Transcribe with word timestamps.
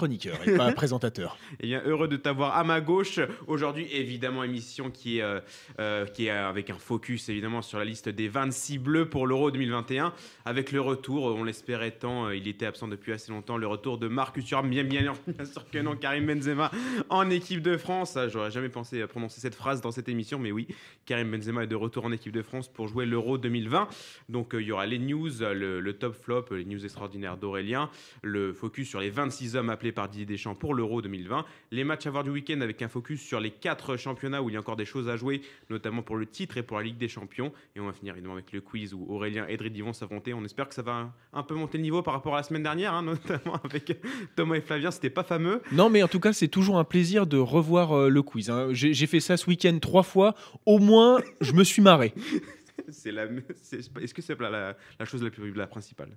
chroniqueur 0.00 0.48
et 0.48 0.56
pas 0.56 0.72
présentateur. 0.82 1.36
Eh 1.60 1.66
bien, 1.66 1.82
heureux 1.84 2.08
de 2.08 2.16
t'avoir 2.16 2.56
à 2.56 2.64
ma 2.64 2.80
gauche. 2.80 3.20
Aujourd'hui, 3.46 3.86
évidemment, 3.92 4.42
émission 4.44 4.90
qui 4.90 5.18
est, 5.18 5.22
euh, 5.22 5.40
euh, 5.78 6.06
qui 6.06 6.26
est 6.26 6.30
avec 6.30 6.70
un 6.70 6.78
focus, 6.78 7.28
évidemment, 7.28 7.60
sur 7.60 7.78
la 7.78 7.84
liste 7.84 8.08
des 8.08 8.26
26 8.26 8.78
bleus 8.78 9.10
pour 9.10 9.26
l'Euro 9.26 9.50
2021. 9.50 10.14
Avec 10.46 10.72
le 10.72 10.80
retour, 10.80 11.24
on 11.24 11.44
l'espérait 11.44 11.90
tant, 11.90 12.28
euh, 12.28 12.34
il 12.34 12.48
était 12.48 12.64
absent 12.64 12.88
depuis 12.88 13.12
assez 13.12 13.30
longtemps, 13.30 13.58
le 13.58 13.66
retour 13.66 13.98
de 13.98 14.08
Marcus 14.08 14.46
Thuram, 14.46 14.70
bien, 14.70 14.84
bien, 14.84 15.12
bien 15.26 15.44
sûr 15.44 15.68
que 15.68 15.76
non, 15.76 15.96
Karim 15.96 16.24
Benzema 16.24 16.70
en 17.10 17.28
équipe 17.28 17.60
de 17.60 17.76
France. 17.76 18.16
Ah, 18.16 18.28
J'aurais 18.28 18.50
jamais 18.50 18.70
pensé 18.70 19.06
prononcer 19.06 19.42
cette 19.42 19.54
phrase 19.54 19.82
dans 19.82 19.90
cette 19.90 20.08
émission, 20.08 20.38
mais 20.38 20.50
oui, 20.50 20.66
Karim 21.04 21.30
Benzema 21.30 21.64
est 21.64 21.66
de 21.66 21.76
retour 21.76 22.06
en 22.06 22.12
équipe 22.12 22.32
de 22.32 22.40
France 22.40 22.68
pour 22.68 22.88
jouer 22.88 23.04
l'Euro 23.04 23.36
2020. 23.36 23.88
Donc, 24.30 24.54
euh, 24.54 24.62
il 24.62 24.68
y 24.68 24.72
aura 24.72 24.86
les 24.86 24.98
news, 24.98 25.28
le, 25.40 25.80
le 25.80 25.92
top 25.92 26.14
flop, 26.14 26.46
les 26.52 26.64
news 26.64 26.82
extraordinaires 26.82 27.36
d'Aurélien, 27.36 27.90
le 28.22 28.54
focus 28.54 28.88
sur 28.88 29.00
les 29.00 29.10
26 29.10 29.56
hommes 29.56 29.68
appelés 29.70 29.89
par 29.92 30.08
Didier 30.08 30.26
Deschamps 30.26 30.54
pour 30.54 30.74
l'Euro 30.74 31.02
2020, 31.02 31.44
les 31.70 31.84
matchs 31.84 32.06
à 32.06 32.10
voir 32.10 32.24
du 32.24 32.30
week-end 32.30 32.60
avec 32.60 32.82
un 32.82 32.88
focus 32.88 33.20
sur 33.20 33.40
les 33.40 33.50
quatre 33.50 33.96
championnats 33.96 34.42
où 34.42 34.48
il 34.50 34.54
y 34.54 34.56
a 34.56 34.60
encore 34.60 34.76
des 34.76 34.84
choses 34.84 35.08
à 35.08 35.16
jouer, 35.16 35.42
notamment 35.70 36.02
pour 36.02 36.16
le 36.16 36.26
titre 36.26 36.56
et 36.56 36.62
pour 36.62 36.78
la 36.78 36.84
Ligue 36.84 36.98
des 36.98 37.08
Champions. 37.08 37.52
Et 37.76 37.80
on 37.80 37.86
va 37.86 37.92
finir 37.92 38.14
évidemment 38.14 38.34
avec 38.34 38.52
le 38.52 38.60
quiz 38.60 38.94
où 38.94 39.06
Aurélien 39.08 39.46
et 39.48 39.56
Dridi 39.56 39.80
vont 39.80 39.92
s'affronter. 39.92 40.34
On 40.34 40.44
espère 40.44 40.68
que 40.68 40.74
ça 40.74 40.82
va 40.82 40.92
un, 40.92 41.12
un 41.32 41.42
peu 41.42 41.54
monter 41.54 41.78
le 41.78 41.82
niveau 41.82 42.02
par 42.02 42.14
rapport 42.14 42.34
à 42.34 42.38
la 42.38 42.42
semaine 42.42 42.62
dernière, 42.62 42.94
hein, 42.94 43.02
notamment 43.04 43.60
avec 43.64 43.98
Thomas 44.36 44.56
et 44.56 44.60
Flavien. 44.60 44.90
C'était 44.90 45.10
pas 45.10 45.24
fameux. 45.24 45.62
Non, 45.72 45.90
mais 45.90 46.02
en 46.02 46.08
tout 46.08 46.20
cas, 46.20 46.32
c'est 46.32 46.48
toujours 46.48 46.78
un 46.78 46.84
plaisir 46.84 47.26
de 47.26 47.38
revoir 47.38 47.92
euh, 47.92 48.08
le 48.08 48.22
quiz. 48.22 48.50
hein. 48.50 48.68
J'ai 48.72 49.06
fait 49.06 49.20
ça 49.20 49.36
ce 49.36 49.46
week-end 49.48 49.78
trois 49.80 50.02
fois. 50.02 50.34
Au 50.66 50.78
moins, 50.78 51.20
je 51.40 51.52
me 51.52 51.64
suis 51.64 51.82
marré. 51.82 52.12
C'est 52.88 53.12
la, 53.12 53.26
c'est- 53.62 53.78
est-ce 54.02 54.14
que 54.14 54.22
c'est 54.22 54.38
la, 54.40 54.74
chose 55.04 55.22
la 55.22 55.30
plus 55.30 55.52
la 55.54 55.66
principale? 55.66 56.16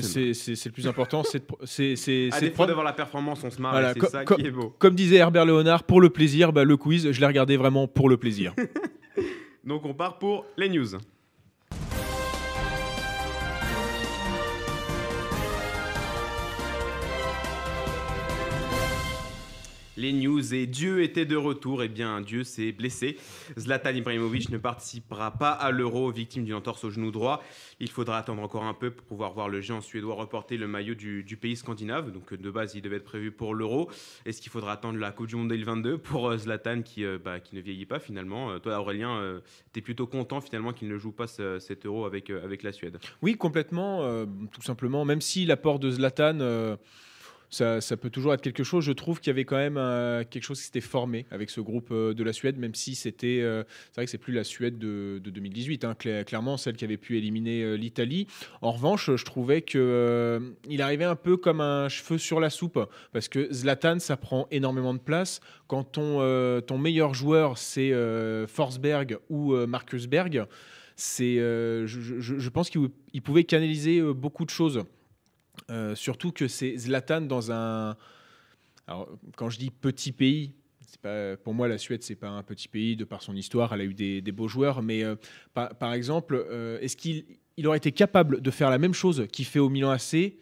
C'est 0.00 0.20
le 0.64 0.70
plus 0.70 0.86
important. 0.86 1.22
C'est 1.24 2.28
À 2.32 2.40
défaut 2.40 2.66
d'avoir 2.66 2.84
la 2.84 2.92
performance, 2.92 3.42
on 3.44 3.50
se 3.50 3.60
marre. 3.60 3.72
Voilà, 3.72 3.94
c'est 3.94 4.06
ça 4.06 4.24
qui 4.24 4.46
est 4.46 4.50
beau. 4.50 4.74
Comme 4.78 4.94
disait 4.94 5.16
Herbert 5.16 5.44
Léonard, 5.44 5.84
pour 5.84 6.00
le 6.00 6.10
plaisir, 6.10 6.52
bah, 6.52 6.64
le 6.64 6.76
quiz, 6.76 7.10
je 7.12 7.20
l'ai 7.20 7.26
regardé 7.26 7.56
vraiment 7.56 7.86
pour 7.88 8.08
le 8.08 8.16
plaisir. 8.16 8.54
Donc 9.64 9.84
on 9.84 9.94
part 9.94 10.18
pour 10.18 10.44
les 10.56 10.68
news. 10.68 10.88
Les 20.02 20.12
news 20.12 20.52
et 20.52 20.66
Dieu 20.66 21.00
était 21.04 21.26
de 21.26 21.36
retour. 21.36 21.84
Eh 21.84 21.88
bien, 21.88 22.20
Dieu 22.22 22.42
s'est 22.42 22.72
blessé. 22.72 23.16
Zlatan 23.56 23.90
Ibrahimovic 23.90 24.48
ne 24.50 24.58
participera 24.58 25.30
pas 25.30 25.52
à 25.52 25.70
l'Euro, 25.70 26.10
victime 26.10 26.44
d'une 26.44 26.54
entorse 26.56 26.82
au 26.82 26.90
genou 26.90 27.12
droit. 27.12 27.40
Il 27.78 27.88
faudra 27.88 28.18
attendre 28.18 28.42
encore 28.42 28.64
un 28.64 28.74
peu 28.74 28.90
pour 28.90 29.06
pouvoir 29.06 29.32
voir 29.32 29.48
le 29.48 29.60
géant 29.60 29.80
suédois 29.80 30.16
reporter 30.16 30.56
le 30.56 30.66
maillot 30.66 30.96
du, 30.96 31.38
pays 31.40 31.54
scandinave. 31.54 32.10
Donc, 32.10 32.34
de 32.34 32.50
base, 32.50 32.74
il 32.74 32.82
devait 32.82 32.96
être 32.96 33.04
prévu 33.04 33.30
pour 33.30 33.54
l'Euro. 33.54 33.88
Est-ce 34.26 34.42
qu'il 34.42 34.50
faudra 34.50 34.72
attendre 34.72 34.98
la 34.98 35.12
Coupe 35.12 35.28
du 35.28 35.36
Monde 35.36 35.50
2022 35.50 35.98
pour 35.98 36.30
euh, 36.30 36.36
Zlatan 36.36 36.82
qui, 36.82 37.04
euh, 37.04 37.18
bah, 37.24 37.38
qui 37.38 37.54
ne 37.54 37.60
vieillit 37.60 37.86
pas 37.86 38.00
finalement? 38.00 38.50
Euh, 38.50 38.58
Toi, 38.58 38.80
Aurélien, 38.80 39.40
tu 39.72 39.78
es 39.78 39.82
plutôt 39.82 40.08
content 40.08 40.40
finalement 40.40 40.72
qu'il 40.72 40.88
ne 40.88 40.98
joue 40.98 41.12
pas 41.12 41.28
ce- 41.28 41.60
cet 41.60 41.86
Euro 41.86 42.06
avec, 42.06 42.28
euh, 42.28 42.42
avec 42.42 42.64
la 42.64 42.72
Suède? 42.72 42.98
Oui, 43.22 43.36
complètement, 43.36 44.02
euh, 44.02 44.26
tout 44.50 44.62
simplement. 44.62 45.04
Même 45.04 45.20
si 45.20 45.46
l'apport 45.46 45.78
de 45.78 45.92
Zlatan, 45.92 46.40
euh, 46.40 46.76
ça, 47.52 47.96
peut 47.96 48.10
toujours 48.10 48.32
être 48.32 48.40
quelque 48.40 48.64
chose. 48.64 48.84
Je 48.84 48.92
trouve 48.92 49.20
qu'il 49.20 49.28
y 49.28 49.34
avait 49.34 49.44
quand 49.44 49.56
même 49.56 49.76
euh, 49.76 50.24
quelque 50.24 50.42
chose 50.42 50.58
qui 50.58 50.64
s'était 50.64 50.80
formé 50.80 51.26
avec 51.30 51.50
ce 51.50 51.60
groupe 51.60 51.90
euh, 51.92 52.14
de 52.14 52.24
la 52.24 52.32
Suède, 52.32 52.58
même 52.58 52.74
si 52.74 52.94
c'était, 52.94 53.40
euh, 53.42 53.62
c'est 53.90 53.96
vrai 53.96 54.04
que 54.06 54.10
c'est 54.10 54.18
plus 54.18 54.32
la 54.32 54.44
Suède 54.44 54.78
de, 54.78 55.20
de 55.22 55.30
2018, 55.30 55.84
hein, 55.84 55.94
cla- 55.98 56.24
clairement 56.24 56.56
celle 56.56 56.76
qui 56.76 56.84
avait 56.84 56.96
pu 56.96 57.18
éliminer 57.18 57.76
l'Italie. 57.76 58.26
En 58.62 58.72
revanche, 58.72 59.14
je 59.14 59.24
trouvais 59.24 59.60
que 59.60 59.78
euh, 59.78 60.40
il 60.68 60.80
arrivait 60.80 61.04
un 61.04 61.16
peu 61.16 61.36
comme 61.36 61.60
un 61.60 61.88
cheveu 61.88 62.16
sur 62.16 62.40
la 62.40 62.48
soupe, 62.48 62.78
parce 63.12 63.28
que 63.28 63.52
Zlatan, 63.52 63.98
ça 63.98 64.16
prend 64.16 64.48
énormément 64.50 64.94
de 64.94 64.98
place. 64.98 65.40
Quand 65.66 65.84
ton, 65.84 66.78
meilleur 66.78 67.14
joueur 67.14 67.58
c'est 67.58 67.92
Forsberg 68.48 69.18
ou 69.28 69.54
Marcus 69.66 70.06
Berg, 70.06 70.46
c'est, 70.96 71.36
je, 71.36 72.48
pense 72.48 72.70
qu'il 72.70 72.88
il 73.12 73.22
pouvait 73.22 73.44
canaliser 73.44 74.02
beaucoup 74.02 74.44
de 74.44 74.50
choses. 74.50 74.84
Euh, 75.70 75.94
surtout 75.94 76.32
que 76.32 76.48
c'est 76.48 76.76
Zlatan 76.76 77.22
dans 77.22 77.52
un. 77.52 77.96
Alors, 78.86 79.08
quand 79.36 79.50
je 79.50 79.58
dis 79.58 79.70
petit 79.70 80.12
pays, 80.12 80.54
pas, 81.02 81.36
pour 81.36 81.54
moi, 81.54 81.68
la 81.68 81.78
Suède, 81.78 82.02
c'est 82.02 82.16
pas 82.16 82.28
un 82.28 82.42
petit 82.42 82.68
pays 82.68 82.96
de 82.96 83.04
par 83.04 83.22
son 83.22 83.34
histoire. 83.34 83.72
Elle 83.72 83.80
a 83.80 83.84
eu 83.84 83.94
des, 83.94 84.20
des 84.20 84.32
beaux 84.32 84.48
joueurs, 84.48 84.82
mais 84.82 85.04
euh, 85.04 85.16
par, 85.54 85.74
par 85.76 85.92
exemple, 85.92 86.34
euh, 86.34 86.78
est-ce 86.80 86.96
qu'il 86.96 87.24
il 87.58 87.66
aurait 87.66 87.78
été 87.78 87.92
capable 87.92 88.40
de 88.40 88.50
faire 88.50 88.70
la 88.70 88.78
même 88.78 88.94
chose 88.94 89.26
qu'il 89.30 89.44
fait 89.44 89.58
au 89.58 89.68
Milan 89.68 89.90
AC 89.90 90.32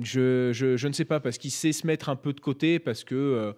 je, 0.00 0.50
je, 0.52 0.76
je 0.76 0.88
ne 0.88 0.92
sais 0.92 1.04
pas, 1.04 1.20
parce 1.20 1.38
qu'il 1.38 1.50
sait 1.50 1.72
se 1.72 1.86
mettre 1.86 2.08
un 2.08 2.16
peu 2.16 2.32
de 2.32 2.40
côté, 2.40 2.78
parce 2.78 3.04
que. 3.04 3.54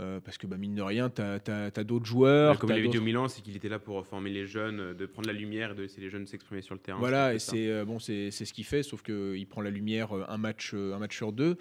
Euh, 0.00 0.20
parce 0.20 0.38
que 0.38 0.46
bah, 0.46 0.56
mine 0.56 0.74
de 0.74 0.82
rien, 0.82 1.10
tu 1.10 1.20
as, 1.22 1.84
d'autres 1.84 2.06
joueurs. 2.06 2.58
Comme 2.58 2.70
il 2.70 2.78
avait 2.78 2.88
dit 2.88 2.98
au 2.98 3.02
Milan, 3.02 3.28
c'est 3.28 3.42
qu'il 3.42 3.56
était 3.56 3.68
là 3.68 3.78
pour 3.78 4.06
former 4.06 4.30
les 4.30 4.46
jeunes, 4.46 4.94
de 4.94 5.06
prendre 5.06 5.28
la 5.28 5.34
lumière 5.34 5.72
et 5.72 5.74
de 5.74 5.82
laisser 5.82 6.00
les 6.00 6.10
jeunes 6.10 6.26
s'exprimer 6.26 6.62
sur 6.62 6.74
le 6.74 6.80
terrain. 6.80 6.98
Voilà, 6.98 7.34
et 7.34 7.38
c'est 7.38 7.70
euh, 7.70 7.84
bon, 7.84 7.98
c'est 7.98 8.30
ce 8.30 8.52
qu'il 8.52 8.64
fait, 8.64 8.82
sauf 8.82 9.02
qu'il 9.02 9.46
prend 9.46 9.60
la 9.60 9.70
lumière 9.70 10.16
euh, 10.16 10.24
un 10.28 10.38
match, 10.38 10.74
un 10.74 10.98
match 10.98 11.16
sur 11.16 11.32
deux. 11.32 11.58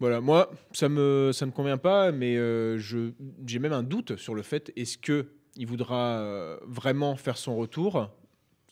Voilà, 0.00 0.20
moi, 0.20 0.50
ça 0.72 0.88
me 0.88 1.30
ça 1.32 1.46
me 1.46 1.52
convient 1.52 1.78
pas, 1.78 2.10
mais 2.10 2.36
euh, 2.36 2.78
je 2.78 3.12
j'ai 3.46 3.58
même 3.58 3.72
un 3.72 3.82
doute 3.84 4.16
sur 4.16 4.34
le 4.34 4.42
fait 4.42 4.72
est-ce 4.76 4.98
que 4.98 5.28
il 5.54 5.66
voudra 5.66 6.58
vraiment 6.66 7.14
faire 7.14 7.36
son 7.36 7.56
retour, 7.56 8.10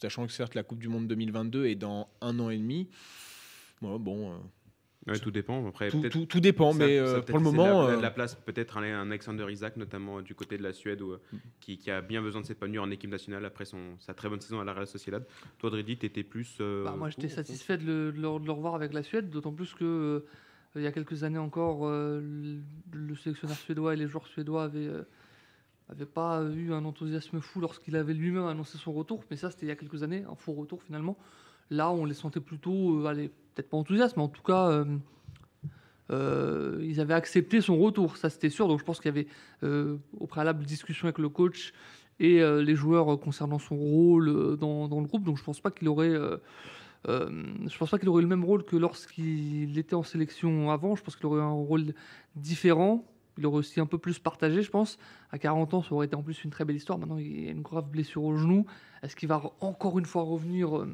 sachant 0.00 0.26
que 0.26 0.32
certes 0.32 0.54
la 0.54 0.62
Coupe 0.62 0.78
du 0.78 0.88
Monde 0.88 1.06
2022 1.08 1.66
est 1.66 1.74
dans 1.74 2.08
un 2.22 2.38
an 2.38 2.48
et 2.48 2.56
demi. 2.56 2.88
Bon, 3.82 3.98
bon, 3.98 4.40
Ouais, 5.06 5.18
tout 5.18 5.30
dépend. 5.30 5.66
Après, 5.66 5.88
tout, 5.88 6.00
peut-être- 6.02 6.12
tout- 6.12 6.26
tout 6.26 6.40
dépend, 6.40 6.72
ça- 6.72 6.78
mais 6.78 6.98
ça 6.98 7.02
euh, 7.04 7.22
pour 7.22 7.38
le 7.38 7.44
moment, 7.44 7.86
la, 7.88 7.94
euh, 7.94 8.00
la 8.00 8.10
place 8.10 8.34
peut-être 8.34 8.76
un, 8.76 8.82
un 8.82 9.06
Alexander 9.08 9.46
Isaac, 9.50 9.76
notamment 9.78 10.18
euh, 10.18 10.22
du 10.22 10.34
côté 10.34 10.58
de 10.58 10.62
la 10.62 10.74
Suède, 10.74 11.00
où, 11.00 11.12
euh, 11.12 11.20
qui, 11.60 11.78
qui 11.78 11.90
a 11.90 12.02
bien 12.02 12.20
besoin 12.20 12.42
de 12.42 12.46
s'épanouir 12.46 12.82
en 12.82 12.90
équipe 12.90 13.10
nationale 13.10 13.44
après 13.46 13.64
son, 13.64 13.78
sa 13.98 14.12
très 14.12 14.28
bonne 14.28 14.42
saison 14.42 14.60
à 14.60 14.64
la 14.64 14.74
Real 14.74 14.86
Sociedad. 14.86 15.26
Toi, 15.58 15.70
Dridi, 15.70 15.96
t'étais 15.96 16.22
plus. 16.22 16.58
euh, 16.60 16.84
Bah, 16.84 16.94
moi, 16.98 17.08
j'étais 17.08 17.28
satisfait 17.30 17.78
de 17.78 17.84
le, 17.86 18.12
de 18.12 18.20
le- 18.20 18.38
de 18.40 18.46
le 18.46 18.52
revoir 18.52 18.74
avec 18.74 18.92
la 18.92 19.02
Suède, 19.02 19.30
d'autant 19.30 19.52
plus 19.52 19.72
que 19.74 19.84
euh, 19.84 20.26
il 20.76 20.82
y 20.82 20.86
a 20.86 20.92
quelques 20.92 21.24
années 21.24 21.38
encore, 21.38 21.86
euh, 21.86 22.20
le, 22.20 22.60
le 22.92 23.16
sélectionneur 23.16 23.56
suédois 23.56 23.94
et 23.94 23.96
les 23.96 24.06
joueurs 24.06 24.26
suédois 24.26 24.64
avaient, 24.64 24.86
euh, 24.86 25.02
avaient 25.88 26.04
pas 26.04 26.42
eu 26.44 26.74
un 26.74 26.84
enthousiasme 26.84 27.40
fou 27.40 27.60
lorsqu'il 27.60 27.96
avait 27.96 28.12
lui-même 28.14 28.44
annoncé 28.44 28.76
son 28.76 28.92
retour. 28.92 29.24
Mais 29.30 29.36
ça, 29.36 29.50
c'était 29.50 29.64
il 29.64 29.70
y 29.70 29.72
a 29.72 29.76
quelques 29.76 30.02
années, 30.02 30.24
un 30.30 30.34
faux 30.36 30.52
retour 30.52 30.82
finalement. 30.82 31.16
Là, 31.70 31.90
on 31.90 32.04
les 32.04 32.14
sentait 32.14 32.40
plutôt, 32.40 33.00
euh, 33.00 33.06
allez, 33.06 33.30
peut-être 33.54 33.70
pas 33.70 33.76
enthousiastes, 33.76 34.16
mais 34.16 34.22
en 34.22 34.28
tout 34.28 34.42
cas, 34.42 34.70
euh, 34.70 34.84
euh, 36.10 36.78
ils 36.82 37.00
avaient 37.00 37.14
accepté 37.14 37.60
son 37.60 37.78
retour, 37.78 38.16
ça 38.16 38.30
c'était 38.30 38.50
sûr. 38.50 38.68
Donc 38.68 38.80
je 38.80 38.84
pense 38.84 38.98
qu'il 38.98 39.08
y 39.08 39.14
avait 39.18 39.26
euh, 39.62 39.96
au 40.18 40.26
préalable 40.26 40.64
discussion 40.64 41.06
avec 41.06 41.18
le 41.18 41.28
coach 41.28 41.72
et 42.18 42.42
les 42.42 42.74
joueurs 42.74 43.18
concernant 43.18 43.58
son 43.58 43.76
rôle 43.76 44.58
dans, 44.58 44.86
le 44.88 45.06
groupe. 45.06 45.24
Donc 45.24 45.38
je 45.38 45.42
pense 45.42 45.58
pas 45.58 45.70
qu'il 45.70 45.88
aurait, 45.88 46.12
je 47.06 47.78
pense 47.78 47.90
pas 47.90 47.98
qu'il 47.98 48.10
aurait 48.10 48.20
le 48.20 48.28
même 48.28 48.44
rôle 48.44 48.62
que 48.62 48.76
lorsqu'il 48.76 49.78
était 49.78 49.94
en 49.94 50.02
sélection 50.02 50.70
avant. 50.70 50.96
Je 50.96 51.02
pense 51.02 51.16
qu'il 51.16 51.24
aurait 51.24 51.40
un 51.40 51.48
rôle 51.48 51.94
différent. 52.36 53.06
Il 53.38 53.46
aurait 53.46 53.56
aussi 53.56 53.80
un 53.80 53.86
peu 53.86 53.96
plus 53.96 54.18
partagé, 54.18 54.60
je 54.60 54.70
pense. 54.70 54.98
À 55.30 55.38
40 55.38 55.72
ans, 55.72 55.82
ça 55.82 55.94
aurait 55.94 56.04
été 56.04 56.14
en 56.14 56.22
plus 56.22 56.44
une 56.44 56.50
très 56.50 56.66
belle 56.66 56.76
histoire. 56.76 56.98
Maintenant, 56.98 57.16
il 57.16 57.44
y 57.46 57.48
a 57.48 57.52
une 57.52 57.62
grave 57.62 57.88
blessure 57.88 58.22
au 58.22 58.36
genou. 58.36 58.66
Est-ce 59.02 59.16
qu'il 59.16 59.30
va 59.30 59.38
re- 59.38 59.52
encore 59.60 59.98
une 59.98 60.04
fois 60.04 60.24
revenir 60.24 60.84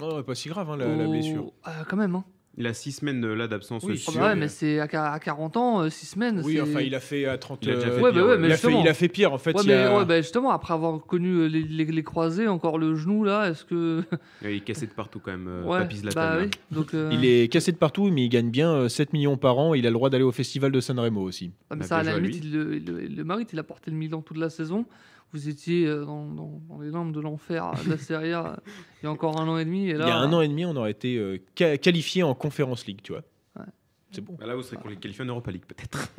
oh, 0.00 0.22
pas 0.22 0.34
si 0.34 0.48
grave 0.48 0.70
hein, 0.70 0.76
la, 0.76 0.94
la 0.96 1.06
au- 1.06 1.10
blessure. 1.10 1.52
Ah, 1.64 1.84
Quand 1.88 1.96
même, 1.96 2.14
hein. 2.14 2.24
Il 2.58 2.66
a 2.66 2.74
six 2.74 2.92
semaines 2.92 3.24
euh, 3.24 3.32
là 3.34 3.48
d'absence 3.48 3.82
Oui, 3.82 3.98
Ah 4.06 4.10
bah 4.14 4.20
ouais, 4.20 4.28
euh, 4.32 4.34
mais 4.36 4.48
c'est 4.48 4.78
à, 4.78 4.86
qua- 4.86 5.10
à 5.10 5.18
40 5.18 5.56
ans, 5.56 5.88
6 5.88 6.04
semaines. 6.04 6.42
Oui, 6.44 6.60
enfin, 6.60 6.80
il 6.82 6.94
a 6.94 7.00
fait 7.00 7.24
à 7.24 7.38
30. 7.38 7.60
Il 7.62 7.70
a 7.70 7.74
déjà 7.76 7.86
euh, 7.88 7.96
fait 7.96 8.02
Ouais, 8.02 8.12
pire, 8.12 8.20
bah 8.24 8.28
ouais, 8.28 8.36
mais 8.36 8.48
il, 8.48 8.52
a 8.52 8.56
fait, 8.56 8.62
justement. 8.68 8.82
il 8.82 8.88
a 8.88 8.92
fait 8.94 9.08
pire 9.08 9.32
en 9.32 9.38
fait. 9.38 9.54
Ouais, 9.56 9.62
il 9.62 9.68
mais 9.68 9.74
a- 9.74 9.96
ouais, 9.96 10.04
bah, 10.04 10.20
justement, 10.20 10.50
après 10.50 10.74
avoir 10.74 11.00
connu 11.06 11.30
euh, 11.30 11.46
les, 11.46 11.62
les- 11.62 11.86
les 11.86 12.02
croisés, 12.02 12.48
encore 12.48 12.76
le 12.76 12.94
genou 12.94 13.24
là, 13.24 13.48
est-ce 13.48 13.64
que. 13.64 14.02
Il 14.42 14.48
est 14.50 14.60
cassé 14.60 14.86
de 14.86 14.92
partout 14.92 15.18
quand 15.18 15.30
même, 15.30 15.48
euh, 15.48 15.64
ouais, 15.64 15.78
Papy 15.78 15.96
Zlatan, 15.96 16.20
bah 16.20 16.36
là. 16.36 16.42
oui. 16.44 16.50
Donc, 16.70 16.92
euh, 16.92 17.08
Il 17.14 17.24
est 17.24 17.50
cassé 17.50 17.72
de 17.72 17.78
partout, 17.78 18.10
mais 18.10 18.24
il 18.24 18.28
gagne 18.28 18.50
bien 18.50 18.70
euh, 18.70 18.88
7 18.90 19.14
millions 19.14 19.38
par 19.38 19.56
an. 19.58 19.72
Il 19.72 19.86
a 19.86 19.88
le 19.88 19.94
droit 19.94 20.10
d'aller 20.10 20.22
au 20.24 20.30
festival 20.32 20.72
de 20.72 20.80
Sanremo 20.82 21.22
aussi. 21.22 21.52
ah, 21.70 21.76
mais 21.76 21.84
ça, 21.84 21.96
à 21.96 22.02
la 22.02 22.18
limite, 22.18 22.36
il 22.44 22.52
le, 22.52 22.76
il 22.76 22.84
le- 22.84 23.02
il 23.04 23.16
le 23.16 23.24
mérite. 23.24 23.54
Il 23.54 23.58
a 23.58 23.62
porté 23.62 23.90
le 23.90 23.96
Milan 23.96 24.20
toute 24.20 24.36
la 24.36 24.50
saison. 24.50 24.84
Vous 25.32 25.48
étiez 25.48 25.86
euh, 25.86 26.04
dans, 26.04 26.26
dans- 26.26 26.60
dans 26.68 26.80
les 26.80 26.90
limbes 26.90 27.12
de 27.12 27.20
l'enfer 27.20 27.72
de 27.84 27.90
la 27.90 27.98
Serie 27.98 28.32
A 28.32 28.60
il 29.02 29.06
y 29.06 29.08
a 29.08 29.10
encore 29.10 29.40
un 29.40 29.48
an 29.48 29.56
et 29.58 29.64
demi. 29.64 29.88
Et 29.88 29.94
là, 29.94 30.04
il 30.04 30.08
y 30.08 30.12
a 30.12 30.16
un 30.18 30.32
an 30.32 30.40
et 30.42 30.48
demi, 30.48 30.64
on 30.66 30.76
aurait 30.76 30.90
été 30.90 31.16
euh, 31.16 31.38
qualifié 31.54 32.22
en 32.22 32.34
Conférence 32.34 32.86
League, 32.86 33.00
tu 33.02 33.12
vois. 33.12 33.22
Ouais. 33.58 33.64
C'est 34.10 34.20
bon. 34.20 34.36
Bah 34.38 34.46
là, 34.46 34.54
vous 34.54 34.62
serez 34.62 34.76
qualifié 34.96 35.24
en 35.24 35.28
Europa 35.28 35.50
League 35.50 35.64
peut-être. 35.66 36.12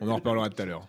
On 0.00 0.08
en 0.08 0.16
reparlera 0.16 0.48
tout 0.48 0.62
à 0.62 0.64
l'heure. 0.66 0.86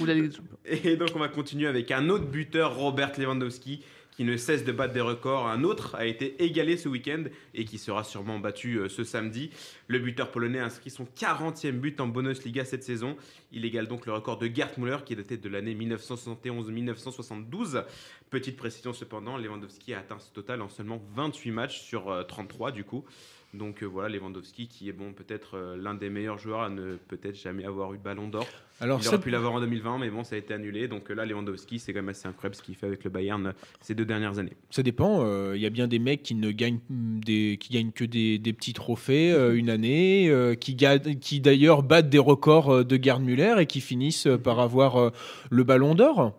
ou 0.00 0.04
la 0.04 0.14
Ligue 0.14 0.28
des 0.30 0.36
Champions. 0.36 0.56
Et 0.66 0.96
donc, 0.96 1.10
on 1.14 1.18
va 1.20 1.28
continuer 1.28 1.68
avec 1.68 1.90
un 1.90 2.08
autre 2.10 2.26
buteur, 2.26 2.76
Robert 2.76 3.12
Lewandowski, 3.18 3.82
qui 4.20 4.26
ne 4.26 4.36
cesse 4.36 4.66
de 4.66 4.72
battre 4.72 4.92
des 4.92 5.00
records. 5.00 5.46
Un 5.46 5.64
autre 5.64 5.94
a 5.94 6.04
été 6.04 6.44
égalé 6.44 6.76
ce 6.76 6.90
week-end 6.90 7.24
et 7.54 7.64
qui 7.64 7.78
sera 7.78 8.04
sûrement 8.04 8.38
battu 8.38 8.76
euh, 8.76 8.90
ce 8.90 9.02
samedi. 9.02 9.48
Le 9.88 9.98
buteur 9.98 10.30
polonais 10.30 10.58
a 10.58 10.66
inscrit 10.66 10.90
son 10.90 11.06
40e 11.16 11.72
but 11.72 11.98
en 12.02 12.06
Bundesliga 12.06 12.66
cette 12.66 12.84
saison. 12.84 13.16
Il 13.50 13.64
égale 13.64 13.88
donc 13.88 14.04
le 14.04 14.12
record 14.12 14.36
de 14.36 14.46
Gerd 14.46 14.76
Müller, 14.76 14.98
qui 15.06 15.14
est 15.14 15.16
daté 15.16 15.38
de 15.38 15.48
l'année 15.48 15.74
1971-1972. 15.74 17.86
Petite 18.28 18.58
précision 18.58 18.92
cependant, 18.92 19.38
Lewandowski 19.38 19.94
a 19.94 20.00
atteint 20.00 20.18
ce 20.18 20.30
total 20.30 20.60
en 20.60 20.68
seulement 20.68 21.00
28 21.14 21.50
matchs 21.52 21.80
sur 21.80 22.10
euh, 22.10 22.22
33 22.22 22.72
du 22.72 22.84
coup. 22.84 23.06
Donc 23.52 23.82
euh, 23.82 23.86
voilà, 23.86 24.08
Lewandowski 24.08 24.68
qui 24.68 24.88
est 24.88 24.92
bon 24.92 25.12
peut-être 25.12 25.56
euh, 25.56 25.76
l'un 25.76 25.94
des 25.94 26.08
meilleurs 26.10 26.38
joueurs 26.38 26.60
à 26.60 26.70
ne 26.70 26.96
peut-être 27.08 27.36
jamais 27.36 27.64
avoir 27.64 27.92
eu 27.94 27.98
de 27.98 28.02
ballon 28.02 28.28
d'or. 28.28 28.46
Alors 28.80 28.98
Il 29.02 29.08
aurait 29.08 29.20
pu 29.20 29.30
l'avoir 29.30 29.52
en 29.52 29.60
2020, 29.60 29.98
mais 29.98 30.08
bon, 30.08 30.24
ça 30.24 30.36
a 30.36 30.38
été 30.38 30.54
annulé. 30.54 30.88
Donc 30.88 31.10
euh, 31.10 31.14
là, 31.14 31.26
Lewandowski, 31.26 31.78
c'est 31.78 31.92
quand 31.92 31.98
même 31.98 32.08
assez 32.08 32.26
incroyable 32.26 32.54
ce 32.54 32.62
qu'il 32.62 32.74
fait 32.74 32.86
avec 32.86 33.04
le 33.04 33.10
Bayern 33.10 33.48
euh, 33.48 33.52
ces 33.82 33.94
deux 33.94 34.06
dernières 34.06 34.38
années. 34.38 34.56
ça 34.70 34.82
dépend. 34.82 35.20
Il 35.54 35.60
y 35.60 35.66
a 35.66 35.70
bien 35.70 35.86
des 35.86 35.98
mecs 35.98 36.22
qui 36.22 36.34
ne 36.34 36.50
gagnent 36.50 36.80
mm, 36.88 37.20
des, 37.20 37.58
qui 37.60 37.74
gagnent 37.74 37.92
que 37.92 38.04
des, 38.04 38.38
des 38.38 38.52
petits 38.52 38.72
trophées 38.72 39.32
euh, 39.32 39.54
une 39.54 39.68
année, 39.68 40.56
qui, 40.60 41.40
d'ailleurs 41.40 41.82
battent 41.82 42.08
des 42.08 42.18
records 42.18 42.84
de 42.84 43.02
Gerd 43.02 43.22
Müller 43.22 43.56
et 43.58 43.66
qui 43.66 43.80
finissent 43.80 44.28
par 44.42 44.60
avoir 44.60 45.12
le 45.50 45.64
Ballon 45.64 45.94
d'Or. 45.94 46.34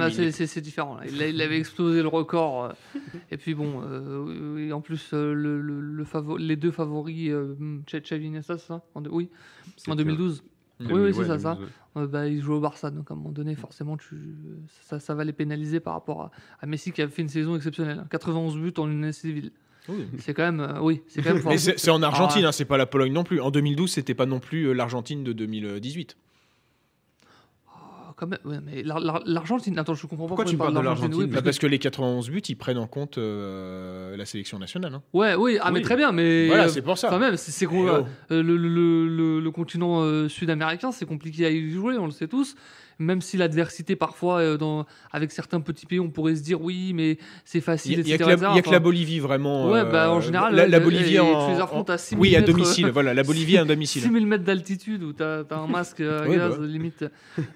Ah, 0.00 0.10
c'est- 0.10 0.24
est- 0.26 0.30
c'est 0.32 0.46
c'est 0.46 0.60
différent. 0.60 0.96
là. 0.96 1.02
Il, 1.06 1.40
avait 1.42 1.58
explosé 1.58 2.02
le 2.02 2.08
record. 2.08 2.64
euh, 2.64 2.98
et 3.30 3.36
puis 3.36 3.54
bon, 3.54 3.82
euh, 3.84 4.70
en 4.72 4.80
plus, 4.80 5.10
euh, 5.12 5.32
le, 5.34 5.60
le- 5.60 5.80
le 5.80 6.04
favo- 6.04 6.38
les 6.38 6.56
deux 6.56 6.70
favoris, 6.70 7.30
euh, 7.30 7.54
Xavi 7.90 8.26
Iniesta, 8.26 8.58
c'est 8.58 8.66
ça 8.68 8.82
en, 8.94 9.02
Oui, 9.06 9.28
en 9.88 9.92
que- 9.92 9.96
2012. 9.98 10.42
Oui, 10.80 10.86
Oui, 10.86 10.92
oui, 10.94 11.00
Ouais, 11.02 11.12
c'est 11.12 11.24
ça, 11.26 11.38
ça. 11.38 11.54
2012, 11.54 11.68
Euh, 11.98 12.06
bah, 12.06 12.26
ils 12.26 12.40
jouent 12.40 12.54
au 12.54 12.60
Barça, 12.60 12.90
donc 12.90 13.10
à 13.10 13.14
un 13.14 13.16
moment 13.18 13.30
donné, 13.30 13.54
forcément, 13.54 13.96
tu, 13.98 14.16
ça, 14.82 14.98
ça 14.98 15.14
va 15.14 15.24
les 15.24 15.32
pénaliser 15.34 15.78
par 15.78 15.92
rapport 15.92 16.22
à, 16.22 16.30
à 16.60 16.66
Messi 16.66 16.90
qui 16.90 17.02
a 17.02 17.08
fait 17.08 17.22
une 17.22 17.28
saison 17.28 17.54
exceptionnelle. 17.54 17.98
hein. 18.00 18.06
91 18.10 18.56
buts 18.56 18.72
en 18.78 18.90
une 18.90 19.04
année 19.04 19.12
civile. 19.12 19.50
C'est 20.18 20.32
quand 20.32 20.44
même, 20.44 20.60
euh, 20.60 20.80
oui, 20.80 21.02
c'est 21.08 21.22
quand 21.22 21.34
même 21.34 21.42
en 21.46 22.02
Argentine, 22.02 22.42
Ah. 22.44 22.48
hein, 22.48 22.52
c'est 22.52 22.64
pas 22.64 22.76
la 22.78 22.86
Pologne 22.86 23.12
non 23.12 23.24
plus. 23.24 23.40
En 23.40 23.50
2012, 23.50 23.90
c'était 23.92 24.14
pas 24.14 24.26
non 24.26 24.38
plus 24.40 24.72
l'Argentine 24.74 25.22
de 25.24 25.32
2018. 25.32 26.16
Quand 28.22 28.28
même, 28.28 28.38
ouais, 28.44 28.58
mais 28.64 28.84
l'Ar- 28.84 29.00
l'Ar- 29.00 29.22
l'Argentine, 29.26 29.76
attends, 29.80 29.94
je 29.94 30.06
comprends 30.06 30.26
pas 30.26 30.28
Pourquoi 30.28 30.44
tu 30.44 30.56
parles 30.56 30.72
de 30.72 30.78
l'Argentine 30.78 31.26
Bah, 31.26 31.42
parce 31.42 31.58
que 31.58 31.66
les 31.66 31.80
91 31.80 32.30
buts, 32.30 32.38
ils 32.48 32.54
prennent 32.54 32.78
en 32.78 32.86
compte 32.86 33.18
euh, 33.18 34.16
la 34.16 34.24
sélection 34.26 34.60
nationale. 34.60 34.94
hein. 34.94 35.02
ouais, 35.12 35.34
oui, 35.34 35.58
ah, 35.60 35.72
mais 35.72 35.78
Oui. 35.80 35.84
très 35.84 35.96
bien, 35.96 36.12
mais. 36.12 36.46
Voilà, 36.46 36.66
euh, 36.66 36.68
c'est 36.68 36.82
pour 36.82 36.98
ça. 36.98 37.08
Quand 37.08 37.18
même, 37.18 37.36
c'est 37.36 37.50
c'est 37.50 37.66
qu'on- 37.66 37.84
Eh 37.84 37.90
oh. 37.90 38.04
euh, 38.30 38.42
le, 38.44 38.56
le- 38.56 38.68
le- 38.68 39.08
le- 39.08 39.40
le 39.40 39.50
continent 39.50 40.02
euh, 40.02 40.28
sud-américain, 40.28 40.92
c'est 40.92 41.04
compliqué 41.04 41.46
à 41.46 41.50
y 41.50 41.68
jouer, 41.72 41.98
on 41.98 42.06
le 42.06 42.12
sait 42.12 42.28
tous. 42.28 42.54
Même 43.02 43.20
si 43.20 43.36
l'adversité, 43.36 43.96
parfois, 43.96 44.38
euh, 44.40 44.56
dans, 44.56 44.86
avec 45.12 45.32
certains 45.32 45.60
petits 45.60 45.86
pays, 45.86 46.00
on 46.00 46.10
pourrait 46.10 46.36
se 46.36 46.42
dire 46.42 46.62
oui, 46.62 46.92
mais 46.94 47.18
c'est 47.44 47.58
Il 47.58 47.62
facile, 47.62 48.02
n'y 48.02 48.12
a, 48.12 48.18
que 48.18 48.22
la- 48.24 48.34
il 48.52 48.56
y 48.56 48.58
a 48.58 48.62
que 48.62 48.70
la 48.70 48.78
Bolivie 48.78 49.18
vraiment. 49.18 49.70
Ouais, 49.70 49.80
euh, 49.80 49.84
bah, 49.84 50.10
en 50.10 50.20
général, 50.20 50.54
la, 50.54 50.66
la 50.66 50.76
euh, 50.78 50.80
Bolivie 50.80 51.16
et 51.16 51.20
en, 51.20 51.46
tu 51.48 51.54
les 51.54 51.60
en- 51.60 51.64
affrontes 51.64 51.90
à 51.90 51.98
6 51.98 52.14
oui, 52.16 52.28
à 52.36 52.38
000 52.38 52.40
mètres, 52.46 52.52
domicile. 52.52 52.86
voilà, 52.92 53.14
la 53.14 53.22
Bolivie 53.22 53.58
à 53.58 53.64
domicile. 53.64 54.02
6000 54.02 54.26
mètres 54.26 54.44
d'altitude 54.44 55.02
où 55.02 55.12
tu 55.12 55.22
as, 55.22 55.44
un 55.50 55.66
masque 55.66 56.00
à 56.00 56.26
gaz 56.28 56.58
bah. 56.58 56.66
limite 56.66 57.04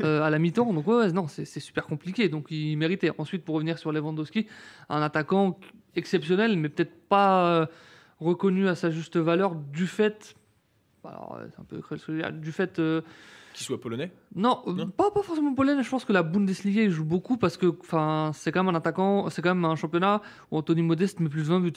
euh, 0.03 0.23
à 0.23 0.31
la 0.31 0.39
mi-temps. 0.39 0.73
Donc, 0.73 0.87
ouais, 0.87 0.97
ouais, 0.97 1.13
non, 1.13 1.27
c'est 1.29 1.45
super 1.61 1.87
compliqué. 1.87 2.29
Donc, 2.29 2.47
il 2.51 2.77
méritait. 2.77 3.11
Ensuite, 3.19 3.45
pour 3.45 3.55
revenir 3.55 3.79
sur 3.79 3.93
Lewandowski, 3.93 4.47
un 4.89 5.03
attaquant 5.03 5.59
exceptionnel, 5.95 6.57
mais 6.59 6.69
peut-être 6.69 6.95
pas 7.09 7.47
euh, 7.61 7.67
reconnu 8.21 8.69
à 8.69 8.75
sa 8.75 8.91
juste 8.91 9.17
valeur 9.17 9.55
du 9.55 9.87
fait. 9.87 10.35
Alors, 11.05 11.39
euh, 11.41 11.47
c'est 11.55 11.61
un 11.61 11.65
peu 11.65 11.79
cruel 11.81 12.01
ce 12.01 12.07
que 12.07 12.13
je 12.13 12.17
veux 12.19 12.23
dire, 12.23 12.33
Du 12.33 12.53
fait. 12.53 12.79
euh, 12.79 13.01
Qui 13.57 13.65
soit 13.65 13.81
polonais. 13.81 14.13
non, 14.35 14.63
euh, 14.67 14.73
Non 14.75 14.89
Pas, 14.91 15.11
pas 15.11 15.23
forcément 15.23 15.55
Pollen. 15.55 15.83
Je 15.83 15.89
pense 15.89 16.05
que 16.05 16.13
la 16.13 16.23
Bundesliga 16.23 16.83
il 16.83 16.91
joue 16.91 17.05
beaucoup 17.07 17.37
parce 17.39 17.57
que 17.57 17.75
c'est 18.35 18.53
quand 18.53 18.63
même 18.63 18.75
un 18.75 18.79
attaquant, 18.79 19.31
c'est 19.31 19.41
quand 19.43 19.55
même 19.55 19.65
un 19.65 19.77
championnat 19.77 20.21
où 20.51 20.59
Anthony 20.59 20.83
Modeste 20.83 21.21
met 21.21 21.29
plus 21.31 21.43
de 21.43 21.47
20 21.49 21.61
buts. 21.61 21.73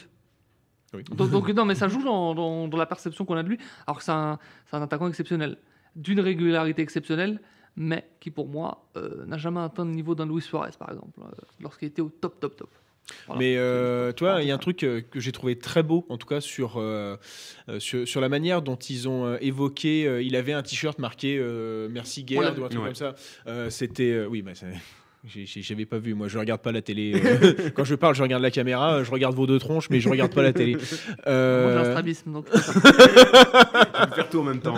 Oui. 0.94 1.04
Donc, 1.04 1.30
donc, 1.30 1.50
non, 1.50 1.66
mais 1.66 1.76
ça 1.76 1.88
joue 1.88 2.04
dans, 2.04 2.34
dans- 2.36 2.68
dans 2.68 2.78
la 2.78 2.86
perception 2.86 3.24
qu'on 3.24 3.38
a 3.38 3.44
de 3.44 3.50
lui, 3.50 3.58
alors 3.88 4.00
que 4.00 4.04
c'est 4.04 4.12
un, 4.12 4.40
un 4.74 4.82
attaquant 4.82 5.08
exceptionnel, 5.08 5.58
d'une 5.96 6.20
régularité 6.20 6.82
exceptionnelle, 6.82 7.40
mais 7.76 8.10
qui 8.20 8.32
pour 8.32 8.48
moi 8.50 8.90
euh, 8.98 9.24
n'a 9.26 9.38
jamais 9.38 9.60
atteint 9.62 9.86
le 9.86 9.92
niveau 9.92 10.16
d'un 10.16 10.26
Luis 10.26 10.42
Suarez 10.42 10.72
par 10.78 10.90
exemple, 10.90 11.20
euh, 11.22 11.30
lorsqu'il 11.62 11.88
était 11.88 12.02
au 12.02 12.10
top, 12.10 12.40
top, 12.40 12.56
top. 12.58 12.70
Voilà. 13.28 13.40
Mais 13.40 13.56
euh, 13.58 14.12
tu 14.14 14.24
vois, 14.24 14.42
il 14.42 14.48
y 14.48 14.52
a 14.52 14.56
un 14.56 14.58
truc 14.60 14.84
euh, 14.84 15.02
que 15.02 15.20
j'ai 15.20 15.32
trouvé 15.32 15.58
très 15.58 15.84
beau, 15.84 16.06
en 16.10 16.18
tout 16.18 16.28
cas 16.28 16.42
sur, 16.42 16.74
euh, 16.78 17.16
euh, 17.70 17.80
sur, 17.80 18.08
sur 18.08 18.22
la 18.22 18.30
manière 18.30 18.62
dont 18.62 18.76
ils 18.76 19.08
ont 19.08 19.38
évoqué. 19.40 20.06
euh, 20.08 20.22
il 20.22 20.36
avait 20.36 20.54
un 20.54 20.62
t-shirt 20.64 21.00
marqué 21.00 21.38
euh, 21.40 21.88
Merci 21.92 22.26
Gerd 22.28 22.42
Ouais. 22.58 22.62
ou 22.62 22.66
un 22.66 22.70
truc 22.70 22.82
Ouais. 22.82 22.88
comme 22.88 22.96
ça. 22.96 23.16
Euh, 23.48 23.70
C'était. 23.70 24.12
euh, 24.12 24.26
oui, 24.28 24.42
mais 24.46 24.56
c'est- 24.56 24.68
j'ai- 25.28 25.46
j'ai- 25.46 25.62
J'avais 25.62 25.86
pas 25.86 25.98
vu, 25.98 26.14
moi 26.14 26.28
je 26.28 26.38
regarde 26.40 26.62
pas 26.62 26.72
la 26.72 26.82
télé. 26.82 27.14
euh, 27.24 27.70
quand 27.76 27.84
je 27.84 27.96
parle, 27.96 28.16
je 28.16 28.22
regarde 28.24 28.42
la 28.44 28.52
caméra, 28.52 29.04
je 29.04 29.12
regarde 29.12 29.36
vos 29.36 29.48
deux 29.48 29.60
tronches, 29.60 29.90
mais 29.90 30.00
je 30.00 30.08
regarde 30.10 30.34
pas 30.34 30.42
la 30.44 30.54
télé. 30.54 30.74
Moi 30.76 30.82
j'ai 30.90 30.98
Euh, 31.28 31.80
un 31.82 31.92
strabisme, 31.92 32.32
donc 32.32 32.46
On 32.54 34.08
peut 34.08 34.16
faire 34.16 34.30
tout 34.30 34.40
en 34.40 34.44
même 34.44 34.60
temps. 34.62 34.76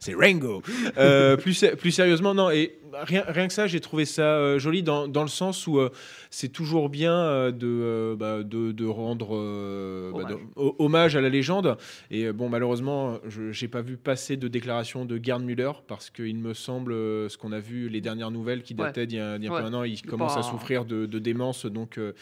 c'est 0.00 0.14
Rango. 0.14 0.62
Euh, 0.98 1.36
plus, 1.36 1.64
plus 1.78 1.90
sérieusement, 1.90 2.34
non, 2.34 2.50
et 2.50 2.78
rien, 2.92 3.24
rien 3.26 3.48
que 3.48 3.52
ça, 3.54 3.66
j'ai 3.66 3.80
trouvé 3.80 4.04
ça 4.04 4.22
euh, 4.36 4.58
joli 4.58 4.82
dans, 4.82 5.08
dans 5.08 5.22
le 5.22 5.28
sens 5.28 5.66
où 5.66 5.78
euh, 5.80 5.90
c'est 6.34 6.48
toujours 6.48 6.88
bien 6.88 7.12
euh, 7.14 7.52
de, 7.52 7.66
euh, 7.68 8.16
bah, 8.16 8.42
de, 8.42 8.72
de 8.72 8.86
rendre 8.86 9.36
euh, 9.36 10.10
bah, 10.12 10.24
de- 10.24 10.32
Hommage. 10.34 10.46
ho- 10.56 10.76
hommage 10.78 11.14
à 11.16 11.20
la 11.20 11.28
légende. 11.28 11.76
Et 12.10 12.32
bon, 12.32 12.48
malheureusement, 12.48 13.18
je 13.28 13.42
n'ai 13.64 13.68
pas 13.68 13.82
vu 13.82 13.98
passer 13.98 14.38
de 14.38 14.48
déclaration 14.48 15.04
de 15.04 15.20
Gerd 15.22 15.42
Müller 15.42 15.72
parce 15.86 16.08
qu'il 16.08 16.36
me 16.38 16.54
semble, 16.54 16.92
ce 16.94 17.36
qu'on 17.36 17.52
a 17.52 17.60
vu, 17.60 17.90
les 17.90 18.00
dernières 18.00 18.30
nouvelles 18.30 18.62
qui 18.62 18.72
Ouais. 18.74 18.86
dataient 18.86 19.06
d'il 19.06 19.18
y 19.18 19.20
a, 19.20 19.36
d'il 19.38 19.44
y 19.44 19.48
a 19.48 19.52
Ouais. 19.52 19.60
un 19.60 19.74
an, 19.74 19.84
il 19.84 20.00
commence 20.00 20.36
à 20.38 20.42
souffrir 20.42 20.86
de, 20.86 21.04
de 21.04 21.18
démence, 21.18 21.66
donc 21.66 21.98
euh, 21.98 22.12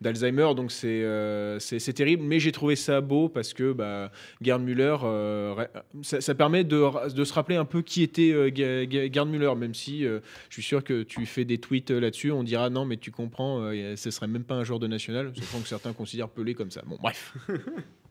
d'Alzheimer. 0.00 0.54
Donc 0.56 0.72
c'est 0.72 1.02
euh, 1.02 1.58
c'est 1.58 1.78
c'est 1.78 1.92
terrible, 1.92 2.22
mais 2.24 2.40
j'ai 2.40 2.52
trouvé 2.52 2.74
ça 2.74 3.02
beau 3.02 3.28
parce 3.28 3.52
que 3.52 3.72
bah, 3.72 4.10
Gerd 4.40 4.62
Müller, 4.62 4.96
euh, 5.04 5.54
ça, 6.00 6.22
ça 6.22 6.34
permet 6.34 6.64
de, 6.64 7.12
de 7.14 7.24
se 7.24 7.34
rappeler 7.34 7.56
un 7.56 7.66
peu 7.66 7.82
qui 7.82 8.02
était 8.02 8.30
Ge- 8.32 8.88
Ge- 8.88 9.12
Gerd 9.12 9.28
Müller, 9.28 9.52
même 9.56 9.74
si 9.74 10.04
je 10.04 10.20
suis 10.50 10.62
sûr 10.62 10.82
que 10.82 11.02
tu 11.02 11.26
fais 11.26 11.44
des 11.44 11.58
tweets 11.58 11.90
là-dessus, 11.90 12.32
on 12.32 12.42
dira 12.42 12.70
non, 12.70 12.86
mais 12.86 12.96
tu 12.96 13.10
comprends, 13.10 13.57
ce 13.96 14.10
serait 14.10 14.26
même 14.26 14.44
pas 14.44 14.54
un 14.54 14.64
joueur 14.64 14.78
de 14.78 14.86
national, 14.86 15.32
sachant 15.34 15.60
que 15.60 15.68
certains 15.68 15.92
considèrent 15.92 16.28
Pelé 16.28 16.54
comme 16.54 16.70
ça. 16.70 16.82
Bon, 16.86 16.96
bref. 17.00 17.34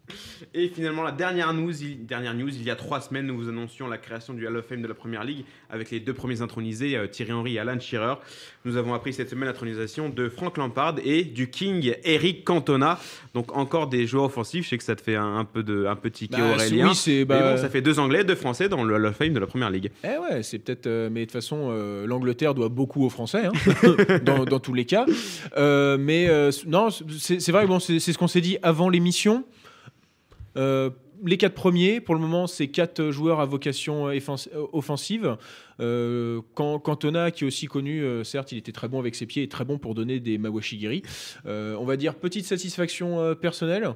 Et 0.53 0.69
finalement, 0.69 1.03
la 1.03 1.11
dernière 1.11 1.53
news, 1.53 1.71
il, 1.83 2.05
dernière 2.05 2.33
news, 2.33 2.49
il 2.49 2.63
y 2.63 2.69
a 2.69 2.75
trois 2.75 3.01
semaines, 3.01 3.25
nous 3.27 3.37
vous 3.37 3.49
annoncions 3.49 3.87
la 3.87 3.97
création 3.97 4.33
du 4.33 4.47
Hall 4.47 4.55
of 4.57 4.65
Fame 4.65 4.81
de 4.81 4.87
la 4.87 4.93
Première 4.93 5.23
Ligue 5.23 5.43
avec 5.69 5.91
les 5.91 5.99
deux 5.99 6.13
premiers 6.13 6.41
intronisés, 6.41 6.95
euh, 6.95 7.07
Thierry 7.07 7.33
Henry 7.33 7.55
et 7.55 7.59
Alan 7.59 7.79
Shearer. 7.79 8.15
Nous 8.65 8.77
avons 8.77 8.93
appris 8.93 9.13
cette 9.13 9.29
semaine 9.29 9.47
l'intronisation 9.47 10.09
de 10.09 10.29
Frank 10.29 10.57
Lampard 10.57 10.95
et 11.03 11.23
du 11.23 11.49
King 11.49 11.93
Eric 12.03 12.43
Cantona. 12.45 12.99
Donc 13.33 13.55
encore 13.55 13.87
des 13.87 14.07
joueurs 14.07 14.25
offensifs. 14.25 14.65
Je 14.65 14.69
sais 14.69 14.77
que 14.77 14.83
ça 14.83 14.95
te 14.95 15.01
fait 15.01 15.15
un, 15.15 15.37
un 15.37 15.45
peu 15.45 15.63
de 15.63 15.85
un 15.85 15.95
petit 15.95 16.27
Bah, 16.27 16.37
Aurélien. 16.53 16.89
oui, 16.89 16.95
c'est 16.95 17.11
Mais 17.19 17.25
bah, 17.25 17.53
bon, 17.55 17.61
ça 17.61 17.69
fait 17.69 17.81
deux 17.81 17.99
Anglais, 17.99 18.23
deux 18.23 18.35
Français 18.35 18.69
dans 18.69 18.83
le 18.83 18.95
Hall 18.95 19.05
of 19.05 19.15
Fame 19.15 19.33
de 19.33 19.39
la 19.39 19.47
Première 19.47 19.69
Ligue. 19.69 19.91
Eh 20.03 20.17
ouais, 20.19 20.43
c'est 20.43 20.59
peut-être. 20.59 20.87
euh, 20.87 21.09
mais 21.11 21.21
de 21.21 21.25
toute 21.25 21.33
façon, 21.33 21.69
euh, 21.71 22.05
l'Angleterre 22.07 22.53
doit 22.53 22.69
beaucoup 22.69 23.05
aux 23.05 23.09
Français, 23.09 23.45
hein, 23.45 23.51
dans, 24.23 24.45
dans 24.45 24.59
tous 24.59 24.73
les 24.73 24.85
cas. 24.85 25.05
Euh, 25.57 25.97
mais 25.99 26.27
non, 26.65 26.89
c'est 26.89 27.51
vrai, 27.51 27.65
bon, 27.67 27.79
c'est 27.79 27.99
ce 27.99 28.17
qu'on 28.17 28.27
s'est 28.27 28.41
dit 28.41 28.57
avant 28.63 28.89
l'émission. 28.89 29.43
Euh, 30.57 30.89
les 31.25 31.37
quatre 31.37 31.55
premiers, 31.55 31.99
pour 31.99 32.13
le 32.13 32.21
moment, 32.21 32.45
c'est 32.45 32.67
quatre 32.67 33.09
joueurs 33.09 33.39
à 33.39 33.45
vocation 33.45 34.11
effens- 34.11 34.47
offensive. 34.71 35.35
Euh, 35.79 36.41
Can- 36.53 36.77
Cantona, 36.79 37.31
qui 37.31 37.43
est 37.43 37.47
aussi 37.47 37.65
connu, 37.65 38.03
euh, 38.03 38.23
certes, 38.23 38.51
il 38.51 38.57
était 38.59 38.71
très 38.71 38.87
bon 38.87 38.99
avec 38.99 39.15
ses 39.15 39.25
pieds 39.25 39.43
et 39.43 39.47
très 39.47 39.65
bon 39.65 39.77
pour 39.79 39.95
donner 39.95 40.19
des 40.19 40.37
mawashigiri. 40.37 41.01
Euh, 41.47 41.75
on 41.79 41.85
va 41.85 41.97
dire 41.97 42.13
petite 42.15 42.45
satisfaction 42.45 43.19
euh, 43.19 43.33
personnelle. 43.35 43.89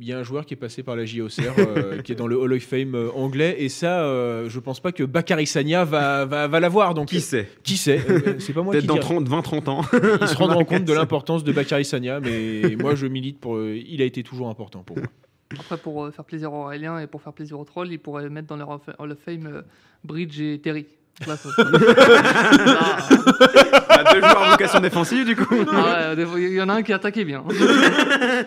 Il 0.00 0.06
y 0.08 0.12
a 0.12 0.18
un 0.18 0.24
joueur 0.24 0.46
qui 0.46 0.54
est 0.54 0.56
passé 0.56 0.82
par 0.82 0.96
la 0.96 1.04
JOCR, 1.04 1.42
euh, 1.58 2.00
qui 2.02 2.10
est 2.12 2.16
dans 2.16 2.26
le 2.26 2.36
Hall 2.36 2.54
of 2.54 2.62
Fame 2.62 2.94
euh, 2.96 3.10
anglais, 3.14 3.56
et 3.60 3.68
ça, 3.68 4.00
euh, 4.02 4.48
je 4.48 4.58
pense 4.58 4.80
pas 4.80 4.90
que 4.92 5.04
Bakary 5.04 5.46
Sagna 5.46 5.84
va, 5.84 6.24
va, 6.24 6.48
va 6.48 6.58
l'avoir. 6.60 6.92
Donc, 6.94 7.08
Qui 7.08 7.20
sait? 7.20 7.48
qui 7.62 7.76
sait? 7.76 8.00
Euh, 8.08 8.34
C'est 8.40 8.52
pas 8.54 8.62
moi 8.62 8.72
Peut-être 8.72 8.86
dans 8.86 8.94
dirais. 8.94 9.04
30, 9.04 9.28
20-30 9.28 9.68
ans. 9.68 9.82
Ils 10.22 10.26
se 10.26 10.34
rendront 10.36 10.64
compte 10.64 10.84
de 10.86 10.92
l'importance 10.92 11.44
de 11.44 11.52
Bakary 11.52 11.84
Sagna, 11.84 12.18
mais 12.18 12.76
moi, 12.80 12.94
je 12.96 13.06
milite 13.06 13.38
pour. 13.38 13.56
euh, 13.56 13.76
il 13.86 14.00
a 14.02 14.06
été 14.06 14.22
toujours 14.24 14.48
important 14.48 14.82
pour 14.82 14.96
moi. 14.96 15.06
Après, 15.58 15.76
pour 15.76 16.04
euh, 16.04 16.10
faire 16.10 16.24
plaisir 16.24 16.48
à 16.50 16.52
Aurélien 16.56 16.98
et 16.98 17.06
pour 17.06 17.22
faire 17.22 17.32
plaisir 17.32 17.58
aux 17.58 17.64
trolls, 17.64 17.92
ils 17.92 17.98
pourraient 17.98 18.28
mettre 18.28 18.48
dans 18.48 18.56
leur 18.56 18.80
Hall 18.98 19.12
of 19.12 19.18
Fame 19.24 19.46
euh, 19.46 19.62
Bridge 20.04 20.40
et 20.40 20.58
Terry. 20.60 20.86
Là, 21.26 21.36
ça- 21.36 21.48
Ah, 21.58 22.98
Il 23.10 23.16
y 23.16 24.08
a 24.08 24.12
deux 24.12 24.20
joueurs 24.20 24.42
à 24.42 24.50
vocation 24.50 24.80
défensive, 24.80 25.24
du 25.24 25.34
coup. 25.36 25.54
ah 25.72 26.12
il 26.36 26.52
y 26.52 26.60
en 26.60 26.68
a 26.68 26.74
un 26.74 26.82
qui 26.82 26.92
attaquait 26.92 27.24
bien. 27.24 27.42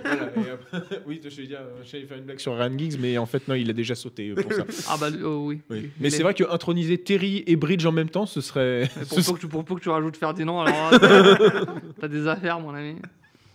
Voilà, 0.03 0.25
et 0.36 0.51
après- 0.51 1.01
oui, 1.08 1.20
je 1.24 1.29
vais 1.41 1.48
dire, 1.48 1.60
j'allais 1.84 2.06
faire 2.06 2.18
une 2.18 2.25
blague 2.25 2.39
sur 2.39 2.56
Ryan 2.56 2.77
Giggs, 2.77 2.98
mais 3.00 3.18
en 3.18 3.25
fait, 3.25 3.48
non, 3.48 3.56
il 3.56 3.70
a 3.70 3.74
déjà 3.74 3.96
sauté 3.96 4.29
euh, 4.29 4.36
pour 4.36 4.53
ça. 4.53 4.63
Ah 4.89 4.98
bah 5.00 5.08
oh, 5.24 5.46
oui. 5.48 5.62
Mais 6.00 6.08
est- 6.08 6.10
c'est 6.12 6.22
vrai 6.24 6.34
que 6.34 6.44
introniser 6.51 6.98
Terry 7.00 7.44
et 7.48 7.56
Bridge 7.56 7.86
en 7.86 7.91
même 7.91 8.10
temps, 8.10 8.25
ce 8.27 8.41
serait. 8.41 8.89
Mais 8.98 9.06
ce 9.06 9.15
Pour, 9.15 9.25
peu 9.25 9.34
que 9.34 9.39
tu, 9.39 9.48
pour 9.48 9.65
peu 9.65 9.75
que 9.75 9.79
tu 9.82 9.89
rajoutes 9.89 10.18
Ferdinand, 10.18 10.62
alors 10.62 10.91
t'as- 10.91 11.65
t'as 12.01 12.08
des 12.08 12.27
affaires, 12.27 12.60
mon 12.60 12.74
ami. 12.75 12.98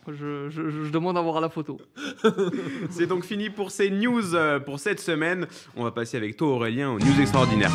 Je, 0.08 0.50
je- 0.50 0.70
je 0.84 0.90
demande 0.90 1.16
à 1.16 1.22
voir 1.22 1.40
la 1.40 1.48
photo. 1.48 1.80
C'est 2.90 3.06
donc 3.06 3.24
fini 3.24 3.48
pour 3.50 3.70
ces 3.70 3.90
news 3.90 4.34
euh, 4.34 4.60
pour 4.60 4.78
cette 4.78 5.00
semaine. 5.00 5.46
On 5.76 5.84
va 5.84 5.90
passer 5.92 6.16
avec 6.16 6.36
toi, 6.36 6.48
Aurélien, 6.48 6.90
aux 6.90 6.98
news 6.98 7.20
extraordinaires. 7.20 7.72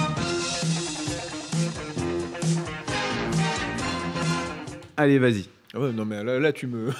Allez, 4.97 5.17
vas-y. 5.19 5.45
Ah 5.73 5.79
ouais, 5.79 5.91
non, 5.91 6.05
mais 6.05 6.23
là, 6.23 6.39
là 6.39 6.51
tu 6.53 6.67
me. 6.67 6.89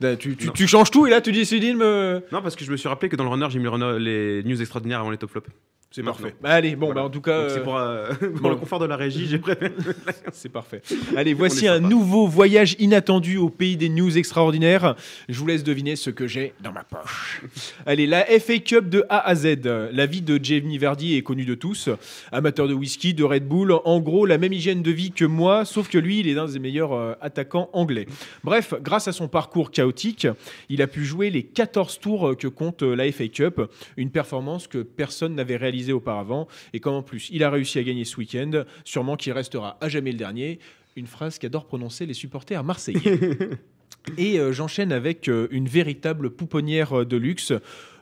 Là, 0.00 0.14
tu, 0.14 0.36
tu, 0.36 0.46
Non. 0.46 0.52
tu 0.52 0.68
changes 0.68 0.92
tout 0.92 1.08
et 1.08 1.10
là 1.10 1.20
tu 1.20 1.32
décides 1.32 1.64
de 1.64 1.72
me. 1.72 2.22
Non, 2.30 2.40
parce 2.40 2.54
que 2.54 2.64
je 2.64 2.70
me 2.70 2.76
suis 2.76 2.88
rappelé 2.88 3.08
que 3.08 3.16
dans 3.16 3.24
le 3.24 3.30
runner, 3.30 3.48
j'ai 3.50 3.58
mis 3.58 3.64
le 3.64 3.70
runner- 3.70 3.98
les 3.98 4.44
news 4.44 4.60
extraordinaires 4.60 5.00
avant 5.00 5.10
les 5.10 5.16
top 5.18 5.28
flops. 5.32 5.48
C'est 5.92 6.04
parfait. 6.04 6.36
Bah, 6.40 6.50
allez, 6.50 6.76
bon, 6.76 6.86
Voilà. 6.86 7.00
bah, 7.00 7.06
en 7.08 7.10
tout 7.10 7.20
cas, 7.20 7.48
c'est 7.48 7.58
euh, 7.58 7.64
pour, 7.64 7.76
euh, 7.76 8.12
pour 8.20 8.28
bon. 8.42 8.50
le 8.50 8.54
confort 8.54 8.78
de 8.78 8.86
la 8.86 8.94
régie, 8.94 9.26
j'ai 9.26 9.40
préféré. 9.40 9.72
c'est 10.32 10.48
parfait. 10.48 10.82
Allez, 11.16 11.34
voici 11.34 11.66
un 11.66 11.80
nouveau 11.80 12.28
voyage 12.28 12.76
inattendu 12.78 13.38
au 13.38 13.48
pays 13.48 13.76
des 13.76 13.88
news 13.88 14.16
extraordinaires. 14.16 14.94
Je 15.28 15.36
vous 15.40 15.48
laisse 15.48 15.64
deviner 15.64 15.96
ce 15.96 16.10
que 16.10 16.28
j'ai 16.28 16.54
dans 16.62 16.70
ma 16.70 16.84
poche. 16.84 17.42
Allez, 17.86 18.06
la 18.06 18.24
FA 18.38 18.58
Cup 18.58 18.88
de 18.88 19.04
A 19.08 19.18
à 19.18 19.34
Z. 19.34 19.56
La 19.92 20.06
vie 20.06 20.22
de 20.22 20.38
Jamie 20.40 20.78
Vardy 20.78 21.16
est 21.16 21.22
connue 21.22 21.44
de 21.44 21.56
tous. 21.56 21.88
Amateur 22.30 22.68
de 22.68 22.74
whisky, 22.74 23.12
de 23.12 23.24
Red 23.24 23.48
Bull. 23.48 23.72
En 23.84 23.98
gros, 23.98 24.26
la 24.26 24.38
même 24.38 24.52
hygiène 24.52 24.82
de 24.82 24.92
vie 24.92 25.10
que 25.10 25.24
moi, 25.24 25.64
sauf 25.64 25.88
que 25.88 25.98
lui, 25.98 26.20
il 26.20 26.28
est 26.28 26.34
l'un 26.34 26.46
des 26.46 26.60
meilleurs 26.60 26.92
euh, 26.92 27.14
attaquants 27.20 27.68
anglais. 27.72 28.06
Bref, 28.44 28.74
grâce 28.80 29.08
à 29.08 29.12
son 29.12 29.26
parcours 29.26 29.72
chaotique, 29.72 30.28
il 30.68 30.82
a 30.82 30.86
pu 30.86 31.04
jouer 31.04 31.30
les 31.30 31.42
14 31.42 31.98
tours 31.98 32.36
que 32.38 32.46
compte 32.46 32.84
euh, 32.84 32.94
la 32.94 33.10
FA 33.10 33.26
Cup. 33.26 33.60
Une 33.96 34.10
performance 34.10 34.68
que 34.68 34.78
personne 34.78 35.34
n'avait 35.34 35.56
réalisée 35.56 35.79
auparavant. 35.88 36.48
Et 36.72 36.80
comme 36.80 36.94
en 36.94 37.02
plus, 37.02 37.28
il 37.32 37.42
a 37.44 37.50
réussi 37.50 37.78
à 37.78 37.82
gagner 37.82 38.04
ce 38.04 38.16
week-end, 38.16 38.64
sûrement 38.84 39.16
qu'il 39.16 39.32
restera 39.32 39.78
à 39.80 39.88
jamais 39.88 40.12
le 40.12 40.18
dernier. 40.18 40.58
Une 40.96 41.06
phrase 41.06 41.38
qu'adorent 41.38 41.66
prononcer 41.66 42.06
les 42.06 42.14
supporters 42.14 42.62
marseillais. 42.64 43.18
Et 44.16 44.38
euh, 44.38 44.52
j'enchaîne 44.52 44.92
avec 44.92 45.28
euh, 45.28 45.48
une 45.50 45.68
véritable 45.68 46.30
pouponnière 46.30 47.00
euh, 47.00 47.04
de 47.04 47.16
luxe. 47.16 47.52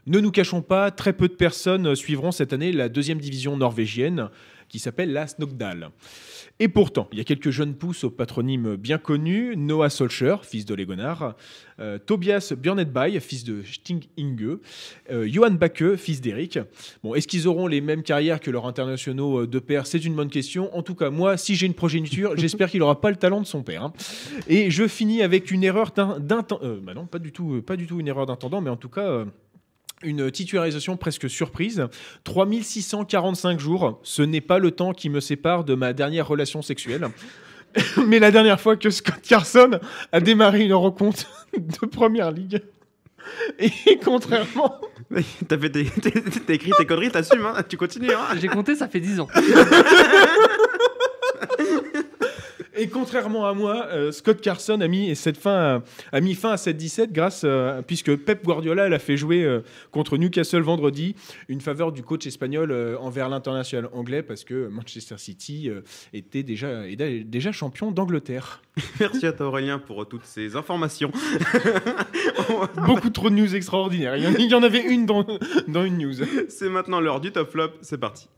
Ne 0.06 0.20
nous 0.20 0.30
cachons 0.30 0.62
pas, 0.62 0.90
très 0.90 1.12
peu 1.12 1.28
de 1.28 1.34
personnes 1.34 1.94
suivront 1.94 2.30
cette 2.30 2.52
année 2.52 2.72
la 2.72 2.88
deuxième 2.88 3.18
division 3.18 3.56
norvégienne 3.56 4.30
qui 4.68 4.78
s'appelle 4.78 5.12
la 5.12 5.26
Snogdal. 5.26 5.90
Et 6.60 6.68
pourtant, 6.68 7.08
il 7.12 7.18
y 7.18 7.20
a 7.20 7.24
quelques 7.24 7.50
jeunes 7.50 7.74
pousses 7.74 8.04
au 8.04 8.10
patronyme 8.10 8.76
bien 8.76 8.98
connu 8.98 9.56
Noah 9.56 9.90
Solskjaer, 9.90 10.44
fils 10.44 10.64
de 10.64 10.74
Legonar, 10.74 11.36
euh, 11.78 11.98
Tobias 11.98 12.52
Björnetby, 12.56 13.20
fils 13.20 13.44
de 13.44 13.62
Sting 13.62 14.04
Inge, 14.18 14.58
euh, 15.10 15.28
Johan 15.30 15.52
Backe, 15.52 15.94
fils 15.96 16.20
d'Eric. 16.20 16.58
Bon, 17.04 17.14
est-ce 17.14 17.28
qu'ils 17.28 17.46
auront 17.46 17.68
les 17.68 17.80
mêmes 17.80 18.02
carrières 18.02 18.40
que 18.40 18.50
leurs 18.50 18.66
internationaux 18.66 19.42
euh, 19.42 19.46
de 19.46 19.58
père 19.60 19.86
C'est 19.86 20.04
une 20.04 20.14
bonne 20.16 20.30
question. 20.30 20.76
En 20.76 20.82
tout 20.82 20.96
cas, 20.96 21.10
moi, 21.10 21.36
si 21.36 21.54
j'ai 21.54 21.66
une 21.66 21.74
progéniture, 21.74 22.36
j'espère 22.36 22.70
qu'il 22.70 22.80
n'aura 22.80 23.00
pas 23.00 23.10
le 23.10 23.16
talent 23.16 23.40
de 23.40 23.46
son 23.46 23.62
père. 23.62 23.84
hein. 23.84 23.92
Et 24.48 24.70
je 24.70 24.88
finis 24.88 25.22
avec 25.22 25.52
une 25.52 25.62
erreur 25.62 25.92
d'un 25.92 26.44
euh, 26.62 26.80
bah 26.82 26.94
non, 26.94 27.06
pas 27.06 27.18
du 27.20 27.30
tout, 27.30 27.62
pas 27.62 27.76
du 27.76 27.86
tout 27.86 28.00
une 28.00 28.08
erreur 28.08 28.26
d'intendant, 28.26 28.60
mais 28.60 28.70
en 28.70 28.76
tout 28.76 28.88
cas. 28.88 29.24
Une 30.02 30.30
titularisation 30.30 30.96
presque 30.96 31.28
surprise. 31.28 31.86
3645 32.24 33.58
jours, 33.58 34.00
ce 34.02 34.22
n'est 34.22 34.40
pas 34.40 34.58
le 34.58 34.70
temps 34.70 34.92
qui 34.92 35.10
me 35.10 35.20
sépare 35.20 35.64
de 35.64 35.74
ma 35.74 35.92
dernière 35.92 36.26
relation 36.28 36.62
sexuelle. 36.62 37.08
Mais 38.06 38.18
la 38.18 38.30
dernière 38.30 38.60
fois 38.60 38.76
que 38.76 38.90
Scott 38.90 39.20
Carson 39.26 39.78
a 40.12 40.20
démarré 40.20 40.60
une 40.64 40.74
rencontre 40.74 41.46
de 41.58 41.86
première 41.86 42.30
ligue. 42.30 42.62
Et 43.58 43.70
contrairement, 44.02 44.80
T'as 45.48 45.58
fait 45.58 45.70
tes- 45.70 45.84
t'es- 45.84 46.10
t'as 46.46 46.54
écrit 46.54 46.70
tes 46.78 46.86
conneries, 46.86 47.10
t'assumes, 47.10 47.44
hein 47.44 47.62
tu 47.68 47.76
continues. 47.76 48.10
Hein 48.12 48.36
J'ai 48.40 48.48
compté, 48.48 48.74
ça 48.74 48.88
fait 48.88 49.00
10 49.00 49.20
ans. 49.20 49.28
Et 52.80 52.86
contrairement 52.86 53.44
à 53.46 53.54
moi, 53.54 53.88
euh, 53.90 54.12
Scott 54.12 54.40
Carson 54.40 54.80
a 54.80 54.86
mis, 54.86 55.16
cette 55.16 55.36
fin, 55.36 55.82
a 56.12 56.20
mis 56.20 56.34
fin 56.34 56.52
à 56.52 56.56
cette 56.56 56.76
17 56.76 57.12
grâce, 57.12 57.42
euh, 57.44 57.82
puisque 57.82 58.14
Pep 58.14 58.44
Guardiola 58.44 58.86
elle 58.86 58.94
a 58.94 59.00
fait 59.00 59.16
jouer 59.16 59.42
euh, 59.42 59.62
contre 59.90 60.16
Newcastle 60.16 60.62
vendredi 60.62 61.16
une 61.48 61.60
faveur 61.60 61.90
du 61.90 62.04
coach 62.04 62.24
espagnol 62.28 62.70
euh, 62.70 62.96
envers 63.00 63.28
l'international 63.28 63.90
anglais 63.92 64.22
parce 64.22 64.44
que 64.44 64.68
Manchester 64.68 65.18
City 65.18 65.68
euh, 65.68 65.80
était 66.12 66.44
déjà, 66.44 66.84
déjà 66.94 67.50
champion 67.50 67.90
d'Angleterre. 67.90 68.62
Merci 69.00 69.26
à 69.26 69.32
toi 69.32 69.48
Aurélien 69.48 69.80
pour 69.80 70.06
toutes 70.06 70.24
ces 70.24 70.54
informations. 70.54 71.10
Beaucoup 72.86 73.10
trop 73.10 73.28
de 73.28 73.34
news 73.34 73.56
extraordinaires. 73.56 74.16
Il 74.16 74.22
y 74.22 74.26
en, 74.28 74.34
il 74.34 74.46
y 74.46 74.54
en 74.54 74.62
avait 74.62 74.82
une 74.82 75.04
dans, 75.04 75.26
dans 75.66 75.84
une 75.84 75.98
news. 75.98 76.14
C'est 76.48 76.68
maintenant 76.68 77.00
l'heure 77.00 77.20
du 77.20 77.32
top 77.32 77.50
flop, 77.50 77.70
c'est 77.80 77.98
parti. 77.98 78.28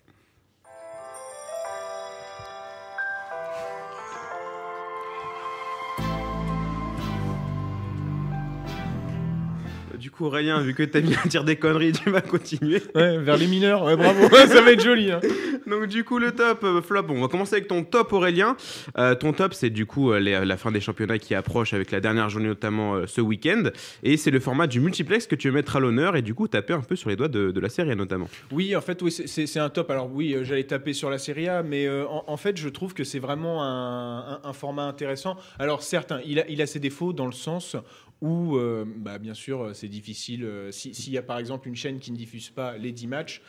Coup 10.20 10.26
Aurélien, 10.26 10.60
vu 10.60 10.74
que 10.74 10.82
t'aimes 10.82 11.06
bien 11.06 11.18
dire 11.26 11.44
des 11.44 11.56
conneries, 11.56 11.92
tu 11.92 12.10
vas 12.10 12.20
continuer. 12.20 12.82
Ouais, 12.94 13.16
vers 13.18 13.36
les 13.38 13.46
mineurs, 13.46 13.84
ouais, 13.84 13.96
bravo, 13.96 14.28
ça 14.46 14.60
va 14.60 14.72
être 14.72 14.82
joli. 14.82 15.10
hein. 15.10 15.20
Donc 15.66 15.86
du 15.86 16.04
coup 16.04 16.18
le 16.18 16.32
top 16.32 16.62
euh, 16.64 16.82
flop, 16.82 17.04
on 17.08 17.20
va 17.22 17.28
commencer 17.28 17.54
avec 17.56 17.68
ton 17.68 17.84
top 17.84 18.12
Aurélien. 18.12 18.56
Euh, 18.98 19.14
ton 19.14 19.32
top 19.32 19.54
c'est 19.54 19.70
du 19.70 19.86
coup 19.86 20.12
euh, 20.12 20.18
les- 20.20 20.44
la 20.44 20.56
fin 20.56 20.70
des 20.72 20.80
championnats 20.80 21.18
qui 21.18 21.34
approche 21.34 21.72
avec 21.74 21.90
la 21.90 22.00
dernière 22.00 22.28
journée 22.28 22.48
notamment 22.48 23.06
ce 23.06 23.20
week-end. 23.20 23.62
Et 24.02 24.16
c'est 24.16 24.30
le 24.30 24.40
format 24.40 24.66
du 24.66 24.80
multiplex 24.80 25.26
que 25.26 25.34
tu 25.34 25.48
veux 25.48 25.54
mettre 25.54 25.76
à 25.76 25.80
l'honneur 25.80 26.16
et 26.16 26.22
du 26.22 26.34
coup 26.34 26.48
taper 26.48 26.74
un 26.74 26.80
peu 26.80 26.96
sur 26.96 27.08
les 27.10 27.16
doigts 27.16 27.28
de, 27.28 27.50
de 27.50 27.60
la 27.60 27.68
série 27.68 27.94
notamment. 27.96 28.28
Oui, 28.52 28.74
en 28.76 28.80
fait, 28.80 29.00
oui, 29.02 29.10
c'est- 29.10 29.56
un 29.60 29.68
top. 29.70 29.90
Alors 29.90 30.10
oui, 30.12 30.36
j'allais 30.42 30.64
taper 30.64 30.92
sur 30.92 31.10
la 31.10 31.18
Serie 31.18 31.48
A, 31.48 31.62
mais 31.62 31.88
en, 31.88 32.24
en 32.26 32.36
fait, 32.36 32.56
je 32.56 32.68
trouve 32.68 32.94
que 32.94 33.04
c'est 33.04 33.18
vraiment 33.18 33.62
un, 33.64 34.18
un- 34.34 34.40
un 34.44 34.52
format 34.52 34.84
intéressant. 34.84 35.36
Alors 35.58 35.82
certes, 35.82 36.12
hein, 36.12 36.20
il, 36.26 36.38
a, 36.40 36.48
il 36.48 36.60
a 36.62 36.66
ses 36.66 36.78
défauts 36.78 37.12
dans 37.12 37.26
le 37.26 37.32
sens 37.32 37.76
où, 38.22 38.56
euh, 38.56 38.84
bah, 38.96 39.18
bien 39.18 39.34
sûr, 39.34 39.62
euh, 39.62 39.72
c'est 39.74 39.88
difficile. 39.88 40.44
euh, 40.44 40.70
si- 40.70 40.94
S'il 40.94 41.12
y 41.12 41.18
a 41.18 41.22
par 41.22 41.38
exemple 41.38 41.68
une 41.68 41.76
chaîne 41.76 41.98
qui 41.98 42.12
ne 42.12 42.16
diffuse 42.16 42.50
pas 42.50 42.76
les 42.76 42.92
10 42.92 43.06
matchs, 43.06 43.40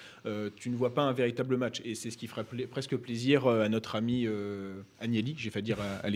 tu 0.55 0.69
ne 0.69 0.75
vois 0.75 0.93
pas 0.93 1.01
un 1.01 1.13
véritable 1.13 1.57
match. 1.57 1.81
Et 1.83 1.95
c'est 1.95 2.09
ce 2.11 2.17
qui 2.17 2.27
pla- 2.27 2.43
presque 2.69 2.95
plaisir 2.95 3.47
à 3.47 3.67
notre 3.69 3.95
ami 3.95 4.25
euh, 4.27 4.81
Agnelli, 4.99 5.33
j'ai 5.37 5.49
fait 5.49 5.61
dire 5.61 5.77
à, 5.81 6.07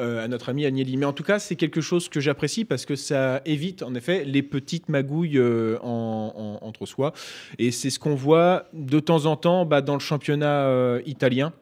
euh, 0.00 0.24
à 0.24 0.28
notre 0.28 0.48
ami 0.48 0.66
Agnelli. 0.66 0.96
Mais 0.96 1.06
en 1.06 1.12
tout 1.12 1.22
cas, 1.22 1.38
c'est 1.38 1.56
quelque 1.56 1.80
chose 1.80 2.08
que 2.08 2.20
j'apprécie 2.20 2.64
parce 2.64 2.84
que 2.86 2.96
ça 2.96 3.40
évite 3.44 3.82
en 3.82 3.94
effet 3.94 4.24
les 4.24 4.42
petites 4.42 4.88
magouilles 4.88 5.40
en- 5.40 5.80
en- 5.82 6.58
entre 6.66 6.86
soi. 6.86 7.12
Et 7.58 7.70
c'est 7.70 7.90
ce 7.90 7.98
qu'on 7.98 8.14
voit 8.14 8.66
de 8.72 9.00
temps 9.00 9.26
en 9.26 9.36
temps 9.36 9.64
bah, 9.64 9.80
dans 9.80 9.94
le 9.94 10.00
championnat 10.00 10.98
italien. 11.06 11.52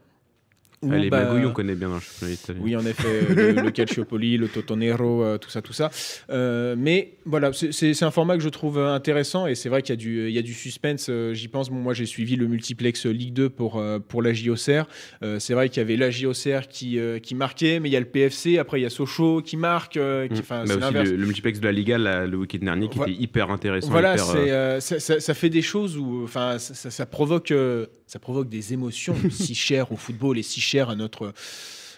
Ah, 0.92 0.98
les 0.98 1.10
bah, 1.10 1.24
magouilles 1.24 1.46
on 1.46 1.52
connaît 1.52 1.74
bien 1.74 1.88
dans 1.88 1.94
le 1.96 2.00
championnat 2.00 2.32
italien. 2.34 2.60
oui, 2.62 2.76
en 2.76 2.84
effet, 2.86 3.20
le, 3.34 3.52
le 3.62 3.70
Calciopoli, 3.70 4.36
le 4.36 4.48
Totonero, 4.48 5.22
euh, 5.24 5.38
tout 5.38 5.50
ça, 5.50 5.62
tout 5.62 5.72
ça. 5.72 5.90
Euh, 6.30 6.74
mais 6.78 7.14
voilà, 7.24 7.52
c'est- 7.52 8.02
un 8.02 8.10
format 8.10 8.36
que 8.36 8.42
je 8.42 8.48
trouve 8.48 8.78
euh, 8.78 8.92
intéressant 8.94 9.46
et 9.46 9.54
c'est 9.54 9.68
vrai 9.68 9.80
qu'il 9.82 9.92
y, 9.94 9.98
a 9.98 10.00
du- 10.00 10.28
il 10.28 10.34
y 10.34 10.38
a 10.38 10.42
du 10.42 10.52
suspense. 10.54 11.06
euh, 11.08 11.32
J'y 11.34 11.48
pense, 11.48 11.70
bon, 11.70 11.76
moi 11.76 11.94
j'ai 11.94 12.06
suivi 12.06 12.36
le 12.36 12.46
multiplex 12.46 13.06
Ligue 13.06 13.32
2 13.32 13.48
pour, 13.48 13.78
euh, 13.78 13.98
pour 13.98 14.20
la 14.22 14.32
JOCR. 14.32 14.86
Euh, 15.22 15.38
c'est 15.38 15.54
vrai 15.54 15.68
qu'il 15.68 15.78
y 15.78 15.84
avait 15.84 15.96
la 15.96 16.10
JOCR 16.10 16.68
qui, 16.68 16.98
euh, 16.98 17.18
qui 17.18 17.34
marquait, 17.34 17.80
mais 17.80 17.88
il 17.88 17.92
y 17.92 17.96
a 17.96 18.00
le 18.00 18.06
PFC, 18.06 18.58
après 18.58 18.80
il 18.80 18.82
y 18.82 18.86
a 18.86 18.90
Sochaux 18.90 19.40
qui 19.42 19.56
marque. 19.56 19.96
euh, 19.96 20.28
qui- 20.28 20.40
enfin, 20.40 20.64
Bah 20.66 20.74
aussi 20.76 20.94
le, 20.94 21.16
le 21.16 21.26
multiplex 21.26 21.60
de 21.60 21.64
la 21.64 21.72
Liga 21.72 21.98
là, 21.98 22.26
le 22.26 22.36
week-end 22.36 22.58
dernier 22.62 22.88
qui 22.88 22.96
Voilà. 22.98 23.12
était 23.12 23.22
hyper 23.22 23.50
intéressant. 23.50 23.90
Voilà, 23.90 24.14
hyper, 24.14 24.30
euh, 24.30 24.46
euh, 24.48 24.80
ça, 24.80 25.00
ça- 25.00 25.20
ça 25.20 25.34
fait 25.34 25.50
des 25.50 25.62
choses 25.62 25.96
où, 25.96 26.26
ça, 26.58 26.90
ça- 26.90 27.06
provoque, 27.06 27.50
euh, 27.52 27.86
ça 28.14 28.20
provoque 28.20 28.48
des 28.48 28.72
émotions 28.72 29.16
si 29.30 29.56
chères 29.56 29.90
au 29.90 29.96
football 29.96 30.38
et 30.38 30.42
si 30.44 30.60
chères 30.60 30.88
à 30.88 30.94
notre, 30.94 31.32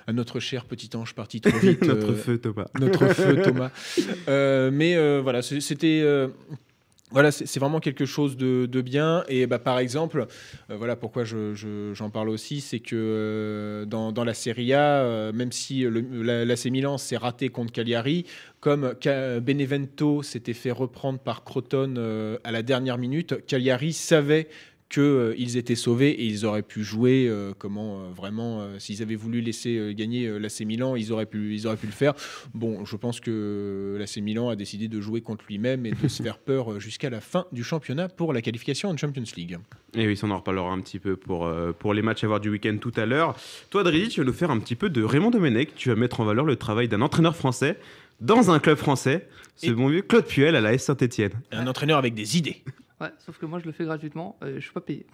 à 0.07 0.15
notre 0.15 0.41
cher 0.41 0.65
petit 0.65 0.89
ange 0.97 1.15
parti 1.15 1.43
trop 1.43 1.59
vite. 1.59 1.83
notre 1.87 2.13
euh, 2.13 2.17
feu 2.17 2.39
Thomas. 2.39 2.69
notre 2.81 3.07
feu 3.09 3.43
Thomas. 3.45 3.71
Euh, 4.27 4.71
mais 4.73 4.97
euh, 4.97 5.21
voilà, 5.23 5.43
c'était. 5.43 6.01
euh, 6.03 6.29
voilà, 7.13 7.31
c'est 7.31 7.61
vraiment 7.61 7.81
quelque 7.81 8.07
chose 8.07 8.37
de, 8.39 8.65
de 8.67 8.81
bien. 8.81 9.25
Et 9.29 9.47
bah, 9.47 9.59
par 9.61 9.79
exemple, 9.79 10.27
voilà 10.71 10.97
pourquoi 10.97 11.23
je- 11.23 11.55
je- 11.55 11.93
j'en 11.95 12.09
parle 12.11 12.31
aussi, 12.31 12.61
c'est 12.63 12.81
que 12.81 13.85
dans, 13.87 14.11
dans 14.11 14.25
la 14.25 14.33
Serie 14.35 14.73
A, 14.73 15.31
même 15.33 15.53
si 15.53 15.83
le, 15.83 16.01
la, 16.45 16.55
Milan 16.71 16.97
s'est 16.99 17.17
raté 17.19 17.49
contre 17.51 17.73
Cagliari, 17.73 18.25
comme 18.59 18.95
Benevento 19.05 20.23
s'était 20.25 20.53
fait 20.55 20.73
reprendre 20.73 21.21
par 21.21 21.45
Croton 21.45 21.95
à 22.43 22.51
la 22.51 22.63
dernière 22.63 22.99
minute, 22.99 23.47
Cagliari 23.47 23.93
savait 23.93 24.49
qu'ils 24.89 25.57
étaient 25.57 25.75
sauvés 25.75 26.11
et 26.11 26.25
ils 26.27 26.47
auraient 26.47 26.63
pu 26.63 26.85
jouer 26.85 27.27
euh, 27.29 27.53
comment 27.59 28.01
euh, 28.01 28.11
vraiment 28.15 28.61
euh, 28.61 28.79
s'ils 28.79 29.03
avaient 29.03 29.17
voulu 29.17 29.41
laisser 29.41 29.77
euh, 29.77 29.93
gagner 29.93 30.27
euh, 30.27 30.39
l'AC 30.39 30.61
Milan 30.61 30.95
ils 30.95 31.13
auraient 31.13 31.27
pu 31.27 31.55
ils 31.55 31.67
auraient 31.67 31.77
pu 31.77 31.87
le 31.87 31.93
faire 31.93 32.15
bon 32.55 32.85
je 32.85 32.95
pense 32.97 33.19
que 33.19 33.97
l'AC 33.99 34.19
Milan 34.19 34.49
a 34.49 34.55
décidé 34.57 34.87
de 34.87 35.01
jouer 35.01 35.23
contre 35.23 35.45
lui-même 35.49 35.87
et 35.87 35.91
de 35.91 36.07
se 36.09 36.23
faire 36.23 36.39
peur 36.39 36.73
euh, 36.75 36.79
jusqu'à 36.81 37.11
la 37.11 37.21
fin 37.21 37.47
du 37.51 37.65
championnat 37.65 38.09
pour 38.09 38.33
la 38.33 38.43
qualification 38.43 38.89
en 38.89 38.97
Champions 38.97 39.25
League 39.37 39.59
Et 39.97 40.07
oui, 40.07 40.17
ça, 40.17 40.27
on 40.29 40.31
en 40.31 40.39
reparlera 40.39 40.71
un 40.71 40.81
petit 40.81 41.01
peu 41.01 41.17
pour, 41.17 41.47
euh, 41.47 41.73
pour 41.73 41.93
les 41.93 42.03
matchs 42.03 42.23
à 42.23 42.29
voir 42.29 42.39
du 42.41 42.49
week-end 42.51 42.77
tout 42.81 42.93
à 42.97 43.07
l'heure. 43.07 43.37
Toi, 43.71 43.83
Dridi, 43.83 44.09
tu 44.09 44.21
vas 44.21 44.27
nous 44.27 44.33
faire 44.33 44.51
un 44.53 44.59
petit 44.61 44.77
peu 44.77 44.89
de 44.89 45.03
Raymond 45.03 45.31
Domenech. 45.31 45.75
Tu 45.75 45.89
vas 45.89 45.97
mettre 45.97 46.21
en 46.21 46.25
valeur 46.25 46.45
le 46.45 46.55
travail 46.57 46.87
d'un 46.89 47.01
entraîneur 47.03 47.35
français 47.35 47.77
dans 48.21 48.51
un 48.51 48.59
club 48.61 48.77
français. 48.79 49.27
Ce 49.57 49.67
Et- 49.67 49.71
bon 49.73 49.89
vieux 49.89 50.03
Claude 50.03 50.27
Puel 50.27 50.55
à 50.55 50.61
la 50.61 50.75
S 50.75 50.85
Saint-Etienne. 50.85 51.33
un 51.51 51.67
entraîneur 51.67 51.99
avec 51.99 52.15
des 52.15 52.37
idées 52.39 52.63
Ouais, 53.01 53.09
sauf 53.19 53.37
que 53.39 53.45
moi 53.47 53.59
je 53.59 53.67
le 53.67 53.73
fais 53.73 53.85
gratuitement, 53.85 54.39
euh, 54.43 54.55
je 54.57 54.61
suis 54.61 54.73
pas 54.73 54.81
payé. 54.81 55.05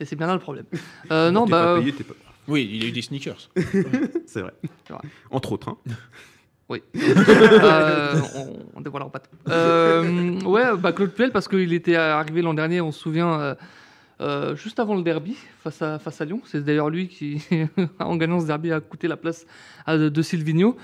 Et 0.00 0.04
c'est 0.04 0.16
bien 0.16 0.26
là 0.26 0.34
le 0.34 0.40
problème. 0.40 0.64
Euh, 1.12 1.30
non, 1.30 1.44
T'es 1.44 1.50
bah. 1.52 1.62
pas 1.62 1.68
euh, 1.74 1.78
payé, 1.80 1.92
t'es 1.92 2.04
pas- 2.04 2.14
oui 2.48 2.68
il 2.72 2.84
a 2.84 2.88
eu 2.88 2.90
des 2.92 3.02
sneakers 3.02 3.50
C'est 4.26 4.40
vrai. 4.40 4.52
C'est 4.84 4.92
vrai. 4.92 5.02
Entre 5.30 5.52
autres. 5.52 5.68
hein. 5.68 5.78
Oui. 6.68 6.82
Euh, 6.96 8.20
on, 8.36 8.58
on 8.74 8.80
dévoilera 8.80 9.10
pas 9.10 9.18
tout. 9.20 9.30
Euh, 9.48 10.40
ouais, 10.42 10.76
bah 10.78 10.92
Claude 10.92 11.12
Puel, 11.12 11.30
parce 11.30 11.46
qu'il 11.46 11.72
était 11.72 11.96
arrivé 11.96 12.42
l'an 12.42 12.54
dernier, 12.54 12.80
on 12.80 12.90
se 12.92 12.98
souvient, 13.00 13.38
euh, 13.40 13.54
euh, 14.20 14.56
juste 14.56 14.80
avant 14.80 14.94
le 14.96 15.02
derby 15.02 15.36
face 15.60 15.82
à, 15.82 15.98
face 15.98 16.20
à 16.20 16.24
Lyon. 16.24 16.40
C'est 16.44 16.64
d'ailleurs 16.64 16.90
lui 16.90 17.08
qui, 17.08 17.42
en 18.00 18.16
gagnant 18.16 18.40
ce 18.40 18.46
derby, 18.46 18.72
a 18.72 18.80
coûté 18.80 19.06
la 19.06 19.16
place 19.16 19.46
à, 19.86 19.96
de 19.98 20.22
Silvino. 20.22 20.76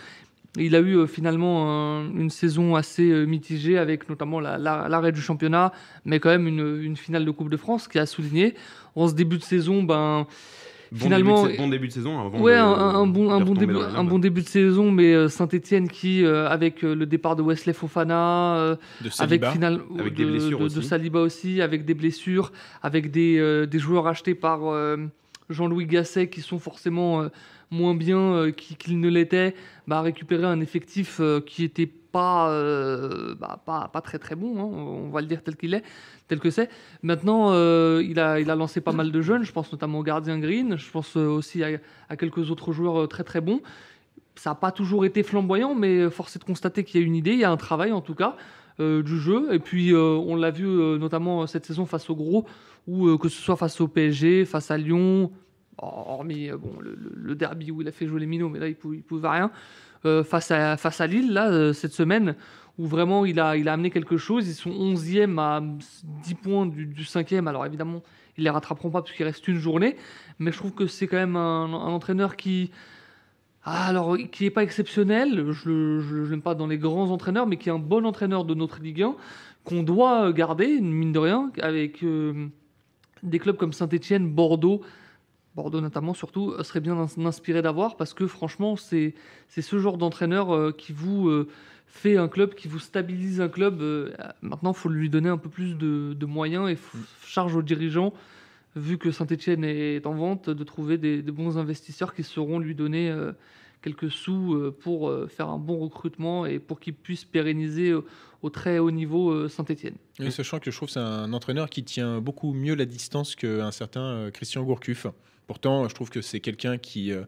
Il 0.56 0.74
a 0.74 0.80
eu 0.80 1.06
finalement 1.06 2.00
une 2.14 2.30
saison 2.30 2.74
assez 2.74 3.26
mitigée 3.26 3.78
avec 3.78 4.08
notamment 4.08 4.40
l'arrêt 4.40 5.12
du 5.12 5.20
championnat, 5.20 5.72
mais 6.04 6.20
quand 6.20 6.30
même 6.30 6.48
une, 6.48 6.82
une, 6.82 6.96
finale 6.96 7.24
de 7.24 7.30
Coupe 7.30 7.50
de 7.50 7.56
France 7.56 7.86
qui 7.86 7.98
a 7.98 8.06
souligné. 8.06 8.54
En 8.96 9.08
ce 9.08 9.14
début 9.14 9.38
de 9.38 9.42
saison, 9.42 9.82
ben, 9.82 10.26
finalement, 10.94 11.46
bon 11.56 11.68
début 11.68 11.88
de 11.88 11.92
saison. 11.92 12.18
Avant 12.18 12.40
ouais, 12.40 12.54
un, 12.54 13.06
bon, 13.06 13.30
un, 13.30 13.40
bon 13.40 13.54
début, 13.54 13.76
un 13.76 14.04
bon 14.04 14.18
début 14.18 14.42
de 14.42 14.48
saison, 14.48 14.90
mais 14.90 15.12
euh, 15.12 15.28
Saint-Etienne 15.28 15.88
qui, 15.88 16.24
euh, 16.24 16.48
avec 16.48 16.84
euh, 16.84 16.94
le 16.94 17.06
départ 17.06 17.36
de 17.36 17.42
Wesley 17.42 17.72
Fofana, 17.72 18.76
avec, 19.18 19.44
final, 19.46 19.80
avec 19.98 20.14
de, 20.14 20.24
des 20.24 20.30
blessures 20.30 20.60
de, 20.60 20.80
Saliba 20.80 21.20
aussi, 21.20 21.60
avec 21.60 21.84
des 21.84 21.94
blessures, 21.94 22.52
avec 22.82 23.10
des, 23.10 23.66
des 23.66 23.78
joueurs 23.78 24.06
achetés 24.06 24.34
par 24.34 24.60
Jean-Louis 25.50 25.86
Gasset 25.86 26.28
qui 26.28 26.40
sont 26.40 26.58
forcément 26.58 27.28
moins 27.70 27.94
bien 27.94 28.50
qu'ils 28.52 28.98
ne 29.00 29.08
l'étaient, 29.08 29.54
bah, 29.87 30.00
récupérer 30.00 30.46
un 30.46 30.60
effectif 30.60 31.20
qui 31.46 31.64
était 31.64 31.87
pas, 31.87 32.48
bah, 33.38 33.60
pas, 33.64 33.88
pas, 33.92 34.00
très 34.00 34.18
très 34.18 34.34
bon, 34.34 34.58
hein, 34.58 34.64
on 34.64 35.10
va 35.10 35.20
le 35.20 35.26
dire 35.26 35.42
tel 35.42 35.56
qu'il 35.56 35.75
est 35.75 35.82
tel 36.28 36.38
que 36.38 36.50
c'est. 36.50 36.68
Maintenant, 37.02 37.48
euh, 37.52 38.02
il, 38.06 38.20
a, 38.20 38.38
il 38.38 38.50
a 38.50 38.54
lancé 38.54 38.80
pas 38.80 38.92
mal 38.92 39.10
de 39.10 39.20
jeunes, 39.22 39.42
je 39.42 39.52
pense 39.52 39.72
notamment 39.72 39.98
au 39.98 40.02
gardien 40.02 40.38
Green, 40.38 40.76
je 40.76 40.90
pense 40.90 41.16
euh, 41.16 41.26
aussi 41.26 41.64
à, 41.64 42.16
quelques 42.16 42.50
autres 42.50 42.72
joueurs 42.72 43.00
euh, 43.00 43.06
très 43.06 43.25
très 43.25 43.40
bons. 43.40 43.60
Ça 44.37 44.50
n'a 44.50 44.54
pas 44.54 44.70
toujours 44.70 45.04
été 45.04 45.25
flamboyant, 45.25 45.75
mais 45.75 46.08
force 46.10 46.37
est 46.37 46.38
de 46.38 46.44
constater 46.44 46.84
qu'il 46.84 47.00
y 47.00 47.02
a 47.02 47.06
une 47.06 47.16
idée, 47.16 47.32
il 47.32 47.40
y 47.40 47.44
a 47.44 47.50
un 47.50 47.56
travail 47.56 47.90
en 47.90 48.00
tout 48.00 48.14
cas 48.14 48.37
du 48.78 49.18
jeu. 49.18 49.52
Et 49.52 49.58
puis 49.58 49.92
on 49.92 50.37
l'a 50.37 50.52
vu 50.52 50.64
notamment 50.64 51.48
cette 51.48 51.66
saison 51.66 51.87
face 51.87 52.08
au 52.08 52.14
gros, 52.14 52.46
ou 52.87 53.18
que 53.18 53.28
ce 53.28 53.42
soit 53.42 53.56
face 53.56 53.80
au 53.80 53.88
PSG, 53.88 54.44
face 54.44 54.70
à 54.70 54.78
Lyon, 54.78 55.32
hormis 55.78 56.50
bon, 56.50 56.78
le, 56.80 57.35
derby 57.35 57.70
où 57.70 57.82
il 57.82 57.88
a 57.88 57.92
fait 57.92 58.06
jouer 58.06 58.20
les 58.20 58.26
minots, 58.26 58.49
mais 58.49 58.58
là 58.58 58.68
il 58.68 58.76
ne 58.85 59.00
pouvait, 59.00 59.28
rien. 59.28 59.50
face, 60.25 60.50
à, 60.50 60.76
face 60.76 61.00
à 61.00 61.06
Lille, 61.06 61.32
là, 61.32 61.73
cette 61.73 61.92
semaine, 61.92 62.35
où 62.78 62.87
vraiment 62.87 63.25
il 63.25 63.40
a, 63.40 63.56
il 63.56 63.68
a 63.68 63.73
amené 63.73 63.90
quelque 63.90 64.16
chose. 64.16 64.49
Ils 64.49 64.54
sont 64.54 64.70
11e 64.70 65.38
à 65.38 65.61
10 66.23 66.35
points 66.35 66.66
du, 66.66 67.02
5e. 67.02 67.47
Alors 67.47 67.66
évidemment, 67.66 68.02
ils 68.37 68.44
les 68.44 68.50
rattraperont 68.50 68.90
pas 68.90 69.02
parce 69.02 69.12
qu'il 69.12 69.26
reste 69.26 69.47
une 69.49 69.58
journée. 69.58 69.97
Mais 70.38 70.52
je 70.52 70.58
trouve 70.58 70.73
que 70.73 70.87
c'est 70.87 71.06
quand 71.08 71.16
même 71.16 71.37
un, 71.37 71.73
entraîneur 71.73 72.37
qui. 72.37 72.70
Ah, 73.64 73.88
alors, 73.88 74.16
qui 74.16 74.44
n'est 74.44 74.50
pas 74.50 74.62
exceptionnel, 74.62 75.50
je 75.50 75.68
ne 75.68 76.26
l'aime 76.26 76.40
pas 76.40 76.54
dans 76.54 76.68
les 76.68 76.78
grands 76.78 77.11
entraîneurs, 77.11 77.47
mais 77.47 77.58
qui 77.58 77.68
est 77.68 77.73
un 77.73 77.78
bon 77.78 78.06
entraîneur 78.06 78.44
de 78.44 78.54
notre 78.54 78.80
Ligue 78.80 79.02
1, 79.02 79.16
qu'on 79.64 79.82
doit 79.82 80.32
garder, 80.32 80.80
mine 80.80 81.12
de 81.12 81.18
rien, 81.18 81.50
avec 81.61 82.02
euh, 82.02 82.47
des 83.23 83.38
clubs 83.38 83.56
comme 83.56 83.75
Saint-Etienne, 83.75 84.30
Bordeaux, 84.30 84.80
Bordeaux 85.58 85.80
notamment 85.80 86.14
surtout, 86.14 86.54
serait 86.62 86.80
bien 86.80 86.96
inspiré 87.18 87.62
d'avoir, 87.62 87.96
parce 87.96 88.14
que 88.14 88.26
franchement, 88.26 88.76
c'est 88.76 89.14
ce 89.50 89.78
genre 89.78 89.98
d'entraîneur 89.98 90.54
euh, 90.54 90.72
qui 90.72 90.92
vous... 90.92 91.28
Euh, 91.28 91.48
fait 91.88 92.16
un 92.16 92.28
club, 92.28 92.54
qui 92.54 92.68
vous 92.68 92.78
stabilise 92.78 93.40
un 93.40 93.48
club. 93.48 93.80
Euh, 93.80 94.12
maintenant, 94.42 94.72
il 94.72 94.76
faut 94.76 94.88
lui 94.88 95.10
donner 95.10 95.28
un 95.28 95.38
peu 95.38 95.48
plus 95.48 95.74
de, 95.74 96.26
moyens 96.26 96.70
et 96.70 96.74
mm. 96.74 97.00
charge 97.24 97.56
aux 97.56 97.62
dirigeants, 97.62 98.12
vu 98.76 98.98
que 98.98 99.10
Saint-Etienne 99.10 99.64
est 99.64 100.06
en 100.06 100.14
vente, 100.14 100.50
de 100.50 100.64
trouver 100.64 100.98
des, 100.98 101.22
bons 101.22 101.58
investisseurs 101.58 102.14
qui 102.14 102.22
sauront 102.22 102.58
lui 102.58 102.74
donner 102.74 103.10
euh, 103.10 103.32
quelques 103.82 104.10
sous 104.10 104.54
euh, 104.54 104.76
pour 104.78 105.12
faire 105.28 105.48
un 105.48 105.58
bon 105.58 105.78
recrutement 105.78 106.46
et 106.46 106.58
pour 106.58 106.78
qu'il 106.78 106.94
puisse 106.94 107.24
pérenniser 107.24 107.94
au 108.42 108.50
très 108.50 108.78
haut 108.78 108.92
niveau 108.92 109.48
Saint-Etienne. 109.48 109.96
sachant 110.30 110.60
que 110.60 110.70
je 110.70 110.76
trouve 110.76 110.88
que 110.88 110.92
c'est 110.92 111.00
un 111.00 111.32
entraîneur 111.32 111.68
qui 111.68 111.82
tient 111.82 112.20
beaucoup 112.20 112.52
mieux 112.52 112.74
la 112.74 112.84
distance 112.84 113.34
qu'un 113.34 113.72
certain 113.72 114.30
Christian 114.32 114.62
Gourcuff. 114.62 115.06
Pourtant, 115.48 115.88
je 115.88 115.94
trouve 115.94 116.10
que 116.10 116.20
c'est 116.20 116.40
quelqu'un 116.40 116.76
qui, 116.76 117.10
euh, 117.10 117.22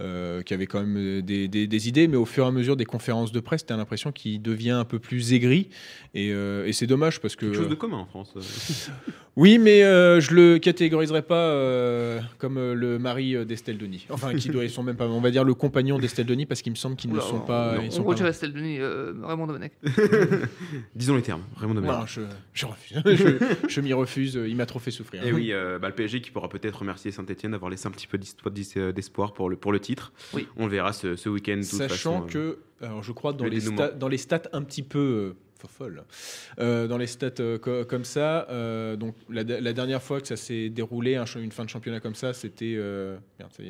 euh, 0.00 0.42
qui 0.42 0.52
avait 0.52 0.66
quand 0.66 0.80
même 0.80 1.22
des, 1.22 1.46
des, 1.46 1.88
idées, 1.88 2.08
mais 2.08 2.16
au 2.16 2.24
fur 2.24 2.44
et 2.44 2.48
à 2.48 2.50
mesure 2.50 2.76
des 2.76 2.84
conférences 2.84 3.30
de 3.30 3.38
presse, 3.38 3.64
tu 3.64 3.72
as 3.72 3.76
l'impression 3.76 4.10
qu'il 4.10 4.42
devient 4.42 4.72
un 4.72 4.84
peu 4.84 4.98
plus 4.98 5.32
aigri. 5.32 5.68
Et, 6.12 6.32
euh, 6.32 6.66
et 6.66 6.72
c'est 6.72 6.88
dommage 6.88 7.20
parce 7.20 7.36
que. 7.36 7.46
Quelque 7.46 7.58
chose 7.58 7.68
de 7.68 7.76
commun 7.76 7.98
en 7.98 8.06
France. 8.06 8.34
oui, 9.36 9.58
mais 9.58 9.82
je 9.82 10.34
le 10.34 10.58
catégoriserai 10.58 11.22
pas 11.22 12.20
comme 12.38 12.56
le 12.72 12.98
mari 12.98 13.46
d'Estelle 13.46 13.78
Denis. 13.78 14.06
Enfin, 14.10 14.34
qui 14.34 14.48
doit, 14.48 14.64
ils 14.64 14.70
sont 14.70 14.82
même 14.82 14.96
pas, 14.96 15.06
on 15.06 15.20
va 15.20 15.30
dire 15.30 15.44
le 15.44 15.54
compagnon 15.54 16.00
d'Estelle 16.00 16.26
Denis 16.26 16.46
parce 16.46 16.62
qu'il 16.62 16.72
me 16.72 16.76
semble 16.76 16.96
qu'ils 16.96 17.12
ne 17.12 17.20
sont 17.20 17.40
pas. 17.40 17.76
ils 17.80 18.00
on 18.00 18.02
retire 18.02 18.26
Estelle 18.26 18.52
Denis, 18.52 18.80
Raymond 19.22 19.46
Domenech. 19.46 19.72
Disons 20.96 21.14
les 21.14 21.22
termes, 21.22 21.44
Raymond 21.54 21.74
Domenech. 21.74 21.92
Non, 21.92 22.06
je, 22.06 22.22
je 22.54 22.66
refuse. 22.66 23.00
je, 23.68 23.80
m'y 23.80 23.92
refuse, 23.92 24.34
il 24.34 24.56
m'a 24.56 24.66
trop 24.66 24.80
fait 24.80 24.90
souffrir. 24.90 25.24
Et 25.24 25.32
oui, 25.32 25.52
bah, 25.80 25.86
le 25.86 25.94
PSG 25.94 26.20
qui 26.20 26.32
pourra 26.32 26.48
peut-être 26.48 26.80
remercier 26.80 27.12
Saint-Etienne 27.12 27.51
d'avoir 27.52 27.70
laissé 27.70 27.86
un 27.86 27.90
petit 27.90 28.06
peu 28.06 28.18
euh, 28.76 28.92
d'espoir 28.92 29.32
pour 29.32 29.48
le, 29.48 29.56
pour 29.56 29.72
le 29.72 29.80
titre. 29.80 30.12
Oui. 30.34 30.46
On 30.56 30.66
le 30.66 30.72
verra 30.72 30.92
ce, 30.92 31.16
ce 31.16 31.28
week-end. 31.28 31.60
Sachant 31.62 32.22
que, 32.22 32.58
alors 32.80 33.02
je 33.02 33.12
crois, 33.12 33.32
dans, 33.32 33.44
les, 33.44 33.60
dans 33.98 34.08
les 34.08 34.18
stats 34.18 34.42
un 34.52 34.62
petit 34.62 34.82
peu 34.82 34.98
euh, 34.98 35.66
folle. 35.68 36.02
Euh, 36.58 36.88
dans 36.88 36.98
les 36.98 37.06
stats 37.06 37.58
comme 37.88 38.04
ça, 38.04 38.48
donc 38.96 39.14
la, 39.30 39.44
dernière 39.44 40.02
fois 40.02 40.20
que 40.20 40.26
ça 40.26 40.36
s'est 40.36 40.68
déroulé, 40.68 41.16
une 41.36 41.52
fin 41.52 41.64
de 41.64 41.70
championnat 41.70 42.00
comme 42.00 42.16
ça, 42.16 42.32
c'était. 42.32 42.76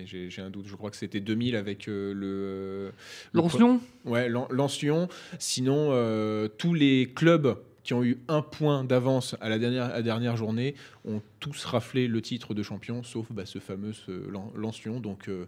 j'ai 0.06 0.42
un 0.42 0.50
doute, 0.50 0.66
je 0.66 0.74
crois 0.74 0.90
que 0.90 0.96
c'était 0.96 1.20
2000 1.20 1.54
avec 1.54 1.86
le. 1.86 2.92
Lens-Lyon 3.34 3.80
Ouais, 4.06 4.28
Lens-Lyon. 4.28 5.08
Sinon, 5.38 6.48
tous 6.56 6.72
les 6.72 7.12
clubs 7.14 7.58
qui 7.82 7.94
ont 7.94 8.04
eu 8.04 8.18
un 8.28 8.42
point 8.42 8.84
d'avance 8.84 9.36
à 9.40 9.48
la 9.48 9.58
dernière, 9.58 10.02
dernière 10.02 10.36
journée 10.36 10.74
ont 11.04 11.20
tous 11.40 11.64
raflé 11.64 12.06
le 12.06 12.22
titre 12.22 12.54
de 12.54 12.62
champion, 12.62 13.02
sauf 13.02 13.26
bah, 13.30 13.44
ce 13.46 13.58
fameux. 13.58 13.92
Donc 15.00 15.28
euh, 15.28 15.46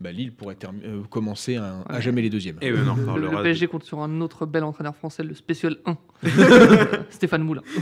bah, 0.00 0.12
Lille 0.12 0.32
pourrait 0.32 0.56
euh, 0.84 1.02
commencer 1.10 1.56
à, 1.56 2.00
jamais 2.00 2.22
les 2.22 2.30
deuxièmes. 2.30 2.58
Et 2.60 2.70
ben, 2.70 2.96
le, 3.16 3.30
le, 3.30 3.42
PSG 3.42 3.66
compte 3.66 3.84
sur 3.84 4.00
un 4.00 4.20
autre 4.20 4.46
bel 4.46 4.64
entraîneur 4.64 4.94
français, 4.94 5.24
le 5.24 5.34
Spécial 5.34 5.78
1, 5.86 5.98
Stéphane 7.10 7.42
Moulin. 7.42 7.62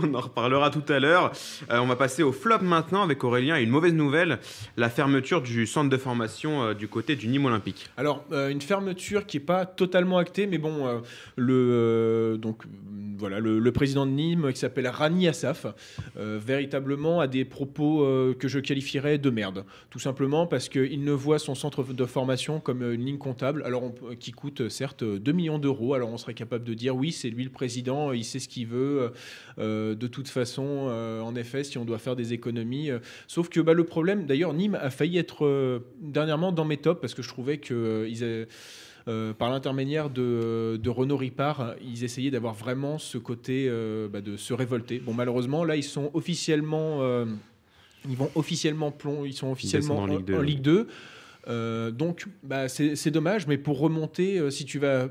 on 0.04 0.14
en 0.14 0.20
reparlera 0.20 0.70
tout 0.70 0.84
à 0.88 0.98
l'heure. 0.98 1.32
Euh, 1.70 1.78
on 1.78 1.86
va 1.86 1.96
passer 1.96 2.22
au 2.22 2.32
flop 2.32 2.60
maintenant 2.62 3.02
avec 3.02 3.22
Aurélien 3.24 3.56
une 3.56 3.70
mauvaise 3.70 3.92
nouvelle 3.92 4.38
la 4.76 4.90
fermeture 4.90 5.42
du 5.42 5.66
centre 5.66 5.90
de 5.90 5.96
formation 5.96 6.62
euh, 6.62 6.74
du 6.74 6.88
côté 6.88 7.16
du 7.16 7.28
Nîmes 7.28 7.46
Olympique. 7.46 7.88
Alors, 7.96 8.24
euh, 8.32 8.48
une 8.48 8.60
fermeture 8.60 9.26
qui 9.26 9.38
n'est 9.38 9.44
pas 9.44 9.66
totalement 9.66 10.18
actée, 10.18 10.46
mais 10.46 10.58
bon, 10.58 11.02
le, 11.36 12.36
donc, 12.40 12.62
voilà, 13.20 13.38
le, 13.38 13.72
président 13.72 14.06
de 14.06 14.10
Nîmes, 14.10 14.52
qui 14.52 14.58
s'appelle 14.58 14.88
Rani 14.88 15.28
Assaf, 15.28 15.66
véritablement 16.16 17.20
a 17.20 17.26
des 17.26 17.44
propos 17.44 18.00
que 18.38 18.48
je 18.48 18.58
qualifierais 18.58 19.18
de 19.18 19.30
merde. 19.30 19.64
Tout 19.90 19.98
simplement 19.98 20.46
parce 20.46 20.68
qu'il 20.68 21.04
ne 21.04 21.12
voit 21.12 21.38
son 21.38 21.54
centre 21.54 21.84
de 21.84 22.04
formation 22.04 22.60
comme 22.60 22.82
une 22.82 23.04
ligne 23.04 23.18
comptable, 23.18 23.62
alors 23.64 23.92
qui 24.18 24.32
coûte 24.32 24.68
certes 24.68 25.04
2 25.04 25.32
millions 25.32 25.58
d'euros. 25.58 25.94
Alors, 25.94 26.10
on 26.10 26.18
serait 26.18 26.34
capable 26.34 26.64
de 26.64 26.74
dire 26.74 26.96
oui, 26.96 27.12
c'est 27.12 27.30
lui 27.30 27.44
le 27.44 27.50
président, 27.50 28.12
il 28.12 28.24
sait 28.24 28.38
ce 28.38 28.48
qu'il 28.48 28.66
veut. 28.66 29.12
Euh, 29.58 29.94
de 29.94 30.06
toute 30.06 30.28
façon, 30.28 30.86
euh, 30.88 31.20
en 31.20 31.34
effet, 31.34 31.64
si 31.64 31.78
on 31.78 31.84
doit 31.84 31.98
faire 31.98 32.16
des 32.16 32.32
économies. 32.32 32.90
Euh, 32.90 32.98
sauf 33.26 33.48
que 33.48 33.60
bah, 33.60 33.74
le 33.74 33.84
problème, 33.84 34.26
d'ailleurs, 34.26 34.54
Nîmes 34.54 34.78
a 34.80 34.90
failli 34.90 35.18
être 35.18 35.82
dernièrement 36.00 36.52
dans 36.52 36.64
mes 36.64 36.76
tops 36.76 37.00
parce 37.00 37.14
que 37.14 37.22
je 37.22 37.28
trouvais 37.28 37.58
que 39.06 39.32
par 39.32 39.50
l'intermédiaire 39.50 40.10
de, 40.10 40.88
Renaud 40.88 41.16
Ripard, 41.16 41.74
ils 41.82 42.04
essayaient 42.04 42.30
d'avoir 42.30 42.54
vraiment 42.54 42.98
ce 42.98 43.18
côté 43.18 43.70
bah, 44.12 44.20
de 44.20 44.36
se 44.36 44.52
révolter. 44.52 44.98
Bon, 44.98 45.14
malheureusement, 45.14 45.64
là, 45.64 45.76
ils 45.76 45.84
sont 45.84 46.10
officiellement, 46.14 47.00
ils 48.08 48.16
vont 48.16 48.30
officiellement 48.34 48.90
plomb, 48.90 49.24
ils 49.24 49.34
sont 49.34 49.50
officiellement 49.50 49.98
en, 49.98 50.06
Ligue 50.06 50.62
2. 50.62 50.86
Euh, 51.48 51.90
donc, 51.90 52.26
bah, 52.42 52.68
c'est 52.68 53.10
dommage, 53.10 53.46
mais 53.46 53.58
pour 53.58 53.78
remonter, 53.78 54.38
euh, 54.38 54.50
si 54.50 54.64
tu 54.64 54.78
vas 54.78 55.08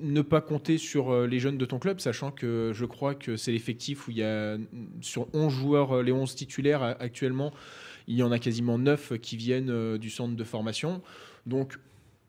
ne 0.00 0.22
pas 0.22 0.40
compter 0.40 0.78
sur 0.78 1.10
euh, 1.10 1.26
les 1.26 1.40
jeunes 1.40 1.58
de 1.58 1.64
ton 1.64 1.78
club, 1.78 2.00
sachant 2.00 2.30
que 2.30 2.70
je 2.72 2.84
crois 2.84 3.14
que 3.14 3.36
c'est 3.36 3.52
l'effectif 3.52 4.06
où 4.06 4.12
il 4.12 4.18
y 4.18 4.22
a 4.22 4.56
sur 5.00 5.26
11 5.34 5.52
joueurs, 5.52 6.02
les 6.02 6.12
11 6.12 6.34
titulaires 6.34 6.82
actuellement, 6.82 7.52
il 8.06 8.16
y 8.16 8.22
en 8.22 8.32
a 8.32 8.38
quasiment 8.38 8.78
9 8.78 9.18
qui 9.20 9.36
viennent 9.36 9.96
du 9.98 10.10
centre 10.10 10.34
de 10.34 10.44
formation. 10.44 11.02
Donc, 11.46 11.78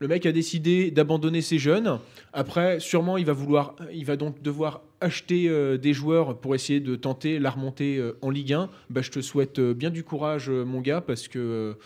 le 0.04 0.10
mec 0.10 0.26
a 0.26 0.34
décidé 0.34 0.92
d'abandonner 0.92 1.42
ses 1.42 1.58
jeunes. 1.58 1.98
Après, 2.34 2.82
sûrement, 2.82 3.16
il 3.16 3.26
va 3.26 3.32
vouloir, 3.32 3.74
il 3.94 4.04
va 4.04 4.18
donc 4.18 4.42
devoir 4.42 4.82
acheter 5.00 5.50
des 5.78 5.94
joueurs 5.94 6.38
pour 6.38 6.56
essayer 6.56 6.82
de 6.82 6.98
tenter 6.98 7.40
la 7.40 7.52
remontée 7.52 8.04
en 8.22 8.30
Ligue 8.30 8.52
1. 8.52 8.70
Bah, 8.90 9.02
je 9.02 9.12
te 9.12 9.22
souhaite 9.22 9.62
bien 9.62 9.92
du 9.92 10.04
courage, 10.04 10.50
mon 10.50 10.82
gars, 10.82 11.00
parce 11.00 11.30
que 11.30 11.78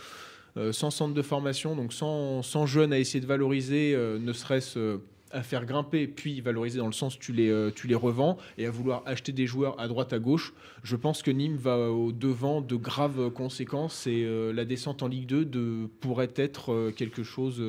euh, 0.57 0.71
sans 0.71 0.89
centre 0.89 1.13
de 1.13 1.21
formation, 1.21 1.75
donc 1.75 1.93
sans, 1.93 2.65
jeunes 2.65 2.91
à 2.91 2.97
essayer 2.97 3.19
de 3.19 3.27
valoriser, 3.27 3.93
euh, 3.93 4.17
ne 4.17 4.33
serait-ce 4.33 4.79
euh, 4.79 4.97
à 5.31 5.43
faire 5.43 5.65
grimper, 5.65 6.07
puis 6.07 6.41
valoriser 6.41 6.79
dans 6.79 6.87
le 6.87 6.93
sens 6.93 7.17
tu 7.19 7.33
les, 7.33 7.71
tu 7.75 7.87
les 7.87 7.95
revends, 7.95 8.37
et 8.57 8.65
à 8.65 8.71
vouloir 8.71 9.03
acheter 9.05 9.31
des 9.31 9.47
joueurs 9.47 9.79
à 9.79 9.87
droite, 9.87 10.13
à 10.13 10.19
gauche, 10.19 10.53
je 10.83 10.95
pense 10.95 11.21
que 11.21 11.31
Nîmes 11.31 11.57
va 11.57 11.77
au 11.91 12.11
devant 12.11 12.61
de 12.61 12.75
graves 12.75 13.29
conséquences 13.31 14.07
et 14.07 14.27
la 14.53 14.65
descente 14.65 15.03
en 15.03 15.07
Ligue 15.07 15.27
2 15.27 15.45
de, 15.45 15.89
pourrait 15.99 16.33
être 16.35 16.91
quelque 16.91 17.23
chose... 17.23 17.61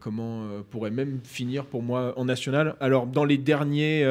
comment 0.00 0.48
pourrait 0.70 0.90
même 0.90 1.20
finir 1.22 1.66
pour 1.66 1.82
moi 1.82 2.14
en 2.16 2.24
national. 2.24 2.76
Alors 2.80 3.06
dans 3.06 3.24
les 3.24 3.38
derniers 3.38 4.04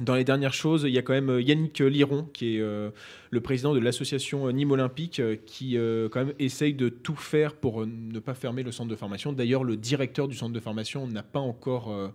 Dans 0.00 0.14
les 0.14 0.24
dernières 0.24 0.52
choses, 0.52 0.82
il 0.86 0.92
y 0.92 0.98
a 0.98 1.02
quand 1.02 1.14
même 1.14 1.30
euh, 1.30 1.40
Yannick 1.40 1.78
Liron, 1.78 2.28
qui 2.34 2.56
est 2.56 2.60
euh, 2.60 2.90
le 3.30 3.40
président 3.40 3.74
de 3.74 3.78
l'association 3.78 4.50
Nîmes 4.52 4.72
Olympique, 4.72 5.20
euh, 5.20 5.36
qui 5.46 5.78
euh, 5.78 6.10
quand 6.10 6.26
même 6.26 6.34
essaye 6.38 6.74
de 6.74 6.90
tout 6.90 7.16
faire 7.16 7.54
pour 7.54 7.80
euh, 7.80 7.86
ne 7.86 8.18
pas 8.18 8.34
fermer 8.34 8.62
le 8.62 8.72
centre 8.72 8.90
de 8.90 8.96
formation. 8.96 9.32
D'ailleurs, 9.32 9.64
le 9.64 9.76
directeur 9.76 10.28
du 10.28 10.36
centre 10.36 10.52
de 10.52 10.60
formation 10.60 11.06
n'a 11.06 11.22
pas 11.22 11.40
encore, 11.40 11.90
euh, 11.90 12.08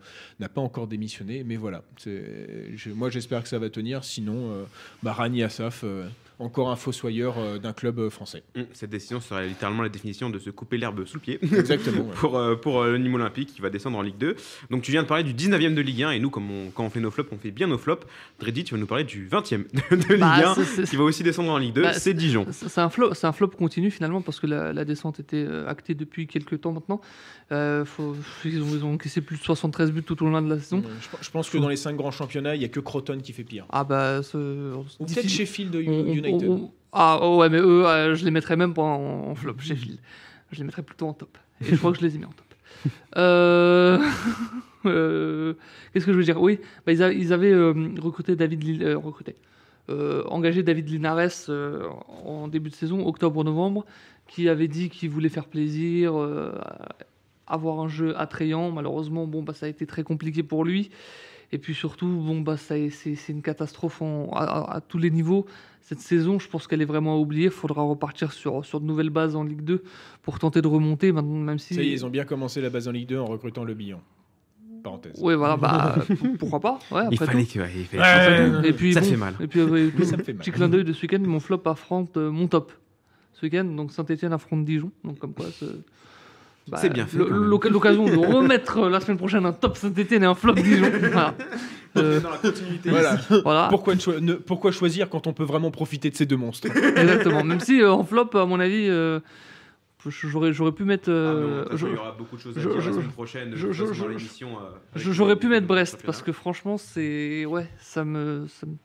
démissionné. 0.88 1.44
Mais 1.44 1.56
voilà, 1.56 1.84
moi 2.88 3.10
j'espère 3.10 3.41
que 3.41 3.50
ça 3.50 3.58
va 3.58 3.70
tenir. 3.70 4.04
Sinon, 4.04 4.52
euh, 4.52 4.63
bah, 5.02 5.13
Rani 5.13 5.41
Assaf, 5.41 5.84
euh, 5.84 6.08
encore 6.41 6.69
un 6.69 6.75
fossoyeur 6.75 7.36
euh, 7.38 7.58
d'un 7.60 7.73
club 7.73 7.99
euh, 7.99 8.10
français. 8.10 8.43
Hum, 8.56 8.65
Cette 8.73 8.89
décision 8.89 9.21
serait 9.21 9.47
littéralement 9.47 9.84
la 9.84 9.89
définition 9.89 10.30
de 10.30 10.39
se 10.39 10.49
couper 10.49 10.77
l'herbe 10.77 11.06
sous 11.06 11.15
le 11.17 11.21
pied. 11.21 11.39
Exactement. 11.58 12.01
ouais. 12.04 12.13
pour, 12.15 12.38
euh, 12.38 12.56
pour 12.56 12.82
euh, 12.82 12.91
le 12.91 12.97
Nîmes 12.97 13.15
Olympique 13.15 13.54
qui 13.54 13.62
va 13.62 13.69
descendre 13.69 13.97
en 13.97 14.01
Ligue 14.01 14.17
2. 14.17 14.36
Donc 14.69 14.82
tu 14.82 14.91
viens 14.91 15.04
de 15.04 15.08
parler 15.08 15.23
du 15.23 15.34
19e 15.34 15.73
de 15.73 15.82
Ligue 15.82 16.04
1 16.04 16.12
et 16.12 16.19
nous, 16.19 16.30
comme 16.30 16.49
on- 16.51 16.69
quand 16.71 16.84
on 16.84 16.89
fait 16.89 16.99
nos 16.99 17.12
flops, 17.12 17.30
on 17.32 17.38
fait 17.38 17.51
bien 17.51 17.67
nos 17.67 17.77
flops. 17.77 18.06
Dreddy, 18.39 18.63
tu 18.63 18.73
vas 18.73 18.80
nous 18.80 18.88
parler 18.88 19.04
du 19.04 19.27
20e 19.27 19.65
de, 19.91 19.95
de 19.95 20.13
Ligue 20.13 20.19
Bah, 20.19 20.51
1 20.51 20.56
c'est- 20.56 20.65
c'est- 20.65 20.89
qui 20.89 20.95
va 20.95 21.04
aussi 21.04 21.23
descendre 21.23 21.51
en 21.51 21.58
Ligue 21.58 21.73
2, 21.73 21.82
Bah, 21.84 21.93
c'est 21.93 22.13
Dijon. 22.13 22.45
C'est 22.51 22.67
c'est 22.69 22.82
un 22.82 22.89
flop, 22.89 23.13
c'est 23.13 23.27
un 23.27 23.32
flop 23.34 23.49
continu 23.49 23.91
finalement 23.91 24.21
parce 24.21 24.39
que 24.39 24.47
la, 24.47 24.73
la 24.73 24.86
descente 24.86 25.19
était 25.19 25.47
actée 25.67 25.93
depuis 25.95 26.27
quelques 26.27 26.62
temps 26.62 26.71
maintenant. 26.71 27.01
Euh, 27.51 27.84
faut- 27.84 28.15
ils, 28.45 28.62
ont, 28.62 28.67
ils 28.73 28.86
ont 28.86 28.93
encaissé 28.93 29.19
plus 29.21 29.38
de 29.38 29.43
73 29.43 29.91
buts 29.91 30.04
tout 30.04 30.23
au 30.23 30.30
long 30.30 30.41
de 30.41 30.49
la 30.49 30.58
saison. 30.60 30.82
Je, 31.01 31.17
je 31.25 31.30
pense 31.32 31.49
que 31.49 31.58
dans 31.58 31.67
les 31.67 31.75
cinq 31.75 31.97
grands 31.97 32.12
championnats, 32.12 32.56
il 32.56 32.60
n'y 32.60 32.65
a 32.65 32.69
que 32.69 32.80
Croton 32.80 33.17
qui 33.21 33.34
fait 33.34 33.43
pire. 33.43 33.65
Ah 33.69 33.84
bah, 33.84 34.23
ce- 34.23 34.73
Ou 34.73 35.06
peut-être 35.06 35.27
Sheffield 35.27 35.75
on- 35.75 36.30
United. 36.32 36.50
on- 36.50 36.72
ah 36.94 37.20
oh 37.22 37.38
ouais, 37.38 37.50
mais 37.50 37.58
eux, 37.60 37.86
euh, 37.88 38.15
je 38.15 38.26
les 38.26 38.32
mettrais 38.32 38.58
même 38.58 38.74
pas 38.74 38.82
en, 38.82 39.30
en 39.30 39.36
flop, 39.36 39.56
Sheffield. 39.60 40.00
Je 40.52 40.58
les 40.60 40.65
mettrais 40.65 40.82
plutôt 40.84 41.08
en 41.08 41.13
top. 41.13 41.38
Et 41.62 41.65
je 41.72 41.76
crois 41.78 41.91
que 41.94 42.00
je 42.00 42.06
les 42.06 42.15
ai 42.15 42.17
mis 42.20 42.26
en 42.26 42.30
top. 42.30 42.46
Euh, 43.17 44.00
euh, 44.86 45.54
Qu'est-ce 45.94 46.06
que 46.06 46.12
je 46.13 46.17
veux 46.17 46.24
dire? 46.24 46.41
Oui, 46.41 46.60
bah, 46.86 46.91
ils, 46.94 47.04
a- 47.04 47.12
ils 47.13 47.32
avaient 47.34 47.52
euh, 47.52 47.74
recruté 48.02 48.36
David, 48.36 48.82
recruté, 48.96 49.36
engagé 50.30 50.63
David 50.63 50.89
Linares 50.89 51.50
en 52.26 52.48
début 52.48 52.70
de 52.70 52.76
saison, 52.76 53.06
octobre-novembre, 53.06 53.86
qui 54.28 54.48
avait 54.50 54.67
dit 54.70 54.89
qu'il 54.89 55.10
voulait 55.10 55.30
faire 55.30 55.46
plaisir, 55.46 56.13
avoir 57.48 57.80
un 57.82 57.88
jeu 57.89 58.17
attrayant. 58.17 58.72
Malheureusement, 58.72 59.28
bon, 59.28 59.44
bah, 59.44 59.54
ça 59.54 59.65
a 59.65 59.70
été 59.70 59.86
très 59.86 60.04
compliqué 60.04 60.44
pour 60.44 60.63
lui. 60.65 60.89
Et 61.54 61.58
puis 61.58 61.74
surtout, 61.74 62.08
bon, 62.08 62.42
bah, 62.42 62.56
c'est 62.58 62.90
une 63.30 63.42
catastrophe 63.42 64.02
en- 64.02 64.30
à, 64.34 64.80
tous 64.88 64.98
les 64.98 65.12
niveaux. 65.12 65.46
Cette 65.82 66.00
saison, 66.00 66.40
je 66.40 66.48
pense 66.48 66.68
qu'elle 66.68 66.82
est 66.82 66.86
vraiment 66.86 67.16
à 67.16 67.18
oublier. 67.18 67.46
Il 67.46 67.52
faudra 67.52 67.82
repartir 67.82 68.32
sur, 68.32 68.64
sur 68.64 68.80
de 68.80 68.86
nouvelles 68.86 69.10
bases 69.10 69.36
en 69.36 69.44
Ligue 69.44 69.62
2 69.64 69.84
pour 70.22 70.40
tenter 70.40 70.62
de 70.62 70.68
remonter, 70.68 71.12
maintenant, 71.12 71.36
même 71.40 71.60
si. 71.60 71.74
Ça 71.74 71.82
y 71.82 71.90
est, 71.90 71.92
ils 71.92 72.06
ont 72.06 72.10
bien 72.10 72.24
commencé 72.24 72.62
la 72.62 72.70
base 72.70 72.88
en 72.88 72.92
Ligue 72.92 73.10
2 73.10 73.18
en 73.20 73.26
recrutant 73.26 73.64
le 73.66 73.74
Billon. 73.74 74.00
Parenthèse. 74.84 75.22
Ouais, 75.22 75.36
voilà, 75.36 75.58
bah, 75.58 75.96
pourquoi 76.40 76.60
pas 76.60 76.80
ouais, 76.92 77.04
Il 77.12 77.18
fallait 77.18 77.44
tout. 77.46 77.54
que. 77.54 77.60
ouais, 77.60 77.72
il 77.76 77.86
fallait- 77.86 78.02
Ouais. 78.02 78.08
Après 78.10 78.62
tout. 78.62 78.68
Et 78.68 78.74
puis, 78.74 78.94
Ça 78.94 79.02
bon, 79.02 79.06
fait 79.08 79.18
mal. 79.18 79.36
Et 79.42 79.48
puis, 79.48 79.60
euh, 79.60 79.92
Mais 79.98 80.06
ça 80.06 80.18
me 80.18 80.24
fait 80.24 80.34
mal. 80.34 80.40
petit 80.42 80.52
clin 80.52 80.70
d'œil 80.70 80.84
de 80.86 80.94
ce 80.94 81.02
week-end, 81.02 81.20
mon 81.20 81.40
flop 81.40 81.62
affronte 81.66 82.16
euh, 82.18 82.32
mon 82.32 82.48
top. 82.48 82.72
Ce 83.34 83.46
week-end, 83.46 83.66
donc 83.66 83.92
Saint-Etienne 83.92 84.34
affronte 84.34 84.64
Dijon. 84.66 84.92
Donc, 85.04 85.20
comme 85.20 85.34
quoi, 85.34 85.48
c'est. 85.54 85.66
Bah, 86.71 86.77
C'est 86.81 86.89
bien 86.89 87.05
fait, 87.05 87.17
L'occasion 87.17 88.05
de 88.05 88.15
remettre 88.15 88.77
euh, 88.79 88.89
la 88.89 88.99
semaine 88.99 89.17
prochaine 89.17 89.45
un 89.45 89.51
top 89.53 89.77
Saint-Etienne 89.77 90.23
et 90.23 90.25
un 90.25 90.36
flop 90.36 90.53
Dijon. 90.53 90.88
Voilà. 91.12 91.36
Euh, 91.97 92.21
Dans 92.21 92.29
la 92.29 92.38
continuité. 92.38 92.89
Voilà. 92.89 93.17
voilà. 93.43 93.67
Pourquoi, 93.69 93.95
ne- 94.21 94.36
pourquoi 94.36 94.71
choisir 94.71 95.10
quand 95.10 95.27
on 95.27 95.34
peut 95.34 95.43
vraiment 95.43 95.71
profiter 95.71 96.10
de 96.10 96.15
ces 96.15 96.25
deux 96.25 96.38
monstres? 96.38 96.69
Exactement. 96.69 97.43
Même 97.43 97.60
si 97.60 97.81
euh, 97.81 97.91
en 97.91 98.05
flop, 98.05 98.29
à 98.36 98.45
mon 98.45 98.62
avis, 98.62 98.88
euh, 98.88 99.19
j'aurais 100.07 100.53
j'aurais 100.53 100.71
pu 100.71 100.86
mettre. 100.86 101.10
Ah, 101.10 101.13
euh, 101.13 101.65
je- 101.73 101.88
il 101.88 101.93
y 101.93 101.97
aura 101.97 102.13
beaucoup 102.17 102.38
de 102.38 102.41
choses 102.41 102.57
à 102.57 102.62
je- 102.62 102.69
dire 102.69 102.79
je- 102.79 102.88
la 102.89 102.95
semaine 102.95 103.12
prochaine. 103.12 103.53
euh, 103.53 104.71
J'aurais 104.95 105.36
pu 105.36 105.47
mettre 105.47 105.67
Brest 105.67 106.01
parce 106.05 106.21
que 106.21 106.31
franchement, 106.31 106.77
c'est 106.77 107.45
ouais, 107.45 107.67
ça 107.81 108.05
me, 108.05 108.45
ça 108.47 108.65
me- 108.65 108.77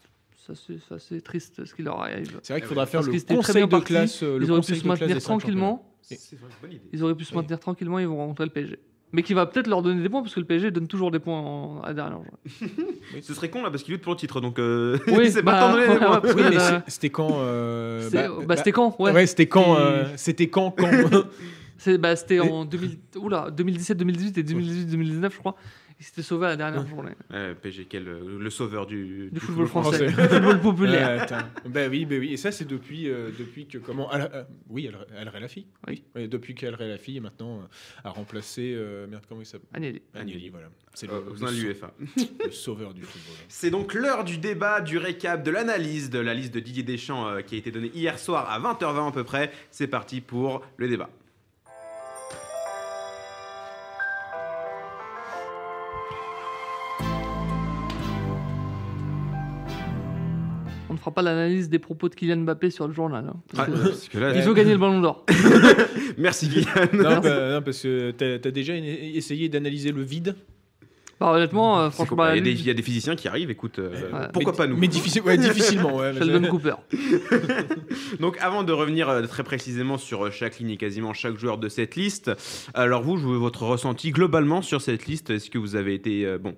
ça, 0.46 0.52
c'est 0.54 0.78
ça, 0.88 0.98
c'est 0.98 1.20
triste 1.22 1.64
ce 1.64 1.74
qui 1.74 1.82
leur 1.82 2.00
arrive. 2.00 2.38
C'est 2.42 2.52
vrai 2.52 2.60
qu'il 2.60 2.68
faudra 2.68 2.86
faire 2.86 3.00
Parce 3.00 3.12
le 3.12 3.34
conseil 3.36 3.66
bien 3.66 3.78
de 3.78 3.84
classe. 3.84 4.22
euh, 4.22 4.38
le 4.38 4.44
Ils 4.44 4.50
auraient 4.52 4.60
pu 4.60 4.74
se 4.76 4.86
maintenir 4.86 5.20
tranquillement. 5.22 5.92
C'est 6.02 6.18
c'est 6.18 6.36
vrai, 6.36 6.48
bonne 6.62 6.72
idée. 6.72 6.82
Ils 6.92 7.02
auraient 7.02 7.14
pu 7.14 7.24
se 7.24 7.30
Oui. 7.32 7.36
maintenir 7.38 7.58
tranquillement. 7.58 7.98
Ils 7.98 8.06
vont 8.06 8.16
rencontrer 8.18 8.44
le 8.44 8.50
PSG. 8.50 8.78
Mais 9.12 9.22
qui 9.22 9.34
va 9.34 9.46
peut-être 9.46 9.66
leur 9.68 9.82
donner 9.82 10.02
des 10.02 10.08
points 10.08 10.20
parce 10.22 10.34
que 10.34 10.40
le 10.40 10.46
PSG 10.46 10.70
donne 10.72 10.88
toujours 10.88 11.10
des 11.10 11.20
points 11.20 11.38
en- 11.40 11.80
à 11.82 11.94
dernière 11.94 12.14
journée. 12.18 12.30
Ce 13.22 13.34
serait 13.34 13.48
con 13.50 13.62
là 13.62 13.70
parce 13.70 13.82
qu'il 13.82 13.94
lutte 13.94 14.02
pour 14.02 14.12
le 14.12 14.18
titre 14.18 14.40
donc 14.40 14.58
euh, 14.58 14.98
Oui, 15.06 15.30
c'est 15.30 15.42
bah, 15.42 15.74
ouais, 15.74 15.88
ouais, 15.88 16.34
Oui, 16.50 16.56
c'est- 16.58 16.82
c'était 16.88 17.10
quand 17.10 17.28
euh, 17.40 18.02
C'est- 18.10 18.16
bah, 18.28 18.34
bah, 18.38 18.44
bah, 18.48 18.56
c'était 18.56 18.72
quand 18.72 18.96
ouais. 19.00 19.12
Ouais, 19.12 19.26
c'était 19.26 19.46
quand 19.46 19.76
euh, 19.78 20.04
C'était 20.16 20.48
quand 20.48 20.72
quand 20.72 20.90
C'est- 21.78 21.98
bah, 21.98 22.16
C'était 22.16 22.40
en 22.40 22.64
2000 22.64 22.98
oula, 23.16 23.50
2017, 23.50 23.96
2018 23.96 24.38
et 24.38 24.42
2018, 24.42 24.86
2019, 24.86 25.32
je 25.34 25.38
crois. 25.38 25.54
Ils 25.98 26.04
s'étaient 26.04 26.22
sauvés 26.22 26.46
à 26.46 26.48
la 26.50 26.56
dernière 26.56 26.86
journée. 26.86 27.12
Ouais, 27.30 27.54
PSG, 27.54 27.86
quel, 27.88 28.06
euh, 28.06 28.38
le 28.38 28.50
sauveur 28.50 28.86
du, 28.86 29.30
Du 29.32 29.40
football 29.40 29.66
français. 29.66 30.08
français. 30.10 30.28
Du 30.28 30.34
football 30.34 30.60
populaire. 30.60 31.22
Attends. 31.22 31.46
bah 31.64 31.88
oui, 31.88 32.04
bah 32.04 32.16
oui. 32.18 32.32
Et 32.34 32.36
ça, 32.36 32.52
c'est 32.52 32.66
depuis, 32.66 33.08
euh, 33.08 33.30
depuis 33.38 33.66
que 33.66 33.78
comment 33.78 34.10
Al- 34.10 34.30
euh, 34.34 34.44
Oui, 34.68 34.88
Al- 35.16 35.28
Relafi. 35.28 35.66
Oui. 35.88 36.04
Ouais, 36.14 36.28
depuis 36.28 36.54
qu'Al 36.54 36.74
Relafi 36.74 37.18
maintenant 37.20 37.60
euh, 37.60 38.04
a 38.04 38.10
remplacé 38.10 38.72
euh, 38.76 39.06
merde 39.06 39.24
comment 39.28 39.40
il 39.40 39.46
s'appelle? 39.46 39.68
Agnelli. 39.72 40.02
Agnelli, 40.14 40.48
voilà. 40.50 40.66
C'est 40.94 41.06
le, 41.06 41.14
Euh, 41.14 41.20
le 41.40 41.62
l'UEFA. 41.62 41.92
le 42.44 42.50
sauveur 42.50 42.92
du 42.94 43.02
football. 43.02 43.36
C'est 43.48 43.70
donc 43.70 43.94
l'heure 43.94 44.24
du 44.24 44.36
débat, 44.38 44.80
du 44.82 44.98
récap, 44.98 45.42
de 45.42 45.50
l'analyse 45.50 46.10
de 46.10 46.18
la 46.18 46.34
liste 46.34 46.52
de 46.54 46.60
Didier 46.60 46.82
Deschamps 46.82 47.26
euh, 47.28 47.40
qui 47.40 47.54
a 47.54 47.58
été 47.58 47.70
donnée 47.70 47.90
hier 47.94 48.18
soir 48.18 48.48
à 48.50 48.60
20h20 48.60 49.08
à 49.08 49.12
peu 49.12 49.24
près. 49.24 49.50
C'est 49.70 49.86
parti 49.88 50.20
pour 50.20 50.62
le 50.76 50.88
débat. 50.88 51.08
Fera 61.06 61.14
pas 61.14 61.22
l'analyse 61.22 61.68
des 61.68 61.78
propos 61.78 62.08
de 62.08 62.14
Kylian 62.16 62.38
Mbappé 62.38 62.70
sur 62.70 62.88
le 62.88 62.92
journal. 62.94 63.24
hein, 63.28 63.36
parce 63.54 63.68
Ah, 63.68 63.72
que- 63.72 63.78
parce 63.88 64.08
que 64.08 64.18
là, 64.18 64.34
Il 64.34 64.42
veut 64.42 64.54
gagner 64.54 64.72
le 64.72 64.78
ballon 64.78 65.00
d'or. 65.00 65.24
Merci 66.18 66.48
Kylian. 66.50 66.66
non, 66.92 67.20
bah, 67.20 67.50
non, 67.54 67.62
parce 67.62 67.80
que 67.82 68.10
t'as 68.10 68.48
as 68.48 68.52
déjà 68.52 68.74
essayé 68.76 69.48
d'analyser 69.48 69.92
le 69.92 70.02
vide. 70.02 70.34
Bah, 71.18 71.30
honnêtement, 71.32 71.80
euh, 71.80 71.88
franchement, 71.90 72.28
il, 72.30 72.36
y 72.36 72.38
a 72.38 72.40
des, 72.42 72.50
lui- 72.50 72.60
il 72.60 72.66
y 72.66 72.70
a 72.70 72.74
des 72.74 72.82
physiciens 72.82 73.16
qui 73.16 73.26
arrivent, 73.26 73.50
écoute, 73.50 73.78
euh, 73.78 73.90
Ouais. 74.12 74.28
pourquoi 74.34 74.52
Mais- 74.52 74.56
pas 74.58 74.66
nous? 74.66 74.76
Mais 74.76 74.88
difficile, 74.88 75.22
ouais, 75.22 75.38
difficilement. 75.38 75.96
Ouais, 75.96 76.12
Sheldon 76.12 76.46
Cooper. 76.48 76.74
Donc 78.20 78.36
avant 78.40 78.64
de 78.64 78.72
revenir 78.72 79.08
euh, 79.08 79.22
très 79.22 79.42
précisément 79.42 79.96
sur 79.96 80.30
chaque 80.32 80.58
ligne 80.58 80.70
et 80.70 80.76
quasiment 80.76 81.14
chaque 81.14 81.38
joueur 81.38 81.56
de 81.58 81.68
cette 81.70 81.96
liste, 81.96 82.32
alors 82.74 83.02
vous, 83.02 83.16
je 83.16 83.26
veux 83.26 83.36
votre 83.38 83.62
ressenti 83.62 84.10
globalement 84.10 84.60
sur 84.60 84.82
cette 84.82 85.06
liste. 85.06 85.30
Est-ce 85.30 85.48
que 85.50 85.58
vous 85.58 85.74
avez 85.76 85.94
été 85.94 86.26
euh, 86.26 86.36
bon 86.38 86.54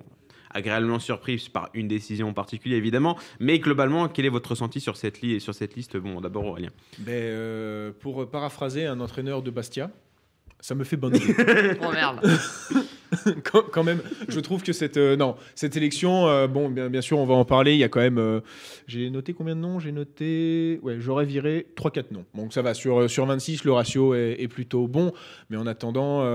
agréablement 0.51 0.99
surpris 0.99 1.49
par 1.51 1.69
une 1.73 1.87
décision 1.87 2.29
en 2.29 2.33
particulier 2.33 2.75
évidemment, 2.75 3.17
mais 3.39 3.59
globalement 3.59 4.07
quel 4.07 4.25
est 4.25 4.29
votre 4.29 4.49
ressenti 4.51 4.79
sur 4.79 4.97
cette, 4.97 5.21
li 5.21 5.39
sur 5.39 5.53
cette 5.53 5.75
liste? 5.75 5.97
Bon 5.97 6.21
d'abord 6.21 6.45
Aurélien. 6.45 6.69
Ben, 6.99 7.11
euh, 7.13 7.91
pour 7.99 8.29
paraphraser 8.29 8.85
un 8.85 8.99
entraîneur 8.99 9.41
de 9.41 9.51
Bastia, 9.51 9.91
ça 10.59 10.75
me 10.75 10.83
fait 10.83 10.97
bonne 10.97 11.15
idée. 11.15 11.33
Oh 11.81 11.91
merde. 11.91 12.19
quand, 13.51 13.63
quand 13.71 13.83
même, 13.83 14.01
je 14.27 14.39
trouve 14.39 14.61
que 14.61 14.71
cette, 14.73 14.97
euh, 14.97 15.15
non, 15.15 15.35
cette 15.55 15.75
élection, 15.77 16.27
euh, 16.27 16.47
bon, 16.47 16.69
bien, 16.69 16.89
bien 16.89 17.01
sûr, 17.01 17.17
on 17.17 17.25
va 17.25 17.33
en 17.33 17.45
parler. 17.45 17.73
Il 17.73 17.79
y 17.79 17.83
a 17.83 17.89
quand 17.89 18.01
même. 18.01 18.17
euh, 18.19 18.41
j'ai 18.87 19.09
noté 19.09 19.33
combien 19.33 19.55
de 19.55 19.61
noms? 19.61 19.79
J'ai 19.79 19.91
noté. 19.91 20.79
Ouais, 20.83 20.97
j'aurais 20.99 21.25
viré 21.25 21.65
3-4 21.75 22.05
noms. 22.11 22.25
Donc 22.35 22.53
ça 22.53 22.61
va. 22.61 22.73
Sur, 22.73 23.09
sur 23.09 23.25
26, 23.25 23.63
le 23.63 23.71
ratio 23.71 24.13
est, 24.13 24.35
est 24.39 24.47
plutôt 24.47 24.87
bon. 24.87 25.11
Mais 25.49 25.57
en 25.57 25.65
attendant, 25.65 26.21
euh, 26.21 26.25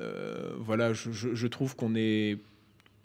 euh, 0.00 0.50
voilà, 0.58 0.92
je, 0.92 1.12
je- 1.12 1.34
je 1.34 1.46
trouve 1.46 1.76
qu'on 1.76 1.94
est 1.94 2.38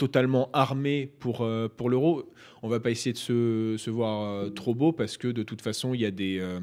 totalement 0.02 0.50
armé 0.52 1.14
pour, 1.20 1.42
euh, 1.42 1.68
pour 1.68 1.88
l'euro. 1.88 2.28
On 2.64 2.68
va 2.70 2.80
pas 2.80 2.90
essayer 2.90 3.14
de 3.14 3.20
se, 3.20 3.76
se 3.78 3.92
voir 3.92 4.24
euh, 4.24 4.50
trop 4.50 4.74
beau 4.74 4.92
parce 4.92 5.16
que 5.16 5.28
de 5.28 5.44
toute 5.44 5.62
façon, 5.62 5.94
il 5.94 6.02
y 6.02 6.08
a 6.08 6.12
des. 6.12 6.40
euh, 6.40 6.60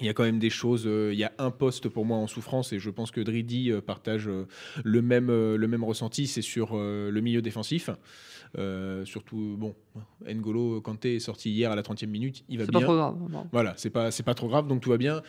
il 0.00 0.06
y 0.06 0.10
a 0.10 0.12
quand 0.12 0.22
même 0.22 0.38
des 0.38 0.50
choses. 0.50 0.84
il 0.84 1.18
y 1.18 1.24
a 1.24 1.32
un 1.38 1.50
poste 1.50 1.88
pour 1.88 2.04
moi 2.04 2.18
en 2.18 2.28
souffrance 2.28 2.72
et 2.72 2.78
je 2.78 2.88
pense 2.88 3.10
que 3.10 3.20
Dridi 3.20 3.72
partage 3.84 4.30
le 4.84 5.02
même, 5.02 5.26
le 5.26 5.66
même 5.66 5.82
ressenti. 5.82 6.28
C'est 6.28 6.40
sur 6.40 6.76
le 6.76 7.20
milieu 7.20 7.42
défensif. 7.42 7.90
Euh, 8.56 9.04
surtout, 9.04 9.56
bon, 9.58 9.74
N'Golo 10.26 10.80
Kanté 10.80 11.16
est 11.16 11.20
sorti 11.20 11.50
hier 11.50 11.70
à 11.70 11.76
la 11.76 11.82
30e 11.82 12.06
minute. 12.06 12.44
Il 12.48 12.58
va 12.58 12.64
C'est 12.64 12.70
bien. 12.70 12.80
pas 12.80 12.86
trop 12.86 12.94
grave. 12.96 13.16
non. 13.30 13.46
Voilà, 13.52 13.74
c'est 13.76 13.90
pas 13.90 14.10
c'est 14.10 14.22
pas 14.22 14.34
trop 14.34 14.48
grave, 14.48 14.66
donc 14.68 14.80
tout 14.80 14.90
va 14.90 14.96
bien. 14.96 15.22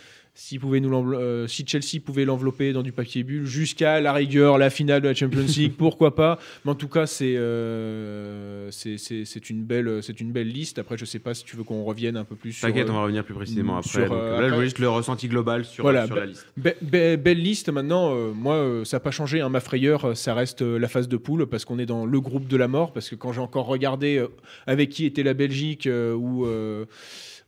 Pouvait 0.62 0.80
nous 0.80 1.14
euh, 1.16 1.48
si 1.48 1.66
Chelsea 1.68 2.00
pouvait 2.04 2.24
l'envelopper 2.24 2.72
dans 2.72 2.82
du 2.84 2.94
papier 2.94 3.24
bulle 3.24 3.46
jusqu'à 3.46 4.00
la 4.00 4.14
rigueur, 4.14 4.58
la 4.58 4.70
finale 4.70 5.02
de 5.02 5.10
la 5.10 5.14
Champions 5.14 5.42
League, 5.46 5.74
pourquoi 5.78 6.16
pas. 6.16 6.40
Mais 6.64 6.72
en 6.72 6.76
tout 6.76 6.88
cas, 6.88 7.08
c'est 7.08 7.36
euh, 7.36 8.70
c'est 8.72 8.98
c'est- 8.98 9.26
c'est 9.26 9.50
une 9.50 9.64
belle 9.64 10.02
c'est 10.02 10.20
une 10.22 10.32
belle 10.32 10.48
liste. 10.48 10.80
Après, 10.80 10.98
je 10.98 11.06
sais 11.06 11.20
pas 11.20 11.34
si 11.34 11.44
tu 11.44 11.56
veux 11.58 11.64
qu'on 11.64 11.84
revienne 11.84 12.18
un 12.18 12.24
peu 12.24 12.36
plus 12.36 12.54
sur. 12.54 12.68
T'inquiète, 12.68 12.88
euh, 12.88 12.92
on 12.92 12.96
va 12.96 13.02
revenir 13.04 13.24
plus 13.26 13.34
précisément 13.34 13.78
après. 13.78 13.90
sur, 13.90 14.08
donc, 14.10 14.18
euh, 14.18 14.42
là 14.42 14.50
je 14.50 14.56
veux 14.56 14.64
juste 14.64 14.80
le 14.80 14.90
ressenti 14.90 15.28
global 15.28 15.66
sur, 15.66 15.84
Voilà, 15.84 16.06
sur 16.06 16.16
la 16.16 16.26
liste. 16.28 16.48
Be- 16.60 16.76
be- 16.84 17.18
belle 17.18 17.42
liste 17.42 17.70
maintenant. 17.70 18.14
euh, 18.16 18.32
moi, 18.34 18.56
euh, 18.56 18.86
ça 18.86 18.98
n'a 18.98 19.02
pas 19.02 19.12
changé. 19.12 19.42
hein, 19.42 19.50
ma 19.50 19.60
frayeur, 19.60 20.06
euh, 20.06 20.14
ça 20.16 20.34
reste 20.34 20.62
euh, 20.62 20.78
la 20.80 20.88
phase 20.88 21.08
de 21.08 21.18
poule 21.18 21.48
parce 21.48 21.66
qu'on 21.66 21.80
est 21.80 21.86
dans 21.86 22.06
le 22.06 22.22
groupe 22.22 22.48
de 22.48 22.58
la 22.58 22.68
mort. 22.68 22.94
Parce 22.94 23.09
que 23.10 23.16
quand 23.16 23.34
j'ai 23.34 23.42
encore 23.42 23.66
regardé 23.66 24.18
euh, 24.18 24.28
avec 24.68 24.90
qui 24.90 25.06
était 25.06 25.24
la 25.24 25.34
Belgique 25.34 25.88
euh, 25.88 26.14
ou 26.14 26.46
euh, 26.46 26.86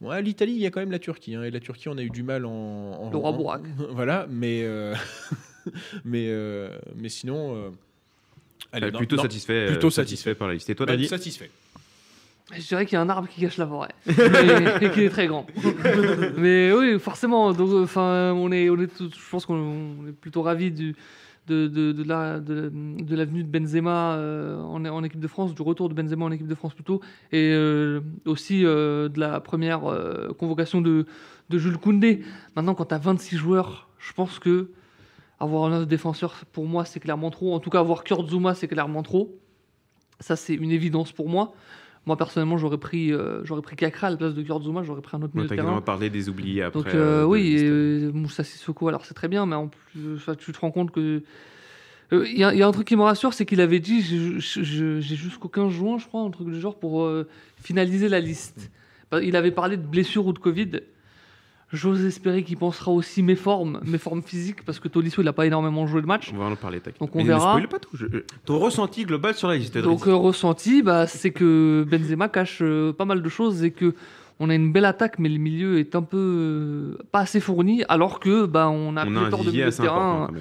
ouais, 0.01 0.21
l'Italie, 0.21 0.53
il 0.53 0.61
y 0.61 0.65
a 0.65 0.71
quand 0.71 0.79
même 0.79 0.91
la 0.91 0.99
Turquie. 0.99 1.35
hein, 1.35 1.43
et 1.43 1.51
la 1.51 1.59
Turquie, 1.59 1.89
on 1.89 1.97
a 1.97 2.01
eu 2.01 2.09
du 2.09 2.23
mal 2.23 2.45
en. 2.45 2.51
en- 2.51 3.09
Le 3.11 3.17
roi 3.17 3.29
en- 3.29 3.33
Bourak. 3.33 3.61
Voilà, 3.91 4.27
mais 4.29 4.61
euh, 4.63 4.93
mais 6.05 6.27
euh, 6.29 6.69
mais 6.95 7.09
sinon. 7.09 7.55
euh, 7.55 7.69
allez, 8.73 8.87
Euh, 8.87 8.91
non, 8.91 8.97
plutôt 8.99 9.15
non, 9.17 9.23
satisfait, 9.23 9.67
plutôt 9.67 9.89
satisfait 9.89 10.15
satisfait. 10.31 10.35
par 10.35 10.47
la 10.47 10.53
liste. 10.55 10.69
Et 10.69 10.75
toi 10.75 10.85
ben, 10.85 10.93
Dadi 10.93 11.07
satisfait. 11.07 11.49
Je 12.53 12.67
dirais 12.67 12.85
qu'il 12.85 12.95
y 12.95 12.97
a 12.97 13.01
un 13.01 13.07
arbre 13.07 13.29
qui 13.29 13.39
cache 13.39 13.55
la 13.57 13.65
forêt 13.65 13.87
et, 14.09 14.89
qui 14.89 15.01
est 15.05 15.09
très 15.09 15.27
grand. 15.27 15.47
Mais 16.35 16.73
oui, 16.73 16.99
forcément. 16.99 17.53
Donc, 17.53 17.71
enfin, 17.83 18.33
on 18.35 18.51
est, 18.51 18.69
on 18.69 18.77
est, 18.77 18.89
je 18.99 19.29
pense 19.29 19.45
qu'on 19.45 20.05
est 20.09 20.11
plutôt 20.11 20.41
ravis 20.41 20.69
du, 20.69 20.93
de, 21.51 21.67
de, 21.67 21.91
de, 21.91 22.03
la, 22.03 22.39
de, 22.39 22.71
de 22.73 23.15
l'avenue 23.15 23.43
de 23.43 23.49
Benzema 23.49 24.15
euh, 24.15 24.61
en, 24.61 25.03
équipe 25.03 25.19
de 25.19 25.27
France, 25.27 25.53
du 25.53 25.61
retour 25.61 25.89
de 25.89 25.93
Benzema 25.93 26.25
en 26.25 26.31
équipe 26.31 26.47
de 26.47 26.55
France 26.55 26.73
plutôt, 26.73 27.01
et 27.31 27.51
euh, 27.53 27.99
aussi 28.25 28.65
euh, 28.65 29.09
de 29.09 29.19
la 29.19 29.39
première 29.41 29.81
convocation 30.37 30.81
de, 30.81 31.05
Jules 31.51 31.77
Koundé. 31.77 32.21
Maintenant, 32.55 32.73
quand 32.75 32.85
tu 32.85 32.95
as 32.95 32.97
26 32.97 33.35
joueurs, 33.35 33.89
je 33.99 34.13
pense 34.13 34.39
que 34.39 34.71
avoir 35.39 35.65
un 35.65 35.79
autre 35.79 35.87
défenseur, 35.87 36.33
pour 36.53 36.65
moi, 36.65 36.85
c'est 36.85 37.01
clairement 37.01 37.31
trop. 37.31 37.53
En 37.53 37.59
tout 37.59 37.69
cas, 37.69 37.79
avoir 37.79 38.03
Kurt 38.05 38.29
Zuma, 38.29 38.55
c'est 38.55 38.69
clairement 38.69 39.03
trop. 39.03 39.37
Ça, 40.21 40.35
c'est 40.35 40.53
une 40.53 40.71
évidence 40.71 41.11
pour 41.11 41.27
moi. 41.27 41.53
Moi, 42.07 42.17
personnellement, 42.17 42.57
j'aurais 42.57 42.79
pris, 42.79 43.13
euh, 43.13 43.43
j'aurais 43.43 43.61
pris 43.61 43.75
Kakra 43.75 44.07
à 44.07 44.09
la 44.09 44.17
place 44.17 44.33
de 44.33 44.41
Kurt 44.41 44.63
Zuma, 44.63 44.81
j'aurais 44.81 45.01
pris 45.01 45.17
un 45.17 45.21
autre 45.21 45.35
milieu 45.35 45.47
de 45.47 45.55
terrain. 45.55 45.77
On 45.77 45.81
parler 45.81 46.09
des 46.09 46.29
oubliés 46.29 46.63
après. 46.63 46.81
Donc, 46.81 46.93
euh, 46.95 47.23
oui, 47.23 47.55
et, 47.57 48.11
Moussa 48.11 48.43
Sissoko, 48.43 48.87
alors 48.87 49.05
c'est 49.05 49.13
très 49.13 49.27
bien, 49.27 49.45
mais 49.45 49.55
en 49.55 49.67
plus, 49.67 50.19
tu 50.39 50.51
te 50.51 50.59
rends 50.59 50.71
compte 50.71 50.91
que. 50.91 51.21
Il 52.11 52.17
euh, 52.17 52.27
y, 52.27 52.39
y, 52.39 52.63
a 52.63 52.67
un 52.67 52.71
truc 52.71 52.87
qui 52.87 52.95
me 52.97 53.03
rassure, 53.03 53.33
c'est 53.33 53.45
qu'il 53.45 53.61
avait 53.61 53.79
dit 53.79 54.01
j'ai 54.01 55.01
jusqu'au 55.15 55.47
15 55.47 55.71
juin, 55.71 55.97
je 55.97 56.07
crois, 56.07 56.21
un 56.21 56.29
truc 56.29 56.49
du 56.49 56.59
genre, 56.59 56.77
pour 56.77 57.03
euh, 57.03 57.27
finaliser 57.61 58.09
la 58.09 58.19
liste. 58.19 58.69
Il 59.21 59.35
avait 59.35 59.51
parlé 59.51 59.77
de 59.77 59.85
blessure 59.85 60.25
ou 60.25 60.33
de 60.33 60.39
Covid. 60.39 60.81
J'ose 61.73 62.03
espérer 62.03 62.43
qu'il 62.43 62.57
pensera 62.57 62.91
aussi 62.91 63.23
mes 63.23 63.35
formes, 63.35 63.79
mes 63.85 63.97
formes 63.97 64.21
physiques, 64.21 64.65
parce 64.65 64.79
que 64.79 64.89
Tolisso, 64.89 65.21
il 65.21 65.25
n'a 65.25 65.33
pas 65.33 65.45
énormément 65.45 65.87
joué 65.87 66.01
le 66.01 66.07
match. 66.07 66.31
On 66.33 66.37
va 66.37 66.45
en 66.45 66.55
parler, 66.57 66.81
Donc 66.99 67.15
on 67.15 67.19
Mais 67.19 67.25
verra. 67.25 67.59
Ne 67.59 67.65
pas 67.65 67.79
tout. 67.79 67.95
Je... 67.95 68.07
Ton 68.43 68.59
ressenti 68.59 69.05
global 69.05 69.35
sur 69.35 69.47
la 69.47 69.55
liste. 69.55 69.77
Donc 69.77 70.05
euh, 70.07 70.13
ressenti, 70.13 70.81
bah, 70.81 71.07
c'est 71.07 71.31
que 71.31 71.85
Benzema 71.89 72.27
cache 72.27 72.59
euh, 72.61 72.91
pas 72.91 73.05
mal 73.05 73.21
de 73.21 73.29
choses 73.29 73.63
et 73.63 73.71
que 73.71 73.95
on 74.41 74.49
a 74.49 74.55
une 74.55 74.73
belle 74.73 74.85
attaque, 74.85 75.19
mais 75.19 75.29
le 75.29 75.37
milieu 75.37 75.79
est 75.79 75.95
un 75.95 76.01
peu 76.01 76.17
euh, 76.17 76.97
pas 77.11 77.19
assez 77.19 77.39
fourni, 77.39 77.83
alors 77.87 78.19
que 78.19 78.47
bah, 78.47 78.69
on 78.69 78.97
a 78.97 79.05
on 79.05 79.11
pléthore 79.11 79.45
de 79.45 79.51
milieu 79.51 79.65
de 79.65 79.71
terrain 79.71 80.31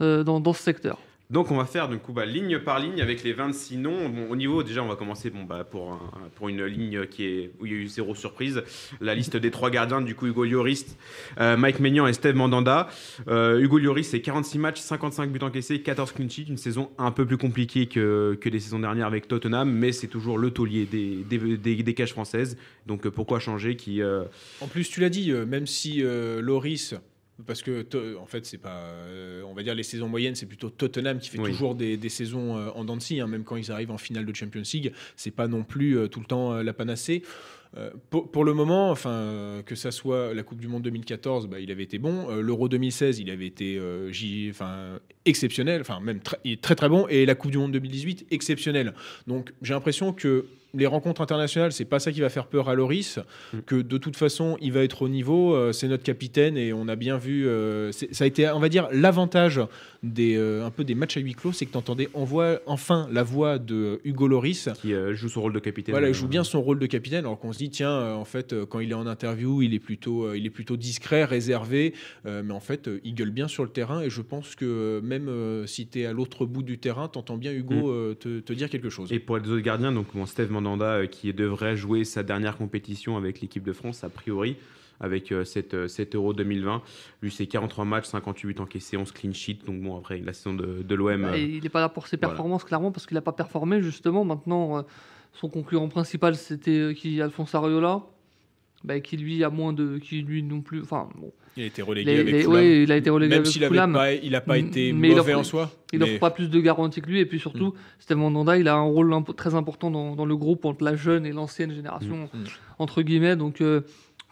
euh, 0.00 0.22
dans, 0.22 0.40
dans 0.40 0.52
ce 0.52 0.62
secteur. 0.62 0.98
Donc 1.30 1.52
on 1.52 1.56
va 1.56 1.64
faire 1.64 1.88
du 1.88 1.98
coup 1.98 2.12
bah, 2.12 2.26
ligne 2.26 2.58
par 2.58 2.80
ligne 2.80 3.00
avec 3.00 3.22
les 3.22 3.32
26 3.32 3.76
noms. 3.76 4.12
Au 4.28 4.34
niveau 4.34 4.64
déjà 4.64 4.82
on 4.82 4.88
va 4.88 4.96
commencer 4.96 5.30
bon, 5.30 5.44
bah, 5.44 5.62
pour, 5.62 5.92
un, 5.92 6.00
pour 6.34 6.48
une 6.48 6.64
ligne 6.64 7.06
qui 7.06 7.24
est, 7.24 7.52
où 7.60 7.66
il 7.66 7.72
y 7.72 7.74
a 7.76 7.78
eu 7.78 7.86
zéro 7.86 8.16
surprise. 8.16 8.64
La 9.00 9.14
liste 9.14 9.36
des 9.36 9.52
trois 9.52 9.70
gardiens 9.70 10.00
du 10.00 10.16
coup 10.16 10.26
Hugo 10.26 10.44
Lloris, 10.44 10.96
euh, 11.38 11.56
Mike 11.56 11.78
Maignan 11.78 12.08
et 12.08 12.12
Steve 12.14 12.34
Mandanda. 12.34 12.88
Euh, 13.28 13.60
Hugo 13.60 13.78
Lloris 13.78 14.08
c'est 14.08 14.20
46 14.20 14.58
matchs, 14.58 14.80
55 14.80 15.30
buts 15.30 15.38
encaissés, 15.42 15.80
14 15.82 16.10
clean 16.12 16.28
sheets. 16.28 16.48
Une 16.48 16.56
saison 16.56 16.90
un 16.98 17.12
peu 17.12 17.24
plus 17.24 17.38
compliquée 17.38 17.86
que, 17.86 18.36
les 18.42 18.58
saisons 18.58 18.80
dernières 18.80 19.06
avec 19.06 19.28
Tottenham, 19.28 19.70
mais 19.70 19.92
c'est 19.92 20.08
toujours 20.08 20.36
le 20.36 20.50
taulier 20.50 20.84
des, 20.84 21.24
des, 21.24 21.94
cages 21.94 22.10
françaises. 22.10 22.56
Donc 22.86 23.06
euh, 23.06 23.10
pourquoi 23.12 23.38
changer 23.38 23.76
qui, 23.76 24.02
En 24.60 24.66
plus 24.66 24.88
tu 24.88 25.00
l'as 25.00 25.08
dit, 25.08 25.32
même 25.32 25.68
si 25.68 26.02
Lloris 26.02 26.96
parce 27.46 27.62
que 27.62 27.86
en 28.16 28.26
fait 28.26 28.46
c'est 28.46 28.58
pas 28.58 28.82
euh, 28.82 29.42
on 29.42 29.54
va 29.54 29.62
dire 29.62 29.74
les 29.74 29.82
saisons 29.82 30.08
moyennes 30.08 30.34
c'est 30.34 30.46
plutôt 30.46 30.70
Tottenham 30.70 31.18
qui 31.18 31.30
fait 31.30 31.38
oui. 31.38 31.50
toujours 31.50 31.74
des, 31.74 31.96
des, 31.96 32.08
saisons 32.08 32.56
euh, 32.56 32.70
en 32.74 32.84
dents 32.84 32.96
de 32.96 33.02
scie 33.02 33.20
hein, 33.20 33.26
même 33.26 33.44
quand 33.44 33.56
ils 33.56 33.70
arrivent 33.70 33.90
en 33.90 33.98
finale 33.98 34.26
de 34.26 34.34
Champions 34.34 34.62
League 34.72 34.92
c'est 35.16 35.30
pas 35.30 35.48
non 35.48 35.62
plus 35.62 35.96
euh, 35.96 36.08
tout 36.08 36.20
le 36.20 36.26
temps 36.26 36.62
la 36.62 36.72
panacée 36.72 37.22
pour, 38.10 38.32
pour, 38.32 38.44
le 38.44 38.52
moment, 38.52 38.90
enfin, 38.90 39.62
que 39.64 39.76
ça 39.76 39.92
soit 39.92 40.34
la 40.34 40.42
Coupe 40.42 40.60
du 40.60 40.66
Monde 40.66 40.82
2014, 40.82 41.46
bah, 41.46 41.60
il 41.60 41.70
avait 41.70 41.84
été 41.84 42.00
bon. 42.00 42.28
L'Euro 42.40 42.68
2016, 42.68 43.20
il 43.20 43.30
avait 43.30 43.46
été 43.46 43.80
enfin, 44.50 44.98
exceptionnel, 45.24 45.80
enfin 45.80 46.00
même 46.00 46.18
très, 46.18 46.38
très 46.60 46.74
très 46.74 46.88
bon. 46.88 47.06
Et 47.06 47.26
la 47.26 47.36
Coupe 47.36 47.52
du 47.52 47.58
Monde 47.58 47.70
2018, 47.70 48.26
exceptionnel. 48.32 48.92
Donc 49.28 49.52
j'ai 49.62 49.72
l'impression 49.72 50.12
que 50.12 50.46
les 50.74 50.86
rencontres 50.86 51.20
internationales, 51.20 51.72
c'est 51.72 51.84
pas 51.84 51.98
ça 51.98 52.12
qui 52.12 52.20
va 52.20 52.28
faire 52.28 52.46
peur 52.46 52.68
à 52.68 52.74
Loris, 52.74 53.18
mm. 53.52 53.58
que 53.66 53.76
de 53.76 53.98
toute 53.98 54.16
façon, 54.16 54.56
il 54.60 54.72
va 54.72 54.82
être 54.82 55.02
au 55.02 55.08
niveau, 55.08 55.54
euh, 55.54 55.72
c'est 55.72 55.88
notre 55.88 56.02
capitaine 56.02 56.56
et 56.56 56.72
on 56.72 56.88
a 56.88 56.96
bien 56.96 57.18
vu, 57.18 57.46
euh, 57.46 57.92
ça 57.92 58.24
a 58.24 58.26
été, 58.26 58.48
on 58.50 58.60
va 58.60 58.68
dire, 58.68 58.88
l'avantage 58.92 59.60
des, 60.02 60.36
euh, 60.36 60.64
un 60.64 60.70
peu 60.70 60.84
des 60.84 60.94
matchs 60.94 61.16
à 61.16 61.20
huis 61.20 61.34
clos, 61.34 61.52
c'est 61.52 61.66
que 61.66 61.72
tu 61.72 61.78
entendais 61.78 62.08
enfin 62.14 63.08
la 63.10 63.22
voix 63.22 63.58
de 63.58 64.00
Hugo 64.04 64.28
Loris. 64.28 64.68
Qui 64.80 64.94
joue 65.12 65.28
son 65.28 65.42
rôle 65.42 65.52
de 65.52 65.58
capitaine. 65.58 65.92
Voilà, 65.92 66.08
il 66.08 66.14
joue 66.14 66.28
bien 66.28 66.44
son 66.44 66.62
rôle 66.62 66.78
de 66.78 66.86
capitaine, 66.86 67.20
alors 67.20 67.38
qu'on 67.38 67.52
se 67.52 67.58
dit, 67.58 67.70
tiens, 67.70 68.14
en 68.14 68.24
fait, 68.24 68.54
quand 68.66 68.80
il 68.80 68.90
est 68.90 68.94
en 68.94 69.06
interview, 69.06 69.62
il 69.62 69.74
est 69.74 69.78
plutôt, 69.78 70.32
il 70.34 70.46
est 70.46 70.50
plutôt 70.50 70.76
discret, 70.76 71.24
réservé, 71.24 71.94
mais 72.24 72.52
en 72.52 72.60
fait, 72.60 72.88
il 73.04 73.14
gueule 73.14 73.30
bien 73.30 73.48
sur 73.48 73.64
le 73.64 73.70
terrain 73.70 74.00
et 74.00 74.10
je 74.10 74.22
pense 74.22 74.54
que 74.54 75.00
même 75.02 75.66
si 75.66 75.86
tu 75.86 76.00
es 76.00 76.06
à 76.06 76.12
l'autre 76.12 76.46
bout 76.46 76.62
du 76.62 76.78
terrain, 76.78 77.08
tu 77.08 77.18
entends 77.18 77.36
bien 77.36 77.52
Hugo 77.52 77.92
mm. 77.92 78.16
te, 78.16 78.40
te, 78.40 78.52
dire 78.52 78.70
quelque 78.70 78.90
chose. 78.90 79.12
Et 79.12 79.18
pour 79.18 79.38
les 79.38 79.48
autres 79.48 79.64
gardiens, 79.64 79.92
donc 79.92 80.06
bon, 80.14 80.26
Steve 80.26 80.50
Mandanda 80.60 81.06
qui 81.06 81.32
devrait 81.32 81.76
jouer 81.76 82.04
sa 82.04 82.22
dernière 82.22 82.56
compétition 82.56 83.16
avec 83.16 83.40
l'équipe 83.40 83.62
de 83.62 83.72
France, 83.72 84.04
a 84.04 84.08
priori 84.08 84.56
avec 85.00 85.32
euh, 85.32 85.44
cette, 85.44 85.88
cet 85.88 86.14
Euro 86.14 86.34
2020. 86.34 86.82
Lui, 87.22 87.30
c'est 87.30 87.46
43 87.46 87.86
matchs, 87.86 88.06
58 88.06 88.60
encaissés, 88.60 88.96
11 88.98 89.10
clean 89.12 89.32
sheet. 89.32 89.60
Donc, 89.64 89.80
bon, 89.80 89.98
après, 89.98 90.18
la 90.18 90.34
saison 90.34 90.52
de, 90.52 90.82
de 90.82 90.94
l'OM. 90.94 91.22
Bah, 91.22 91.38
il 91.38 91.62
n'est 91.62 91.68
pas 91.70 91.80
là 91.80 91.88
pour 91.88 92.06
ses 92.06 92.18
performances, 92.18 92.60
voilà. 92.60 92.68
clairement, 92.68 92.92
parce 92.92 93.06
qu'il 93.06 93.14
n'a 93.14 93.22
pas 93.22 93.32
performé, 93.32 93.80
justement. 93.80 94.24
Maintenant, 94.24 94.78
euh, 94.78 94.82
son 95.32 95.48
concurrent 95.48 95.88
principal, 95.88 96.36
c'était 96.36 96.78
euh, 96.78 96.92
qui 96.92 97.20
Alphonse 97.22 97.54
Ariola. 97.54 98.02
Bah, 98.82 98.98
qui 99.00 99.18
lui 99.18 99.44
a 99.44 99.50
moins 99.50 99.74
de 99.74 99.98
qui 99.98 100.22
lui 100.22 100.42
non 100.42 100.62
plus 100.62 100.80
enfin 100.80 101.10
bon 101.14 101.30
il 101.56 101.64
a 101.64 101.66
été 101.66 101.82
relégué 101.82 102.12
les, 102.12 102.20
avec 102.20 102.34
les, 102.46 102.82
il 102.82 102.92
a 102.92 102.96
été 102.96 103.10
relégué 103.10 103.36
Même 103.38 103.44
avec. 103.44 103.92
Pas, 103.92 104.12
il 104.14 104.32
n'a 104.32 104.40
pas 104.40 104.58
été 104.58 104.92
mais 104.92 105.08
mauvais 105.08 105.34
offre, 105.34 105.40
en 105.40 105.44
soi. 105.44 105.72
Il 105.92 105.98
n'offre 105.98 106.12
mais... 106.12 106.18
pas 106.18 106.30
plus 106.30 106.48
de 106.48 106.60
garanties 106.60 107.00
que 107.00 107.08
lui. 107.08 107.20
Et 107.20 107.26
puis 107.26 107.40
surtout, 107.40 107.68
mm. 107.68 107.74
Steve 107.98 108.16
Mandanda, 108.18 108.56
il 108.56 108.68
a 108.68 108.74
un 108.74 108.82
rôle 108.82 109.14
très 109.36 109.54
important 109.54 109.90
dans, 109.90 110.14
dans, 110.14 110.24
le 110.24 110.36
groupe 110.36 110.64
entre 110.64 110.84
la 110.84 110.94
jeune 110.94 111.26
et 111.26 111.32
l'ancienne 111.32 111.72
génération, 111.72 112.28
mm. 112.32 112.44
entre 112.78 113.02
guillemets. 113.02 113.36
Donc, 113.36 113.60
euh, 113.60 113.82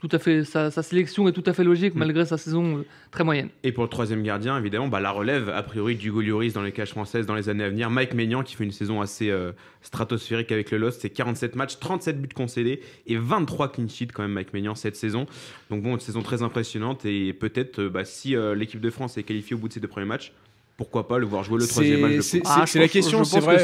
tout 0.01 0.09
à 0.13 0.19
fait, 0.19 0.45
sa, 0.45 0.71
sa, 0.71 0.83
sélection 0.83 1.27
est 1.29 1.33
tout 1.33 1.43
à 1.47 1.53
fait 1.53 1.65
logique 1.65 1.95
mmh. 1.95 1.99
malgré 1.99 2.25
sa 2.25 2.39
saison 2.39 2.79
euh, 2.79 2.85
très 3.11 3.25
moyenne. 3.25 3.49
Et 3.65 3.73
pour 3.73 3.83
le 3.83 3.91
troisième 3.91 4.23
gardien, 4.23 4.57
évidemment, 4.59 4.89
bah, 4.89 5.01
la 5.01 5.11
relève, 5.11 5.49
a 5.49 5.63
priori, 5.63 5.97
d'Hugo 5.97 6.21
Lloris 6.21 6.53
dans 6.53 6.63
les 6.63 6.73
cages 6.73 6.91
françaises 6.91 7.27
dans 7.27 7.35
les 7.35 7.49
années 7.49 7.65
à 7.65 7.69
venir. 7.69 7.91
Mike 7.91 8.15
Maignan 8.15 8.43
qui 8.43 8.55
fait 8.55 8.65
une 8.65 8.73
saison 8.73 9.01
assez 9.01 9.31
euh, 9.31 9.53
stratosphérique 9.83 10.53
avec 10.53 10.71
le 10.71 10.79
Lost, 10.79 11.01
c'est 11.03 11.11
47 11.11 11.57
matchs, 11.57 11.79
37 11.81 12.21
buts 12.21 12.29
concédés 12.35 12.81
et 13.07 13.17
23 13.17 13.73
clean 13.73 13.89
sheets 13.89 14.09
quand 14.13 14.23
même 14.23 14.33
Mike 14.33 14.53
Maignan 14.53 14.75
cette 14.75 14.97
saison. 14.97 15.27
Donc 15.71 15.83
bon, 15.83 15.95
une 15.95 16.01
saison 16.01 16.23
très 16.23 16.43
impressionnante 16.43 17.05
et 17.05 17.33
peut-être 17.33 17.81
euh, 17.81 17.89
bah, 17.89 18.05
si 18.05 18.37
euh, 18.37 18.55
l'équipe 18.55 18.81
de 18.81 18.91
France 18.91 19.19
est 19.19 19.23
qualifiée 19.25 19.57
au 19.57 19.59
bout 19.59 19.69
de 19.69 19.73
ces 19.73 19.81
deux 19.81 19.89
premiers 19.89 20.07
matchs, 20.07 20.33
pourquoi 20.77 21.09
pas 21.09 21.19
le 21.19 21.27
voir 21.27 21.43
jouer 21.43 21.59
le 21.59 21.67
troisième 21.67 22.01
match 22.01 22.21
C'est 22.21 22.43
ah, 22.45 22.65
la 22.75 22.89
question, 22.89 23.25
c'est 23.25 23.41
vrai. 23.41 23.59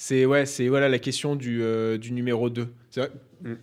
C'est 0.00 0.26
ouais, 0.26 0.46
c'est 0.46 0.68
voilà 0.68 0.88
la 0.88 1.00
question 1.00 1.34
du, 1.34 1.60
euh, 1.60 1.98
du 1.98 2.12
numéro 2.12 2.48
2. 2.48 2.68
C'est 2.88 3.00
vrai. 3.00 3.10
Mm. 3.42 3.54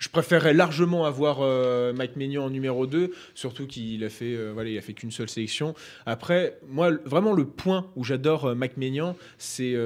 Je 0.00 0.08
préférerais 0.08 0.54
largement 0.54 1.04
avoir 1.04 1.40
euh, 1.42 1.92
Mike 1.92 2.16
Maignan 2.16 2.46
en 2.46 2.50
numéro 2.50 2.86
2, 2.86 3.12
surtout 3.34 3.66
qu'il 3.66 4.02
a 4.02 4.08
fait, 4.08 4.34
euh, 4.34 4.80
fait 4.80 4.94
qu'une 4.94 5.10
seule 5.10 5.28
sélection. 5.28 5.74
Après, 6.06 6.58
moi, 6.66 6.90
vraiment 7.04 7.34
le 7.34 7.44
point 7.44 7.86
où 7.96 8.02
j'adore 8.02 8.46
euh, 8.46 8.54
Mike 8.54 8.78
Maignan, 8.78 9.14
c'est 9.36 9.76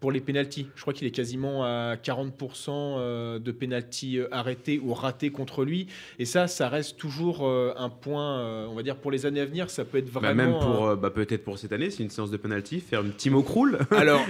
pour 0.00 0.12
les 0.12 0.20
pénalties. 0.20 0.66
Je 0.74 0.82
crois 0.82 0.92
qu'il 0.92 1.06
est 1.06 1.12
quasiment 1.12 1.64
à 1.64 1.96
40% 1.96 3.38
de 3.40 3.50
pénalties 3.52 4.20
arrêtés 4.30 4.80
ou 4.82 4.94
ratés 4.94 5.30
contre 5.30 5.64
lui. 5.64 5.86
Et 6.18 6.24
ça, 6.24 6.46
ça 6.46 6.68
reste 6.68 6.96
toujours 6.96 7.46
un 7.46 7.88
point, 7.88 8.66
on 8.66 8.74
va 8.74 8.82
dire, 8.82 8.96
pour 8.96 9.10
les 9.10 9.26
années 9.26 9.40
à 9.40 9.44
venir, 9.44 9.70
ça 9.70 9.84
peut 9.84 9.98
être 9.98 10.10
vraiment. 10.10 10.28
Bah 10.28 10.34
même 10.34 10.58
pour, 10.58 10.86
euh, 10.86 10.96
bah, 10.96 11.10
peut-être 11.10 11.44
pour 11.44 11.58
cette 11.58 11.72
année, 11.72 11.90
c'est 11.90 12.02
une 12.02 12.10
séance 12.10 12.30
de 12.30 12.36
pénalty, 12.36 12.80
faire 12.80 13.02
une 13.02 13.12
Timo 13.12 13.42
Krul. 13.42 13.78
Alors, 13.90 14.24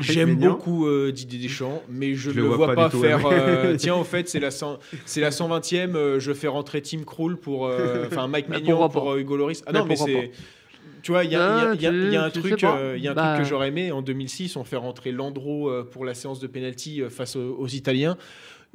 j'aime 0.00 0.36
beaucoup 0.36 0.86
euh, 0.86 1.12
Didier 1.12 1.40
Deschamps, 1.40 1.82
mais 1.88 2.14
je 2.14 2.30
ne 2.30 2.36
le 2.36 2.42
vois, 2.42 2.56
vois 2.56 2.74
pas, 2.74 2.88
pas 2.88 2.98
faire. 2.98 3.26
Euh, 3.26 3.76
tiens, 3.78 3.94
en 3.94 4.04
fait, 4.04 4.28
c'est 4.28 4.40
la, 4.40 4.50
100, 4.50 4.78
la 5.16 5.30
120e, 5.30 6.18
je 6.18 6.32
fais 6.32 6.48
rentrer 6.48 6.82
Tim 6.82 7.02
Krul 7.04 7.36
pour. 7.36 7.70
Enfin, 8.12 8.26
Mike 8.26 8.48
Maignan 8.48 8.88
pour 8.88 9.16
Hugo 9.16 9.36
Loris. 9.36 9.62
Ah 9.66 9.72
non, 9.72 9.84
mais 9.86 9.96
c'est. 9.96 10.30
Tu 11.02 11.10
vois, 11.10 11.24
il 11.24 11.30
y, 11.30 11.34
y, 11.34 11.36
y, 11.36 11.38
y, 11.38 12.16
a 12.16 12.24
un 12.24 12.30
truc, 12.30 12.64
euh, 12.64 12.96
y 12.98 13.08
a 13.08 13.10
un 13.10 13.14
bah... 13.14 13.34
truc 13.34 13.44
que 13.44 13.48
j'aurais 13.48 13.68
aimé. 13.68 13.92
En 13.92 14.02
2006, 14.02 14.56
on 14.56 14.64
fait 14.64 14.76
rentrer 14.76 15.12
Landreau 15.12 15.68
euh, 15.68 15.84
pour 15.84 16.04
la 16.04 16.14
séance 16.14 16.40
de 16.40 16.46
penalty 16.46 17.02
euh, 17.02 17.10
face 17.10 17.36
aux, 17.36 17.56
aux, 17.56 17.68
Italiens. 17.68 18.16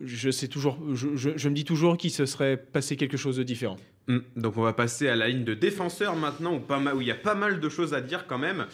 Je, 0.03 0.29
sais 0.29 0.47
toujours, 0.47 0.77
je, 0.93 1.15
je, 1.15 1.31
je 1.35 1.49
me 1.49 1.55
dis 1.55 1.63
toujours 1.63 1.97
qu'il 1.97 2.11
se 2.11 2.25
serait 2.25 2.57
passé 2.57 2.97
quelque 2.97 3.17
chose 3.17 3.37
de 3.37 3.43
différent. 3.43 3.77
Mmh. 4.07 4.19
Donc 4.35 4.57
on 4.57 4.61
va 4.61 4.73
passer 4.73 5.07
à 5.09 5.15
la 5.15 5.27
ligne 5.27 5.43
de 5.43 5.53
défenseurs 5.53 6.15
maintenant, 6.15 6.55
où, 6.55 6.59
pas 6.59 6.79
où 6.93 7.01
il 7.01 7.07
y 7.07 7.11
a 7.11 7.15
pas 7.15 7.35
mal 7.35 7.59
de 7.59 7.69
choses 7.69 7.93
à 7.93 8.01
dire 8.01 8.27
quand 8.27 8.37
même 8.37 8.67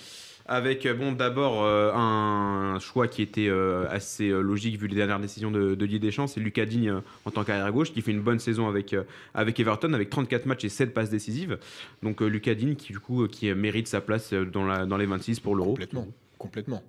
avec 0.46 0.88
bon 0.88 1.12
d'abord 1.14 1.64
euh, 1.64 1.92
un 1.94 2.80
choix 2.80 3.08
qui 3.08 3.22
était 3.22 3.48
euh, 3.48 3.86
assez 3.90 4.30
euh, 4.30 4.42
logique 4.42 4.78
vu 4.78 4.88
les 4.88 4.96
dernières 4.96 5.20
décisions 5.20 5.52
de, 5.52 5.76
de 5.76 5.86
Didier 5.86 6.00
Deschamps, 6.00 6.28
c'est 6.28 6.40
Lucas 6.40 6.66
Digne 6.66 6.90
euh, 6.90 7.02
en 7.26 7.32
tant 7.32 7.44
qu'arrière 7.44 7.72
gauche 7.72 7.94
qui 7.94 8.02
fait 8.02 8.12
une 8.12 8.22
bonne 8.22 8.40
saison 8.40 8.68
avec 8.68 8.96
avec 9.34 9.60
Everton 9.60 9.94
avec 9.94 10.10
34 10.10 10.46
matchs 10.46 10.66
et 10.66 10.70
7 10.70 10.94
passes 10.94 11.10
décisives. 11.10 11.58
Donc 12.02 12.22
Lucas 12.22 12.56
Digne 12.56 12.76
qui 12.76 12.92
du 12.92 13.00
coup 13.00 13.28
qui 13.28 13.54
mérite 13.54 13.88
sa 13.88 14.02
place 14.02 14.34
dans 14.34 14.66
la 14.66 14.86
dans 14.86 14.98
les 14.98 15.06
26 15.06 15.40
pour 15.40 15.56
l'Euro. 15.56 15.72
Complètement, 15.72 16.08
complètement. 16.38 16.84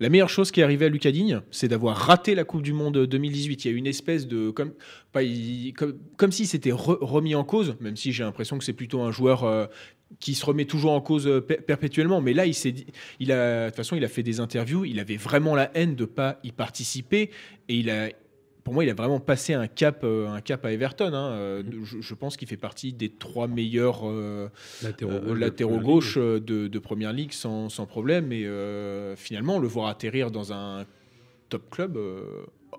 La 0.00 0.08
meilleure 0.08 0.30
chose 0.30 0.50
qui 0.50 0.60
est 0.60 0.64
arrivée 0.64 0.86
à 0.86 0.88
Lucas 0.88 1.12
Digne, 1.12 1.42
c'est 1.52 1.68
d'avoir 1.68 1.96
raté 1.96 2.34
la 2.34 2.42
Coupe 2.44 2.62
du 2.62 2.72
Monde 2.72 3.06
2018. 3.06 3.64
Il 3.64 3.70
y 3.70 3.74
a 3.74 3.76
une 3.76 3.86
espèce 3.86 4.26
de. 4.26 4.50
Comme, 4.50 4.72
pas, 5.12 5.22
il- 5.22 5.72
comme, 6.16 6.32
s'était 6.32 6.70
re- 6.70 6.98
remis 7.00 7.34
en 7.34 7.44
cause, 7.44 7.76
même 7.80 7.96
si 7.96 8.10
j'ai 8.12 8.24
l'impression 8.24 8.58
que 8.58 8.64
c'est 8.64 8.72
plutôt 8.72 9.00
un 9.02 9.12
joueur 9.12 9.44
euh, 9.44 9.66
qui 10.18 10.34
se 10.34 10.44
remet 10.44 10.64
toujours 10.64 10.92
en 10.92 11.00
cause 11.00 11.28
euh, 11.28 11.40
per- 11.40 11.58
perpétuellement. 11.64 12.20
Mais 12.20 12.32
là, 12.32 12.46
il 12.46 12.54
s'est 12.54 12.72
dit. 12.72 12.86
De 13.20 13.66
toute 13.68 13.76
façon, 13.76 13.94
il 13.94 14.04
a 14.04 14.08
fait 14.08 14.24
des 14.24 14.40
interviews. 14.40 14.84
Il 14.84 14.98
avait 14.98 15.16
vraiment 15.16 15.54
la 15.54 15.70
haine 15.76 15.94
de 15.94 16.04
pas 16.04 16.40
y 16.42 16.50
participer. 16.52 17.30
Et 17.68 17.76
il 17.76 17.88
a. 17.90 18.08
Pour 18.64 18.74
moi, 18.74 18.84
il 18.84 18.90
a 18.90 18.94
vraiment 18.94 19.18
passé 19.18 19.54
un 19.54 19.66
cap, 19.66 20.02
euh, 20.04 20.28
un 20.28 20.40
cap 20.40 20.64
à 20.64 20.72
Everton. 20.72 21.12
hein. 21.12 21.32
Euh, 21.32 21.62
je, 21.84 22.00
je 22.00 22.14
pense 22.14 22.36
qu'il 22.36 22.46
fait 22.46 22.56
partie 22.56 22.92
des 22.92 23.08
trois 23.08 23.48
meilleurs 23.48 24.02
euh, 24.08 24.48
Latéraux 24.82 25.12
euh, 25.12 25.18
gauche 25.20 25.34
de 25.34 25.40
latéraux 25.40 25.80
gauche 25.80 26.16
de, 26.18 26.38
de 26.68 26.78
première 26.78 27.12
ligue 27.12 27.32
sans, 27.32 27.68
sans 27.68 27.86
problème. 27.86 28.30
Et 28.32 28.44
euh, 28.46 29.16
finalement, 29.16 29.58
le 29.58 29.66
voir 29.66 29.88
atterrir 29.88 30.30
dans 30.30 30.52
un 30.52 30.84
top 31.48 31.68
club 31.70 31.96
euh, 31.96 32.22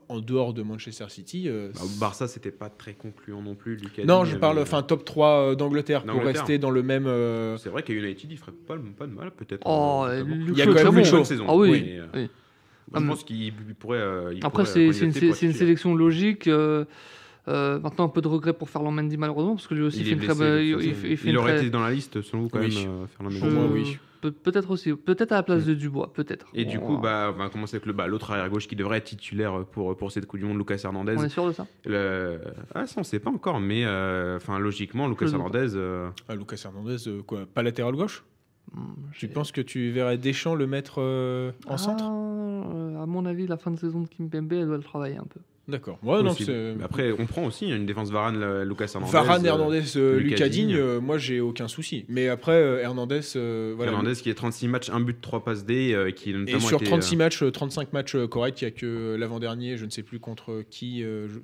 en 0.09 0.19
dehors 0.19 0.53
de 0.53 0.63
Manchester 0.63 1.05
City. 1.09 1.47
euh, 1.47 1.69
Bah, 1.75 1.81
Barça, 1.99 2.27
c'était 2.29 2.51
pas 2.51 2.69
très 2.69 2.93
concluant 2.93 3.41
non 3.41 3.53
plus. 3.55 3.75
Lucas 3.75 4.03
non, 4.05 4.23
je 4.25 4.37
parle 4.37 4.57
avait- 4.59 4.67
enfin 4.67 4.83
top 4.83 5.03
3 5.05 5.51
euh, 5.51 5.55
d'Angleterre 5.55 6.03
pour 6.05 6.21
rester 6.23 6.57
dans 6.59 6.71
le 6.71 6.81
même. 6.81 7.07
euh, 7.07 7.57
C'est 7.57 7.69
vrai 7.69 7.83
qu'à 7.83 7.93
United, 7.93 8.31
il 8.31 8.37
ferait 8.37 8.51
pas, 8.53 8.75
pas 8.97 9.05
de 9.05 9.11
mal, 9.13 9.31
peut-être. 9.31 9.61
Oh, 9.65 10.05
euh, 10.07 10.23
Il 10.47 10.57
y 10.57 10.61
a 10.61 10.65
quand 10.65 10.73
même 10.75 10.85
Luke 10.95 10.95
bon. 10.95 11.03
Shaw. 11.03 11.23
saison. 11.25 11.45
Ah 11.49 11.55
oui, 11.55 11.69
mais, 11.85 11.99
euh, 11.99 12.05
oui. 12.15 12.29
Moi, 12.91 12.99
je 12.99 13.03
mais- 13.05 13.09
pense 13.09 13.23
qu'il 13.23 13.41
il 13.45 13.53
pourrait. 13.77 13.99
euh, 13.99 14.33
il 14.33 14.45
Après, 14.45 14.65
c'est 14.65 14.87
euh, 14.87 14.91
une, 14.91 15.11
pour 15.13 15.35
sélection 15.35 15.95
logique. 15.95 16.47
euh, 16.47 16.85
euh, 17.49 17.79
maintenant, 17.79 18.05
un 18.05 18.09
peu 18.09 18.21
de 18.21 18.27
regret 18.29 18.53
pour 18.53 18.69
Ferland 18.69 18.91
Mendy, 18.93 19.17
malheureusement, 19.17 19.55
parce 19.55 19.67
que 19.67 19.73
lui 19.73 19.83
aussi 19.83 19.99
Il 19.99 20.05
fait 20.05 20.11
est 20.11 20.13
une 20.13 20.19
très 20.19 20.27
blessé, 20.35 20.41
de 20.41 21.29
Il, 21.29 21.37
aurait 21.37 21.53
très- 21.55 21.61
été 21.63 21.69
dans 21.69 21.81
la 21.81 21.91
liste, 21.91 22.21
selon 22.21 22.43
vous, 22.43 22.49
quand 22.49 22.59
Oui. 22.59 22.73
même, 22.85 22.89
euh, 23.03 23.07
Ferland 23.07 23.33
Pour 23.37 23.47
Mendy. 23.49 23.55
moi, 23.59 23.67
oui. 23.73 23.97
peut- 24.21 24.31
Peut-être 24.31 24.71
aussi. 24.71 24.93
Peut-être 24.93 25.33
à 25.33 25.35
la 25.35 25.43
place 25.43 25.65
de 25.65 25.73
Dubois, 25.73 26.13
peut-être. 26.13 26.45
Et 26.53 26.63
du 26.63 26.77
On- 26.77 26.81
coup, 26.81 26.97
bah, 26.97 27.33
on 27.35 27.37
va 27.37 27.49
commencer 27.49 27.75
avec 27.75 27.85
le- 27.85 27.91
bah, 27.91 28.07
l'autre 28.07 28.31
arrière-gauche 28.31 28.69
qui 28.69 28.77
devrait 28.77 28.99
être 28.99 29.03
titulaire 29.03 29.65
pour, 29.73 29.97
pour 29.97 30.13
cette 30.13 30.25
Coupe 30.27 30.39
du 30.39 30.45
Monde, 30.45 30.57
Lucas 30.57 30.79
Hernandez. 30.81 31.15
On 31.17 31.23
est 31.25 31.27
sûr 31.27 31.45
de 31.45 31.51
ça? 31.51 31.67
Le... 31.85 32.39
Ah, 32.73 32.85
ça, 32.87 33.01
on 33.01 33.03
sait 33.03 33.19
pas 33.19 33.29
encore, 33.31 33.59
mais 33.59 33.83
euh, 33.83 34.37
enfin, 34.37 34.57
logiquement, 34.59 35.09
Lucas 35.09 35.25
Hernandez. 35.27 35.75
euh, 35.75 36.09
ah, 36.29 36.35
Lucas 36.35 36.61
Hernandez, 36.63 37.05
euh, 37.09 37.21
quoi, 37.23 37.39
pas 37.53 37.63
latéral 37.63 37.93
gauche? 37.95 38.23
Tu 38.71 39.27
j'ai- 39.27 39.27
penses 39.27 39.51
que 39.51 39.61
tu 39.61 39.91
verrais 39.91 40.17
Deschamps 40.17 40.55
le 40.55 40.65
mettre 40.67 40.95
euh, 41.01 41.51
en 41.67 41.73
Ah, 41.73 41.77
centre? 41.77 42.09
euh, 42.11 43.01
À 43.01 43.05
mon 43.05 43.25
avis, 43.25 43.45
la 43.47 43.57
fin 43.57 43.71
de 43.71 43.77
saison 43.77 44.01
de 44.01 44.07
Kimpembe, 44.07 44.53
elle 44.53 44.65
doit 44.67 44.77
le 44.77 44.83
travailler 44.83 45.17
un 45.17 45.25
peu. 45.25 45.39
D'accord. 45.65 45.97
Ouais, 46.03 46.17
non, 46.21 46.31
possible. 46.31 46.51
c'est- 46.51 46.75
Mais 46.77 46.83
Après, 46.83 47.11
on 47.17 47.25
prend 47.25 47.45
aussi 47.45 47.69
une 47.69 47.85
défense 47.85 48.11
Varane, 48.11 48.63
Lucas 48.63 48.91
Hernandez. 48.95 49.11
Varane, 49.13 49.45
euh, 49.45 49.49
Hernandez, 49.49 49.83
euh, 49.95 50.19
Lucas 50.19 50.49
Digne, 50.49 50.75
euh, 50.75 50.99
moi 50.99 51.17
j'ai 51.17 51.39
aucun 51.39 51.69
souci. 51.69 52.03
Mais 52.09 52.27
après, 52.27 52.51
euh, 52.51 52.81
Hernandez, 52.81 53.21
euh, 53.37 53.73
voilà. 53.73 53.93
Hernandez 53.93 54.13
qui 54.15 54.29
est 54.29 54.33
36 54.33 54.67
matchs, 54.67 54.89
1 54.89 54.99
but, 54.99 55.21
3 55.21 55.45
passes 55.45 55.63
D, 55.63 55.93
euh, 55.93 56.11
qui 56.11 56.31
Et 56.31 56.33
notamment 56.33 56.59
sur 56.59 56.77
été, 56.81 56.85
36 56.87 57.15
euh, 57.15 57.17
matchs, 57.17 57.43
euh, 57.43 57.51
35 57.51 57.93
matchs 57.93 58.17
corrects, 58.29 58.61
il 58.61 58.65
n'y 58.65 58.67
a 58.67 58.71
que 58.71 59.15
l'avant-dernier, 59.17 59.77
je 59.77 59.85
ne 59.85 59.89
sais 59.89 60.03
plus 60.03 60.19
contre 60.19 60.63
qui. 60.69 61.01
euh, 61.01 61.29
je- 61.29 61.39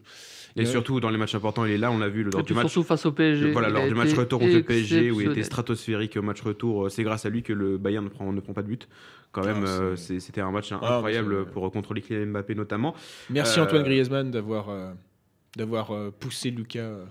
Et 0.61 0.63
Euh, 0.63 0.65
surtout 0.65 0.99
dans 0.99 1.11
les 1.11 1.17
matchs 1.17 1.35
importants, 1.35 1.63
il 1.63 1.71
est 1.71 1.77
là, 1.77 1.89
on 1.91 1.99
l'a 1.99 2.09
vu 2.09 2.23
lors 2.23 2.43
du 2.43 2.53
match. 2.53 2.67
surtout 2.67 2.85
face 2.85 3.05
au 3.05 3.13
PSG. 3.13 3.51
Voilà, 3.51 3.69
il 3.69 3.73
lors 3.73 3.87
du 3.87 3.93
match 3.93 4.13
retour 4.13 4.39
contre 4.39 4.51
le 4.53 4.63
PSG 4.63 5.11
où 5.11 5.21
il 5.21 5.31
était 5.31 5.43
stratosphérique 5.43 6.17
au 6.17 6.21
match 6.23 6.41
retour, 6.41 6.91
c'est 6.91 7.03
grâce 7.03 7.25
à 7.25 7.29
lui 7.29 7.41
que 7.43 7.53
le 7.53 7.77
Bayern 7.77 8.03
ne 8.03 8.09
prend, 8.09 8.33
ne 8.33 8.41
prend 8.41 8.51
pas 8.53 8.63
de 8.63 8.67
but. 8.67 8.89
Quand 9.31 9.45
même, 9.45 9.63
Ah, 9.65 9.69
euh, 9.69 9.95
c'était 9.95 10.41
un 10.41 10.51
match 10.51 10.71
Ah, 10.71 10.95
incroyable 10.95 11.45
pour 11.47 11.71
contrôler 11.71 12.01
Kylian 12.01 12.27
Mbappé 12.27 12.55
notamment. 12.55 12.95
Merci 13.29 13.59
Euh, 13.59 13.63
Antoine 13.63 13.83
Griezmann 13.83 14.31
d'avoir 14.31 14.69
euh, 14.69 14.91
d'avoir 15.55 15.91
euh, 15.91 16.11
poussé 16.17 16.51
Lucas 16.51 16.79
euh, 16.79 17.05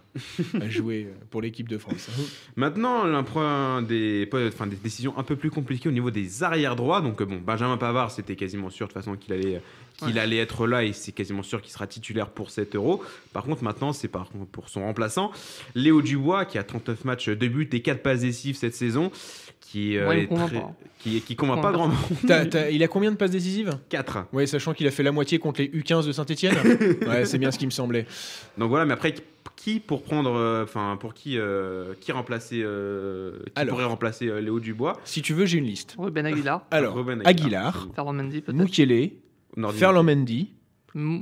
à 0.61 0.69
jouer 0.69 1.09
euh, 1.11 1.15
pour 1.31 1.43
l'équipe 1.43 1.69
de 1.69 1.77
France. 1.79 2.09
Maintenant, 2.57 3.05
un 3.05 3.23
point 3.25 3.83
des, 3.83 4.29
enfin, 4.33 4.67
des 4.67 4.77
décisions 4.77 5.13
un 5.19 5.23
peu 5.25 5.37
plus 5.37 5.51
compliquées 5.51 5.89
au 5.89 5.93
niveau 5.93 6.11
des 6.11 6.43
arrières 6.43 6.77
droits. 6.77 7.01
Donc, 7.01 7.21
euh, 7.21 7.25
bon, 7.25 7.39
Benjamin 7.45 7.77
Pavard, 7.77 8.11
c'était 8.11 8.37
quasiment 8.37 8.71
sûr 8.71 8.87
de 8.87 8.93
toute 8.93 9.03
façon 9.03 9.17
qu'il 9.17 9.33
allait, 9.35 9.61
qu'il 9.99 10.15
Ouais. 10.15 10.21
allait 10.21 10.39
être 10.39 10.67
là 10.67 10.85
et 10.85 10.93
c'est 10.93 11.13
quasiment 11.13 11.43
sûr 11.43 11.61
qu'il 11.61 11.73
sera 11.73 11.87
titulaire 11.87 12.29
pour 12.31 12.51
7 12.51 12.75
euros. 12.77 13.03
Par 13.33 13.43
contre, 13.45 13.63
maintenant, 13.65 13.93
c'est 13.93 14.09
par, 14.09 14.29
pour 14.53 14.69
son 14.69 14.83
remplaçant, 14.83 15.31
Léo 15.75 16.01
Dubois, 16.03 16.45
qui 16.45 16.57
a 16.59 16.63
39 16.63 17.05
matchs, 17.05 17.29
2 17.29 17.49
buts 17.49 17.69
et 17.73 17.83
4 17.83 18.03
passes 18.03 18.21
décisives 18.21 18.57
cette 18.57 18.75
saison. 18.75 19.11
Qui, 19.61 19.99
euh, 19.99 20.11
est 20.13 20.27
convainc 20.27 20.49
très- 20.49 20.61
pas. 20.61 20.73
qui, 20.99 21.21
qui 21.21 21.37
convainc 21.37 21.61
pas 21.61 21.73
grand 21.73 21.89
monde. 21.89 21.97
Il 22.71 22.83
a 22.83 22.89
combien 22.89 23.11
de 23.11 23.17
passes 23.17 23.33
décisives? 23.33 23.77
4. 23.91 24.25
Ouais, 24.33 24.47
sachant 24.47 24.73
qu'il 24.73 24.87
a 24.87 24.91
fait 24.91 25.03
la 25.03 25.13
moitié 25.13 25.39
contre 25.39 25.61
les 25.61 25.69
U15 25.69 26.07
de 26.07 26.13
Saint-Etienne. 26.13 26.55
ouais, 27.07 27.27
c'est 27.27 27.37
bien 27.37 27.51
ce 27.51 27.59
qui 27.59 27.67
me 27.67 27.71
semblait. 27.71 28.07
Donc 28.57 28.71
voilà, 28.71 28.87
mais 28.87 28.95
après, 28.95 29.15
qui 29.57 29.79
pour 29.81 30.03
prendre, 30.05 30.31
euh, 30.35 30.65
enfin, 30.65 30.97
pour 30.99 31.13
qui, 31.13 31.37
euh, 31.39 31.93
qui 32.01 32.13
remplacer, 32.13 32.63
euh, 32.63 33.41
qui 33.45 33.53
Alors. 33.57 33.75
pourrait 33.75 33.85
remplacer 33.85 34.29
euh, 34.29 34.41
Léo 34.41 34.59
Dubois? 34.59 34.99
Si 35.05 35.21
tu 35.21 35.35
veux, 35.35 35.45
j'ai 35.45 35.59
une 35.59 35.67
liste. 35.67 35.97
Ruben 35.99 36.25
Aguilar, 36.25 36.65
Alors, 36.71 36.95
Ruben 36.95 37.21
Aguilar, 37.27 37.89
Mendy 37.99 38.41
peut-être. 38.41 38.57
Mukele, 38.57 39.11
Ferland 39.73 40.05
Mendy, 40.05 40.51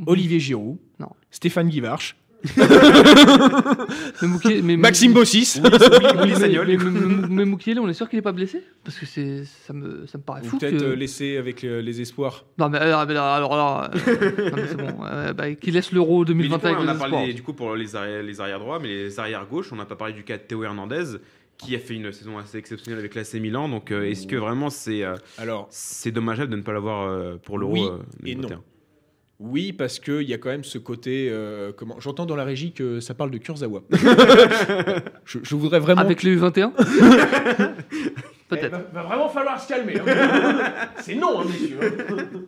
Olivier 0.06 0.40
Giroud, 0.40 0.78
Non. 0.98 1.08
Stéphane 1.30 1.68
Guivarch, 1.68 2.16
mais 2.56 4.28
Moukielé- 4.28 4.62
mais- 4.62 4.76
Maxime 4.76 5.12
Bossis. 5.12 5.60
Oui, 5.62 5.70
oui, 6.36 6.76
mais- 6.78 7.28
mais- 7.28 7.44
Moukielé, 7.44 7.80
on 7.80 7.88
est 7.88 7.94
sûr 7.94 8.08
qu'il 8.08 8.18
est 8.18 8.22
pas 8.22 8.32
blessé? 8.32 8.62
Parce 8.84 8.98
que 8.98 9.06
c'est 9.06 9.44
ça 9.44 9.72
me, 9.72 10.06
ça 10.06 10.18
me 10.18 10.22
paraît 10.22 10.42
Ou 10.42 10.50
fou. 10.50 10.58
peut-être 10.58 10.78
que- 10.78 10.84
euh, 10.84 10.94
laisser 10.94 11.36
avec 11.38 11.64
euh, 11.64 11.80
les 11.82 12.00
espoirs. 12.00 12.44
Non, 12.58 12.68
mais, 12.68 12.78
alors, 12.78 13.04
mais 13.08 13.14
là, 13.14 13.34
alors 13.34 13.56
là, 13.56 13.90
euh, 13.94 14.50
c'est 14.68 14.76
bon. 14.76 15.04
euh, 15.04 15.32
bah, 15.32 15.54
qu'il 15.54 15.74
laisse 15.74 15.92
l'Euro 15.92 16.20
Mais 16.20 16.34
du 16.34 16.48
coup, 16.48 16.56
2021 16.58 16.70
on 16.78 16.88
a 16.88 16.94
parlé 16.94 17.14
espoirs. 17.16 17.34
du 17.34 17.42
coup 17.42 17.52
pour 17.54 17.74
les 17.74 17.96
arrières, 17.96 18.22
les 18.22 18.40
arrières 18.40 18.60
droits, 18.60 18.78
mais 18.80 18.88
les 18.88 19.18
arrières 19.18 19.46
gauches, 19.46 19.72
on 19.72 19.76
n'a 19.76 19.86
pas 19.86 19.96
parlé 19.96 20.12
du 20.14 20.22
cas 20.22 20.36
de 20.36 20.42
Théo 20.42 20.62
Hernandez 20.62 21.16
qui 21.58 21.74
a 21.74 21.78
fait 21.78 21.94
une 21.94 22.12
saison 22.12 22.38
assez 22.38 22.58
exceptionnelle 22.58 22.98
avec 22.98 23.14
l'AC 23.14 23.34
Milan. 23.34 23.68
Donc, 23.68 23.90
euh, 23.90 24.04
est-ce 24.04 24.26
que 24.26 24.36
vraiment 24.36 24.68
c'est 24.70 25.02
euh, 25.04 25.14
Alors, 25.38 25.66
c'est 25.70 26.10
dommageable 26.12 26.50
de 26.52 26.56
ne 26.56 26.62
pas 26.62 26.72
l'avoir 26.72 27.08
euh, 27.08 27.36
pour 27.42 27.58
l'Euro 27.58 27.72
Oui 27.72 27.80
euh, 27.90 27.98
et 28.24 28.34
2021? 28.34 28.56
non. 28.56 28.62
oui, 29.40 29.72
parce 29.72 29.98
qu'il 29.98 30.22
y 30.22 30.34
a 30.34 30.38
quand 30.38 30.50
même 30.50 30.64
ce 30.64 30.78
côté. 30.78 31.28
euh, 31.30 31.72
comment 31.76 31.98
J'entends 32.00 32.26
dans 32.26 32.36
la 32.36 32.44
régie 32.44 32.72
que 32.72 33.00
ça 33.00 33.14
parle 33.14 33.30
de 33.30 33.38
Kurzawa. 33.38 33.82
je, 35.24 35.38
je 35.42 35.54
voudrais 35.56 35.78
vraiment. 35.80 36.00
Avec 36.02 36.22
les 36.22 36.36
U21 36.36 36.72
Il 37.92 38.12
Peut-être. 38.48 38.70
va, 38.70 38.78
va 38.92 39.02
vraiment 39.02 39.28
falloir 39.28 39.60
se 39.60 39.66
calmer. 39.68 39.98
hein. 39.98 40.88
c'est 41.00 41.14
non, 41.16 41.40
hein, 41.40 41.44
messieurs. 41.46 41.80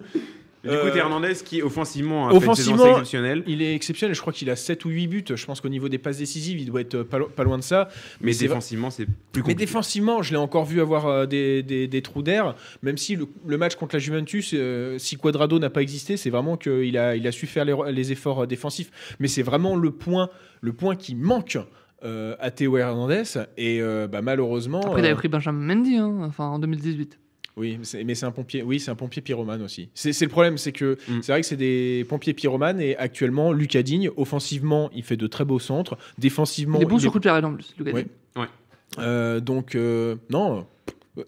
Mais 0.64 0.70
Du 0.70 0.76
coup, 0.76 0.86
Euh, 0.86 0.90
Théo 0.90 1.02
Hernandez 1.02 1.34
qui 1.44 1.62
offensivement 1.62 2.26
a 2.26 2.30
fait 2.30 2.36
une 2.36 2.42
offensivement, 2.42 2.86
exceptionnelle, 2.90 3.44
Il 3.46 3.62
est 3.62 3.74
exceptionnel. 3.74 4.14
Je 4.14 4.20
crois 4.20 4.32
qu'il 4.32 4.50
a 4.50 4.56
7 4.56 4.84
ou 4.84 4.88
8 4.88 5.06
buts. 5.06 5.24
Je 5.32 5.46
pense 5.46 5.60
qu'au 5.60 5.68
niveau 5.68 5.88
des 5.88 5.98
passes 5.98 6.18
décisives, 6.18 6.58
il 6.58 6.66
doit 6.66 6.80
être 6.80 7.02
pas, 7.04 7.18
lo- 7.18 7.28
pas 7.28 7.44
loin 7.44 7.58
de 7.58 7.62
ça. 7.62 7.88
mais 8.20 8.34
défensivement, 8.34 8.90
c'est 8.90 9.04
plus 9.06 9.14
Mais 9.36 9.40
compliqué. 9.42 9.58
défensivement, 9.60 10.20
je 10.22 10.32
l'ai 10.32 10.36
encore 10.38 10.64
vu 10.64 10.80
avoir 10.80 11.06
euh, 11.06 11.26
des, 11.26 11.62
des- 11.62 11.86
des 11.86 12.02
trous 12.02 12.22
d'air, 12.22 12.56
même 12.82 12.96
si 12.96 13.14
le, 13.14 13.26
le 13.46 13.56
match 13.56 13.76
contre 13.76 13.94
la 13.94 14.00
Juventus, 14.00 14.50
euh, 14.54 14.98
si 14.98 15.16
Quadrado 15.16 15.58
n'a 15.60 15.70
pas 15.70 15.82
existé, 15.82 16.16
c'est 16.16 16.30
vraiment 16.30 16.56
qu'il 16.56 16.96
a, 16.98 17.14
il 17.14 17.26
a 17.26 17.32
su 17.32 17.46
faire 17.46 17.64
les, 17.64 17.74
les 17.92 18.12
efforts 18.12 18.42
euh, 18.42 18.46
défensifs. 18.46 18.90
Mais 19.20 19.28
c'est 19.28 19.42
vraiment 19.42 19.76
le 19.76 19.92
point, 19.92 20.28
le 20.60 20.72
point 20.72 20.96
qui 20.96 21.14
manque 21.14 21.56
euh, 22.04 22.34
à 22.40 22.50
Théo 22.50 22.76
Hernandez. 22.78 23.22
Et 23.56 23.80
euh, 23.80 24.06
bah, 24.08 24.22
malheureusement. 24.22 24.80
Après, 24.80 25.00
il 25.00 25.04
avait 25.04 25.14
euh, 25.14 25.16
pris 25.16 25.28
Benjamin 25.28 25.74
Mendy, 25.74 25.96
hein, 25.96 26.18
enfin 26.22 26.46
en 26.46 26.58
2018. 26.58 27.18
Oui, 27.58 27.76
mais 27.78 27.84
c'est- 27.84 28.14
c'est 28.14 28.26
un 28.26 28.30
pompier. 28.30 28.62
Oui, 28.62 28.80
c'est 28.80 28.90
un 28.90 28.94
pompier 28.94 29.20
pyromane 29.20 29.60
aussi. 29.62 29.88
C'est 29.94 30.12
c'est 30.12 30.24
le 30.24 30.30
problème, 30.30 30.56
c'est 30.58 30.72
que 30.72 30.96
Mm. 31.08 31.20
c'est 31.22 31.32
vrai 31.32 31.40
que 31.40 31.46
c'est 31.46 31.56
des 31.56 32.06
pompiers 32.08 32.32
pyromanes 32.34 32.80
et 32.80 32.96
actuellement, 32.96 33.52
Lucas 33.52 33.82
Digne, 33.82 34.10
offensivement, 34.16 34.90
il 34.94 35.02
fait 35.02 35.16
de 35.16 35.26
très 35.26 35.44
beaux 35.44 35.58
centres, 35.58 35.98
défensivement, 36.18 36.78
il 36.78 36.82
est 36.82 36.86
bon 36.86 36.96
il 36.96 37.00
sur 37.00 37.10
est- 37.10 37.12
coup 37.12 37.18
de 37.18 37.28
en 37.28 37.54
plus, 37.54 37.74
Lucas 37.78 37.92
Ouais. 37.92 38.02
Digne. 38.36 38.46
euh, 38.98 39.40
donc 39.40 39.74
euh, 39.74 40.16
non, 40.30 40.66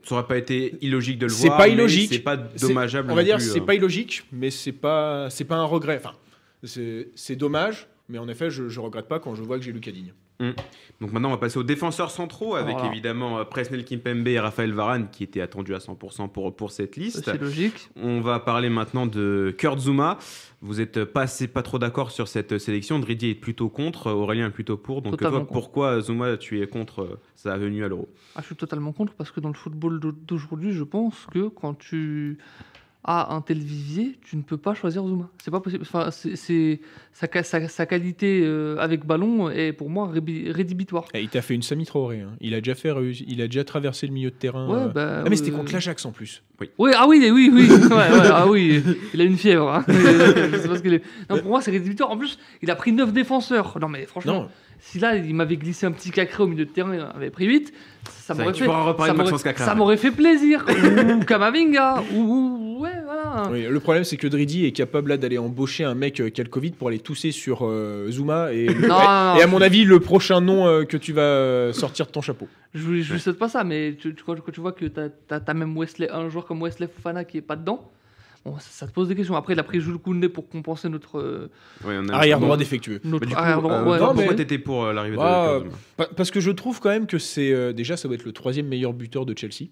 Ça 0.05 0.15
aurait 0.15 0.27
pas 0.27 0.39
été 0.39 0.77
illogique 0.83 1.19
de 1.19 1.27
le 1.27 1.33
C'est 1.33 1.49
voir. 1.49 1.59
pas 1.59 1.67
mais 1.67 1.73
illogique. 1.73 2.11
C'est 2.13 2.21
pas 2.21 2.39
C'est- 2.55 2.69
dommageable. 2.69 3.11
On 3.11 3.15
va 3.17 3.25
dire, 3.25 3.41
c'est 3.41 3.59
euh. 3.61 3.65
pas 3.65 3.75
illogique, 3.75 4.23
mais 4.31 4.51
c'est 4.51 4.71
pas, 4.73 5.29
c'est 5.31 5.45
pas 5.45 5.57
un 5.57 5.65
regret. 5.65 5.97
Enfin, 5.97 6.13
c'est 6.63 7.09
c'est 7.17 7.35
dommage, 7.35 7.89
mais 8.09 8.19
en 8.19 8.29
effet, 8.29 8.51
je, 8.51 8.69
je 8.69 8.79
regrette 8.79 9.09
pas 9.09 9.19
quand 9.19 9.35
je 9.35 9.43
vois 9.43 9.59
que 9.59 9.65
j'ai 9.65 9.73
Lucas 9.73 9.91
Digne. 9.91 10.13
Donc 11.01 11.13
maintenant, 11.13 11.29
on 11.29 11.33
va 11.33 11.39
passer 11.39 11.59
aux 11.59 11.63
défenseurs 11.63 12.11
centraux 12.11 12.55
avec 12.57 12.75
Voilà. 12.77 12.91
évidemment 12.93 13.39
euh, 13.39 13.45
Presnel 13.45 13.85
Kimpembe 13.85 14.27
et 14.29 14.39
Raphaël 14.39 14.73
Varane 14.73 15.09
qui 15.11 15.25
étaient 15.25 15.41
attendus 15.41 15.75
à 15.75 15.79
100% 15.79 16.29
pour, 16.31 16.55
pour 16.55 16.71
cette 16.71 16.97
liste. 16.97 17.23
C'est 17.25 17.41
logique. 17.41 17.89
On 17.97 18.21
va 18.21 18.39
parler 18.41 18.69
maintenant 18.69 19.07
de 19.07 19.55
Kurt 19.57 19.79
Zuma. 19.79 20.19
Vous 20.63 20.81
êtes 20.83 21.05
pas, 21.05 21.25
pas 21.55 21.63
trop 21.63 21.79
d'accord 21.79 22.11
sur 22.11 22.29
cette 22.29 22.59
sélection. 22.59 22.99
Dridier 22.99 23.31
est 23.31 23.35
plutôt 23.35 23.71
contre, 23.71 24.11
Aurélien 24.11 24.49
est 24.49 24.51
plutôt 24.51 24.77
pour. 24.77 25.01
Donc 25.01 25.17
toi, 25.19 25.47
pourquoi 25.47 26.01
Zuma 26.03 26.37
tu 26.37 26.61
es 26.61 26.67
contre 26.67 27.01
euh, 27.03 27.21
sa 27.35 27.57
venue 27.57 27.83
à 27.85 27.89
l'Euro? 27.89 28.09
Ah, 28.37 28.41
je 28.43 28.47
suis 28.47 28.57
totalement 28.57 28.93
contre 28.93 29.15
parce 29.15 29.31
que 29.31 29.41
dans 29.41 29.49
le 29.49 29.55
football 29.55 30.01
d'au- 30.01 30.13
d'aujourd'hui, 30.13 30.73
je 30.73 30.85
pense 30.85 31.27
que 31.33 31.49
quand 31.49 31.75
tu 31.79 32.37
as 33.03 33.33
un 33.35 33.41
tel 33.41 33.59
vivier, 33.59 34.19
tu 34.23 34.37
ne 34.37 34.43
peux 34.43 34.59
pas 34.59 34.75
choisir 34.75 35.07
Zuma. 35.07 35.31
C'est 35.43 35.51
pas 35.51 35.61
possible. 35.61 35.83
Enfin, 35.83 36.11
c'est 36.11 36.81
sa, 37.15 37.27
ca- 37.33 37.43
sa- 37.43 37.67
sa 37.69 37.87
qualité 37.87 38.43
euh, 38.45 38.77
avec 38.79 39.07
ballon 39.07 39.49
est 39.51 39.73
pour 39.73 39.89
moi 39.89 40.11
rédhibitoire. 40.13 41.07
Et 41.15 41.23
il 41.23 41.29
t'a 41.29 41.41
fait 41.43 41.55
une 41.55 41.63
Sami 41.63 41.87
Traoré. 41.87 42.21
hein. 42.21 42.33
Il 42.41 42.55
a 42.55 42.61
déjà 42.61 42.75
fait, 42.75 42.93
il 43.27 43.41
a 43.41 43.47
déjà 43.47 43.65
traversé 43.65 44.07
le 44.07 44.13
milieu 44.13 44.31
de 44.31 44.35
terrain. 44.37 44.69
Ouais, 44.69 44.83
euh. 44.83 44.89
bah, 44.89 45.23
ah, 45.25 45.29
mais 45.31 45.37
c'était 45.37 45.51
contre 45.51 45.73
l'Ajax 45.73 46.05
en 46.05 46.13
plus. 46.13 46.43
Oui, 46.79 46.93
ah 46.95 47.07
oui, 47.09 47.27
oui, 47.33 47.51
oui, 47.53 47.69
ouais, 47.71 47.89
ouais, 47.91 48.29
ah 48.31 48.47
oui, 48.47 48.83
il 49.15 49.21
a 49.21 49.25
une 49.25 49.39
fièvre. 49.39 49.71
hein. 49.73 49.85
Je 49.89 50.59
sais 50.59 50.69
pas 50.69 50.77
ce 50.77 50.83
qu'il 50.83 50.93
est. 50.95 51.03
Non, 51.31 51.39
pour 51.39 51.49
moi, 51.49 51.63
c'est 51.63 51.71
rédhibitoire. 51.71 52.11
En 52.11 52.19
plus, 52.19 52.39
il 52.61 52.71
a 52.71 52.77
pris 52.77 52.93
9 52.93 53.13
défenseurs. 53.15 53.79
Non, 53.81 53.89
mais 53.89 54.05
franchement, 54.05 54.43
Non, 54.43 54.49
si 54.81 54.99
là, 54.99 55.17
il 55.17 55.35
m'avait 55.35 55.57
glissé 55.57 55.87
un 55.87 55.93
petit 55.93 56.11
cacré 56.11 56.43
au 56.43 56.47
milieu 56.47 56.65
de 56.65 56.71
terrain, 56.71 56.95
il 56.95 57.01
avait 57.15 57.31
pris 57.31 57.47
8, 57.47 57.73
ça 58.09 58.35
m'aurait 58.35 58.53
fait, 58.55 58.65
ça 59.65 59.75
m'aurait- 59.75 59.97
fait 59.97 60.11
plaisir. 60.11 60.65
ou 60.69 61.25
Kamavinga, 61.25 62.03
ou, 62.15 62.19
ou- 62.19 62.81
ouais, 62.83 62.91
voilà. 63.05 63.49
Oui, 63.51 63.67
le 63.69 63.81
problème, 63.81 64.05
c'est 64.05 64.17
que 64.17 64.27
Dridi 64.27 64.65
est 64.67 64.73
capable 64.73 65.11
là 65.11 65.17
d'aller 65.17 65.39
embaucher 65.39 65.85
un 65.85 65.95
mec 65.95 66.21
euh, 66.21 66.31
qui 66.31 66.41
a 66.41 66.45
le 66.45 66.51
Covid 66.51 66.71
pour 66.73 66.89
aller 66.89 66.99
tousser 66.99 67.31
sur 67.33 67.61
euh, 67.63 68.11
Zuma. 68.11 68.53
Et, 68.53 68.67
Non, 68.75 68.89
non, 68.89 69.37
et 69.37 69.43
à 69.43 69.47
mon 69.47 69.61
avis, 69.61 69.85
le 69.85 70.01
prochain 70.01 70.41
nom 70.41 70.67
euh, 70.67 70.85
que 70.85 70.97
tu 70.97 71.13
vas 71.13 71.23
euh, 71.23 71.73
sortir 71.73 72.07
de 72.07 72.11
ton 72.11 72.23
chapeau. 72.23 72.49
Je 72.75 73.13
ne 73.13 73.19
souhaite 73.19 73.39
pas 73.39 73.49
ça, 73.49 73.65
mais 73.65 73.97
tu, 74.01 74.15
tu- 74.15 74.25
quand, 74.25 74.35
quand 74.41 74.53
tu 74.53 74.61
vois 74.61 74.73
que 74.73 74.87
tu 74.87 75.01
as, 75.01 75.55
même 75.55 75.77
Wesley, 75.77 76.09
un 76.11 76.29
joueur 76.31 76.47
comme 76.47 76.63
Wesley 76.63 76.89
Fofana 76.89 77.25
qui 77.25 77.37
est 77.39 77.43
pas 77.43 77.57
dedans, 77.57 77.91
bon, 78.45 78.55
ça, 78.59 78.69
ça 78.71 78.87
te 78.87 78.93
pose 78.93 79.09
des 79.09 79.15
questions. 79.15 79.37
Après, 79.37 79.53
il 79.55 79.59
a 79.59 79.63
pris 79.63 79.81
Jules 79.81 79.99
Koundé 79.99 80.29
pour 80.29 80.49
compenser 80.49 80.89
notre, 80.89 81.19
euh, 81.19 81.51
Ouais, 81.85 81.97
Arrière 82.13 82.41
droit 82.41 82.57
défectueux. 82.57 83.01
notre 83.05 83.25
mais 83.25 83.29
du 83.29 83.35
coup, 83.35 83.41
arrière 83.41 83.61
droit. 83.63 83.73
euh, 83.75 83.85
ouais, 83.85 83.99
toi, 83.99 84.07
non, 84.09 84.15
pourquoi 84.15 84.33
mais- 84.33 84.37
t'étais 84.37 84.59
pour 84.59 84.85
euh, 84.85 84.93
l'arrivée 84.93 85.17
de 85.17 85.23
Ah, 85.23 85.49
Kurtzuma 85.61 85.77
Pa- 85.97 86.09
Parce 86.17 86.31
que 86.31 86.41
je 86.41 86.51
trouve 86.51 86.81
quand 86.81 86.91
même 86.91 87.07
que 87.07 87.19
c'est 87.19 87.53
euh, 87.53 87.73
déjà 87.73 87.97
ça 87.97 88.09
doit 88.09 88.15
être 88.17 88.25
le 88.25 88.33
troisième 88.33 88.67
meilleur 88.67 88.93
buteur 88.93 89.27
de 89.27 89.37
Chelsea. 89.37 89.69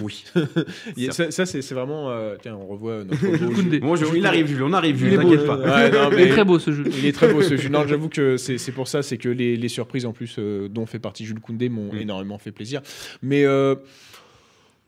Oui. 0.00 0.22
Ça, 1.10 1.32
ça, 1.32 1.46
c'est 1.46 1.72
vraiment 1.74 2.10
euh, 2.10 2.36
tiens 2.40 2.54
on 2.54 2.64
revoit 2.68 3.02
notre 3.02 3.20
beau 3.20 3.52
Koundé. 3.54 3.78
jeu. 3.78 3.80
Bon, 3.80 3.96
je- 3.96 4.04
il 4.16 4.24
arrive, 4.24 4.46
Jules, 4.46 4.62
on 4.62 4.72
arrive, 4.72 4.96
Il 5.00 5.06
est 5.06 5.10
Jules, 5.10 5.20
beau, 5.20 5.30
t'inquiète 5.30 5.46
pas. 5.48 5.56
Ouais, 5.58 5.90
non, 5.90 6.10
Il 6.12 6.20
est 6.20 6.28
très 6.30 6.44
beau 6.44 6.58
ce 6.60 6.70
jeu. 6.70 6.84
Il 6.96 7.06
est 7.06 7.12
très 7.12 7.32
beau 7.32 7.42
ce 7.42 7.56
jeu. 7.56 7.68
Non, 7.70 7.84
j'avoue 7.88 8.08
que 8.08 8.36
c'est 8.36 8.56
c'est 8.56 8.70
pour 8.70 8.86
ça, 8.86 9.02
c'est 9.02 9.16
que 9.18 9.28
les, 9.28 9.56
les 9.56 9.68
surprises 9.68 10.06
en 10.06 10.12
plus 10.12 10.36
euh, 10.38 10.68
dont 10.68 10.86
fait 10.86 11.00
partie 11.00 11.24
Jules 11.24 11.40
Koundé 11.40 11.68
m'ont 11.68 11.92
Mm. 11.92 11.96
énormément 12.02 12.38
fait 12.38 12.52
plaisir. 12.52 12.82
Mais 13.20 13.44
euh, 13.44 13.74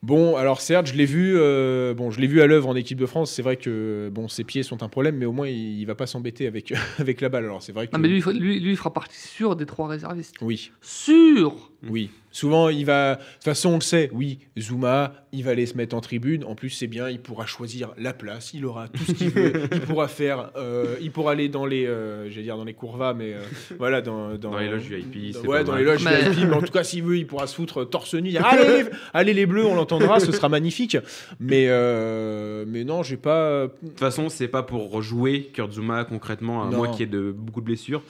bon, 0.03 0.37
alors 0.37 0.61
certes, 0.61 0.87
je 0.87 0.95
l'ai 0.95 1.05
vu, 1.07 1.35
euh, 1.37 1.95
bon, 1.95 2.11
je 2.11 2.21
l'ai 2.21 2.27
vu 2.27 2.41
à 2.43 2.47
l'œuvre 2.47 2.69
en 2.69 2.77
équipe 2.77 2.99
de 2.99 3.07
France. 3.07 3.33
C'est 3.33 3.43
vrai 3.43 3.57
que 3.57 4.11
bon, 4.13 4.29
ses 4.29 4.45
pieds 4.45 4.63
sont 4.63 4.83
un 4.83 4.89
problème, 4.89 5.17
mais 5.17 5.27
au 5.27 5.33
moins 5.33 5.49
il, 5.49 5.81
il 5.81 5.85
va 5.87 5.95
pas 5.95 6.07
s'embêter 6.07 6.47
avec 6.47 6.73
avec 6.99 7.21
la 7.21 7.29
balle. 7.29 7.45
Alors 7.45 7.63
c'est 7.63 7.73
vrai 7.73 7.87
que 7.89 7.93
Non, 7.97 7.99
mais 8.01 8.09
lui, 8.09 8.17
il 8.17 8.23
fera- 8.23 8.33
lui, 8.33 8.61
lui, 8.61 8.71
il 8.73 8.77
fera 8.77 8.93
partie 8.93 9.19
sûre 9.19 9.57
des 9.57 9.67
trois 9.67 9.89
réservistes. 9.89 10.35
oui, 10.41 10.71
Sûr 10.81 11.71
oui. 11.89 12.11
Souvent, 12.33 12.69
il 12.71 12.85
va. 12.87 13.15
De 13.17 13.21
toute 13.35 13.45
façon, 13.45 13.71
on 13.71 13.75
le 13.77 13.81
sait. 13.83 14.11
Oui, 14.13 14.39
Zuma, 14.59 15.13
il 15.33 15.45
va 15.45 15.51
aller 15.53 15.67
se 15.67 15.77
mettre 15.77 15.95
en 15.95 16.01
tribune. 16.01 16.45
En 16.45 16.55
plus, 16.55 16.71
c'est 16.71 16.87
bien. 16.87 17.09
Il 17.09 17.21
pourra 17.21 17.47
choisir 17.47 17.93
la 17.99 18.13
place. 18.13 18.53
Il 18.55 18.65
aura 18.65 18.89
tout 18.89 19.05
ce 19.07 19.13
qu'il 19.13 19.29
veut. 19.31 19.53
il 19.73 19.81
pourra 19.81 20.09
faire. 20.09 20.51
euh, 20.57 20.97
il 21.01 21.13
pourra 21.13 21.33
aller 21.33 21.49
dans 21.49 21.67
les. 21.67 21.87
euh, 21.87 22.29
J'allais 22.31 22.43
dire 22.45 22.57
dans 22.57 22.65
les 22.65 22.75
courvas, 22.75 23.13
mais 23.15 23.35
euh, 23.35 23.43
voilà, 23.79 24.01
dans, 24.01 24.35
Dans 24.37 24.57
les 24.59 24.69
loges 24.69 24.83
VIP, 24.89 25.35
c'est 25.35 25.47
Ouais, 25.47 25.63
dans 25.63 25.77
les 25.77 25.85
loges 25.85 26.03
Mais- 26.05 26.31
VIP. 26.31 26.49
Mais 26.49 26.55
en 26.57 26.63
tout 26.63 26.73
cas, 26.73 26.83
s'il 26.85 27.03
veut, 27.05 27.17
il 27.19 27.27
pourra 27.27 27.47
se 27.47 27.55
foutre 27.55 27.85
torse 27.89 28.15
nu. 28.15 28.31
dire, 28.31 28.45
allez, 28.45 28.85
les, 28.85 28.91
allez 29.13 29.35
les 29.35 29.47
bleus, 29.47 29.67
on 29.67 29.75
l'entendra. 29.75 30.19
ce 30.21 30.33
sera 30.33 30.49
magnifique. 30.49 30.97
Mais 31.39 31.67
euh, 31.69 32.65
mais 32.67 32.85
non, 32.85 33.03
j'ai 33.03 33.17
pas. 33.17 33.67
De 33.83 33.89
toute 33.89 33.99
façon, 33.99 34.29
c'est 34.29 34.49
pas 34.49 34.63
pour 34.63 34.91
rejouer 34.91 35.51
Kurtzuma 35.53 36.05
concrètement, 36.05 36.63
à 36.63 36.71
Non. 36.71 36.79
moins 36.79 36.89
qu'il 36.89 37.01
y 37.01 37.03
ait 37.03 37.07
de, 37.07 37.31
beaucoup 37.31 37.61
de 37.61 37.67
blessures. 37.67 38.03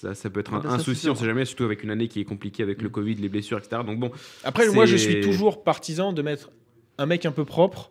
Ça, 0.00 0.14
ça 0.14 0.30
peut 0.30 0.40
être 0.40 0.54
un, 0.54 0.62
Ah 0.64 0.68
un 0.68 0.70
ça, 0.72 0.78
c'est 0.78 0.84
souci, 0.84 1.10
on 1.10 1.14
sait 1.14 1.26
jamais, 1.26 1.44
surtout 1.44 1.64
avec 1.64 1.82
une 1.82 1.90
année 1.90 2.08
qui 2.08 2.20
est 2.20 2.24
compliquée 2.24 2.62
avec 2.62 2.80
le 2.80 2.88
Covid, 2.88 3.16
les 3.16 3.28
blessures, 3.28 3.58
etc. 3.58 3.82
Donc 3.86 3.98
bon, 3.98 4.10
Après, 4.44 4.66
moi, 4.70 4.86
je 4.86 4.96
suis 4.96 5.20
toujours 5.20 5.62
partisan 5.62 6.12
de 6.12 6.22
mettre 6.22 6.50
un 6.98 7.06
mec 7.06 7.26
un 7.26 7.32
peu 7.32 7.44
propre 7.44 7.90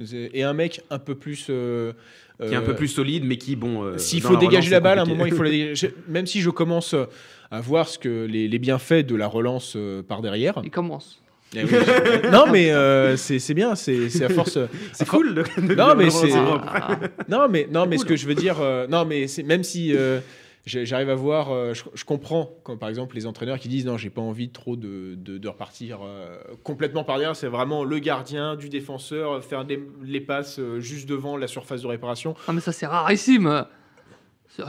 et 0.00 0.42
un 0.42 0.52
mec 0.52 0.82
un 0.90 0.98
peu 0.98 1.14
plus. 1.14 1.46
euh, 1.50 1.92
qui 2.40 2.52
est 2.52 2.56
un 2.56 2.62
euh, 2.62 2.66
peu 2.66 2.74
plus 2.74 2.88
solide, 2.88 3.24
mais 3.24 3.36
qui, 3.38 3.56
bon. 3.56 3.82
euh, 3.84 3.98
S'il 3.98 4.20
faut 4.20 4.32
la 4.34 4.38
dégager 4.40 4.56
relance, 4.68 4.70
la 4.70 4.80
balle, 4.80 4.98
à 4.98 5.02
un 5.02 5.04
moment, 5.04 5.26
il 5.26 5.34
faut 5.34 5.42
la 5.42 5.50
dégager. 5.58 5.94
Même 6.08 6.26
si 6.26 6.40
je 6.40 6.50
commence 6.50 6.94
euh, 6.94 7.04
à 7.50 7.60
voir 7.60 7.88
ce 7.88 7.98
que 7.98 8.24
les, 8.26 8.48
les 8.48 8.58
bienfaits 8.58 9.04
de 9.06 9.14
la 9.16 9.26
relance 9.26 9.74
euh, 9.76 10.02
par 10.02 10.22
derrière. 10.22 10.60
Il 10.64 10.70
commence. 10.70 11.22
Eh 11.54 11.64
oui. 11.64 11.70
non, 12.32 12.44
mais 12.50 12.72
euh, 12.72 13.16
c'est 13.16 13.54
bien, 13.54 13.74
c'est 13.74 14.22
à 14.24 14.28
force. 14.28 14.56
euh, 14.56 14.66
C'est 14.92 15.06
cool. 15.06 15.34
de- 15.34 15.42
de- 15.42 15.74
Non, 15.74 15.90
de 15.90 15.94
mais 15.94 16.04
relancer 16.08 16.30
c'est- 16.30 16.42
propre. 16.44 16.64
Ah, 16.72 16.98
Non, 17.28 17.46
mais, 17.50 17.68
non, 17.70 17.86
mais 17.86 17.98
ce 17.98 18.04
que 18.04 18.16
je 18.16 18.26
veux 18.26 18.34
dire, 18.34 18.56
euh, 18.60 18.86
non, 18.88 19.04
mais 19.04 19.26
c'est- 19.28 19.42
même 19.42 19.62
si 19.62 19.94
euh, 19.94 20.20
j'arrive 20.64 21.10
à 21.10 21.14
voir, 21.14 21.50
euh, 21.50 21.74
je, 21.74 22.04
comprends 22.04 22.50
quand 22.62 22.76
par 22.76 22.88
exemple 22.88 23.16
les 23.16 23.26
entraîneurs 23.26 23.58
qui 23.58 23.68
disent 23.68 23.86
non, 23.86 23.96
j'ai 23.96 24.10
pas 24.10 24.20
envie 24.20 24.50
trop 24.50 24.76
de, 24.76 25.14
de, 25.16 25.48
repartir 25.48 26.00
euh, 26.02 26.38
complètement 26.62 27.04
par 27.04 27.18
derrière, 27.18 27.36
c'est 27.36 27.48
vraiment 27.48 27.84
le 27.84 27.98
gardien 27.98 28.56
du 28.56 28.68
défenseur, 28.68 29.32
euh, 29.32 29.40
faire 29.40 29.66
les 30.02 30.20
passes 30.20 30.60
juste 30.78 31.08
devant 31.08 31.36
la 31.36 31.46
surface 31.46 31.82
de 31.82 31.86
réparation. 31.86 32.34
Ah, 32.46 32.52
mais 32.52 32.60
ça, 32.60 32.72
c'est 32.72 32.86
rarissime. 32.86 33.66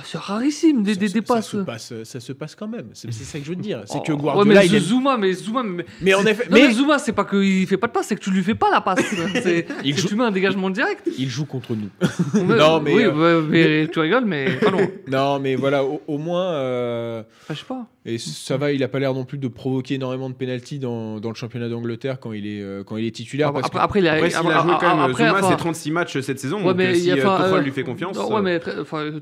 C'est 0.06 0.18
rarissime, 0.18 0.82
des, 0.84 0.94
Ça- 0.94 1.00
des, 1.02 1.08
ça, 1.10 1.22
passes. 1.22 1.50
se 1.50 1.58
passe, 1.58 1.94
ça 2.06 2.20
se 2.22 2.32
passe 2.32 2.56
quand 2.56 2.70
même. 2.70 2.88
C'est 2.94 3.12
ça 3.12 3.38
que 3.38 3.44
je 3.44 3.50
veux 3.50 3.56
te 3.58 3.62
dire. 3.62 3.82
C'est 3.86 3.98
Oh, 3.98 4.02
que 4.02 4.14
ouais, 4.14 4.18
Guardiola, 4.18 4.62
mais 4.62 4.66
il 4.68 4.76
aime- 4.76 4.82
Zuma, 4.82 5.18
mais 5.18 5.34
Zuma, 5.34 5.62
mais, 5.62 5.86
Mais 6.02 6.14
en 6.14 6.26
effet, 6.26 6.46
Non, 6.50 6.56
mais 6.58 6.68
mais 6.68 6.74
Zuma, 6.74 7.00
c'est 7.00 7.12
pas 7.12 7.26
qu'il 7.26 7.68
fait 7.68 7.76
pas 7.76 7.88
de 7.88 7.92
passe, 7.92 8.08
c'est 8.08 8.16
que 8.16 8.22
tu 8.22 8.32
lui 8.32 8.44
fais 8.44 8.56
pas 8.56 8.72
la 8.72 8.80
passe. 8.80 9.00
C'est 9.44 9.68
joue- 9.84 10.08
tu 10.08 10.16
mets 10.16 10.24
un 10.24 10.32
dégagement 10.32 10.70
direct. 10.70 11.10
il 11.18 11.28
joue 11.30 11.46
contre 11.46 11.76
nous. 11.76 11.90
Ouais, 12.34 12.56
Non, 12.58 12.80
mais, 12.80 12.94
Oui, 12.96 13.04
euh, 13.04 13.42
ouais, 13.42 13.48
mais 13.50 13.88
tu 13.90 14.00
rigoles, 14.00 14.24
mais 14.26 14.56
pas 14.56 14.72
loin. 14.72 14.88
non, 15.12 15.40
mais 15.42 15.56
voilà, 15.56 15.84
au, 15.84 16.02
au 16.08 16.18
moins. 16.18 16.46
euh, 16.54 17.22
Enfin, 17.44 17.54
je 17.54 17.60
sais 17.60 17.66
pas. 17.66 17.86
Et 18.06 18.18
ça 18.20 18.56
va, 18.58 18.72
il 18.72 18.84
a 18.84 18.88
pas 18.88 19.00
l'air 19.00 19.14
non 19.14 19.24
plus 19.26 19.38
de 19.38 19.48
provoquer 19.50 19.96
énormément 19.96 20.30
de 20.30 20.36
pénalty 20.36 20.80
dans, 20.80 21.20
dans 21.20 21.30
le 21.30 21.36
championnat 21.36 21.68
d'Angleterre 21.70 22.20
quand 22.22 22.32
il 22.34 22.48
est 22.48 22.62
euh, 22.62 22.84
quand 22.86 22.96
il 22.98 23.06
est 23.06 23.12
titulaire. 23.12 23.50
Après, 23.50 23.62
parce 23.62 23.74
que- 23.74 23.78
après, 23.80 24.00
il 24.00 24.08
a, 24.08 24.14
Après, 24.14 24.34
après- 24.34 24.54
a 24.54 24.62
joué 24.62 24.72
quand 24.80 24.90
même, 24.96 25.00
après, 25.12 25.28
Zuma, 25.28 25.42
c'est 25.50 25.58
36 25.58 25.92
matchs 25.92 26.20
cette 26.22 26.40
saison. 26.40 26.58
ouais, 26.60 26.64
donc 26.66 26.78
mais 26.78 26.88
euh, 26.88 26.92
il 26.94 27.02
si 27.02 27.12
euh, 27.12 27.16
euh, 27.26 27.62
lui 27.62 27.72
fait 27.72 27.84
confiance. 27.84 28.18
euh, 28.18 28.26
ouais, 28.34 28.42
mais 28.42 28.60
euh, 28.68 29.20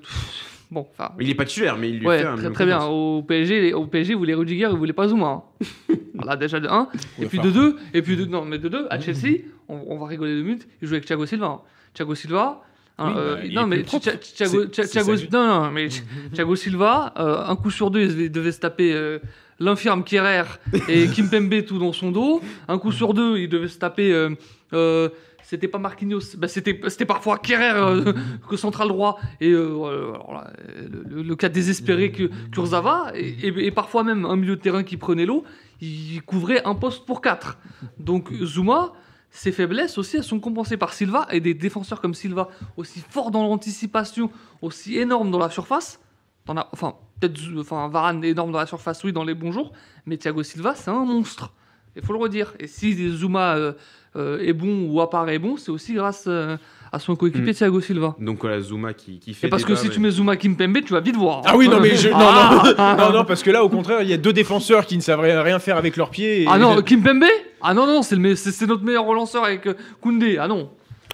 bon, 0.72 0.88
enfin. 0.89 1.11
Il 1.19 1.30
est 1.30 1.36
pas 1.36 1.45
titulaire, 1.45 1.78
mais 1.78 1.89
il 1.89 1.99
lui 1.99 2.07
Ouais, 2.07 2.19
fait 2.19 2.26
un 2.26 2.36
très, 2.38 2.49
très 2.51 2.65
bien. 2.65 2.84
Au 2.86 3.22
PSG, 3.22 3.74
au 3.74 3.86
PSG, 3.86 4.13
vous 4.13 4.19
voulez 4.19 4.34
Rudiger, 4.34 4.67
vous 4.67 4.78
voulez 4.78 4.93
pas 4.93 5.07
Zuma. 5.07 5.28
hein. 5.28 5.43
voilà, 6.15 6.36
déjà 6.36 6.59
de 6.59 6.67
1. 6.67 6.88
Et 7.22 7.26
puis 7.28 7.39
de 7.39 7.51
2, 7.51 7.76
et 7.93 8.01
puis 8.01 8.15
de, 8.17 8.26
non, 8.26 8.45
mais 8.45 8.57
de 8.57 8.67
2, 8.69 8.88
à 8.89 8.99
Chelsea, 8.99 9.41
on, 9.69 9.80
on 9.88 9.97
va 9.99 10.07
rigoler 10.07 10.36
deux 10.36 10.43
minutes, 10.43 10.67
il 10.82 10.88
joue 10.88 10.93
avec 10.95 11.05
Thiago 11.05 11.26
Silva. 11.26 11.61
Thiago 11.93 12.15
Silva. 12.15 12.61
Oui, 12.99 13.05
euh, 13.17 13.36
bah, 13.36 13.41
il 13.45 13.53
non, 13.55 13.67
mais 13.67 13.84
Thiago, 13.84 14.65
Thiago- 14.65 15.30
non, 15.32 15.47
non, 15.63 15.72
mais 15.72 15.88
Thi- 15.88 16.03
Thiago 16.34 16.55
Silva, 16.55 17.13
euh, 17.17 17.43
un 17.45 17.55
coup 17.55 17.72
sur 17.72 17.89
deux, 17.89 18.01
il 18.01 18.07
devait- 18.09 18.30
devait 18.30 18.51
se 18.51 18.59
taper 18.59 18.93
euh, 18.93 19.17
l'infirme 19.59 20.03
Kerrer 20.03 20.43
et 20.88 21.07
Kimpembe 21.15 21.65
tout 21.65 21.80
dans 21.80 21.93
son 21.93 22.11
dos. 22.11 22.41
Un 22.67 22.78
coup 22.78 22.91
sur 22.91 23.13
deux, 23.13 23.38
il 23.39 23.49
devait 23.49 23.69
se 23.69 23.80
taper. 23.80 24.13
C'était 25.52 25.68
pas 25.68 25.80
Marquinhos, 25.80 26.38
bah, 26.38 26.47
c'était 26.47 26.80
c'était 26.88 27.06
parfois 27.06 27.38
Kerrer 27.38 27.74
euh, 27.76 28.14
que 28.49 28.56
central 28.56 28.88
droit 28.88 29.20
et 29.41 29.52
euh, 29.52 30.14
alors 30.14 30.34
là, 30.34 30.52
le, 31.10 31.36
cas 31.36 31.49
désespéré 31.49 32.14
que 32.14 32.30
Kurzawa 32.54 33.12
et, 33.16 33.47
et- 33.47 33.66
et 33.68 33.72
parfois 33.72 34.06
même 34.06 34.24
un 34.26 34.38
milieu 34.38 34.56
de 34.56 34.62
terrain 34.62 34.84
qui 34.84 34.95
prenait 34.95 35.26
l'eau, 35.26 35.43
il 35.82 36.22
couvrait 36.26 36.64
un 36.64 36.74
poste 36.76 37.06
pour 37.06 37.20
quatre. 37.20 37.58
Donc 37.99 38.32
Zuma, 38.45 38.93
ses 39.30 39.52
faiblesses 39.52 39.97
aussi, 39.97 40.16
elles 40.18 40.24
sont 40.24 40.39
compensées 40.39 40.78
par 40.78 40.93
Silva 40.93 41.28
et 41.32 41.41
des 41.41 41.54
défenseurs 41.54 41.99
comme 41.99 42.14
Silva 42.14 42.47
aussi 42.78 43.04
forts 43.10 43.30
dans 43.32 43.43
l'anticipation, 43.43 44.32
aussi 44.62 44.97
énormes 44.97 45.32
dans 45.32 45.39
la 45.39 45.49
surface. 45.49 45.99
T'en 46.45 46.56
as- 46.56 46.70
enfin 46.72 46.95
peut-être 47.20 47.39
enfin 47.60 47.89
Varane 47.89 48.24
énorme 48.24 48.54
dans 48.54 48.60
la 48.60 48.66
surface, 48.68 49.04
oui, 49.04 49.12
dans 49.12 49.26
les 49.26 49.34
bons 49.36 49.52
jours, 49.52 49.74
mais 50.06 50.16
Thiago 50.16 50.43
Silva, 50.43 50.76
c'est 50.76 50.91
un 50.91 51.04
monstre. 51.04 51.52
Il 51.97 52.02
faut 52.06 52.14
le 52.14 52.20
redire. 52.20 52.54
Et 52.58 52.68
si 52.68 52.93
Zuma 53.12 53.56
euh, 53.58 53.74
est 54.16 54.53
bon 54.53 54.88
ou 54.89 55.01
apparaît 55.01 55.39
bon, 55.39 55.55
c'est 55.57 55.72
aussi 55.72 55.93
grâce 55.93 56.26
euh, 56.28 56.57
à 56.91 56.99
son 56.99 57.16
coéquipier 57.16 57.51
Mm. 57.51 57.55
Thiago 57.55 57.80
Silva. 57.82 58.16
Donc 58.20 58.39
voilà, 58.41 58.59
Zuma 58.59 58.93
qui, 58.93 59.20
qui 59.20 59.34
fait. 59.34 59.47
Et 59.47 59.49
parce 59.49 59.64
que 59.64 59.76
si 59.76 59.88
mais- 59.88 59.93
tu 59.93 59.99
mets 60.01 60.12
Zuma 60.12 60.36
Kimpembe, 60.36 60.80
tu 60.86 60.91
vas 60.91 60.99
vite 60.99 61.16
voir. 61.16 61.41
Ah 61.45 61.55
oui, 61.55 61.70
non, 61.70 61.80
mais 61.80 61.95
je- 61.95 62.09
non, 62.12 62.16
Ah, 62.20 62.64
ah, 62.78 62.95
non, 62.99 63.18
non, 63.20 63.24
parce 63.26 63.41
que 63.43 63.49
là, 63.51 63.64
au 63.64 63.70
contraire, 63.70 64.01
il 64.01 64.09
y 64.09 64.14
a 64.14 64.18
deux 64.18 64.34
défenseurs 64.34 64.86
qui 64.86 64.97
ne 64.97 65.01
savent 65.01 65.22
rien, 65.22 65.59
faire 65.59 65.78
avec 65.78 65.95
leurs 65.95 66.09
pieds. 66.09 66.43
et- 66.43 66.47
Ah 66.49 66.57
non, 66.57 66.82
Kimpembe 66.82 67.24
Ah 67.62 67.74
non, 67.74 67.88
non, 67.88 68.01
c'est 68.01 68.16
le 68.16 68.22
me- 68.22 68.36
c'est 68.36 68.51
c'est 68.51 68.68
notre 68.68 68.84
meilleur 68.84 69.05
relanceur 69.05 69.45
avec 69.45 69.66
euh, 69.68 69.74
Koundé. 70.01 70.38
Ah 70.38 70.47
non. 70.49 70.70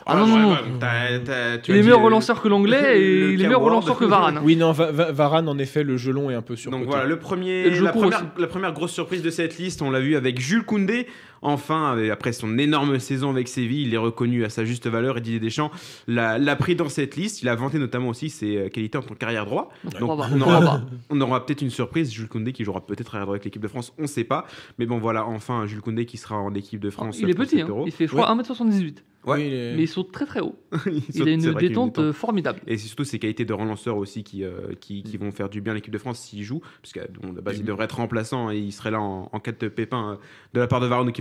Ah 0.10 0.16
non, 0.16 0.24
ouais, 0.24 0.30
non, 0.30 0.38
non. 0.40 0.50
ouais, 0.52 0.58
t'as- 0.80 1.20
t'as- 1.20 1.58
tu 1.58 1.72
Il 1.72 1.74
as 1.74 1.78
est 1.78 1.82
dit, 1.82 1.86
meilleur 1.88 2.00
euh, 2.00 2.06
relanceur 2.06 2.42
que 2.42 2.48
l'anglais 2.48 2.82
le 2.96 3.02
et 3.02 3.34
il 3.34 3.42
est 3.42 3.44
meilleur 3.44 3.60
relanceur 3.60 3.98
que 3.98 4.06
Varane. 4.06 4.40
Oui, 4.42 4.56
non, 4.56 4.72
Va- 4.72 4.90
Va- 4.90 5.12
Varane, 5.12 5.50
en 5.50 5.58
effet, 5.58 5.84
le 5.84 5.98
gelon 5.98 6.32
est 6.32 6.34
un 6.34 6.42
peu 6.42 6.56
sur 6.56 6.72
Donc 6.72 6.86
voilà, 6.86 7.04
le 7.04 7.20
premier, 7.20 7.66
le 7.66 7.74
jeu 7.76 7.84
la, 7.84 7.92
première, 7.92 8.24
la 8.38 8.48
première 8.48 8.72
grosse 8.72 8.94
surprise 8.94 9.22
de 9.22 9.30
cette 9.30 9.58
liste, 9.58 9.82
on 9.82 9.92
l'a 9.92 10.00
vu 10.00 10.16
avec 10.16 10.40
Jules 10.40 10.64
Koundé. 10.64 11.08
Enfin, 11.42 11.98
après 12.12 12.34
son 12.34 12.58
énorme 12.58 13.00
saison 13.00 13.30
avec 13.30 13.48
Séville, 13.48 13.84
il 13.88 13.94
est 13.94 13.98
reconnu 13.98 14.44
à 14.46 14.50
sa 14.50 14.66
juste 14.66 14.88
valeur 14.88 15.18
et 15.18 15.22
Didier 15.22 15.40
Deschamps 15.40 15.72
l'a 16.08 16.56
pris 16.56 16.76
dans 16.76 16.90
cette 16.90 17.16
liste. 17.16 17.42
Il 17.42 17.50
a 17.50 17.56
vanté 17.56 17.80
notamment 17.80 18.10
aussi 18.10 18.30
ses 18.30 18.58
euh, 18.58 18.70
qualités 18.70 18.98
en 18.98 19.02
tant 19.02 19.14
que 19.14 19.20
carrière 19.20 19.46
droit. 19.46 19.70
Donc 20.00 20.02
On 20.02 20.42
aura, 20.42 20.60
va. 20.60 20.82
on 21.10 21.22
aura 21.22 21.46
peut-être 21.46 21.62
une 21.62 21.70
surprise, 21.70 22.12
Jules 22.12 22.28
Koundé 22.28 22.54
qui 22.54 22.64
jouera 22.64 22.86
peut-être 22.86 23.16
arrière 23.16 23.26
droit 23.26 23.36
avec 23.36 23.46
l'équipe 23.46 23.62
de 23.62 23.68
France, 23.68 23.94
on 23.98 24.04
ne 24.04 24.08
sait 24.08 24.24
pas. 24.24 24.46
Mais 24.80 24.86
bon 24.86 24.98
voilà, 25.00 25.26
enfin 25.26 25.66
Jules 25.68 25.82
Koundé 25.82 26.06
qui 26.06 26.18
sera 26.18 26.38
en 26.38 26.54
équipe 26.54 26.80
de 26.80 26.90
France. 26.90 27.20
Il 27.20 27.30
est 27.30 27.34
petit, 27.34 27.62
hein. 27.62 27.68
Il 27.86 27.92
fait 27.92 28.08
je 28.08 28.12
crois 28.14 28.34
1m78. 28.36 28.96
Ouais. 29.26 29.36
Oui, 29.40 29.48
il 29.48 29.54
est- 29.54 29.76
Mais 29.76 29.84
il 29.84 29.88
saute 29.88 30.14
très 30.14 30.26
très 30.26 30.40
haut. 30.40 30.56
Il 30.86 31.02
saute, 31.02 31.22
a 31.22 31.26
c'est 31.26 31.34
une 31.34 31.54
détente 31.56 32.00
euh, 32.00 32.14
formidable. 32.14 32.62
Et 32.66 32.78
c'est 32.78 32.88
surtout 32.88 33.04
ses 33.04 33.20
qualités 33.20 33.44
de 33.44 33.52
relanceur 33.54 33.98
aussi 33.98 34.24
qui, 34.24 34.46
euh, 34.46 34.74
qui, 34.80 35.04
qui 35.04 35.18
vont 35.18 35.32
faire 35.32 35.50
du 35.50 35.60
bien 35.60 35.74
à 35.74 35.76
l'équipe 35.76 35.92
de 35.92 35.98
France 35.98 36.20
s'il 36.20 36.44
joue. 36.44 36.62
Parce 36.82 36.94
qu'à 36.94 37.02
la 37.36 37.42
base, 37.42 37.58
il 37.58 37.66
devrait 37.66 37.86
être 37.86 37.98
remplaçant 37.98 38.52
et 38.52 38.58
il 38.58 38.72
serait 38.72 38.92
là 38.92 39.02
en, 39.02 39.28
en 39.34 39.40
cas 39.42 39.52
de 39.52 39.68
pépin 39.68 40.12
euh, 40.14 40.16
de 40.54 40.62
la 40.62 40.68
part 40.68 40.80
de 40.80 40.88
Varane 40.88 41.10
ou 41.10 41.12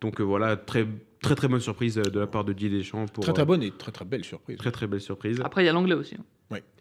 Donc 0.00 0.20
euh, 0.20 0.24
voilà, 0.24 0.56
très, 0.56 0.86
très 1.22 1.34
très 1.34 1.48
bonne 1.48 1.60
surprise 1.60 1.98
euh, 1.98 2.02
de 2.02 2.20
la 2.20 2.26
part 2.26 2.44
de 2.44 2.52
Didier 2.52 2.78
Deschamps. 2.78 3.06
Pour, 3.06 3.24
Très 3.24 3.32
très 3.32 3.42
euh, 3.42 3.46
bonne 3.46 3.62
et 3.62 3.70
très 3.70 3.92
très 3.92 4.04
belle 4.04 4.24
surprise. 4.24 4.58
très 4.58 4.70
très 4.70 4.86
belle 4.86 5.00
surprise. 5.00 5.40
Après, 5.44 5.62
il 5.62 5.66
y 5.66 5.68
a 5.68 5.72
l'anglais 5.72 5.94
aussi. 5.94 6.14
hein. 6.18 6.24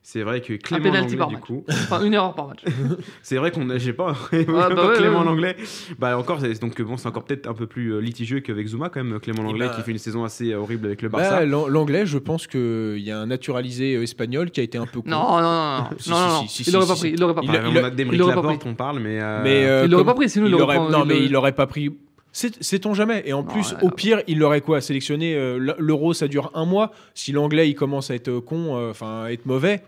C'est 0.07 0.21
vrai 0.21 0.39
que 0.39 0.53
Clément 0.53 0.93
Langlais, 0.93 1.17
par 1.17 1.29
du 1.29 1.33
match. 1.33 1.43
coup, 1.43 1.63
Enfin, 1.67 2.03
une 2.05 2.13
erreur 2.13 2.35
par 2.35 2.49
match. 2.49 2.59
c'est 3.23 3.37
vrai 3.37 3.49
qu'on 3.49 3.67
j'ai 3.79 3.91
pas, 3.91 4.11
bah 4.31 4.69
encore 4.71 4.89
ouais, 4.89 4.97
Clément 4.97 5.21
ouais. 5.21 5.25
Langlais. 5.25 5.55
Bah 5.97 6.15
encore, 6.19 6.39
c'est, 6.39 6.61
donc 6.61 6.79
bon, 6.79 6.95
c'est 6.97 7.07
encore 7.07 7.23
peut-être 7.23 7.47
un 7.49 7.55
peu 7.55 7.65
plus 7.65 7.99
litigieux 7.99 8.41
qu'avec 8.41 8.67
Zuma 8.67 8.89
quand 8.89 9.03
même. 9.03 9.19
Clément 9.19 9.41
Eh 9.41 9.45
Langlais 9.47 9.67
ben, 9.69 9.73
qui 9.73 9.81
fait 9.81 9.89
une 9.93 9.97
saison 9.97 10.23
assez 10.23 10.53
horrible 10.53 10.85
avec 10.85 11.01
le 11.01 11.09
Bah, 11.09 11.17
Barça. 11.17 11.45
l'an- 11.47 11.67
L'anglais, 11.67 12.05
je 12.05 12.19
pense 12.19 12.45
qu'il 12.45 12.99
y 12.99 13.09
a 13.09 13.19
un 13.19 13.25
naturalisé 13.25 13.93
espagnol 13.93 14.51
qui 14.51 14.59
a 14.59 14.63
été 14.63 14.77
un 14.77 14.85
peu 14.85 15.01
con. 15.01 15.09
Non, 15.09 15.41
non, 15.41 15.41
non, 15.41 15.77
non. 15.79 15.89
Si, 15.97 16.09
non, 16.11 16.15
si, 16.15 16.21
non, 16.21 16.27
si, 16.27 16.37
non. 16.37 16.45
si, 16.45 16.61
il 16.63 16.73
l'aurait 16.73 16.85
pas 16.85 16.95
pris. 16.95 17.09
Il 17.09 17.21
l'aurait 17.21 17.33
pas 17.33 17.41
pris. 17.41 17.49
il 17.71 17.77
on 17.79 17.83
a 17.83 17.89
D'Emeric 17.89 18.21
il 18.21 18.67
on 18.69 18.75
parle, 18.75 18.99
mais. 18.99 19.19
euh, 19.19 19.41
Mais, 19.43 19.65
euh, 19.65 19.85
Il 19.85 19.89
l'aurait 19.91 20.03
comme- 20.03 20.13
pas 20.13 20.17
pris, 20.19 20.29
sinon 20.29 20.45
il 20.45 20.49
il 20.49 20.53
aurait 20.61 20.77
aurait- 20.77 20.85
pris- 20.89 20.99
non, 20.99 21.05
mais 21.05 21.17
il 21.25 21.31
l'aurait 21.31 21.51
pas 21.55 21.65
pris. 21.65 21.89
C'est- 22.37 22.61
Sait-on 22.61 22.93
jamais 22.93 23.23
Et 23.25 23.31
en 23.31 23.43
Non, 23.43 23.47
plus, 23.47 23.75
au 23.81 23.89
pire, 23.91 24.21
il 24.27 24.39
l'aurait 24.39 24.59
quoi 24.59 24.81
Sélectionné 24.81 25.35
euh, 25.35 25.73
l'euro, 25.79 26.13
ça 26.13 26.27
dure 26.27 26.51
un 26.53 26.65
mois. 26.65 26.91
Si 27.13 27.31
l'anglais, 27.31 27.69
il 27.69 27.75
commence 27.75 28.11
à 28.11 28.15
être 28.15 28.27
euh, 28.27 28.41
con, 28.41 28.75
euh, 28.77 28.89
enfin, 28.91 29.23
à 29.23 29.31
être 29.31 29.45
mauvais, 29.45 29.81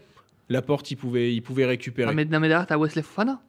Laporte, 0.47 0.89
il 0.91 0.95
pouvait, 0.95 1.33
il 1.33 1.41
pouvait 1.41 1.65
récupérer. 1.65 2.09
Ah, 2.09 2.13
mais, 2.13 2.23
non, 2.23 2.39
mais 2.39 2.47
derrière, 2.47 2.65
t'as 2.65 2.77
Wesley 2.77 3.01
Fofana. 3.01 3.41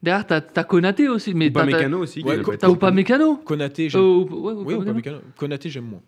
Derrière, 0.00 0.24
t'as 0.24 0.40
t'as 0.40 0.62
Konaté 0.62 1.08
aussi. 1.08 1.34
Mais 1.34 1.48
Ou 1.48 1.52
pas 1.52 1.60
t'as- 1.60 1.66
Mécano 1.66 1.98
aussi. 1.98 2.22
Ouais, 2.22 2.38
T'as 2.58 2.68
ou 2.68 2.76
pas 2.76 2.92
Mécano 2.92 3.34
Konaté, 3.38 3.88
j'aime. 3.88 4.00
Euh, 4.00 4.04
ou- 4.04 4.46
ouais, 4.46 4.74
oui. 4.76 4.82
Upamecano. 4.82 5.18
Konaté, 5.36 5.68
j'aime 5.68 5.86
moins. 5.86 6.02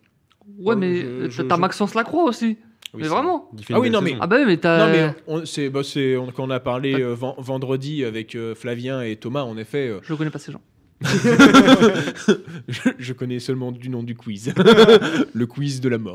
Ouais, 0.60 0.76
mais 0.76 1.00
Je- 1.00 1.42
euh, 1.42 1.46
t'as 1.48 1.56
je- 1.56 1.60
Maxence 1.60 1.94
Lacroix 1.94 2.22
aussi. 2.24 2.56
Oui, 2.92 3.00
mais 3.02 3.08
vraiment 3.08 3.50
Ah 3.72 3.80
oui, 3.80 3.82
belle 3.82 3.92
non, 3.92 4.00
mais-. 4.00 4.16
Ah 4.20 4.26
bah 4.28 4.36
oui, 4.38 4.44
mais 4.46 4.56
t'as. 4.58 4.86
Non, 4.86 4.92
mais 4.92 5.14
on, 5.26 5.44
c'est, 5.44 5.70
bah, 5.70 5.82
c'est, 5.82 6.16
on, 6.16 6.30
quand 6.30 6.44
on 6.44 6.50
a 6.50 6.60
parlé 6.60 6.94
euh, 7.00 7.14
ven- 7.14 7.34
vendredi 7.38 8.04
avec 8.04 8.36
euh, 8.36 8.54
Flavien 8.54 9.02
et 9.02 9.16
Thomas, 9.16 9.42
en 9.42 9.56
effet, 9.56 9.88
euh, 9.88 9.98
Je 10.04 10.14
connais 10.14 10.30
pas 10.30 10.38
ces 10.38 10.52
gens. 10.52 10.60
je, 12.68 12.80
je 12.98 13.12
connais 13.12 13.38
seulement 13.38 13.72
du 13.72 13.88
nom 13.88 14.02
du 14.02 14.14
quiz. 14.14 14.52
le 15.34 15.46
quiz 15.46 15.80
de 15.80 15.88
la 15.88 15.98
mort. 15.98 16.14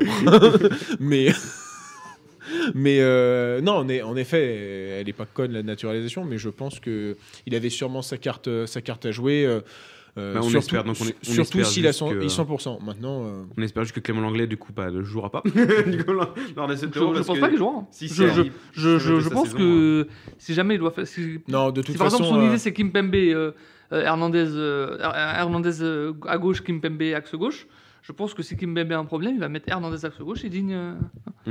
mais 1.00 1.28
mais 2.74 2.98
euh, 3.00 3.60
non, 3.60 3.74
en, 3.74 3.88
est- 3.88 4.02
en 4.02 4.16
effet, 4.16 4.98
elle 5.00 5.06
n'est 5.06 5.12
pas 5.12 5.26
conne 5.26 5.52
la 5.52 5.62
naturalisation, 5.62 6.24
mais 6.24 6.38
je 6.38 6.48
pense 6.48 6.80
que 6.80 7.16
il 7.46 7.54
avait 7.54 7.70
sûrement 7.70 8.02
sa 8.02 8.16
carte, 8.18 8.48
sa 8.66 8.80
carte 8.80 9.06
à 9.06 9.12
jouer. 9.12 9.44
euh, 9.46 9.60
euh, 10.18 10.34
Bah, 10.34 10.40
on 10.42 10.48
surtout 10.48 10.58
espère, 10.58 10.82
donc 10.84 10.96
on 11.00 11.04
est- 11.06 11.14
on 11.28 11.32
surtout 11.32 11.62
s'il 11.62 11.86
a 11.86 11.90
juste 11.90 12.00
son, 12.00 12.10
que- 12.10 12.20
il 12.22 12.28
100%. 12.28 12.84
Maintenant, 12.84 13.24
euh, 13.26 13.42
On 13.56 13.62
espère 13.62 13.84
juste 13.84 13.94
que 13.94 14.00
Clément 14.00 14.20
Langlais, 14.22 14.48
du 14.48 14.56
coup, 14.56 14.72
bah, 14.72 14.90
ne 14.90 15.02
jouera 15.02 15.30
pas. 15.30 15.42
du 15.86 16.04
coup, 16.04 16.12
lors- 16.12 16.34
lors 16.56 16.66
de 16.66 16.74
cette 16.74 16.92
Je, 16.92 16.98
parce 16.98 17.26
pense 17.26 17.36
que 17.36 17.40
pas 17.40 17.48
qu'il 17.48 17.58
jouera. 17.58 17.74
hein. 17.76 17.86
si 17.92 18.08
je, 18.08 19.28
pense 19.28 19.46
saison, 19.50 19.56
que 19.58 20.08
si 20.38 20.54
jamais 20.54 20.74
il 20.74 20.78
doit 20.78 20.90
faire. 20.90 21.06
Si, 21.06 21.38
non, 21.46 21.70
de 21.70 21.80
toute 21.82 21.92
si 21.92 21.98
par 21.98 22.10
façon, 22.10 22.24
exemple 22.24 22.40
son 22.40 22.44
euh, 22.44 22.48
idée 22.48 22.58
c'est 22.58 22.72
Kimpembe, 22.72 23.14
euh, 23.14 23.34
euh, 23.34 23.52
Hernandez, 23.92 24.46
euh, 24.54 24.98
Her- 24.98 25.38
Hernandez 25.40 25.82
euh, 25.82 26.12
à 26.26 26.38
gauche, 26.38 26.62
Kimpembe 26.62 27.02
axe 27.14 27.34
gauche, 27.34 27.66
je 28.02 28.12
pense 28.12 28.32
que 28.34 28.42
si 28.42 28.56
Kimpembe 28.56 28.92
a 28.92 28.98
un 28.98 29.04
problème, 29.04 29.34
il 29.34 29.40
va 29.40 29.48
mettre 29.48 29.68
Hernandez 29.68 30.04
axe 30.04 30.18
gauche 30.20 30.44
et 30.44 30.48
Digne. 30.48 30.72
euh, 30.74 30.94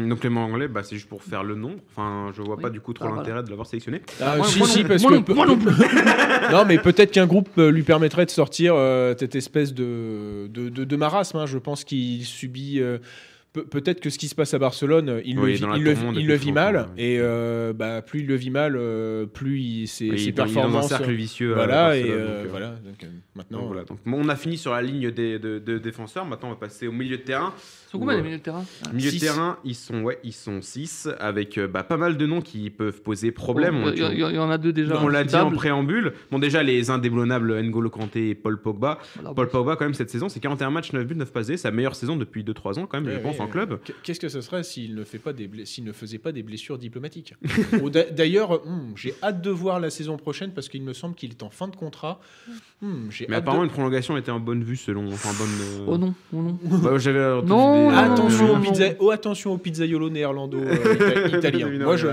Donc 0.07 0.19
Clément 0.21 0.47
Langlais, 0.47 0.67
bah, 0.67 0.81
c'est 0.83 0.95
juste 0.95 1.09
pour 1.09 1.21
faire 1.23 1.43
le 1.43 1.55
nom. 1.55 1.75
Enfin, 1.91 2.31
je 2.35 2.41
vois 2.41 2.55
Oui. 2.55 2.61
pas 2.63 2.69
du 2.69 2.79
coup 2.81 2.93
trop 2.93 3.05
Ah, 3.05 3.09
voilà. 3.09 3.21
l'intérêt 3.23 3.43
de 3.43 3.49
l'avoir 3.49 3.67
sélectionné. 3.67 4.01
ah, 4.21 4.37
moi- 4.37 4.45
si, 4.45 4.57
moi 4.59 4.67
si, 4.67 4.81
non- 4.83 4.87
parce 4.89 5.01
moi 5.03 5.11
que 5.11 5.29
non- 5.31 5.35
moi 5.35 5.45
non 5.45 5.57
plus. 5.57 5.71
non, 6.51 6.65
mais 6.67 6.77
peut-être 6.79 7.11
qu'un 7.11 7.27
groupe 7.27 7.49
euh, 7.57 7.69
lui 7.71 7.83
permettrait 7.83 8.25
de 8.25 8.31
sortir 8.31 8.73
euh, 8.75 9.13
cette 9.17 9.35
espèce 9.35 9.73
de, 9.73 10.47
de, 10.47 10.69
de, 10.69 10.83
de 10.85 10.95
marasme. 10.95 11.37
hein. 11.37 11.45
Je 11.45 11.57
pense 11.57 11.83
qu'il 11.83 12.23
subit. 12.25 12.79
euh, 12.81 12.97
pe- 13.53 13.61
Peut-être 13.61 13.99
que 13.99 14.09
ce 14.09 14.17
qui 14.17 14.27
se 14.27 14.35
passe 14.35 14.53
à 14.53 14.59
Barcelone, 14.59 15.09
euh, 15.09 15.21
il, 15.25 15.37
Oui, 15.39 15.51
le, 15.51 15.57
vit, 15.57 15.63
il, 15.77 15.83
le, 15.83 15.91
il 16.19 16.27
le 16.27 16.51
mal. 16.51 16.75
ouais. 16.75 16.83
Et 16.97 17.17
euh, 17.19 17.73
bah, 17.73 18.01
plus 18.01 18.19
il 18.21 18.27
le 18.27 18.35
vit 18.35 18.49
mal, 18.49 18.75
euh, 18.75 19.25
plus 19.25 19.59
il, 19.59 19.87
ses, 19.87 20.05
est 20.05 20.09
dans- 20.09 20.15
il 20.15 20.27
est 20.29 20.31
dans 20.31 20.43
un 20.43 20.45
performances. 20.45 20.87
cercle 20.89 21.11
vicieux. 21.11 21.53
voilà, 21.53 21.97
et 21.97 22.03
Barcelone, 22.03 22.27
donc, 22.41 22.47
voilà. 22.49 22.67
Donc, 22.69 23.03
euh, 23.03 23.07
maintenant, 23.35 23.57
donc 23.59 23.67
voilà. 23.67 23.83
Donc, 23.83 23.99
bon, 24.05 24.19
on 24.23 24.29
a 24.29 24.35
fini 24.35 24.57
sur 24.57 24.71
la 24.73 24.81
ligne 24.81 25.11
des, 25.11 25.39
de, 25.39 25.59
de 25.59 25.77
défenseurs. 25.77 26.25
Maintenant, 26.25 26.49
on 26.49 26.51
va 26.51 26.57
passer 26.57 26.87
au 26.87 26.91
milieu 26.91 27.17
de 27.17 27.21
terrain. 27.23 27.53
Ils 27.57 27.91
sont 27.91 27.99
combien 27.99 28.17
les 28.17 28.21
milieux 28.23 28.37
de 28.37 28.43
terrain? 28.43 28.63
Milieu 28.93 29.09
Six. 29.09 29.19
de 29.19 29.25
terrain, 29.25 29.57
ils 29.65 29.73
sont 29.75 30.01
ouais, 30.03 30.19
ils 30.23 30.33
sont 30.33 30.61
6 30.61 31.09
avec 31.19 31.59
bah, 31.59 31.81
pas 31.83 31.97
mal 31.97 32.17
de 32.17 32.25
noms 32.27 32.41
qui 32.41 32.69
peuvent 32.69 33.01
poser 33.01 33.31
problème. 33.31 33.83
Il 33.95 33.99
y, 34.19 34.37
en 34.37 34.49
a 34.51 34.57
deux 34.59 34.71
déjà. 34.73 35.01
on 35.01 35.07
l'a 35.07 35.23
dit 35.23 35.35
en 35.35 35.49
préambule. 35.51 36.13
Bon, 36.31 36.37
déjà, 36.39 36.61
les 36.61 36.91
indéboulonnables 36.91 37.59
N'Golo 37.61 37.89
Kanté 37.89 38.29
et 38.29 38.35
Paul 38.35 38.61
Pogba. 38.61 38.99
Voilà, 39.15 39.33
Paul 39.33 39.47
Pogba, 39.49 39.75
quand 39.75 39.85
même, 39.85 39.93
cette 39.95 40.09
saison, 40.11 40.29
c'est 40.29 40.39
41 40.39 40.69
matchs, 40.69 40.93
9 40.93 41.03
buts, 41.05 41.15
9 41.15 41.31
passés. 41.31 41.57
Sa 41.57 41.71
meilleure 41.71 41.95
saison 41.95 42.15
depuis 42.15 42.43
2-3 42.43 42.77
ans, 42.79 42.85
quand 42.85 43.01
même, 43.01 43.09
je 43.09 43.15
Ouais, 43.17 43.21
pense, 43.23 43.38
en 43.39 43.47
club. 43.47 43.79
Qu'est-ce 44.03 44.19
que 44.19 44.29
ce 44.29 44.41
serait 44.41 44.63
s'il 44.63 44.95
ne, 44.95 45.03
fait 45.03 45.19
pas 45.19 45.33
des 45.33 45.47
ble- 45.47 45.65
s'il 45.65 45.83
ne 45.83 45.91
faisait 45.91 46.17
pas 46.19 46.31
des 46.31 46.43
blessures 46.43 46.77
diplomatiques? 46.77 47.33
D'ailleurs, 48.11 48.65
hum, 48.65 48.91
j'ai 48.95 49.13
hâte 49.23 49.41
de 49.41 49.49
voir 49.49 49.79
la 49.79 49.89
saison 49.89 50.17
prochaine 50.17 50.51
parce 50.53 50.69
qu'il 50.69 50.83
me 50.83 50.93
semble 50.93 51.15
qu'il 51.15 51.31
est 51.31 51.43
en 51.43 51.49
fin 51.49 51.67
de 51.67 51.75
contrat. 51.75 52.19
J'ai 53.09 53.25
Mais 53.27 53.35
hâte 53.35 53.41
apparemment, 53.43 53.63
de- 53.63 53.67
une 53.67 53.73
prolongation 53.73 54.15
était 54.17 54.31
en 54.31 54.39
bonne 54.39 54.63
vue, 54.63 54.77
selon. 54.77 55.07
Enfin, 55.07 55.29
bonne. 55.37 55.49
euh, 55.81 55.85
Oh 55.87 55.97
non, 55.97 56.13
oh 56.33 56.37
non. 56.41 56.57
bah, 56.83 56.97
J'avais 56.97 57.25
entendu 57.25 57.49
Non, 57.49 57.73
des- 57.89 57.95
non, 57.95 57.97
Attention, 58.13 58.47
non, 58.47 58.53
au 58.53 58.55
non. 58.57 58.61
pizza... 58.61 58.85
oh, 58.99 59.09
attention 59.11 59.53
au 59.53 59.57
pizzaiolo 59.57 60.09
néerlando 60.09 60.59
euh, 60.59 60.95
ita- 60.95 61.37
italien. 61.37 61.69
Moi, 61.79 61.97
je... 61.97 62.07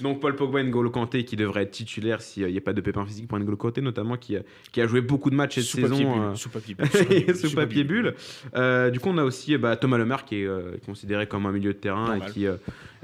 Donc 0.00 0.20
Paul 0.20 0.34
Pogba 0.34 0.60
et 0.60 0.64
N'Golo 0.64 0.90
Kanté 0.90 1.24
qui 1.24 1.36
devrait 1.36 1.62
être 1.62 1.70
titulaire 1.70 2.20
s'il 2.20 2.46
n'y 2.46 2.56
a 2.58 2.60
pas 2.60 2.72
de 2.72 2.80
pépin 2.80 3.04
physique 3.06 3.28
pour 3.28 3.38
N'Golo 3.38 3.56
Kanté 3.56 3.80
notamment 3.80 4.16
qui 4.16 4.36
a, 4.36 4.40
qui 4.72 4.80
a 4.80 4.86
joué 4.86 5.00
beaucoup 5.00 5.30
de 5.30 5.36
matchs 5.36 5.56
cette 5.56 5.64
sous 5.64 5.80
papier 5.80 5.96
saison. 5.98 6.12
bulle. 6.14 6.22
euh, 6.22 6.34
Sous 6.34 6.48
papier 6.50 6.74
bulle. 6.74 7.36
sous 7.36 7.50
papier 7.54 7.84
bulle. 7.84 8.14
Euh, 8.56 8.90
du 8.90 8.98
coup, 9.00 9.08
on 9.10 9.18
a 9.18 9.24
aussi 9.24 9.56
bah, 9.56 9.76
Thomas 9.76 9.98
Lemar 9.98 10.24
qui 10.24 10.42
est 10.42 10.46
euh, 10.46 10.67
considéré 10.84 11.26
comme 11.26 11.46
un 11.46 11.52
milieu 11.52 11.72
de 11.72 11.78
terrain 11.78 12.08
Normal. 12.08 12.28
et 12.28 12.32
qui, 12.32 12.46
euh, 12.46 12.56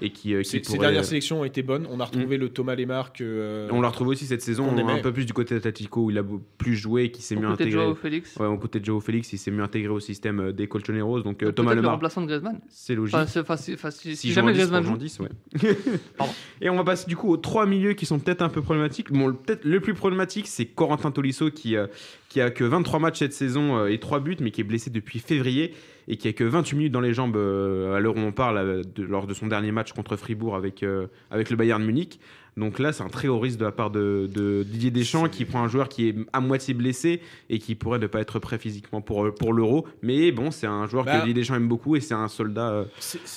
et 0.05 0.11
qui, 0.11 0.35
euh, 0.35 0.43
qui 0.43 0.49
Ses, 0.51 0.59
ses 0.59 0.63
pourrait- 0.77 0.79
dernières 0.87 1.05
sélections 1.05 1.41
ont 1.41 1.45
été 1.45 1.63
bonnes. 1.63 1.87
On 1.91 1.99
a 2.01 2.05
retrouvé 2.05 2.37
le 2.37 2.49
Thomas 2.49 2.75
Lemar 2.75 3.13
que. 3.13 3.25
euh, 3.25 3.69
On 3.73 3.81
l'a 3.81 3.89
retrouvé 3.89 4.11
aussi 4.11 4.27
cette 4.27 4.43
saison 4.43 4.67
qu'on 4.69 4.75
un 4.77 4.79
aimait. 4.79 5.01
peu 5.03 5.13
plus 5.13 5.25
du 5.27 5.33
côté 5.33 5.55
d'Atletico 5.55 6.03
où 6.05 6.11
il 6.11 6.19
a 6.19 6.23
plus 6.59 6.77
joué 6.77 7.05
et 7.05 7.11
qui 7.11 7.23
s'est 7.23 7.37
Au 7.37 7.41
mieux 7.41 7.49
côté 7.49 7.65
de 7.65 7.69
intégré. 7.71 7.85
Joao 7.85 7.95
Félix. 7.95 8.37
Ouais, 8.37 8.47
au 8.47 8.59
côté 8.59 8.81
de 8.81 8.85
Joao 8.85 9.01
Félix, 9.01 9.33
il 9.33 9.39
s'est 9.39 9.51
mieux 9.51 9.63
intégré 9.63 9.89
au 9.91 10.01
système 10.01 10.41
euh, 10.41 10.53
des 10.53 10.67
Colchoneros. 10.69 11.21
Donc 11.23 11.43
euh, 11.43 11.47
Peut-être 11.47 11.55
Thomas 11.57 11.71
le 11.75 11.77
Lemar, 11.81 11.93
remplaçant 11.93 12.21
de 12.23 12.27
Griezmann. 12.27 12.61
c'est 12.69 12.95
logique. 12.95 13.15
Enfin, 13.17 13.27
c'est- 13.27 13.41
enfin, 13.41 13.57
si, 13.57 13.75
enfin, 13.75 13.91
si, 13.91 14.11
si 14.11 14.17
Si 14.17 14.33
jamais 14.33 14.55
Jean 14.55 14.65
10 14.65 14.71
pour 14.71 14.81
Griezmann 14.81 14.95
joue. 14.95 14.99
10, 14.99 15.21
ouais. 15.21 15.77
Pardon. 16.19 16.33
Et 16.61 16.69
on 16.71 16.77
va 16.77 16.85
passer 16.85 17.07
du 17.07 17.17
coup 17.17 17.31
aux 17.31 17.37
trois 17.37 17.67
milieux 17.67 17.95
qui 17.95 18.07
sont 18.07 18.19
peut-être 18.19 18.43
un 18.43 18.49
peu 18.49 18.63
problématiques. 18.63 19.13
Bon, 19.13 19.27
le- 19.29 19.35
peut-être 19.35 19.65
le 19.65 19.81
plus 19.81 19.95
problématique, 19.95 20.47
c'est 20.47 20.67
Corentin 20.67 21.11
Tolisso 21.11 21.51
qui, 21.51 21.77
euh, 21.77 21.87
qui 22.29 22.41
a 22.41 22.51
que 22.51 22.65
23 22.65 22.99
matchs 23.01 23.21
cette 23.21 23.33
saison 23.33 23.87
et 23.87 23.99
3 23.99 24.21
buts, 24.21 24.37
mais 24.41 24.51
qui 24.51 24.61
est 24.61 24.65
blessé 24.65 24.91
depuis 24.91 25.19
février 25.19 25.73
et 26.07 26.17
qui 26.19 26.29
a 26.29 26.33
que 26.35 26.45
28 26.45 26.77
minutes 26.77 26.93
dans 26.93 27.01
les 27.01 27.15
jambes 27.15 27.37
à 27.37 27.99
l'heure 28.01 28.15
où 28.17 28.21
on 28.21 28.33
parle, 28.33 28.83
de- 28.95 29.03
lors 29.05 29.27
de 29.27 29.33
son 29.33 29.47
dernier 29.47 29.73
match 29.73 29.93
contre 29.95 30.17
Fribourg 30.17 30.57
avec, 30.57 30.83
euh, 30.83 31.07
avec 31.31 31.51
le 31.51 31.57
Bayern 31.57 31.83
Munich. 31.85 32.19
Donc 32.57 32.79
là, 32.79 32.93
c'est 32.93 33.03
un 33.03 33.09
très 33.09 33.27
haut 33.27 33.41
risque 33.41 33.59
de 33.59 33.65
la 33.65 33.73
part 33.73 33.91
de, 33.91 34.29
de 34.33 34.63
Didier 34.63 34.93
Deschamps 34.93 35.29
qui 35.29 35.45
prend 35.45 35.65
un 35.65 35.69
joueur 35.69 35.89
qui 35.89 36.09
est 36.09 36.15
à 36.33 36.41
moitié 36.41 36.73
blessé 36.73 37.21
et 37.51 37.59
qui 37.59 37.75
pourrait 37.75 37.99
ne 37.99 38.07
pas 38.07 38.21
être 38.21 38.39
prêt 38.39 38.59
physiquement 38.59 39.01
pour, 39.01 39.25
euh, 39.27 39.33
pour 39.35 39.53
l'Euro. 39.53 39.89
Mais 40.03 40.31
bon, 40.31 40.53
c'est 40.53 40.69
un 40.69 40.87
joueur 40.87 41.05
Bah, 41.05 41.15
que 41.15 41.19
Didier 41.27 41.35
Deschamps 41.35 41.57
aime 41.57 41.67
beaucoup 41.67 41.97
et 41.97 42.01
c'est 42.01 42.15
un 42.15 42.29
soldat 42.29 42.71
euh, 42.71 42.85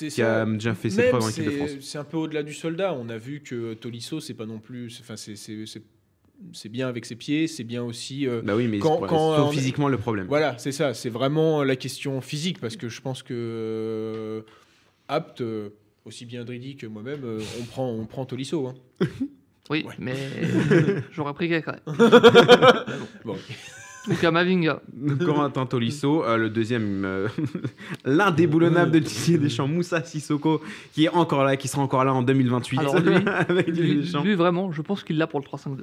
qui 0.08 0.22
a 0.22 0.44
déjà 0.46 0.74
fait 0.74 0.90
ses 0.90 1.08
preuves 1.08 1.24
en 1.24 1.28
équipe 1.30 1.44
de 1.46 1.50
c'est- 1.50 1.56
France. 1.56 1.70
C'est 1.80 1.98
un 1.98 2.04
peu 2.04 2.16
au-delà 2.16 2.44
du 2.44 2.54
soldat. 2.54 2.94
On 2.94 3.08
a 3.08 3.18
vu 3.18 3.40
que 3.40 3.74
Tolisso, 3.74 4.20
c'est 4.20 4.34
pas 4.34 4.46
non 4.46 4.60
plus. 4.60 4.90
c'est- 4.90 5.00
Enfin, 5.02 5.16
c'est- 5.16 5.34
c'est 5.36 5.66
c'est- 5.66 5.82
c'est 6.52 6.68
bien 6.68 6.86
avec 6.86 7.04
ses 7.04 7.16
pieds, 7.16 7.48
c'est 7.48 7.64
bien 7.64 7.82
aussi. 7.82 8.24
euh, 8.28 8.40
Bah 8.44 8.54
oui, 8.54 8.68
mais 8.68 8.78
Quand- 8.78 9.00
quand 9.00 9.50
physiquement 9.50 9.88
le 9.88 9.98
problème. 9.98 10.26
Voilà, 10.28 10.56
c'est 10.58 10.70
ça. 10.70 10.94
C'est 10.94 11.10
vraiment 11.10 11.64
la 11.64 11.74
question 11.74 12.20
physique 12.20 12.60
parce 12.60 12.76
que 12.76 12.88
je 12.88 13.00
pense 13.00 13.24
que 13.24 13.34
euh, 13.34 14.42
apte, 15.08 15.42
aussi 16.08 16.26
bien 16.26 16.44
Dridi 16.44 16.76
que 16.76 16.86
moi-même, 16.86 17.20
euh, 17.24 17.40
on 17.60 17.64
prend, 17.64 17.88
on 17.90 18.04
prend 18.06 18.24
Tolisso. 18.24 18.66
hein. 18.66 18.74
Oui, 19.70 19.84
Ouais. 19.86 19.92
mais 19.98 20.14
j'aurais 21.12 21.34
pris 21.34 21.48
quelqu'un. 21.48 21.76
Bon. 23.24 23.36
Ou 24.08 24.14
Kamavinga. 24.14 24.80
Corentin 25.22 25.66
Tolisso, 25.66 26.24
euh, 26.24 26.38
le 26.38 26.48
deuxième, 26.48 27.04
euh, 27.04 27.28
l'indéboulonnable 28.06 28.90
de 28.92 28.98
Didier 29.00 29.36
Deschamps, 29.36 29.68
Moussa 29.68 30.02
Sissoko, 30.02 30.62
qui 30.94 31.04
est 31.04 31.08
encore 31.10 31.44
là, 31.44 31.58
qui 31.58 31.68
sera 31.68 31.82
encore 31.82 32.04
là 32.06 32.14
en 32.14 32.22
2028 32.22 32.78
Alors 32.78 32.98
lui, 32.98 33.14
avec 33.26 33.66
Didier 33.70 33.82
Lui, 33.94 34.00
Deschamps. 34.02 34.22
lui, 34.24 34.34
vraiment, 34.34 34.72
je 34.72 34.80
pense 34.80 35.04
qu'il 35.04 35.18
l'a 35.18 35.26
pour 35.26 35.40
le 35.40 35.44
3-5-2. 35.44 35.80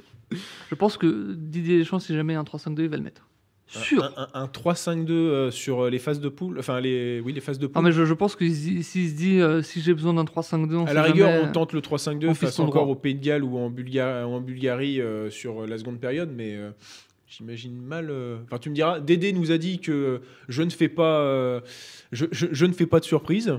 Je 0.68 0.74
pense 0.74 0.96
que 0.96 1.34
Didier 1.34 1.78
Deschamps, 1.78 2.00
si 2.00 2.14
jamais 2.14 2.32
il 2.32 2.36
y 2.36 2.38
a 2.38 2.40
un 2.40 2.44
3-5-2, 2.44 2.80
il 2.82 2.88
va 2.88 2.96
le 2.96 3.02
mettre. 3.04 3.28
Sûr. 3.68 4.04
Un, 4.04 4.12
un- 4.34 4.42
un 4.42 4.46
3-5-2 4.46 5.10
euh, 5.10 5.50
sur 5.50 5.90
les 5.90 5.98
phases 5.98 6.20
de 6.20 6.28
poule. 6.28 6.58
Enfin, 6.58 6.80
les, 6.80 7.20
oui, 7.20 7.32
les 7.32 7.40
phases 7.40 7.58
de 7.58 7.66
poule. 7.66 7.74
Ah, 7.76 7.82
mais 7.82 7.90
je, 7.92 8.04
je 8.04 8.14
pense 8.14 8.36
que 8.36 8.48
s'il 8.48 8.84
se 8.84 9.14
dit 9.16 9.40
euh, 9.40 9.60
si 9.62 9.80
j'ai 9.80 9.92
besoin 9.92 10.14
d'un 10.14 10.24
3-5-2, 10.24 10.74
on 10.76 10.84
à 10.86 10.92
la 10.94 11.02
rigueur, 11.02 11.30
jamais, 11.30 11.48
on 11.48 11.52
tente 11.52 11.72
le 11.72 11.80
3-5-2 11.80 12.28
on 12.28 12.34
face 12.34 12.58
encore 12.60 12.84
droit. 12.84 12.92
au 12.92 12.94
Pays 12.94 13.14
de 13.16 13.24
Galles 13.24 13.42
ou 13.42 13.56
en, 13.58 13.68
Bulga- 13.70 14.24
en 14.24 14.40
Bulgarie 14.40 15.00
euh, 15.00 15.30
sur 15.30 15.66
la 15.66 15.76
seconde 15.78 15.98
période, 15.98 16.30
mais 16.32 16.54
euh, 16.54 16.70
j'imagine 17.26 17.76
mal. 17.80 18.08
euh, 18.10 18.38
Enfin, 18.44 18.58
tu 18.58 18.70
me 18.70 18.74
diras, 18.74 19.00
Dédé 19.00 19.32
nous 19.32 19.50
a 19.50 19.58
dit 19.58 19.80
que 19.80 20.20
je 20.48 20.62
ne 20.62 20.70
fais 20.70 20.88
pas, 20.88 21.20
euh, 21.22 21.60
je, 22.12 22.26
je- 22.30 22.46
je 22.52 22.66
ne 22.66 22.72
fais 22.72 22.86
pas 22.86 23.00
de 23.00 23.04
surprise. 23.04 23.58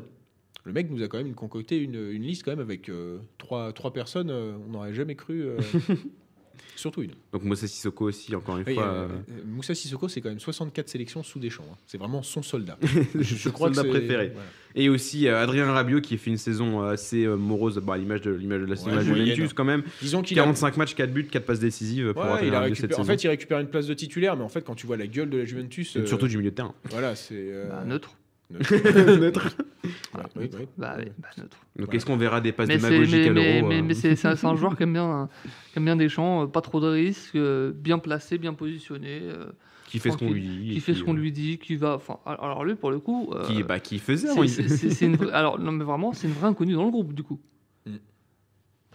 Le 0.64 0.72
mec 0.74 0.89
nous 0.89 1.03
a 1.03 1.08
quand 1.10 1.18
même 1.18 1.34
concocté 1.34 1.78
une, 1.78 1.95
une 2.12 2.24
liste 2.24 2.43
quand 2.43 2.51
même 2.51 2.60
avec 2.60 2.88
euh, 2.89 3.18
trois, 3.38 3.74
trois 3.74 3.91
personnes. 3.91 4.30
euh, 4.30 4.53
on 4.68 4.72
n'aurait 4.72 4.93
jamais 4.93 5.16
cru. 5.16 5.43
Surtout 6.76 7.01
une. 7.01 7.12
Donc 7.34 7.43
Moussa 7.43 7.68
Sissoko 7.68 8.05
aussi, 8.05 8.36
encore 8.36 8.58
une 8.58 8.64
Oui, 8.68 8.74
fois. 8.76 8.84
euh, 8.84 9.08
euh, 9.08 9.08
euh, 9.32 9.41
Moussa 9.45 9.74
Sissoko, 9.76 10.08
c'est 10.08 10.22
quand 10.22 10.30
même 10.30 10.39
64 10.39 10.89
sélections 10.89 11.24
sous 11.24 11.39
des 11.39 11.49
champs. 11.49 11.66
hein. 11.72 11.78
C'est 11.88 11.97
vraiment 11.97 12.22
son 12.24 12.41
soldat. 12.43 12.78
je 13.20 13.49
crois 13.49 13.68
soldat 13.74 13.82
c'est- 13.84 13.89
préféré. 13.89 14.32
voilà. 14.34 14.47
Et 14.76 14.89
aussi 14.89 15.28
euh, 15.28 15.41
Adrien 15.41 15.66
Rabiot 15.72 16.01
qui 16.01 16.14
a 16.14 16.18
fait 16.18 16.30
une 16.30 16.38
saison 16.38 16.82
assez 16.84 17.26
euh, 17.26 17.36
morose, 17.36 17.80
bah, 17.80 17.93
à 17.93 17.97
l'image 17.97 18.22
de 18.22 18.32
l'image 18.32 18.62
de 18.62 18.66
la 18.66 18.76
saison 18.76 18.95
Ouais. 18.95 19.03
Juventus 19.03 19.53
quand 19.53 19.64
même. 19.66 19.84
Disons 20.01 20.22
qu'il 20.22 20.38
a 20.39 20.43
45 20.43 20.78
matchs, 20.78 20.93
4 20.95 21.12
buts, 21.12 21.26
4 21.26 21.45
passes 21.45 21.60
décisives 21.60 22.14
pour 22.14 22.22
Ouais, 22.24 22.47
il 22.47 22.53
a 22.53 22.62
cette 22.64 22.72
récupéré- 22.74 22.93
en 22.93 22.97
saison. 22.97 23.03
fait, 23.05 23.24
il 23.24 23.28
récupère 23.30 23.60
une 23.60 23.68
place 23.70 23.88
de 23.88 23.93
titulaire, 23.95 24.36
mais 24.38 24.43
en 24.43 24.49
fait, 24.49 24.62
quand 24.64 24.76
tu 24.76 24.86
vois 24.86 24.97
la 24.97 25.08
gueule 25.08 25.30
de 25.30 25.38
la 25.39 25.45
Juventus, 25.45 25.97
euh, 25.97 26.05
Surtout 26.05 26.28
du 26.28 26.38
milieu 26.38 26.51
de 26.51 26.55
terrain. 26.55 26.76
voilà, 26.91 27.16
c'est. 27.16 27.34
euh, 27.36 27.70
bah, 27.70 27.84
neutre. 27.86 28.12
Neutre. 28.50 29.58
Ouais, 30.16 30.24
oui, 30.36 30.50
oui. 30.60 30.66
Bah, 30.78 30.95
oui, 30.98 31.06
bah, 31.18 31.28
neutre. 31.38 31.58
Donc, 31.78 31.93
est-ce 31.93 32.06
qu'on 32.06 32.18
verra 32.18 32.41
des 32.41 32.52
passes 32.52 32.68
Mais, 32.68 32.78
démagogiques 32.78 33.14
mais, 33.16 33.28
à 33.30 33.34
l'euro 33.60 33.68
mais- 33.70 33.82
mais 33.82 33.93
c'est 33.93 34.26
un, 34.26 34.36
joueur 34.56 34.76
qui 34.76 34.84
aime 34.84 34.91
bien, 34.93 35.30
qui 35.72 35.78
aime 35.80 35.86
bien 35.86 35.95
des 35.95 36.10
champs, 36.10 36.43
euh, 36.43 36.48
pas 36.48 36.60
trop 36.62 36.82
de 36.82 36.88
risques, 36.88 37.36
euh, 37.36 37.72
bien 37.74 37.98
placé, 38.00 38.38
bien 38.38 38.54
positionné, 38.54 39.20
euh, 39.22 39.45
Qui 39.86 40.00
fait 40.00 40.12
ce 40.12 40.18
qu'on 40.18 40.32
lui 40.32 40.41
dit. 40.41 40.74
qui 40.74 40.80
fait 40.82 40.93
ce 40.93 41.04
qu'on 41.04 41.14
lui 41.14 41.32
dit, 41.32 41.58
qui 41.58 41.76
va. 41.78 41.95
Enfin, 41.95 42.18
alors 42.26 42.66
lui, 42.66 42.76
pour 42.76 42.91
le 42.91 43.00
coup. 43.00 43.30
euh, 43.34 43.45
Qui, 43.48 43.64
bah, 43.64 43.80
qui 43.80 44.00
faisait. 44.00 44.28
c'est- 44.48 45.06
hein, 45.06 45.14
une 45.22 45.30
alors 45.30 45.60
non, 45.60 45.72
mais 45.72 45.86
vraiment, 45.86 46.12
c'est 46.12 46.28
une 46.28 46.34
vraie 46.34 46.48
inconnue 46.48 46.74
dans 46.74 46.86
le 46.86 46.91
groupe 46.91 47.14
du 47.14 47.24
coup. 47.24 47.39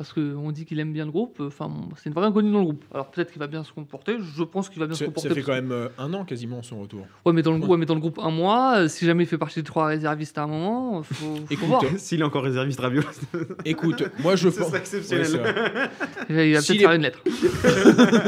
Parce 0.02 0.14
qu'on 0.14 0.50
dit 0.50 0.64
qu'il 0.64 0.80
aime 0.80 0.92
bien 0.92 1.04
le 1.04 1.12
groupe, 1.12 1.36
euh, 1.40 1.46
enfin, 1.46 1.70
c'est 1.96 2.08
une 2.08 2.14
vraie 2.14 2.26
inconnue 2.26 2.50
dans 2.50 2.58
le 2.58 2.64
groupe. 2.64 2.84
Alors 2.92 3.08
peut-être 3.12 3.30
qu'il 3.30 3.38
va 3.38 3.46
bien 3.46 3.62
se 3.62 3.72
comporter, 3.72 4.16
je 4.18 4.42
pense 4.42 4.68
qu'il 4.68 4.80
va 4.80 4.86
bien 4.86 4.96
se 4.96 5.04
comporter. 5.04 5.28
ça 5.28 5.34
fait 5.36 5.42
quand 5.42 5.52
même 5.52 5.70
euh, 5.70 5.88
un 5.96 6.12
an 6.12 6.24
quasiment 6.24 6.60
son 6.64 6.80
retour. 6.80 7.06
Ouais, 7.24 7.32
mais 7.32 7.42
dans 7.42 7.52
le, 7.56 7.64
ouais, 7.64 7.76
mais 7.78 7.86
dans 7.86 7.94
le 7.94 8.00
groupe 8.00 8.18
un 8.18 8.32
mois, 8.32 8.78
euh, 8.78 8.88
si 8.88 9.06
jamais 9.06 9.22
il 9.22 9.26
fait 9.28 9.38
partie 9.38 9.60
des 9.60 9.64
trois 9.64 9.86
réservistes 9.86 10.36
à 10.38 10.42
un 10.42 10.46
moment, 10.48 11.04
faut, 11.04 11.14
faut 11.14 11.38
Écoute, 11.50 11.68
voir. 11.68 11.84
S'il 11.98 12.20
est 12.20 12.24
encore 12.24 12.42
réserviste 12.42 12.80
Rabiot, 12.80 13.02
Écoute, 13.64 14.02
moi 14.18 14.34
je 14.34 14.48
c'est 14.50 14.58
pense. 14.60 14.74
exceptionnel. 14.74 15.22
Ouais, 15.24 15.28
c'est 15.30 15.38
vrai. 15.38 15.90
Il 16.28 16.34
va, 16.54 16.58
peut-être 16.60 16.70
est- 16.72 16.78
faire 16.78 16.92
une 16.92 17.02
lettre 17.02 17.22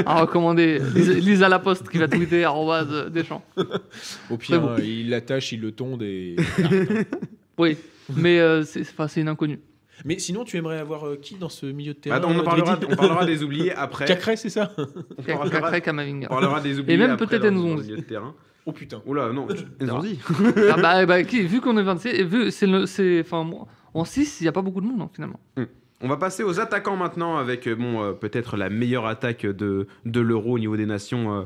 à 0.07 0.20
recommander. 0.20 0.79
Lise, 0.95 1.43
à 1.43 1.49
la 1.49 1.59
poste 1.59 1.89
qui 1.89 1.99
va 1.99 2.07
tweeter 2.07 2.45
arrobase 2.45 3.11
Deschamps. 3.11 3.43
Au 4.31 4.37
pire, 4.37 4.61
bon. 4.61 4.68
hein, 4.68 4.77
il 4.81 5.11
l'attache, 5.11 5.51
il 5.51 5.61
le 5.61 5.72
tonde 5.72 6.03
et. 6.05 6.37
Oui, 7.59 7.77
mais 8.14 8.39
euh, 8.39 8.62
c'est 8.62 9.20
une 9.20 9.29
inconnue. 9.29 9.61
Mais 10.05 10.18
sinon, 10.18 10.44
tu 10.44 10.57
aimerais 10.59 10.78
avoir 10.78 11.07
euh, 11.07 11.16
qui 11.16 11.36
dans 11.36 11.48
ce 11.48 11.64
milieu 11.66 11.94
de 11.94 11.98
terrain 11.98 12.20
on, 12.24 12.34
en 12.36 12.38
euh, 12.38 12.42
parlera, 12.42 12.78
on 12.90 12.94
parlera 12.96 13.24
des 13.24 13.42
oubliés 13.42 13.72
après. 13.74 14.05
Cacré, 14.05 14.36
c'est 14.36 14.50
ça? 14.50 14.72
On 15.18 15.22
parlera, 15.22 15.48
Cacré, 15.61 15.80
Kamavinga. 15.80 16.26
on 16.30 16.34
parlera 16.34 16.61
des 16.61 16.78
oubliés 16.78 16.98
même 16.98 17.12
après 17.12 17.26
peut-être 17.26 17.50
Nzonzi. 17.50 17.76
le 17.76 17.82
milieu 17.82 17.96
de 17.96 18.02
terrain. 18.02 18.34
Oh 18.66 18.72
putain. 18.72 19.02
Oula, 19.07 19.32
non, 19.32 19.46
Nzonzi. 19.80 20.18
Ah 20.70 20.76
bah, 20.80 21.07
bah, 21.07 21.22
qui- 21.24 21.42
vu 21.42 21.61
qu'on 21.61 21.76
est 21.78 21.82
26, 21.82 22.09
et 22.09 22.24
vu, 22.24 22.50
c'est 22.50 22.66
le, 22.66 22.86
c'est, 22.86 23.20
enfin, 23.20 23.44
moi, 23.44 23.66
en 23.94 24.05
6, 24.05 24.40
il 24.40 24.44
n'y 24.44 24.48
a 24.48 24.52
pas 24.52 24.62
beaucoup 24.62 24.80
de 24.80 24.86
monde 24.86 25.00
hein, 25.02 25.11
finalement. 25.12 25.40
On 26.02 26.09
va 26.09 26.16
passer 26.18 26.42
aux 26.42 26.61
attaquants 26.61 26.96
maintenant 26.96 27.38
avec 27.38 27.66
euh, 27.66 27.74
bon, 27.74 28.02
euh, 28.02 28.12
peut-être 28.12 28.59
la 28.59 28.68
meilleure 28.68 29.07
attaque 29.07 29.46
de, 29.46 29.86
de 30.05 30.20
l'Euro 30.20 30.52
au 30.57 30.59
niveau 30.59 30.76
des 30.76 30.84
nations. 30.86 31.32
euh, 31.34 31.42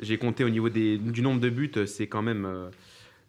J'ai 0.00 0.16
compté 0.16 0.44
au 0.44 0.48
niveau 0.48 0.70
des, 0.70 0.96
du 0.96 1.20
nombre 1.20 1.40
de 1.40 1.50
buts, 1.50 1.72
c'est 1.84 2.06
quand 2.06 2.22
même. 2.22 2.48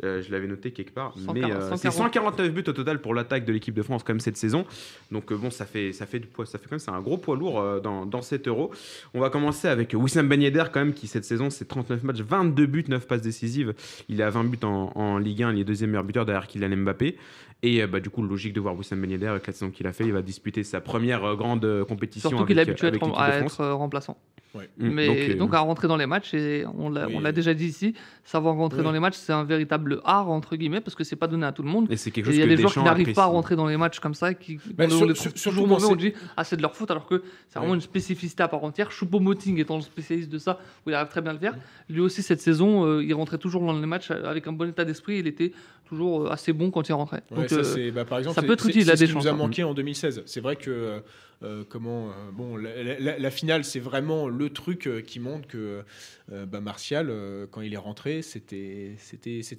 Euh, 0.04 0.22
je 0.22 0.32
l'avais 0.32 0.48
noté 0.48 0.72
quelque 0.72 0.94
part, 0.94 1.14
140, 1.18 1.36
mais 1.36 1.44
euh, 1.44 1.76
c'est 1.76 1.92
140. 1.92 2.14
149 2.14 2.54
buts 2.54 2.64
au 2.68 2.72
total 2.72 3.02
pour 3.02 3.14
l'attaque 3.14 3.44
de 3.46 3.52
l'équipe 3.52 3.74
de 3.74 3.82
France 3.82 4.04
quand 4.04 4.14
même 4.14 4.20
cette 4.20 4.38
saison. 4.38 4.66
Donc 5.12 5.32
euh, 5.32 5.36
bon, 5.36 5.50
ça 5.50 5.66
fait 5.66 5.92
ça 5.92 6.06
fait 6.06 6.20
du 6.20 6.28
poids, 6.28 6.46
ça 6.46 6.58
fait 6.58 6.66
quand 6.66 6.74
même 6.74 6.80
c'est 6.80 6.92
un 6.92 7.02
gros 7.02 7.18
poids 7.18 7.36
lourd 7.36 7.82
dans, 7.82 8.06
dans 8.06 8.22
cet 8.22 8.48
Euro. 8.48 8.72
On 9.14 9.20
va 9.20 9.30
commencer 9.30 9.68
avec 9.68 9.94
Wissam 9.94 10.28
Ben 10.28 10.42
Yedder 10.42 10.66
quand 10.72 10.80
même 10.80 10.94
qui 10.94 11.08
cette 11.08 11.26
saison 11.26 11.50
c'est 11.50 11.68
39 11.68 12.04
matchs, 12.04 12.22
22 12.22 12.66
buts, 12.66 12.86
9 12.88 13.08
passes 13.08 13.22
décisives. 13.22 13.74
Il 14.08 14.22
est 14.22 14.24
à 14.24 14.30
20 14.30 14.46
buts 14.46 14.60
en, 14.64 14.92
en 14.96 15.18
Ligue 15.18 15.44
1, 15.44 15.54
il 15.54 15.60
est 15.60 15.64
deuxième 15.66 15.90
meilleur 15.90 16.06
buteur 16.06 16.26
derrière 16.26 16.48
Kylian 16.48 16.78
Mbappé. 16.78 17.18
Et 17.62 17.86
bah, 17.88 18.00
du 18.00 18.10
coup, 18.10 18.22
logique 18.22 18.54
de 18.54 18.62
voir 18.62 18.78
Wissam 18.78 19.02
Ben 19.02 19.12
Yedder 19.12 19.28
avec 19.28 19.46
la 19.46 19.52
saison 19.52 19.70
qu'il 19.70 19.86
a 19.86 19.92
fait, 19.92 20.06
il 20.06 20.14
va 20.14 20.22
disputer 20.22 20.64
sa 20.64 20.80
première 20.80 21.36
grande 21.36 21.84
compétition 21.90 22.30
Surtout 22.30 22.44
avec, 22.44 22.56
qu'il 22.56 22.60
est 22.60 22.62
habitué 22.62 22.88
à 22.88 22.90
être, 22.92 23.20
à 23.20 23.38
être, 23.40 23.66
remplaçant. 23.72 24.18
Ouais. 24.56 24.68
Mm, 24.80 24.90
Mais 24.90 25.30
euh, 25.32 25.36
donc, 25.36 25.54
à 25.54 25.60
rentrer 25.60 25.88
dans 25.88 25.96
les 25.96 26.08
matchs, 26.08 26.34
et 26.34 26.66
on 26.78 26.90
l'a 26.90 27.08
Oui. 27.08 27.34
déjà 27.34 27.54
dit 27.54 27.68
ici, 27.68 27.94
savoir 28.26 28.56
rentrer 28.56 28.82
dans 28.82 28.92
les 28.92 29.00
matchs, 29.00 29.14
c'est 29.16 29.32
un 29.32 29.44
véritable 29.44 30.02
art, 30.06 30.30
entre 30.32 30.56
guillemets, 30.56 30.82
parce 30.82 30.96
que 30.96 31.04
c'est 31.04 31.16
pas 31.16 31.28
donné 31.28 31.46
à 31.46 31.52
tout 31.52 31.62
le 31.62 31.70
monde. 31.70 31.86
et 31.92 31.98
c'est 31.98 32.10
quelque 32.10 32.26
chose 32.26 32.36
il 32.36 32.40
y 32.40 32.42
a 32.42 32.46
que 32.46 32.50
des 32.50 32.58
joueurs 32.58 32.74
qui 32.74 32.80
n'arrivent 32.82 33.14
pas 33.14 33.24
à 33.24 33.28
rentrer 33.28 33.56
dans 33.56 33.68
les 33.68 33.78
matchs 33.78 34.00
comme 34.00 34.16
ça, 34.16 34.34
qui 34.34 34.58
Bah, 34.76 34.86
on 34.88 34.90
sur- 34.90 35.06
les 35.06 35.14
sur- 35.14 35.32
toujours 35.34 35.68
mauvais, 35.68 35.86
on 35.86 35.96
dit 35.96 36.14
ah 36.36 36.44
c'est 36.44 36.58
de 36.58 36.64
leur 36.64 36.76
faute, 36.76 36.90
alors 36.90 37.06
que 37.06 37.22
c'est 37.48 37.60
vraiment 37.60 37.74
Ouais. 37.74 37.78
une 37.78 37.82
spécificité 37.82 38.42
à 38.42 38.48
part 38.48 38.64
entière. 38.64 38.90
Choupo-Moting 38.92 39.60
étant 39.60 39.76
le 39.76 39.84
spécialiste 39.84 40.30
de 40.32 40.40
ça, 40.40 40.60
où 40.86 40.90
il 40.90 40.96
arrive 40.96 41.10
très 41.10 41.22
bien 41.22 41.30
à 41.30 41.34
le 41.34 41.40
faire. 41.40 41.56
Lui 41.88 42.00
aussi 42.02 42.24
cette 42.24 42.42
saison, 42.42 42.86
euh, 42.86 43.04
il 43.04 43.14
rentrait 43.14 43.38
toujours 43.38 43.64
dans 43.64 43.74
les 43.80 43.86
matchs 43.86 44.10
avec 44.10 44.48
un 44.48 44.52
bon 44.52 44.68
état 44.68 44.84
d'esprit. 44.84 45.20
Il 45.20 45.28
était 45.28 45.52
toujours 45.90 46.28
euh, 46.28 46.30
assez 46.32 46.54
bon 46.54 46.72
quand 46.72 46.88
il 46.88 46.94
rentrait. 46.94 47.24
Ouais, 47.32 47.38
Donc, 47.38 47.50
ça, 47.50 47.58
euh, 47.58 47.92
bah, 47.92 48.06
par 48.06 48.20
exemple, 48.20 48.36
ça 48.36 48.42
peut 48.44 48.54
être 48.54 48.68
utile, 48.70 48.86
ce 48.86 48.92
qui 48.92 48.98
Deschamps, 49.00 49.20
nous 49.20 49.28
a 49.28 49.32
ça. 49.32 49.36
manqué 49.36 49.64
en 49.64 49.74
2016. 49.74 50.24
C'est 50.26 50.40
vrai 50.40 50.56
que 50.56 51.02
euh, 51.44 51.64
comment 51.70 52.10
euh, 52.10 52.12
bon 52.34 52.56
la, 52.58 52.84
la- 52.84 53.00
la- 53.00 53.20
la 53.20 53.32
finale, 53.32 53.64
c'est 53.66 53.80
vraiment 53.80 54.28
le 54.30 54.50
truc 54.50 54.90
qui 55.06 55.20
montre 55.20 55.48
que 55.48 55.84
bah, 56.32 56.62
Martial, 56.62 57.12
quand 57.52 57.62
il 57.62 57.74
est 57.74 57.78
rentré, 57.78 58.22
c'était 58.22 58.96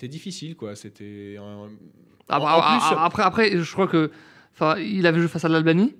difficile 0.08 0.56
quoi. 0.56 0.76
C'était 0.76 1.36
Ah 2.28 2.38
bah, 2.38 2.46
ah, 2.48 2.78
ah, 2.96 3.04
après, 3.04 3.22
après, 3.22 3.58
je 3.62 3.72
crois 3.72 3.88
que, 3.88 4.10
il 4.78 5.06
avait 5.06 5.18
joué 5.20 5.28
face 5.28 5.44
à 5.44 5.48
l'Albanie. 5.48 5.94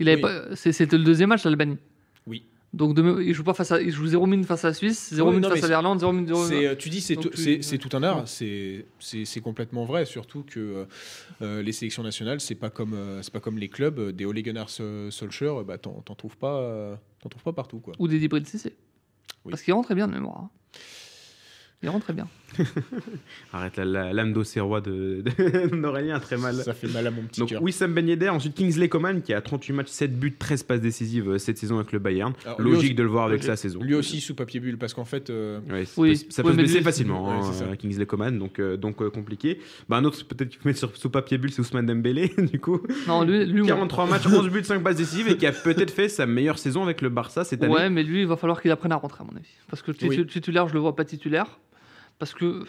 Il 0.00 0.08
Oui. 0.08 0.22
c'était 0.56 0.98
le 0.98 1.04
deuxième 1.04 1.28
match 1.28 1.44
l'Albanie. 1.44 1.78
Oui. 2.26 2.44
Donc 2.74 2.94
de, 2.96 3.22
il 3.22 3.32
joue 3.34 3.44
pas 3.44 3.54
face 3.54 3.70
à, 3.70 3.80
il 3.80 3.90
joue 3.92 4.06
0 4.06 4.26
minutes 4.26 4.46
face 4.46 4.64
à 4.64 4.68
la 4.68 4.74
Suisse, 4.74 5.14
0 5.14 5.30
Oui, 5.30 5.38
non, 5.38 5.48
face 5.48 5.62
à 5.62 5.68
l'Irlande, 5.68 6.00
0 6.00 6.12
minutes. 6.12 6.28
0 6.28 6.44
C'est, 6.46 6.66
euh, 6.66 6.74
tu 6.74 6.88
dis 6.90 7.00
c'est 7.00 7.16
c'est, 7.62 7.78
tout 7.78 7.96
un 7.96 8.02
art, 8.02 8.26
c'est, 8.26 8.84
c'est, 8.98 9.40
complètement 9.40 9.84
vrai, 9.84 10.04
surtout 10.04 10.42
que 10.42 10.58
euh, 10.60 10.84
euh, 11.42 11.62
les 11.62 11.70
sélections 11.72 12.02
nationales, 12.02 12.40
c'est 12.40 12.56
pas 12.56 12.70
comme, 12.70 12.94
euh, 12.94 13.22
c'est 13.22 13.32
pas 13.32 13.38
comme 13.40 13.58
les 13.58 13.68
clubs, 13.68 13.98
euh, 14.00 14.12
des 14.12 14.24
Ole 14.24 14.42
Gunnar 14.42 14.68
Sol- 14.70 15.12
Solskjaer, 15.12 15.62
bah, 15.64 15.78
t'en, 15.78 16.02
trouves 16.16 16.36
pas, 16.36 16.58
euh, 16.60 16.96
t'en 17.22 17.28
trouves 17.28 17.44
pas 17.44 17.52
partout 17.52 17.78
quoi. 17.78 17.94
Ou 18.00 18.08
des 18.08 18.18
Djibril 18.18 18.44
Cissé. 18.46 18.74
Oui. 19.44 19.50
Parce 19.50 19.62
qu'il 19.62 19.72
rentre 19.72 19.86
très 19.86 19.94
bien 19.94 20.08
de 20.08 20.12
mémoire. 20.12 20.38
hein. 20.38 20.50
Il 21.82 21.88
rentre 21.90 22.04
très 22.06 22.14
bien. 22.14 22.26
Arrête 23.52 23.76
la, 23.76 23.84
la- 23.84 24.12
l'âme 24.12 24.32
d'Auxerrois 24.32 24.80
de, 24.80 25.22
de, 25.22 25.76
d'Aurélien 25.82 26.16
a 26.16 26.20
très 26.20 26.36
mal. 26.36 26.54
Ça 26.56 26.72
fait 26.74 26.88
mal 26.88 27.06
à 27.06 27.10
mon 27.10 27.22
petit 27.22 27.40
Donc 27.40 27.50
cœur. 27.50 27.62
Wissam 27.62 27.92
Ben 27.94 28.06
Yedder, 28.08 28.28
ensuite 28.30 28.54
Kingsley 28.54 28.88
Coman 28.88 29.22
qui 29.22 29.32
a 29.32 29.40
38 29.40 29.72
matchs, 29.72 29.88
7 29.88 30.18
buts, 30.18 30.34
13 30.38 30.62
passes 30.64 30.80
décisives 30.80 31.30
euh, 31.30 31.38
cette 31.38 31.58
saison 31.58 31.76
avec 31.78 31.92
le 31.92 31.98
Bayern. 31.98 32.32
Alors, 32.44 32.60
Logique 32.60 32.78
aussi- 32.78 32.94
de 32.94 33.02
le 33.02 33.08
voir 33.08 33.26
avec 33.26 33.42
sa 33.42 33.56
saison. 33.56 33.80
Lui 33.82 33.94
aussi 33.94 34.20
sous 34.20 34.34
papier 34.34 34.60
bulle, 34.60 34.78
parce 34.78 34.94
qu'en 34.94 35.04
fait, 35.04 35.30
euh, 35.30 35.60
Ouais, 35.70 35.84
ça 35.84 36.00
Oui. 36.00 36.10
peut, 36.24 36.30
ça 36.30 36.42
peut 36.42 36.50
Oui, 36.50 36.68
se 36.68 36.76
lui, 36.78 36.82
facilement, 36.82 37.28
ouais, 37.28 37.34
hein, 37.36 37.50
c'est 37.52 37.58
ça. 37.58 37.64
euh, 37.70 37.76
Kingsley 37.76 38.06
Coman, 38.06 38.38
donc, 38.38 38.58
euh, 38.58 38.76
donc 38.76 39.00
euh, 39.02 39.10
compliqué. 39.10 39.60
Bah, 39.88 39.96
un 39.96 40.04
autre 40.04 40.24
peut-être 40.26 40.48
qu'il 40.50 40.60
faut 40.60 40.68
mettre 40.68 40.78
sur, 40.78 40.96
sous 40.96 41.10
papier 41.10 41.38
bulle, 41.38 41.52
c'est 41.52 41.60
Ousmane 41.60 41.86
Dembélé, 41.86 42.32
du 42.38 42.60
coup. 42.60 42.80
Non, 43.06 43.22
lui, 43.24 43.44
lui, 43.46 43.62
on- 43.62 43.66
43 43.66 44.06
matchs, 44.06 44.26
11 44.26 44.48
buts, 44.50 44.64
5 44.64 44.82
passes 44.82 44.96
décisives 44.96 45.28
et 45.28 45.36
qui 45.36 45.46
a 45.46 45.52
peut-être 45.52 45.90
fait 45.90 46.08
sa 46.08 46.26
meilleure 46.26 46.58
saison 46.58 46.82
avec 46.82 47.02
le 47.02 47.08
Barça 47.08 47.44
cette 47.44 47.62
année. 47.62 47.72
Ouais, 47.72 47.90
mais 47.90 48.02
lui, 48.02 48.20
il 48.22 48.26
va 48.26 48.36
falloir 48.36 48.60
qu'il 48.60 48.70
apprenne 48.70 48.92
à 48.92 48.96
rentrer, 48.96 49.22
à 49.22 49.24
mon 49.30 49.36
avis. 49.36 49.48
Parce 49.68 49.82
que 49.82 49.92
titu- 49.92 50.08
Oui. 50.20 50.26
titulaire, 50.26 50.68
je 50.68 50.74
le 50.74 50.80
vois 50.80 50.94
pas 50.96 51.04
titulaire. 51.04 51.58
Parce 52.18 52.34
que, 52.34 52.64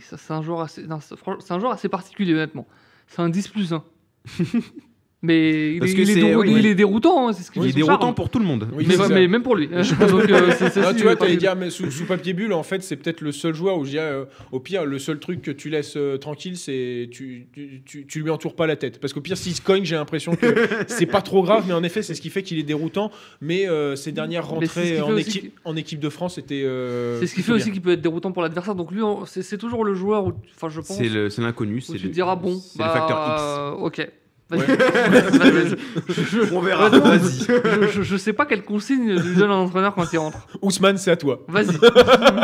c'est 0.00 0.32
un 0.32 0.42
joueur 0.42 0.68
c'est 0.68 0.82
un 0.88 1.58
joueur 1.58 1.72
assez 1.72 1.88
particulier, 1.88 2.34
honnêtement. 2.34 2.66
C'est 3.06 3.22
un 3.22 3.28
10 3.28 3.48
plus 3.48 3.72
1. 3.72 3.84
mais 5.22 5.74
il, 5.74 5.78
Parce 5.80 5.90
est, 5.92 5.94
que 5.94 6.00
il 6.00 6.10
est 6.10 6.14
c'est- 6.14 6.20
dérou- 6.20 6.40
oui. 6.42 6.54
il 6.58 6.66
est 6.66 6.74
déroutant, 6.74 7.28
hein, 7.28 7.32
c'est 7.34 7.42
ce 7.42 7.50
qui 7.50 7.58
Il 7.58 7.64
fait 7.64 7.68
est 7.70 7.72
déroutant 7.74 8.00
charme. 8.00 8.14
pour 8.14 8.30
tout 8.30 8.38
le 8.38 8.46
monde. 8.46 8.68
Oui, 8.72 8.86
mais, 8.88 8.94
ça. 8.94 9.08
même 9.08 9.42
pour 9.42 9.54
lui. 9.54 9.68
Donc, 9.68 10.30
euh, 10.30 10.52
c'est 10.58 10.76
Non, 10.80 10.94
tu 10.94 11.02
vois, 11.02 11.14
t'allais 11.16 11.36
dire, 11.36 11.54
mais 11.56 11.68
sous, 11.68 11.90
sous 11.90 12.06
papier 12.06 12.32
bulle, 12.32 12.52
en 12.54 12.62
fait, 12.62 12.82
c'est 12.82 12.96
peut-être 12.96 13.20
le 13.20 13.30
seul 13.32 13.54
joueur 13.54 13.76
où 13.78 13.84
je 13.84 13.90
dirais, 13.90 14.04
euh, 14.10 14.24
au 14.50 14.60
pire, 14.60 14.84
le 14.86 14.98
seul 14.98 15.18
truc 15.18 15.42
que 15.42 15.50
tu 15.50 15.68
laisses 15.68 15.94
euh, 15.96 16.16
tranquille, 16.16 16.56
c'est 16.56 17.08
tu, 17.12 17.48
tu, 17.52 17.82
tu, 17.84 18.06
tu 18.06 18.20
lui 18.22 18.30
entoures 18.30 18.54
pas 18.56 18.66
la 18.66 18.76
tête. 18.76 18.98
Parce 18.98 19.12
qu'au 19.12 19.20
pire, 19.20 19.36
s'il 19.36 19.54
se 19.54 19.60
cogne, 19.60 19.84
j'ai 19.84 19.96
l'impression 19.96 20.34
que 20.36 20.46
c'est 20.86 21.06
pas 21.06 21.20
trop 21.22 21.42
grave, 21.42 21.64
mais 21.66 21.74
en 21.74 21.82
effet, 21.82 22.02
c'est 22.02 22.14
ce 22.14 22.20
qui 22.22 22.30
fait 22.30 22.42
qu'il 22.42 22.58
est 22.58 22.62
déroutant. 22.62 23.10
Mais 23.42 23.68
euh, 23.68 23.96
ses 23.96 24.12
dernières 24.12 24.44
ce 24.44 24.48
qui 24.48 24.54
rentrées 24.54 25.00
en, 25.02 25.16
équipe, 25.18 25.58
en 25.66 25.76
équipe 25.76 26.00
de 26.00 26.08
France, 26.08 26.36
c'était. 26.36 26.62
euh, 26.64 27.20
C'est 27.20 27.26
ce 27.26 27.34
qui 27.34 27.42
fait 27.42 27.52
aussi 27.52 27.70
qu'il 27.72 27.82
peut 27.82 27.92
être 27.92 28.00
déroutant 28.00 28.32
pour 28.32 28.42
l'adversaire. 28.42 28.74
Donc 28.74 28.90
lui, 28.90 29.02
c'est 29.26 29.58
toujours 29.58 29.84
le 29.84 29.92
joueur 29.94 30.26
où, 30.28 30.32
enfin, 30.56 30.70
je 30.70 30.80
pense, 30.80 30.96
C'est 30.96 31.42
l'inconnu. 31.42 31.82
tu 31.82 31.98
te 32.00 32.06
diras 32.06 32.36
bon, 32.36 32.58
c'est 32.58 32.78
bah, 32.78 32.86
le 32.94 33.00
facteur 33.00 33.82
Ok. 33.82 34.08
Ouais. 34.50 34.58
On 36.52 36.60
verra, 36.60 36.88
vas-y. 36.88 37.44
je, 37.46 37.88
je- 37.92 38.02
je 38.02 38.16
sais 38.16 38.32
pas 38.32 38.46
quelle 38.46 38.64
consigne 38.64 39.14
lui 39.16 39.36
donne 39.36 39.50
un 39.50 39.54
entraîneur 39.58 39.94
quand 39.94 40.12
il 40.12 40.18
rentre. 40.18 40.38
Ousmane, 40.62 40.98
c'est 40.98 41.10
à 41.12 41.16
toi. 41.16 41.40
Vas-y. 41.48 41.76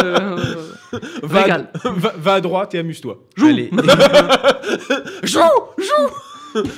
Euh, 0.05 0.37
Va, 1.23 1.43
Régale. 1.43 1.71
à, 1.85 1.91
va, 1.91 2.15
va 2.17 2.35
à 2.35 2.41
droite 2.41 2.75
et 2.75 2.79
amuse-toi. 2.79 3.19
Allez. 3.43 3.71
Joue 5.25 5.41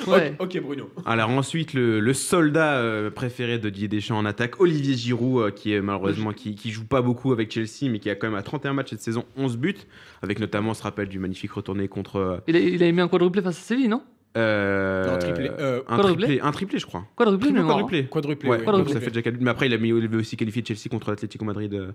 ouais. 0.06 0.34
Ok, 0.38 0.60
Bruno. 0.60 0.88
Alors 1.06 1.30
ensuite, 1.30 1.74
le, 1.74 2.00
le 2.00 2.12
soldat 2.14 2.76
euh, 2.78 3.10
préféré 3.10 3.58
de 3.58 3.68
Didier 3.68 3.86
Deschamps 3.88 4.18
en 4.18 4.24
attaque, 4.24 4.60
Olivier 4.60 4.94
Giroud, 4.96 5.42
euh, 5.42 5.50
qui 5.50 5.72
est 5.74 5.80
malheureusement 5.80 6.32
qui, 6.32 6.54
qui 6.54 6.70
joue 6.70 6.84
pas 6.86 7.02
beaucoup 7.02 7.32
avec 7.32 7.52
Chelsea, 7.52 7.90
mais 7.90 7.98
qui 7.98 8.10
a 8.10 8.14
quand 8.16 8.28
même 8.28 8.36
à 8.38 8.42
31 8.42 8.72
matchs 8.72 8.90
cette 8.90 9.02
saison 9.02 9.24
11 9.36 9.56
buts, 9.58 9.76
avec 10.22 10.40
notamment, 10.40 10.70
on 10.70 10.74
se 10.74 10.82
rappelle 10.82 11.08
du 11.08 11.18
magnifique 11.18 11.52
retourné 11.52 11.86
contre 11.86 12.16
euh, 12.16 12.38
Il, 12.48 12.56
a, 12.56 12.60
il 12.60 12.82
a 12.82 12.90
mis 12.90 13.00
un 13.00 13.08
quadruplé 13.08 13.42
face 13.42 13.58
à 13.58 13.60
Séville, 13.62 13.88
non? 13.88 14.02
Euh, 14.36 15.14
Un 15.14 15.18
triplé. 15.18 15.50
Euh, 15.58 15.80
un 15.88 15.96
Quadruplé 15.96 16.26
triplé, 16.26 16.40
un 16.46 16.52
triplé, 16.52 16.78
je 16.78 16.86
crois. 16.86 17.04
Quadruplé, 17.16 17.48
Triplé 17.48 17.64
quadruplé. 17.66 18.06
Quadruplé. 18.06 18.48
Ouais, 18.50 18.64
donc 18.64 18.88
ça 18.90 19.00
fait 19.00 19.08
déjà 19.10 19.22
quatre 19.22 19.34
buts. 19.34 19.44
Mais 19.44 19.50
après, 19.50 19.66
il, 19.66 19.74
a 19.74 19.78
mis, 19.78 19.88
il 19.88 20.04
avait 20.04 20.16
aussi 20.16 20.36
qualifié 20.36 20.62
Chelsea 20.64 20.88
contre 20.90 21.10
l'Atlético 21.10 21.44
Madrid 21.44 21.72
euh, 21.74 21.92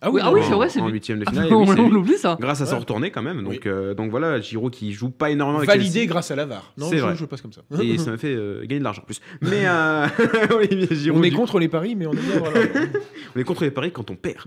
Ah 0.00 0.10
oui, 0.10 0.20
Ah 0.22 0.26
non, 0.30 0.34
oui, 0.34 0.40
c'est 0.44 0.54
vrai, 0.54 0.68
c'est 0.68 0.80
en 0.80 0.88
huitième 0.88 1.18
de 1.18 1.24
Ah, 1.26 1.30
finale. 1.30 1.48
on 1.52 1.66
oui, 1.68 1.90
l'oublie 1.90 2.16
ça. 2.16 2.36
Grâce 2.40 2.60
à 2.60 2.66
son 2.66 2.74
Ouais. 2.74 2.80
retourné 2.80 3.10
quand 3.10 3.22
même. 3.22 3.42
Donc, 3.42 3.52
Oui. 3.52 3.60
euh, 3.66 3.94
donc 3.94 4.10
voilà, 4.10 4.40
Giroud 4.40 4.72
qui 4.72 4.92
joue 4.92 5.10
pas 5.10 5.30
énormément 5.30 5.58
avec 5.58 5.68
Validé 5.68 5.92
Chelsea. 6.00 6.06
grâce 6.08 6.30
à 6.30 6.36
la 6.36 6.46
VAR. 6.46 6.72
Non, 6.78 6.86
C'est 6.88 6.98
je, 6.98 7.02
vrai. 7.02 7.14
je 7.16 7.24
passe 7.24 7.40
comme 7.42 7.52
ça. 7.52 7.62
Et 7.82 7.98
ça 7.98 8.10
m'a 8.12 8.16
fait 8.16 8.34
euh, 8.34 8.62
gagner 8.62 8.78
de 8.78 8.84
l'argent 8.84 9.02
en 9.02 9.04
plus. 9.06 9.20
Mais 9.42 9.64
euh, 9.66 10.06
Olivier 10.56 10.88
Giroud, 10.96 11.20
On 11.20 11.22
est 11.24 11.30
contre 11.30 11.58
les 11.58 11.68
paris, 11.68 11.94
mais 11.96 12.06
on 12.06 12.12
est 12.12 12.16
bien. 12.16 12.38
Voilà. 12.38 12.60
on 13.36 13.40
est 13.40 13.44
contre 13.44 13.64
les 13.64 13.70
paris 13.70 13.92
quand 13.92 14.10
on 14.10 14.16
perd. 14.16 14.38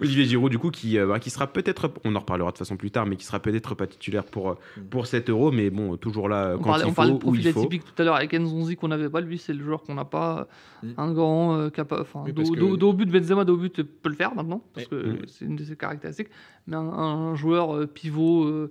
Olivier 0.00 0.24
Giroud, 0.24 0.50
du 0.50 0.58
coup, 0.58 0.70
qui, 0.70 0.98
bah, 0.98 1.18
qui 1.18 1.30
sera 1.30 1.46
peut-être, 1.46 1.90
on 2.04 2.14
en 2.14 2.20
reparlera 2.20 2.52
de 2.52 2.58
façon 2.58 2.76
plus 2.76 2.90
tard, 2.90 3.06
mais 3.06 3.16
qui 3.16 3.24
sera 3.24 3.40
peut-être 3.40 3.74
pas 3.74 3.86
titulaire 3.86 4.24
pour, 4.24 4.50
euh, 4.50 4.54
pour 4.90 5.06
7 5.06 5.30
euros, 5.30 5.50
mais 5.50 5.70
bon, 5.70 5.96
toujours 6.08 6.28
là 6.28 6.46
euh, 6.48 6.54
On 6.56 6.58
quand 6.58 6.64
parlait, 6.70 6.84
il 6.84 6.90
on 6.90 6.92
parlait 6.94 7.10
de 7.12 7.16
il 7.16 7.20
profil 7.20 7.48
atypique 7.48 7.84
tout 7.84 8.02
à 8.02 8.04
l'heure 8.04 8.16
avec 8.16 8.32
Nzonzi 8.34 8.76
qu'on 8.76 8.88
n'avait 8.88 9.08
pas. 9.08 9.20
Lui, 9.20 9.38
c'est 9.38 9.52
le 9.52 9.62
joueur 9.62 9.82
qu'on 9.82 9.94
n'a 9.94 10.04
pas. 10.04 10.48
Mm. 10.82 10.88
Un 10.98 11.12
grand, 11.12 11.56
euh, 11.56 11.70
capable. 11.70 12.02
Enfin, 12.02 12.22
Oui, 12.24 12.32
que- 12.34 12.84
au 12.84 12.92
but, 12.92 13.06
Benzema, 13.10 13.44
dos 13.44 13.54
au 13.54 13.58
but, 13.58 13.82
peut 13.82 14.08
le 14.08 14.14
faire. 14.14 14.34
maintenant, 14.34 14.62
parce 14.74 14.86
que 14.86 14.94
Mm. 14.96 15.18
c'est 15.26 15.44
une 15.44 15.56
de 15.56 15.64
ses 15.64 15.76
caractéristiques. 15.76 16.28
Mais 16.66 16.76
un, 16.76 16.80
un 16.80 17.34
joueur 17.34 17.74
euh, 17.74 17.86
pivot 17.86 18.44
euh, 18.44 18.70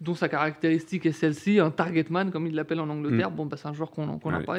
dont 0.00 0.14
sa 0.14 0.28
caractéristique 0.28 1.06
est 1.06 1.12
celle-ci, 1.12 1.58
un 1.60 1.70
target 1.70 2.04
man, 2.10 2.30
comme 2.30 2.46
ils 2.46 2.54
l'appellent 2.54 2.80
en 2.80 2.88
Angleterre, 2.90 3.30
bon, 3.30 3.46
bah, 3.46 3.56
c'est 3.56 3.68
un 3.68 3.72
joueur 3.72 3.90
qu'on 3.90 4.06
n'a 4.06 4.38
Ouais. 4.38 4.44
pas. 4.44 4.58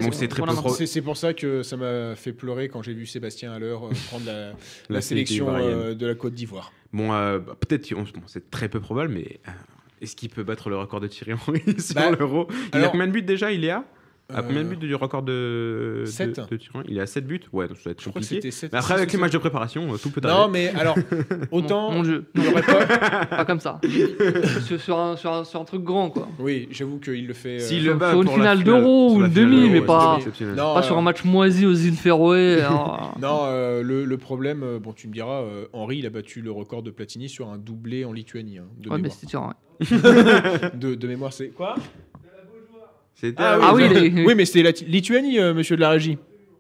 c'est 0.86 1.02
pour 1.02 1.18
ça 1.18 1.34
que 1.34 1.62
ça 1.64 1.78
m'a 1.78 2.16
fait 2.16 2.34
pleurer 2.34 2.68
quand 2.70 2.82
j'ai 2.82 2.94
vu 2.94 3.06
Sébastien 3.06 3.52
Haller 3.54 3.68
euh, 3.82 3.94
prendre 4.08 4.26
la, 4.26 4.54
la 4.90 5.02
sélection 5.02 5.46
ivoirienne. 5.48 5.72
euh, 5.78 5.94
de 5.96 6.06
la 6.08 6.16
Côte 6.16 6.34
d'Ivoire. 6.34 6.72
Bon, 6.94 7.12
euh, 7.14 7.40
peut-être, 7.40 7.94
on- 7.94 8.04
bon, 8.04 8.26
c'est 8.28 8.50
très 8.50 8.70
peu 8.70 8.80
probable, 8.80 9.14
mais 9.14 9.40
euh, 9.48 9.52
est-ce 10.02 10.16
qu'il 10.16 10.30
peut 10.30 10.44
battre 10.44 10.70
le 10.70 10.78
record 10.78 11.00
de 11.00 11.08
Thierry 11.08 11.34
Henry 11.34 11.62
sur 11.80 11.96
Bah, 11.96 12.12
l'Euro? 12.12 12.48
Il 12.74 12.84
a 12.84 12.90
combien 12.90 13.08
de 13.08 13.12
buts 13.12 13.22
déjà 13.22 13.52
Il 13.52 13.64
est 13.64 13.72
à 13.72 13.84
à 14.34 14.42
combien 14.42 14.64
de 14.64 14.68
Euh, 14.68 14.70
buts 14.72 14.78
du 14.88 14.96
record 14.96 15.22
de, 15.24 16.00
de, 16.02 16.06
sept. 16.06 16.30
de 16.50 16.58
Thierry 16.58 16.70
Henry 16.74 16.86
Il 16.90 16.98
est 16.98 17.02
à 17.02 17.06
7 17.06 17.28
buts? 17.28 17.42
Ouais, 17.54 17.68
donc 17.68 17.78
ça 17.78 17.84
va 17.86 17.92
être 17.92 18.02
Je 18.02 18.10
crois 18.10 18.22
que 18.22 18.26
compliqué. 18.28 18.50
7. 18.52 18.72
Mais 18.74 18.80
après, 18.80 18.94
avec 18.96 19.12
les 19.14 19.20
matchs 19.20 19.32
de 19.34 19.38
préparation, 19.38 19.94
euh, 19.94 19.98
tout 19.98 20.10
peut 20.10 20.20
arriver. 20.24 20.42
Non, 20.42 20.48
mais 20.50 20.70
alors, 20.70 20.96
Mon, 21.52 21.58
autant. 21.60 21.92
mon 21.92 22.02
Dieu, 22.04 22.26
il 22.36 22.44
y 22.44 22.48
aurait 22.48 22.62
pas- 22.64 23.26
pas 23.28 23.46
comme 23.46 23.60
ça. 23.60 23.80
sur, 24.66 24.80
sur 24.82 25.00
un, 25.00 25.16
sur, 25.16 25.32
un, 25.32 25.44
sur 25.44 25.62
un 25.62 25.66
truc 25.66 25.84
grand, 25.84 26.10
quoi. 26.10 26.28
Oui, 26.40 26.68
j'avoue 26.72 26.98
qu'il 27.00 27.28
le 27.28 27.34
fait. 27.34 27.58
euh, 27.58 27.60
S'il 27.60 27.84
sur- 27.84 27.94
le 27.94 28.00
bat 28.00 28.12
sur 28.12 28.22
une 28.24 28.30
finale 28.30 28.58
finale- 28.60 28.64
d'Euro 28.82 29.14
ou 29.16 29.24
une 29.26 29.32
demi, 29.32 29.70
mais 29.70 29.80
c'est 29.80 29.86
pas- 29.86 30.16
exceptionnel. 30.18 30.56
Non, 30.56 30.74
Pas 30.74 30.80
euh, 30.80 30.84
sur 30.84 30.98
un 30.98 31.02
match 31.02 31.24
moisi 31.24 31.66
aux 31.66 31.74
îles 31.74 31.96
Féroé. 31.96 32.62
alors, 32.62 33.16
Non, 33.22 33.42
euh, 33.44 33.84
le, 33.84 34.06
le 34.06 34.18
problème, 34.18 34.64
euh, 34.64 34.80
bon, 34.80 34.94
tu 34.94 35.08
me 35.08 35.14
diras, 35.14 35.42
euh, 35.44 35.66
Henri, 35.74 35.98
il 36.00 36.06
a 36.06 36.10
battu 36.10 36.42
le 36.42 36.52
record 36.52 36.82
de 36.82 36.90
Platini 36.92 37.30
sur 37.30 37.50
un 37.50 37.58
doublé 37.58 38.06
en 38.06 38.12
Lituanie. 38.12 38.58
hein, 38.58 38.66
de, 38.80 38.90
ouais, 38.90 38.96
mais 38.98 39.04
mémoire. 39.04 39.14
c'était 39.14 39.28
tirant. 39.28 39.54
de, 40.74 40.96
de 40.96 41.08
mémoire, 41.08 41.34
c'est 41.34 41.50
quoi? 41.50 41.76
Ah, 43.38 43.60
Ah 43.62 43.74
oui, 43.76 43.84
oui, 43.90 44.12
les- 44.12 44.26
oui, 44.26 44.36
mais 44.36 44.46
c'était 44.46 44.64
la 44.64 44.72
Lituanie, 44.88 45.40
euh, 45.40 45.54
monsieur 45.54 45.76
de 45.76 45.82
la 45.82 45.90
régie. 45.92 46.18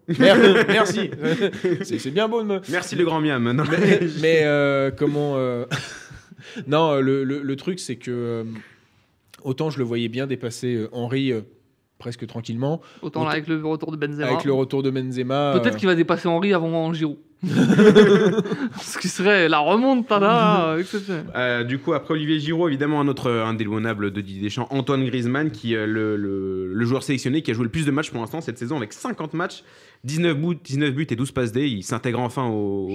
Mer- 0.20 0.66
Merci. 0.68 1.10
c'est 1.84 2.00
c'est 2.00 2.12
bien 2.12 2.28
beau 2.28 2.42
de 2.44 2.48
me. 2.48 2.60
Merci 2.70 2.96
le 2.96 3.04
grand 3.06 3.20
miam. 3.22 3.52
Non, 3.52 3.64
Mais, 3.70 4.00
mais, 4.22 4.40
euh, 4.44 4.92
comment. 4.92 5.34
euh, 5.38 5.66
non, 6.68 7.00
le, 7.02 7.24
le- 7.24 7.42
le 7.42 7.56
truc, 7.56 7.80
c'est 7.80 7.96
que. 7.96 8.12
euh, 8.12 8.44
autant 9.44 9.70
je 9.70 9.78
le 9.80 9.84
voyais 9.84 10.08
bien 10.08 10.28
dépasser 10.28 10.76
euh, 10.76 10.90
Henri 10.92 11.32
euh, 11.32 11.42
presque 11.98 12.26
tranquillement. 12.28 12.82
Autant 13.02 13.24
là, 13.24 13.32
avec 13.32 13.48
le 13.48 13.66
retour 13.66 13.92
de 13.92 13.98
Benzema. 13.98 14.28
Avec 14.28 14.44
le 14.46 14.54
retour 14.54 14.84
de 14.84 14.90
Benzema. 14.92 15.54
Peut-être 15.60 15.76
euh, 15.76 15.78
qu'il 15.78 15.88
va 15.88 15.96
dépasser 15.96 16.28
Henri 16.28 16.54
avant 16.54 16.94
Giroud. 16.94 17.18
Ce 18.82 18.98
qui 18.98 19.08
serait 19.08 19.48
la 19.50 19.60
remontada 19.60 20.76
exceptionnelle. 20.80 21.26
Euh, 21.36 21.64
du 21.64 21.80
coup, 21.80 21.94
après 21.94 22.14
Olivier 22.14 22.40
Giroud, 22.40 22.68
évidemment, 22.70 23.00
un 23.02 23.08
autre 23.08 23.30
euh, 23.30 23.46
indéloignable 23.46 24.12
de 24.12 24.22
Didier 24.22 24.42
Deschamps, 24.42 24.68
Antoine 24.72 25.06
Griezmann, 25.06 25.52
qui 25.52 25.74
est 25.74 25.86
le, 25.88 26.16
le- 26.16 26.74
le 26.74 26.86
joueur 26.86 27.04
sélectionné 27.04 27.42
qui 27.42 27.52
a 27.52 27.54
joué 27.54 27.64
le 27.64 27.70
plus 27.70 27.86
de 27.86 27.92
matchs 27.92 28.12
pour 28.12 28.20
l'instant 28.22 28.42
cette 28.42 28.58
saison 28.58 28.78
avec 28.78 28.94
50 28.94 29.34
matchs, 29.34 29.64
19 30.06 30.38
buts, 30.38 30.58
19 30.64 30.92
buts 30.94 31.08
et 31.10 31.16
12 31.16 31.32
passes 31.32 31.52
D. 31.52 31.68
Il 31.68 31.84
s'intègre 31.84 32.20
enfin 32.20 32.48
au, 32.48 32.90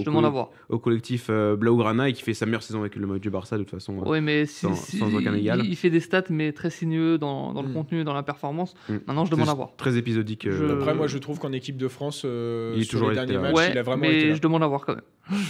au, 0.68 0.78
collectif 0.78 1.26
euh, 1.28 1.56
Blaugrana 1.56 2.08
et 2.08 2.12
qui 2.12 2.22
fait 2.22 2.34
sa 2.34 2.46
meilleure 2.46 2.62
saison 2.62 2.80
avec 2.80 2.94
le 2.96 3.06
maillot 3.06 3.18
du 3.18 3.30
Barça 3.30 3.58
de 3.58 3.64
toute 3.64 3.70
façon. 3.72 3.96
Oui, 4.06 4.20
mais 4.20 4.46
si, 4.46 4.60
sans- 4.66 4.74
si- 4.74 4.96
sans 4.98 5.12
aucun 5.14 5.34
égal. 5.34 5.60
Il, 5.64 5.70
il 5.72 5.76
fait 5.76 5.90
des 5.90 6.00
stats, 6.00 6.22
mais 6.30 6.52
très 6.52 6.70
sinueux 6.70 7.18
dans, 7.18 7.52
dans 7.52 7.62
le 7.62 7.68
Mm. 7.68 7.74
contenu 7.74 8.00
et 8.00 8.04
dans 8.04 8.14
la 8.14 8.22
performance. 8.22 8.74
Mm. 8.88 8.92
Maintenant, 9.06 9.24
je 9.24 9.30
demande 9.32 9.48
à 9.48 9.54
voir. 9.54 9.70
Très 9.76 9.96
épisodique. 9.96 10.46
euh, 10.46 10.52
Je- 10.68 10.72
Après, 10.74 10.94
moi, 10.94 11.06
je 11.08 11.18
trouve 11.18 11.38
qu'en 11.38 11.52
équipe 11.52 11.76
de 11.76 11.88
France, 11.88 12.22
euh, 12.24 12.72
Il 12.76 12.82
est 12.82 12.84
sur 12.84 12.92
toujours 12.92 13.10
les 13.10 13.16
été 13.18 13.26
derniers 13.26 13.42
matchs, 13.42 13.56
ouais, 13.56 13.70
il 13.72 13.78
a 13.78 13.82
vraiment 13.82 14.04
été 14.04 14.16
mais 14.16 14.28
là. 14.30 14.34
je 14.36 14.40
demande 14.40 14.62
à 14.62 14.66
voir 14.68 14.86
quand 14.86 14.94
même. 14.94 15.02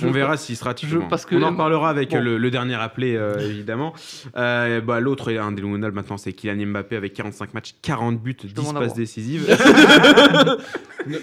On 0.04 0.10
verra 0.10 0.36
s'il 0.36 0.56
sera 0.56 0.74
titulaire. 0.74 1.08
parce 1.08 1.24
que- 1.26 1.34
On 1.36 1.42
en 1.42 1.54
parlera 1.54 1.90
avec 1.90 2.10
Bon. 2.10 2.20
le, 2.20 2.38
le 2.38 2.50
dernier 2.50 2.74
appelé, 2.74 3.14
euh, 3.16 3.38
évidemment. 3.40 3.92
Euh, 4.36 4.80
bah, 4.80 5.00
L'autre 5.00 5.30
est 5.30 5.38
indéloignable 5.38 5.94
maintenant, 5.94 6.16
c'est 6.16 6.32
Kylian 6.32 6.66
Mbappé 6.66 6.96
avec 6.96 7.12
45 7.14 7.54
matchs, 7.54 7.74
40 7.82 8.20
buts, 8.22 8.36
10 8.42 8.54
demande 8.54 8.76
à 8.76 8.80
passes 8.80 8.94
décisives. 8.94 9.46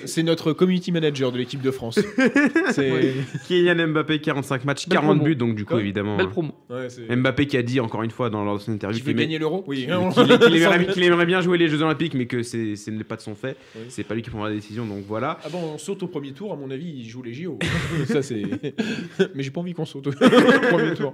C'est 0.05 0.23
notre 0.23 0.53
community 0.53 0.91
manager 0.91 1.31
de 1.31 1.37
l'équipe 1.37 1.61
de 1.61 1.71
France. 1.71 1.99
Oui. 2.77 3.11
Kylian 3.47 3.87
Mbappé, 3.87 4.19
45 4.19 4.65
matchs, 4.65 4.87
Belle 4.87 4.99
40 4.99 5.15
promo. 5.17 5.23
buts, 5.23 5.35
donc 5.35 5.55
du 5.55 5.65
coup, 5.65 5.75
Ouais. 5.75 5.81
évidemment. 5.81 6.17
Belle 6.17 6.27
euh, 6.27 6.29
promo. 6.29 6.51
Ouais, 6.69 6.87
Mbappé 7.15 7.47
qui 7.47 7.57
a 7.57 7.63
dit 7.63 7.79
encore 7.79 8.03
une 8.03 8.11
fois 8.11 8.29
dans 8.29 8.43
lors 8.43 8.57
de 8.57 8.61
son 8.61 8.71
interview 8.71 8.99
qu'il 9.01 9.09
aimait- 9.11 9.21
gagner 9.23 9.39
l'euro? 9.39 9.63
Oui. 9.67 9.87
qu'il- 9.87 9.89
aimerait, 11.03 11.25
bien 11.25 11.41
jouer 11.41 11.57
les 11.57 11.67
Jeux 11.67 11.81
Olympiques, 11.81 12.13
mais 12.13 12.25
que 12.25 12.43
c'est- 12.43 12.75
ce 12.75 12.89
n'est 12.91 13.03
pas 13.03 13.15
de 13.15 13.21
son 13.21 13.35
fait. 13.35 13.55
Oui. 13.75 13.83
C'est 13.89 14.03
pas 14.03 14.15
lui 14.15 14.21
qui 14.21 14.29
prendra 14.29 14.49
la 14.49 14.55
décision, 14.55 14.85
donc 14.85 15.03
voilà. 15.07 15.37
Ah 15.45 15.49
bon, 15.49 15.59
on 15.75 15.77
saute 15.77 16.03
au 16.03 16.07
premier 16.07 16.31
tour, 16.31 16.53
à 16.53 16.55
mon 16.55 16.69
avis, 16.71 16.87
il 16.99 17.07
joue 17.09 17.21
les 17.23 17.33
JO. 17.33 17.57
Ça, 18.07 18.21
c'est. 18.21 18.43
Mais 19.35 19.43
j'ai 19.43 19.51
pas 19.51 19.59
envie 19.61 19.73
qu'on 19.73 19.85
saute 19.85 20.07
au 20.07 20.11
premier 20.69 20.93
tour. 20.93 21.13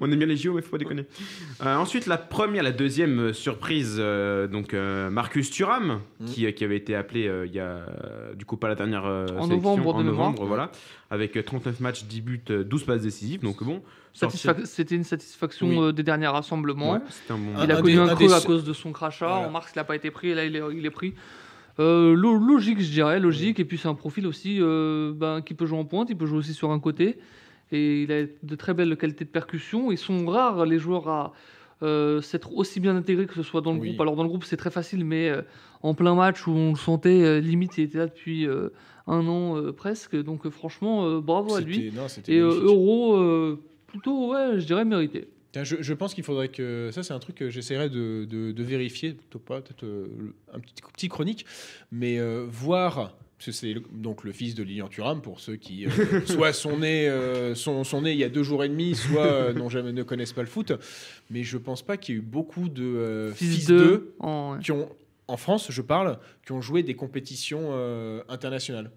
On 0.00 0.10
aime 0.10 0.18
bien 0.18 0.26
les 0.26 0.36
JO, 0.36 0.52
mais 0.54 0.62
faut 0.62 0.70
pas 0.70 0.78
déconner. 0.78 1.04
Euh, 1.64 1.76
ensuite, 1.76 2.06
la 2.06 2.16
première, 2.18 2.62
la 2.62 2.72
deuxième 2.72 3.18
euh, 3.20 3.32
surprise, 3.32 3.96
euh, 3.98 4.46
donc 4.46 4.74
euh, 4.74 5.10
Marcus 5.10 5.50
Thuram, 5.50 6.00
Mm. 6.20 6.26
qui, 6.26 6.52
qui 6.54 6.64
avait 6.64 6.76
été 6.76 6.94
appelé 6.94 7.26
euh, 7.26 7.46
il 7.46 7.52
y 7.52 7.58
a 7.60 7.80
du 8.36 8.44
coup 8.44 8.56
pas 8.56 8.68
la 8.68 8.74
dernière 8.76 9.04
euh, 9.06 9.26
En 9.38 9.46
sélection, 9.46 9.56
novembre 9.76 9.94
en 9.96 10.02
novembre, 10.04 10.44
voilà, 10.44 10.70
avec 11.10 11.36
euh, 11.36 11.42
39 11.42 11.80
matchs, 11.80 12.04
10 12.04 12.20
buts, 12.20 12.40
euh, 12.50 12.62
12 12.64 12.84
passes 12.84 13.02
décisives. 13.02 13.40
Donc 13.42 13.62
bon, 13.64 13.82
Satisfac- 14.14 14.64
C'était 14.66 14.94
une 14.94 15.04
satisfaction 15.04 15.68
Oui. 15.68 15.78
euh, 15.80 15.92
des 15.92 16.02
derniers 16.02 16.26
rassemblements. 16.28 16.92
Ouais, 16.92 16.98
c'était 17.10 17.32
un 17.32 17.38
bon. 17.38 17.56
Un- 17.58 17.64
Il 17.64 17.72
a 17.72 17.78
un 17.78 17.80
connu 17.80 17.92
des- 17.94 17.98
un 17.98 18.08
un 18.08 18.14
creux 18.14 18.26
des- 18.28 18.32
à 18.34 18.40
cause 18.40 18.62
de 18.64 18.72
son 18.72 18.92
crachat. 18.92 19.26
Voilà. 19.26 19.48
En 19.48 19.50
mars, 19.50 19.72
il 19.74 19.78
n'a 19.78 19.84
pas 19.84 19.96
été 19.96 20.10
pris. 20.10 20.28
Et 20.28 20.34
là, 20.34 20.44
il 20.44 20.54
est, 20.54 20.62
il 20.74 20.84
est 20.86 20.90
pris. 20.90 21.14
Euh, 21.80 22.14
lo- 22.14 22.36
logique, 22.38 22.80
je 22.80 22.90
dirais. 22.90 23.18
Logique. 23.20 23.58
Et 23.60 23.64
puis, 23.64 23.78
c'est 23.78 23.88
un 23.88 23.94
profil 23.94 24.26
aussi 24.26 24.58
euh, 24.60 25.12
ben, 25.14 25.40
qui 25.40 25.54
peut 25.54 25.66
jouer 25.66 25.78
en 25.78 25.84
pointe. 25.84 26.10
Il 26.10 26.16
peut 26.16 26.26
jouer 26.26 26.38
aussi 26.38 26.52
sur 26.54 26.70
un 26.70 26.78
côté. 26.80 27.18
Et 27.70 28.02
il 28.02 28.12
a 28.12 28.24
de 28.42 28.54
très 28.56 28.74
belles 28.74 28.96
qualités 28.96 29.24
de 29.24 29.30
percussion. 29.30 29.90
Ils 29.90 29.98
sont 29.98 30.26
rares, 30.26 30.66
les 30.66 30.78
joueurs, 30.78 31.08
à 31.08 31.32
euh, 31.82 32.20
s'être 32.20 32.54
aussi 32.54 32.78
bien 32.78 32.94
intégrés 32.94 33.26
que 33.26 33.34
ce 33.34 33.42
soit 33.42 33.60
dans 33.60 33.72
le 33.72 33.80
Oui. 33.80 33.88
groupe. 33.88 34.00
Alors, 34.02 34.14
dans 34.16 34.22
le 34.22 34.28
groupe, 34.28 34.44
c'est 34.44 34.56
très 34.58 34.70
facile. 34.70 35.04
Mais 35.04 35.30
euh, 35.30 35.42
en 35.82 35.94
plein 35.94 36.14
match 36.14 36.46
où 36.46 36.50
on 36.52 36.70
le 36.72 36.76
sentait, 36.78 37.22
euh, 37.22 37.40
limite, 37.40 37.76
il 37.78 37.84
était 37.84 37.98
là 37.98 38.06
depuis 38.06 38.46
euh, 38.46 38.68
un 39.06 39.26
an 39.26 39.56
euh, 39.56 39.72
presque. 39.72 40.14
Donc, 40.22 40.46
euh, 40.46 40.50
franchement, 40.50 41.06
euh, 41.06 41.20
bravo 41.20 41.54
à 41.54 41.60
lui. 41.60 41.74
C'était- 41.86 41.96
non, 41.96 42.08
c'était 42.08 42.34
Et 42.34 42.38
euh, 42.38 42.48
magnifique. 42.48 42.64
Euro, 42.66 43.16
euh, 43.16 43.60
plutôt, 43.88 44.30
ouais, 44.32 44.60
je 44.60 44.66
dirais 44.66 44.84
mérité. 44.84 45.26
Je, 45.54 45.76
je 45.80 45.94
pense 45.94 46.14
qu'il 46.14 46.24
faudrait 46.24 46.48
que. 46.48 46.90
Ça, 46.92 47.02
c'est 47.02 47.12
un 47.12 47.18
truc 47.18 47.36
que 47.36 47.50
j'essaierai 47.50 47.90
de, 47.90 48.24
de- 48.28 48.52
de 48.52 48.62
vérifier. 48.62 49.12
Peut-être 49.12 49.38
pas, 49.44 49.60
peut-être 49.60 49.84
euh, 49.84 50.06
un 50.52 50.58
petit, 50.60 50.74
petit 50.94 51.08
chronique. 51.08 51.44
Mais 51.90 52.18
euh, 52.18 52.46
voir. 52.48 53.16
C'est 53.38 53.74
donc 53.90 54.22
le 54.22 54.30
fils 54.30 54.54
de 54.54 54.62
Lilian 54.62 54.86
Thuram, 54.86 55.20
pour 55.20 55.40
ceux 55.40 55.56
qui 55.56 55.84
euh, 55.86 55.90
soit 56.26 56.52
sont 56.52 56.78
nés, 56.78 57.08
euh, 57.08 57.56
sont, 57.56 57.82
sont 57.82 58.02
nés 58.02 58.12
il 58.12 58.18
y 58.18 58.22
a 58.22 58.28
deux 58.28 58.44
jours 58.44 58.62
et 58.62 58.68
demi, 58.68 58.94
soit 58.94 59.52
n'ont 59.52 59.68
jamais 59.68 59.92
ne 59.92 60.04
connaissent 60.04 60.32
pas 60.32 60.42
le 60.42 60.46
foot. 60.46 60.72
Mais 61.28 61.42
je 61.42 61.58
pense 61.58 61.82
pas 61.82 61.96
qu'il 61.96 62.14
y 62.14 62.18
ait 62.18 62.20
eu 62.20 62.24
beaucoup 62.24 62.68
de 62.68 63.32
Fils, 63.34 63.54
fils 63.56 63.66
de. 63.66 63.78
d'eux 63.78 64.14
en- 64.20 64.58
qui 64.60 64.70
ont, 64.70 64.88
en 65.26 65.36
France, 65.36 65.66
je 65.72 65.82
parle, 65.82 66.20
qui 66.46 66.52
ont 66.52 66.60
joué 66.60 66.84
des 66.84 66.94
compétitions 66.94 67.72
internationales. 68.28 68.92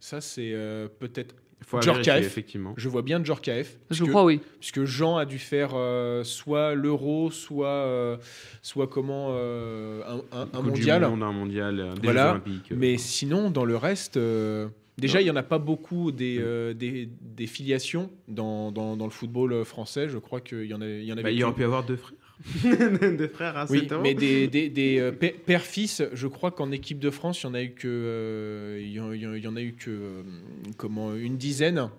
Ça, 0.00 0.20
c'est 0.20 0.52
peut-être. 1.00 1.34
Faut 1.66 1.78
vérifier, 1.80 2.12
effectivement. 2.18 2.72
Je 2.78 2.88
vois 2.88 3.02
bien 3.02 3.22
Djorkaeff. 3.22 3.76
Je 3.90 3.96
puisque- 3.96 4.08
crois, 4.08 4.24
oui. 4.24 4.40
puisque 4.58 4.84
Jean 4.84 5.16
a 5.18 5.26
dû 5.26 5.38
faire 5.38 5.72
euh, 5.74 6.24
soit 6.24 6.74
l'euro, 6.74 7.30
soit, 7.30 7.68
euh, 7.68 8.16
soit 8.62 8.86
comment 8.86 9.28
euh, 9.32 10.02
un, 10.32 10.38
un- 10.38 10.48
un 10.54 10.62
mondial. 10.62 11.02
monde, 11.08 11.22
un 11.22 11.32
mondial, 11.32 11.94
des 11.96 12.00
Voilà. 12.04 12.22
Jeux 12.24 12.30
Olympiques. 12.30 12.72
Mais 12.74 12.96
sinon, 12.96 13.50
dans 13.50 13.64
le 13.66 13.76
reste, 13.76 14.16
euh, 14.16 14.68
déjà, 14.96 15.20
il 15.20 15.24
n'y 15.24 15.30
en 15.30 15.36
a 15.36 15.42
pas 15.42 15.58
beaucoup 15.58 16.10
des, 16.10 16.38
euh, 16.40 16.72
des, 16.72 17.08
des 17.20 17.46
filiations 17.46 18.10
dans, 18.28 18.72
dans, 18.72 18.96
dans 18.96 19.04
le 19.04 19.10
football 19.10 19.64
français. 19.66 20.08
Je 20.08 20.16
crois 20.18 20.40
qu'il 20.40 20.64
y 20.64 20.72
en, 20.74 20.80
a, 20.80 20.86
il 20.86 21.04
y 21.04 21.10
en 21.12 21.14
avait. 21.14 21.22
Bah, 21.24 21.30
il 21.32 21.40
que- 21.40 21.44
aurait 21.44 21.54
pu 21.54 21.64
avoir 21.64 21.84
deux 21.84 21.96
frères. 21.96 22.16
deux 22.64 23.28
frères 23.28 23.56
à 23.56 23.66
Oui, 23.68 23.80
7 23.80 23.92
ans. 23.92 24.00
mais 24.02 24.14
des, 24.14 24.46
des, 24.48 24.68
des 24.68 24.98
euh, 25.00 25.12
père- 25.12 25.32
père-fils, 25.44 26.02
je 26.12 26.26
crois 26.28 26.50
qu'en 26.50 26.70
équipe 26.70 26.98
de 26.98 27.10
France, 27.10 27.42
il 27.42 27.46
y 27.46 27.48
en 27.48 27.54
a 27.54 27.62
eu 27.62 27.70
que, 27.72 27.88
euh, 27.88 28.78
il 28.80 28.92
y 28.92 29.00
en, 29.00 29.56
a 29.56 29.60
eu 29.60 29.72
que, 29.74 29.90
euh, 29.90 30.22
comment, 30.76 31.14
une 31.14 31.36
dizaine. 31.36 31.90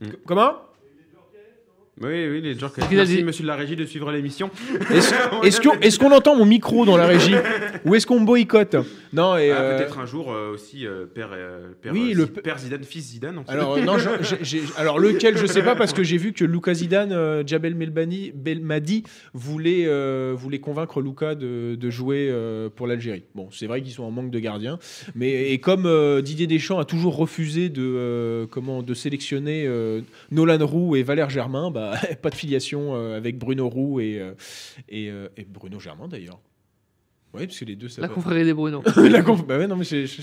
Mm. 0.00 0.06
Comment? 0.26 0.54
Oui, 2.00 2.26
oui, 2.28 2.40
les 2.40 2.62
a 2.64 2.70
Merci, 2.90 3.16
dit. 3.18 3.22
monsieur 3.22 3.42
de 3.44 3.46
la 3.48 3.54
régie, 3.54 3.76
de 3.76 3.84
suivre 3.84 4.10
l'émission. 4.10 4.50
Est-ce 4.90 5.98
qu'on 5.98 6.10
entend 6.10 6.34
mon 6.34 6.44
micro 6.44 6.84
dans 6.84 6.96
la 6.96 7.06
régie 7.06 7.36
Ou 7.84 7.94
est-ce 7.94 8.04
qu'on 8.04 8.18
me 8.18 8.26
boycotte? 8.26 8.74
Non, 9.12 9.36
et 9.36 9.52
Ah, 9.52 9.60
euh, 9.60 9.78
Peut-être 9.78 9.98
un 10.00 10.06
jour 10.06 10.32
euh, 10.32 10.52
aussi 10.54 10.88
euh, 10.88 11.06
père, 11.06 11.30
père, 11.80 11.92
Oui, 11.92 12.12
le 12.12 12.26
père 12.26 12.58
Zidane, 12.58 12.82
fils 12.82 13.12
Zidane. 13.12 13.38
on 13.38 13.44
sait 13.44 13.52
alors 13.52 13.78
alors 14.76 14.98
lequel 14.98 15.36
je 15.38 15.46
sais 15.46 15.62
pas 15.62 15.76
parce 15.76 15.92
que 15.92 16.02
j'ai 16.02 16.16
vu 16.16 16.32
que 16.32 16.44
Lucas 16.44 16.74
Zidane, 16.74 17.12
euh, 17.12 17.44
Jabel 17.46 17.76
Melbani, 17.76 18.32
Belmadi 18.34 19.04
voulait 19.32 19.86
voulait 20.34 20.58
convaincre 20.58 21.00
Lucas 21.00 21.36
de, 21.36 21.76
de 21.76 21.90
jouer 21.90 22.32
pour 22.74 22.88
l'Algérie. 22.88 23.22
Bon, 23.36 23.48
c'est 23.52 23.66
vrai 23.68 23.82
qu'ils 23.82 23.92
sont 23.92 24.02
en 24.02 24.10
manque 24.10 24.30
de 24.32 24.38
gardiens, 24.40 24.80
mais 25.14 25.52
et 25.52 25.58
comme 25.58 25.88
Didier 26.22 26.48
Deschamps 26.48 26.80
a 26.80 26.84
toujours 26.84 27.16
refusé 27.16 27.68
de 27.68 28.46
comment 28.50 28.82
de 28.82 28.94
sélectionner 28.94 29.68
Nolan 30.32 30.66
Roux 30.66 30.96
et 30.96 31.04
Valère 31.04 31.30
Germain, 31.30 31.70
bah 31.70 31.83
pas 32.22 32.30
de 32.30 32.34
filiation 32.34 32.94
euh, 32.94 33.16
avec 33.16 33.38
Bruno 33.38 33.68
Roux 33.68 34.00
et 34.00 34.18
euh, 34.20 34.32
et, 34.88 35.10
euh, 35.10 35.28
et 35.36 35.44
Bruno 35.44 35.78
Germain 35.80 36.08
d'ailleurs. 36.08 36.40
Oui, 37.34 37.46
parce 37.46 37.58
que 37.58 37.64
les 37.64 37.76
deux 37.76 37.88
ça 37.88 38.00
La 38.00 38.08
va. 38.08 38.14
confrérie 38.14 38.44
des 38.44 38.54
Bruno. 38.54 38.82
La 38.96 39.22
conf- 39.22 39.44
bah 39.44 39.58
ouais, 39.58 39.66
non 39.66 39.76
mais 39.76 39.84
c'est- 39.84 40.06
c'est- 40.06 40.22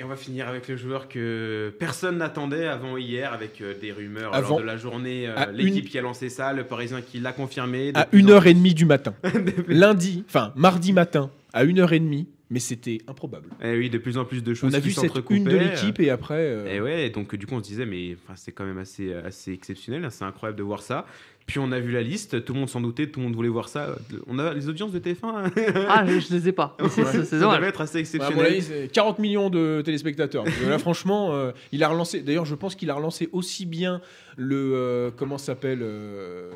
Et 0.00 0.04
on 0.04 0.08
va 0.08 0.16
finir 0.16 0.46
avec 0.48 0.68
le 0.68 0.76
joueur 0.76 1.08
que 1.08 1.74
personne 1.78 2.18
n'attendait 2.18 2.66
avant 2.68 2.96
hier, 2.96 3.32
avec 3.32 3.60
euh, 3.60 3.74
des 3.80 3.90
rumeurs 3.92 4.32
Avant- 4.34 4.50
lors 4.50 4.60
de 4.60 4.64
la 4.64 4.76
journée. 4.76 5.26
euh, 5.28 5.50
L'équipe 5.52 5.84
une- 5.84 5.90
qui 5.90 5.98
a 5.98 6.02
lancé 6.02 6.28
ça, 6.30 6.52
le 6.52 6.64
Parisien 6.64 7.02
qui 7.02 7.18
l'a 7.20 7.32
confirmé. 7.32 7.90
à 7.94 8.04
De 8.04 8.08
plus 8.10 8.22
en 8.24 8.40
1h30 8.40 8.74
du 8.74 8.84
matin. 8.86 9.12
Lundi, 9.68 10.24
enfin 10.28 10.52
mardi 10.56 10.92
matin, 10.92 11.30
à 11.52 11.64
1h30, 11.64 12.26
mais 12.50 12.60
c'était 12.60 12.98
improbable. 13.06 13.50
Eh 13.62 13.76
oui, 13.76 13.90
de 13.90 13.98
plus 13.98 14.16
en 14.18 14.24
plus 14.24 14.42
de 14.42 14.54
choses 14.54 14.72
On 14.72 14.76
a 14.76 14.80
qui 14.80 14.88
vu 14.88 14.92
cette 14.94 15.12
une 15.30 15.44
de 15.44 15.56
l'équipe 15.56 16.00
et 16.00 16.10
après. 16.10 16.34
euh, 16.38 16.74
Et 16.74 16.80
ouais, 16.80 17.10
donc 17.10 17.34
du 17.34 17.46
coup 17.46 17.54
on 17.54 17.58
se 17.62 17.68
disait 17.68 17.86
mais 17.86 18.16
enfin, 18.24 18.34
c'est 18.36 18.52
quand 18.52 18.64
même 18.64 18.78
assez, 18.78 19.12
assez 19.12 19.52
exceptionnel, 19.52 20.04
hein, 20.04 20.10
c'est 20.10 20.24
incroyable 20.24 20.58
de 20.58 20.62
voir 20.64 20.82
ça. 20.82 21.06
Puis 21.46 21.58
on 21.58 21.72
a 21.72 21.80
vu 21.80 21.92
la 21.92 22.02
liste, 22.02 22.44
tout 22.44 22.52
le 22.52 22.58
monde 22.60 22.68
s'en 22.68 22.82
doutait, 22.82 23.06
tout 23.06 23.20
le 23.20 23.24
monde 23.26 23.34
voulait 23.34 23.48
voir 23.48 23.70
ça. 23.70 23.96
On 24.26 24.38
a 24.38 24.52
les 24.52 24.68
audiences 24.68 24.92
de 24.92 24.98
TF1. 24.98 25.16
hein. 25.24 25.50
Ah, 25.88 26.04
je, 26.06 26.20
je 26.20 26.34
les 26.34 26.48
ai 26.48 26.52
pas. 26.52 26.76
C'est- 26.90 27.24
ça 27.24 27.38
devait 27.56 27.68
être 27.68 27.80
assez 27.80 27.96
exceptionnel. 27.98 28.44
avis, 28.46 28.60
c'est 28.62 28.92
40 28.92 29.18
millions 29.18 29.48
de 29.48 29.80
téléspectateurs. 29.82 30.44
Là, 30.66 30.78
franchement, 30.78 31.32
euh, 31.34 31.52
il 31.72 31.82
a 31.82 31.88
relancé. 31.88 32.20
D'ailleurs, 32.20 32.44
je 32.44 32.54
pense 32.54 32.74
qu'il 32.74 32.90
a 32.90 32.94
relancé 32.94 33.30
aussi 33.32 33.64
bien 33.64 34.02
le 34.38 34.72
euh, 34.74 35.10
comment 35.14 35.36
s'appelle 35.36 35.80
euh, 35.82 36.50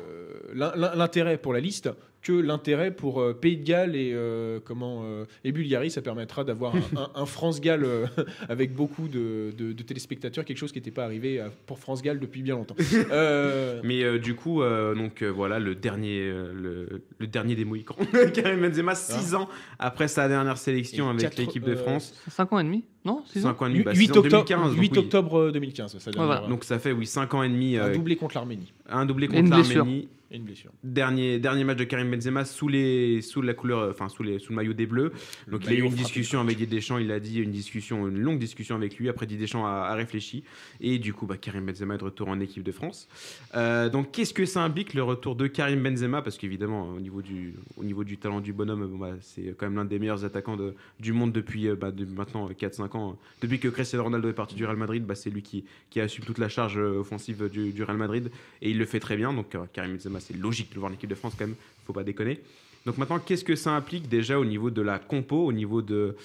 l'in- 0.55 0.73
l'in- 0.75 0.95
l'intérêt 0.95 1.37
pour 1.37 1.53
la 1.53 1.59
liste 1.59 1.89
que 2.21 2.31
l'intérêt 2.31 2.91
pour 2.91 3.19
euh, 3.19 3.33
Pays 3.33 3.57
de 3.57 3.65
Galles 3.65 3.97
et 3.97 4.11
euh, 4.13 4.61
comment 4.63 5.01
euh, 5.03 5.25
et 5.43 5.51
Bulgarie. 5.51 5.91
Ça 5.91 6.01
permettra 6.01 6.45
d'avoir 6.45 6.73
un, 6.73 6.79
un- 6.97 7.11
un 7.15 7.25
France 7.25 7.59
Galles 7.59 7.83
euh, 7.83 8.05
avec 8.47 8.73
beaucoup 8.73 9.09
de, 9.09 9.51
de- 9.57 9.73
de 9.73 9.83
téléspectateurs, 9.83 10.45
quelque 10.45 10.57
chose 10.57 10.71
qui 10.71 10.77
n'était 10.79 10.89
pas 10.91 11.03
arrivé 11.03 11.41
à- 11.41 11.49
pour 11.65 11.79
France 11.79 12.01
Galles 12.01 12.19
depuis 12.21 12.41
bien 12.41 12.55
longtemps. 12.55 12.75
Euh, 13.11 13.81
Mais 13.83 14.03
euh, 14.03 14.17
du 14.19 14.35
coup, 14.35 14.61
euh, 14.61 14.95
donc 14.95 15.21
euh, 15.21 15.27
voilà 15.27 15.59
le 15.59 15.75
dernier, 15.75 16.21
euh, 16.21 16.53
le, 16.53 17.01
le 17.19 17.27
dernier 17.27 17.55
des 17.55 17.65
Mohicans, 17.65 17.97
Karim 18.33 18.61
Benzema, 18.61 18.95
6 18.95 19.35
ans 19.35 19.49
après 19.77 20.07
sa 20.07 20.29
dernière 20.29 20.57
sélection 20.57 21.07
Et 21.11 21.25
avec 21.25 21.37
l'équipe 21.37 21.63
de 21.65 21.75
France, 21.75 22.13
5 22.29 22.53
ans 22.53 22.59
et 22.59 22.63
demi 22.63 22.85
Non 23.05 23.21
6 23.25 23.45
ans 23.45 23.49
5 23.49 23.61
ans 23.61 23.65
et 23.65 23.69
demi, 23.69 23.79
8, 23.79 23.83
bah, 23.85 23.91
c'est 23.95 24.17
octobre, 24.17 24.31
2015. 24.45 24.71
donc 24.71 24.79
8 24.81 24.91
oui. 24.93 24.97
octobre 24.99 25.51
2015, 25.51 25.97
ça 25.99 26.11
voilà. 26.15 26.47
Donc 26.47 26.63
ça 26.63 26.79
fait 26.79 26.91
oui 26.91 27.05
5 27.05 27.33
ans 27.33 27.43
et 27.43 27.49
demi, 27.49 27.77
un 27.77 27.87
euh, 27.87 27.93
doublé 27.93 28.15
contre 28.15 28.35
l'Arménie 28.35 28.71
un 28.89 29.05
doublé 29.05 29.27
contre 29.27 29.49
l'Arménie. 29.49 30.07
et 30.31 30.37
une 30.37 30.43
blessure. 30.43 30.71
Dernier, 30.83 31.37
dernier 31.39 31.63
match 31.63 31.77
de 31.77 31.83
Karim 31.83 32.09
Benzema 32.11 32.43
sous, 32.43 32.67
les, 32.67 33.21
sous 33.21 33.41
la 33.41 33.53
couleur, 33.53 33.79
euh, 33.79 33.91
enfin 33.91 34.09
sous, 34.09 34.23
les, 34.23 34.39
sous 34.39 34.51
le 34.51 34.55
maillot 34.55 34.73
des 34.73 34.85
Bleus. 34.87 35.11
Le 35.45 35.51
Donc 35.51 35.61
il 35.65 35.73
y 35.73 35.75
a 35.75 35.79
eu 35.79 35.83
une 35.83 35.93
discussion 35.93 36.39
avec 36.41 36.57
Didier 36.57 36.77
Deschamps, 36.79 36.97
il 36.97 37.11
a 37.11 37.19
dit 37.19 37.39
une 37.39 37.51
discussion, 37.51 38.07
une 38.07 38.17
longue 38.19 38.39
discussion 38.39 38.75
avec 38.75 38.97
lui. 38.97 39.09
Après 39.09 39.25
Didier 39.25 39.45
Deschamps 39.45 39.65
a, 39.65 39.69
a 39.89 39.93
réfléchi 39.95 40.43
et 40.81 40.97
du 40.99 41.13
coup 41.13 41.27
bah, 41.27 41.37
Karim 41.37 41.65
Benzema 41.67 41.95
est 41.95 41.97
de 41.99 42.03
retour 42.03 42.27
en 42.29 42.39
équipe 42.39 42.63
de 42.63 42.71
France. 42.71 43.07
Euh, 43.55 43.89
donc 43.89 44.11
qu'est-ce 44.11 44.33
que 44.33 44.45
ça 44.45 44.63
implique 44.63 44.93
le 44.95 45.03
retour 45.03 45.35
de 45.35 45.47
Karim 45.47 45.81
Benzema? 45.83 46.21
Parce 46.21 46.37
qu'évidemment 46.37 46.89
au 46.89 46.99
niveau 46.99 47.21
du 47.21 47.53
au 47.77 47.83
niveau 47.83 48.03
du 48.03 48.17
talent 48.17 48.41
du 48.41 48.53
bonhomme, 48.53 48.85
bon, 48.87 48.97
bah, 48.97 49.13
c'est 49.21 49.55
quand 49.57 49.67
même 49.67 49.75
l'un 49.75 49.85
des 49.85 49.99
meilleurs 49.99 50.25
attaquants 50.25 50.57
de- 50.57 50.73
du 50.99 51.13
monde 51.13 51.31
depuis 51.31 51.67
euh, 51.67 51.75
bah, 51.75 51.91
de- 51.91 52.05
maintenant 52.05 52.49
4-5 52.49 52.92
ans. 52.92 52.92
Depuis 53.41 53.59
que 53.59 53.67
Cristiano 53.67 54.03
Ronaldo 54.03 54.29
est 54.29 54.33
parti 54.33 54.55
du 54.55 54.65
Real 54.65 54.77
Madrid, 54.77 55.05
bah, 55.05 55.15
c'est 55.15 55.29
lui 55.29 55.41
qui, 55.41 55.65
qui 55.89 55.99
assume 55.99 56.25
toute 56.25 56.37
la 56.37 56.49
charge 56.49 56.77
euh, 56.77 56.99
offensive 56.99 57.49
du, 57.49 57.83
Real 57.83 57.97
Madrid 57.97 58.31
et 58.61 58.71
il 58.71 58.77
le 58.77 58.85
fait 58.85 58.99
très 58.99 59.17
bien. 59.17 59.33
Donc 59.33 59.55
euh, 59.55 59.65
Karim 59.73 59.93
Benzema 59.93 60.19
c'est 60.19 60.37
logique 60.37 60.69
de 60.69 60.75
le 60.75 60.79
voir 60.79 60.91
en 60.91 60.95
équipe 60.95 61.09
de 61.09 61.15
France 61.15 61.33
quand 61.37 61.47
même, 61.47 61.55
faut 61.85 61.93
pas 61.93 62.03
déconner. 62.03 62.41
Donc 62.85 62.97
maintenant, 62.97 63.19
qu'est-ce 63.19 63.45
que 63.45 63.55
ça 63.55 63.71
implique 63.71 64.09
déjà 64.09 64.37
au 64.37 64.45
niveau 64.45 64.69
de 64.69 64.81
la 64.81 64.99
compo, 64.99 65.45
au 65.45 65.53
niveau 65.53 65.81
de, 65.81 66.17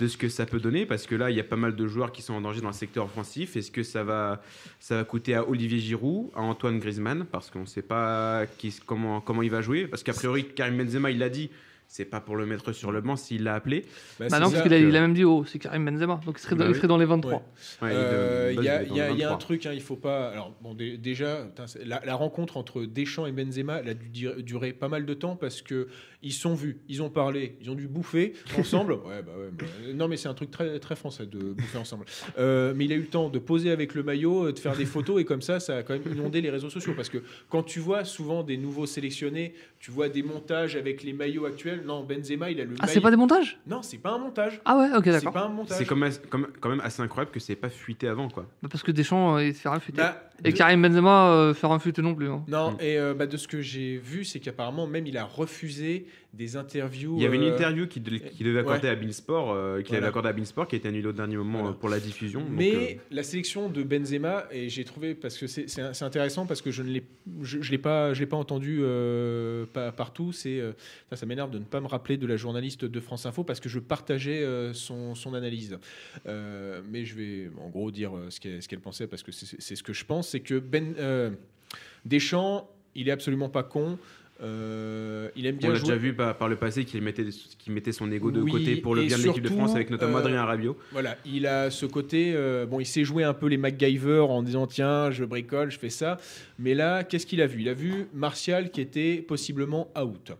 ce 0.00 0.16
que 0.16 0.28
ça 0.28 0.46
peut 0.46 0.60
donner? 0.60 0.86
Parce 0.86 1.06
que 1.06 1.14
là, 1.16 1.30
il 1.30 1.36
y 1.36 1.40
a 1.40 1.44
pas 1.44 1.56
mal 1.56 1.74
de 1.74 1.86
joueurs 1.88 2.12
qui 2.12 2.22
sont 2.22 2.34
en 2.34 2.40
danger 2.40 2.60
dans 2.60 2.68
le 2.68 2.74
secteur 2.74 3.06
offensif. 3.06 3.56
Est-ce 3.56 3.70
que 3.70 3.82
ça 3.82 4.04
va, 4.04 4.40
ça 4.78 4.96
va 4.98 5.04
coûter 5.04 5.34
à 5.34 5.48
Olivier 5.48 5.80
Giroud, 5.80 6.30
à 6.36 6.42
Antoine 6.42 6.78
Griezmann? 6.78 7.24
Parce 7.24 7.50
qu'on 7.50 7.62
ne 7.62 7.66
sait 7.66 7.82
pas 7.82 8.44
comment, 8.86 9.20
comment 9.20 9.42
il 9.42 9.50
va 9.50 9.60
jouer. 9.60 9.88
Parce 9.88 10.04
qu'a 10.04 10.12
priori, 10.12 10.46
Karim 10.46 10.76
Benzema, 10.76 11.10
il 11.10 11.18
l'a 11.18 11.28
dit, 11.28 11.50
c'est 11.96 12.04
pas 12.04 12.20
pour 12.20 12.34
le 12.34 12.44
mettre 12.44 12.72
sur 12.72 12.90
le 12.90 13.00
banc 13.00 13.14
s'il 13.14 13.44
l'a 13.44 13.54
appelé. 13.54 13.84
Bah, 14.18 14.26
Bah 14.28 14.40
non, 14.40 14.50
parce 14.50 14.62
qu'il 14.64 14.74
a, 14.74 14.80
que- 14.80 14.82
il 14.88 14.96
a 14.96 15.00
même 15.00 15.14
dit 15.14 15.22
oh, 15.22 15.44
c'est 15.46 15.60
Karim 15.60 15.84
Benzema. 15.84 16.20
Donc 16.26 16.38
il 16.38 16.42
serait, 16.42 16.56
dans, 16.56 16.64
Bah 16.64 16.70
il 16.70 16.72
oui. 16.72 16.76
serait 16.76 16.88
dans 16.88 16.98
les 16.98 17.04
23. 17.04 17.32
Ouais. 17.32 17.38
Ouais, 17.82 17.92
il 17.92 17.96
Euh, 17.96 18.52
Il 18.58 18.64
y, 18.64 18.68
a- 18.68 18.82
y 18.82 18.88
y 18.96 19.00
un 19.00 19.10
23. 19.14 19.38
truc, 19.38 19.66
hein, 19.66 19.70
il 19.72 19.80
faut 19.80 19.94
pas. 19.94 20.30
Alors, 20.30 20.52
bon, 20.60 20.74
dé- 20.74 20.98
déjà, 20.98 21.46
la, 21.86 22.02
la 22.04 22.14
rencontre 22.16 22.56
entre 22.56 22.84
Deschamps 22.84 23.26
et 23.26 23.32
Benzema, 23.32 23.78
elle 23.78 23.90
a 23.90 23.94
dû 23.94 24.28
durer 24.42 24.72
pas 24.72 24.88
mal 24.88 25.06
de 25.06 25.14
temps 25.14 25.36
parce 25.36 25.62
que 25.62 25.86
ils 26.24 26.32
sont 26.32 26.54
vus, 26.54 26.78
ils 26.88 27.02
ont 27.02 27.10
parlé, 27.10 27.56
ils 27.60 27.70
ont 27.70 27.74
dû 27.74 27.86
bouffer 27.86 28.32
ensemble. 28.58 28.94
ouais, 28.94 29.22
bah 29.22 29.32
ouais, 29.38 29.50
mais- 29.86 29.92
non, 29.92 30.08
mais 30.08 30.16
c'est 30.16 30.28
un 30.28 30.34
truc 30.34 30.50
très, 30.50 30.80
très 30.80 30.96
français 30.96 31.26
de 31.26 31.38
bouffer 31.52 31.78
ensemble. 31.78 32.06
Euh, 32.38 32.72
mais 32.74 32.86
il 32.86 32.92
a 32.92 32.96
eu 32.96 33.00
le 33.00 33.06
temps 33.06 33.28
de 33.28 33.38
poser 33.38 33.70
avec 33.70 33.94
le 33.94 34.02
maillot, 34.02 34.46
euh, 34.48 34.52
de 34.52 34.58
faire 34.58 34.76
des 34.76 34.86
photos 34.86 35.20
et 35.20 35.24
comme 35.24 35.42
ça, 35.42 35.60
ça 35.60 35.76
a 35.76 35.82
quand 35.82 35.92
même 35.92 36.02
inondé 36.12 36.40
les 36.40 36.50
réseaux 36.50 36.70
sociaux 36.70 36.94
parce 36.96 37.08
que 37.10 37.18
quand 37.50 37.62
tu 37.62 37.78
vois 37.78 38.04
souvent 38.04 38.42
des 38.42 38.56
nouveaux 38.56 38.86
sélectionnés, 38.86 39.54
tu 39.78 39.90
vois 39.90 40.08
des 40.08 40.22
montages 40.22 40.76
avec 40.76 41.02
les 41.02 41.12
maillots 41.12 41.44
actuels. 41.44 41.82
Non, 41.84 42.02
Benzema, 42.04 42.50
il 42.50 42.60
a 42.60 42.64
le 42.64 42.70
Ah, 42.80 42.86
c'est 42.86 42.94
maillot- 42.96 43.02
pas 43.02 43.10
des 43.10 43.16
montages? 43.16 43.60
Non, 43.66 43.82
c'est 43.82 43.98
pas 43.98 44.12
un 44.12 44.18
montage. 44.18 44.60
Ah 44.64 44.78
ouais, 44.78 44.88
ok, 44.96 45.04
C'est 45.04 45.10
d'accord. 45.12 45.32
pas 45.32 45.44
un 45.44 45.48
montage. 45.50 45.76
C'est 45.78 45.84
quand 45.84 45.96
même, 45.96 46.12
comme- 46.30 46.48
quand 46.60 46.70
même 46.70 46.80
assez 46.80 47.02
incroyable 47.02 47.30
que 47.32 47.40
c'est 47.40 47.56
pas 47.56 47.68
fuité 47.68 48.08
avant. 48.08 48.28
quoi. 48.28 48.46
Bah, 48.62 48.68
parce 48.70 48.82
que 48.82 48.90
Deschamps, 48.92 49.36
euh, 49.36 49.44
il 49.44 49.54
se 49.54 49.60
fait 49.60 49.68
rien 49.68 49.80
fuiter. 49.80 49.98
Bah, 50.00 50.22
Et 50.44 50.50
de- 50.52 50.56
Karim 50.56 50.82
Benzema, 50.82 51.28
euh, 51.30 51.54
faire 51.54 51.70
un 51.70 51.78
fuite 51.78 51.98
non 52.00 52.14
plus. 52.14 52.28
hein. 52.28 52.44
Non, 52.48 52.72
Mm. 52.72 52.76
et 52.80 52.98
euh, 52.98 53.14
bah, 53.14 53.26
de 53.26 53.36
ce 53.36 53.46
que 53.46 53.60
j'ai 53.60 53.96
vu, 53.98 54.24
c'est 54.24 54.40
qu'apparemment, 54.40 54.86
même 54.86 55.06
il 55.06 55.16
a 55.16 55.24
refusé 55.24 56.06
des 56.36 56.56
interviews. 56.56 57.16
Il 57.16 57.22
y 57.22 57.26
avait 57.26 57.36
une 57.36 57.44
euh, 57.44 57.54
interview 57.54 57.86
qui, 57.86 58.00
de- 58.00 58.18
qui 58.18 58.42
devait 58.44 58.60
accorder 58.60 58.88
à 58.88 58.94
Beansport, 58.96 59.52
euh, 59.52 59.78
qu'il 59.78 59.88
Voilà. 59.88 59.98
avait 59.98 60.06
accordé 60.08 60.28
à 60.28 60.32
Beansport, 60.32 60.66
qui 60.68 60.74
a 60.74 60.78
été 60.78 60.88
annulée 60.88 61.06
au 61.08 61.12
dernier 61.12 61.36
moment 61.36 61.60
Voilà. 61.62 61.76
pour 61.76 61.88
la 61.88 62.00
diffusion. 62.00 62.40
donc, 62.40 62.48
Mais 62.50 62.74
euh, 62.74 62.98
la 63.10 63.22
sélection 63.22 63.68
de 63.68 63.82
Benzema, 63.82 64.44
et 64.50 64.68
j'ai 64.68 64.84
trouvé, 64.84 65.14
parce 65.14 65.38
que 65.38 65.46
c'est- 65.46 65.68
c'est 65.68 65.94
c'est 65.94 66.04
intéressant, 66.04 66.46
parce 66.46 66.60
que 66.62 66.70
je 66.70 66.82
ne 66.82 66.90
l'ai 66.90 67.04
je, 67.42 67.62
je 67.62 67.70
l'ai 67.70 67.78
pas, 67.78 68.12
je 68.14 68.20
l'ai 68.20 68.26
pas 68.26 68.36
entendu 68.36 68.80
euh, 68.82 69.64
pas- 69.72 69.92
partout, 69.92 70.32
c'est 70.32 70.60
ça, 71.10 71.16
ça 71.16 71.26
m'énerve 71.26 71.50
de 71.50 71.58
ne 71.58 71.64
pas 71.64 71.80
me 71.80 71.86
rappeler 71.86 72.16
de 72.16 72.26
la 72.26 72.36
journaliste 72.36 72.84
de 72.84 73.00
France 73.00 73.26
Info, 73.26 73.44
parce 73.44 73.60
que 73.60 73.68
je 73.68 73.78
partageais 73.78 74.44
son, 74.74 75.14
son 75.14 75.34
analyse. 75.34 75.78
Mais 76.26 77.04
je 77.04 77.14
vais 77.14 77.50
en 77.60 77.68
gros 77.68 77.90
dire 77.90 78.12
ce 78.28 78.40
qu'elle 78.40 78.62
ce 78.62 78.68
qu'elle 78.68 78.80
pensait, 78.80 79.06
parce 79.06 79.22
que 79.22 79.32
c'est 79.32 79.60
c'est 79.60 79.76
ce 79.76 79.82
que 79.82 79.92
je 79.92 80.04
pense, 80.04 80.28
c'est 80.30 80.40
que 80.40 80.58
ben, 80.58 80.94
Deschamps, 82.04 82.68
il 82.94 83.08
est 83.08 83.12
absolument 83.12 83.48
pas 83.48 83.62
con. 83.62 83.98
Euh, 84.42 85.28
il 85.36 85.46
aime 85.46 85.54
on 85.56 85.58
bien 85.58 85.68
l'a 85.70 85.74
jouer. 85.76 85.86
déjà 85.88 85.96
vu 85.96 86.12
par, 86.12 86.36
par 86.36 86.48
le 86.48 86.56
passé 86.56 86.84
qu'il 86.84 87.00
mettait, 87.02 87.92
son 87.92 88.10
ego 88.10 88.30
de 88.32 88.40
Oui, 88.40 88.50
côté 88.50 88.76
pour 88.76 88.94
le 88.96 89.02
bien 89.04 89.16
de 89.16 89.22
l'équipe 89.22 89.42
de 89.44 89.48
France, 89.48 89.74
avec 89.74 89.90
notamment 89.90 90.16
euh, 90.16 90.20
Adrien 90.20 90.44
Rabiot. 90.44 90.76
Voilà, 90.92 91.16
il 91.24 91.46
a 91.46 91.70
ce 91.70 91.86
côté. 91.86 92.32
euh, 92.34 92.66
bon, 92.66 92.80
il 92.80 92.86
s'est 92.86 93.04
joué 93.04 93.22
un 93.22 93.32
peu 93.32 93.46
les 93.46 93.56
MacGyver 93.56 94.26
en 94.28 94.42
disant 94.42 94.66
tiens, 94.66 95.10
je 95.12 95.24
bricole, 95.24 95.70
je 95.70 95.78
fais 95.78 95.88
ça. 95.90 96.18
Mais 96.58 96.74
là, 96.74 97.04
qu'est-ce 97.04 97.26
qu'il 97.26 97.40
a 97.42 97.46
vu? 97.46 97.60
Il 97.60 97.68
a 97.68 97.74
vu 97.74 98.06
Martial 98.12 98.70
qui 98.70 98.80
était 98.80 99.16
possiblement 99.26 99.88
out. 99.96 100.32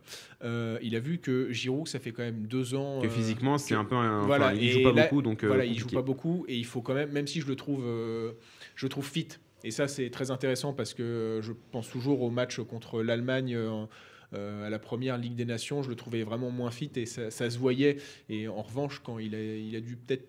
Il 0.81 0.95
a 0.95 0.99
vu 0.99 1.17
que 1.17 1.51
Giroud, 1.51 1.87
ça 1.87 1.99
fait 1.99 2.11
quand 2.11 2.21
même 2.23 2.45
deux 2.47 2.75
ans. 2.75 2.99
Que 3.01 3.07
physiquement, 3.09 3.57
c'est 3.57 3.75
un 3.75 3.85
peu 3.85 3.95
un. 3.95 4.25
voilà, 4.25 4.47
enfin, 4.47 4.55
il 4.59 4.69
joue 4.71 4.83
pas 4.83 4.91
là- 4.91 5.03
beaucoup, 5.03 5.21
donc. 5.21 5.43
voilà, 5.45 5.65
il 5.65 5.79
joue 5.79 5.87
pas 5.87 6.01
beaucoup 6.01 6.45
et 6.47 6.55
il 6.55 6.65
faut 6.65 6.81
quand 6.81 6.93
même, 6.93 7.11
même 7.11 7.27
si 7.27 7.39
je 7.41 7.47
le 7.47 7.55
trouve, 7.55 7.83
je 8.75 8.85
le 8.85 8.89
trouve 8.89 9.07
fit. 9.07 9.27
Et 9.65 9.71
ça, 9.71 9.87
c'est 9.87 10.11
très 10.11 10.29
intéressant 10.29 10.73
parce 10.73 10.93
que 10.93 11.39
je 11.41 11.51
pense 11.71 11.89
toujours 11.89 12.21
au 12.21 12.29
match 12.29 12.59
contre 12.61 13.01
l'Allemagne. 13.01 13.55
euh, 13.55 13.85
euh, 14.33 14.67
à 14.67 14.69
la 14.69 14.79
première 14.79 15.17
Ligue 15.17 15.35
des 15.35 15.45
Nations, 15.45 15.81
je 15.81 15.89
le 15.89 15.95
trouvais 15.95 16.23
vraiment 16.23 16.51
moins 16.51 16.69
fit 16.69 16.91
et 16.95 17.05
ça, 17.07 17.31
se 17.31 17.57
voyait. 17.57 17.97
Et 18.29 18.47
en 18.47 18.61
revanche, 18.61 19.01
quand 19.03 19.17
il 19.17 19.33
a, 19.33 19.41
il 19.41 19.75
a 19.75 19.79
dû 19.79 19.95
peut-être 19.95 20.27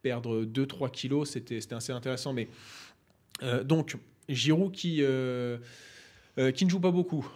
perdre 0.00 0.44
2-3 0.44 0.90
kilos, 0.90 1.30
c'était 1.30 1.60
assez 1.72 1.92
intéressant. 1.92 2.32
Mais 2.32 2.48
euh, 3.42 3.62
donc, 3.62 3.96
Giroud 4.28 4.72
qui, 4.72 5.02
qui 6.54 6.64
ne 6.64 6.70
joue 6.70 6.80
pas 6.80 6.92
beaucoup. 6.92 7.28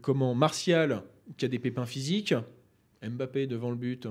Comment 0.00 0.34
Martial 0.34 1.02
qui 1.36 1.44
a 1.44 1.48
des 1.48 1.58
pépins 1.58 1.86
physiques. 1.86 2.34
Mbappé 3.02 3.46
devant 3.46 3.70
le 3.70 3.76
but. 3.76 4.08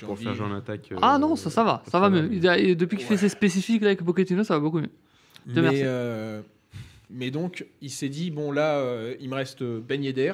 Pour 0.00 0.10
envie- 0.10 0.24
faire 0.24 0.34
genre 0.34 0.50
en 0.50 0.54
attaque. 0.54 0.92
euh, 0.92 0.96
Ah 1.00 1.18
non, 1.18 1.34
ça, 1.36 1.50
ça 1.50 1.64
va, 1.64 1.82
ça 1.90 1.98
va 1.98 2.10
mieux. 2.10 2.28
Depuis 2.28 2.96
qu'il 2.98 3.06
Ouais. 3.06 3.16
fait 3.16 3.16
ses 3.16 3.28
spécifiques 3.28 3.80
là, 3.82 3.88
avec 3.88 4.02
Pochettino, 4.04 4.44
ça 4.44 4.54
va 4.54 4.60
beaucoup 4.60 4.80
mieux. 4.80 4.90
Dieu 5.46 5.54
mais, 5.56 5.62
merci. 5.62 5.82
euh, 5.84 6.42
mais 7.10 7.30
donc, 7.30 7.66
il 7.80 7.90
s'est 7.90 8.08
dit 8.10 8.30
bon, 8.30 8.52
là, 8.52 8.78
euh, 8.80 9.14
il 9.20 9.28
me 9.30 9.34
reste 9.34 9.62
Ben 9.62 10.02
Yedder. 10.02 10.32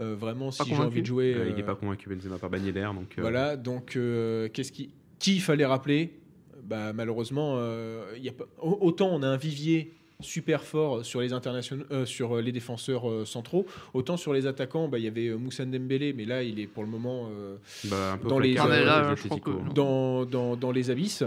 Euh, 0.00 0.14
vraiment, 0.18 0.50
si 0.50 0.64
j'ai 0.66 0.74
envie 0.76 1.02
de 1.02 1.06
jouer. 1.06 1.34
euh, 1.34 1.48
il 1.50 1.56
n'est 1.56 1.62
euh, 1.62 1.66
pas 1.66 1.74
convaincu 1.74 2.08
Benzema 2.08 2.38
par 2.38 2.48
Bagné 2.48 2.72
d'air, 2.72 2.94
donc. 2.94 3.12
euh, 3.18 3.20
Voilà, 3.20 3.56
donc, 3.58 3.96
euh, 3.96 4.48
qu'est-ce 4.48 4.72
qui, 4.72 4.88
qui 5.18 5.34
il 5.36 5.40
fallait 5.42 5.66
rappeler? 5.66 6.18
Bah, 6.64 6.94
Malheureusement, 6.94 7.56
euh, 7.58 8.14
il 8.16 8.22
y 8.24 8.30
a 8.30 8.32
pas, 8.32 8.46
autant 8.62 9.10
on 9.12 9.22
a 9.22 9.28
un 9.28 9.36
vivier 9.36 9.92
super 10.22 10.62
fort 10.62 11.04
sur 11.04 11.20
les 11.20 11.32
internationaux, 11.32 11.84
euh, 11.90 12.06
sur 12.06 12.36
les 12.40 12.52
défenseurs 12.52 13.08
euh, 13.10 13.24
centraux, 13.24 13.66
autant 13.94 14.16
sur 14.16 14.32
les 14.32 14.46
attaquants, 14.46 14.88
bah, 14.88 14.98
il 14.98 15.04
y 15.04 15.08
avait 15.08 15.28
euh, 15.28 15.36
Moussa 15.36 15.64
Dembélé, 15.64 16.12
mais 16.12 16.24
là, 16.24 16.42
il 16.42 16.58
est 16.60 16.66
pour 16.66 16.82
le 16.82 16.88
moment 16.88 17.28
euh, 17.30 17.56
bah, 17.84 18.18
Dans 18.28 18.38
les- 18.38 18.54
là, 18.54 19.14
que- 19.40 19.74
dans, 19.74 20.24
dans, 20.24 20.56
dans 20.56 20.70
abysses. 20.90 21.24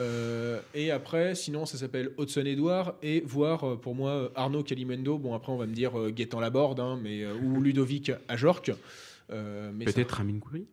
Euh, 0.00 0.58
et 0.74 0.90
après, 0.90 1.34
sinon, 1.34 1.64
ça 1.66 1.78
s'appelle 1.78 2.10
Hudson 2.18 2.44
Edouard 2.44 2.94
et 3.02 3.20
voir 3.26 3.64
euh, 3.64 3.76
pour 3.76 3.94
moi 3.94 4.10
euh, 4.10 4.28
Arnaud 4.34 4.62
Calimendo. 4.62 5.18
Bon, 5.18 5.34
après, 5.34 5.52
on 5.52 5.56
va 5.56 5.66
me 5.66 5.74
dire 5.74 5.98
euh, 5.98 6.10
Gaëtan 6.10 6.40
Laborde, 6.40 6.80
hein, 6.80 6.98
mais, 7.02 7.22
euh, 7.22 7.32
ou 7.44 7.60
Ludovic 7.60 8.10
Ajorc. 8.28 8.70
Euh, 9.30 9.70
mais 9.74 9.84
ça- 9.86 9.92
Peut-être 9.92 10.20
Amin 10.20 10.38
Gouiri 10.38 10.66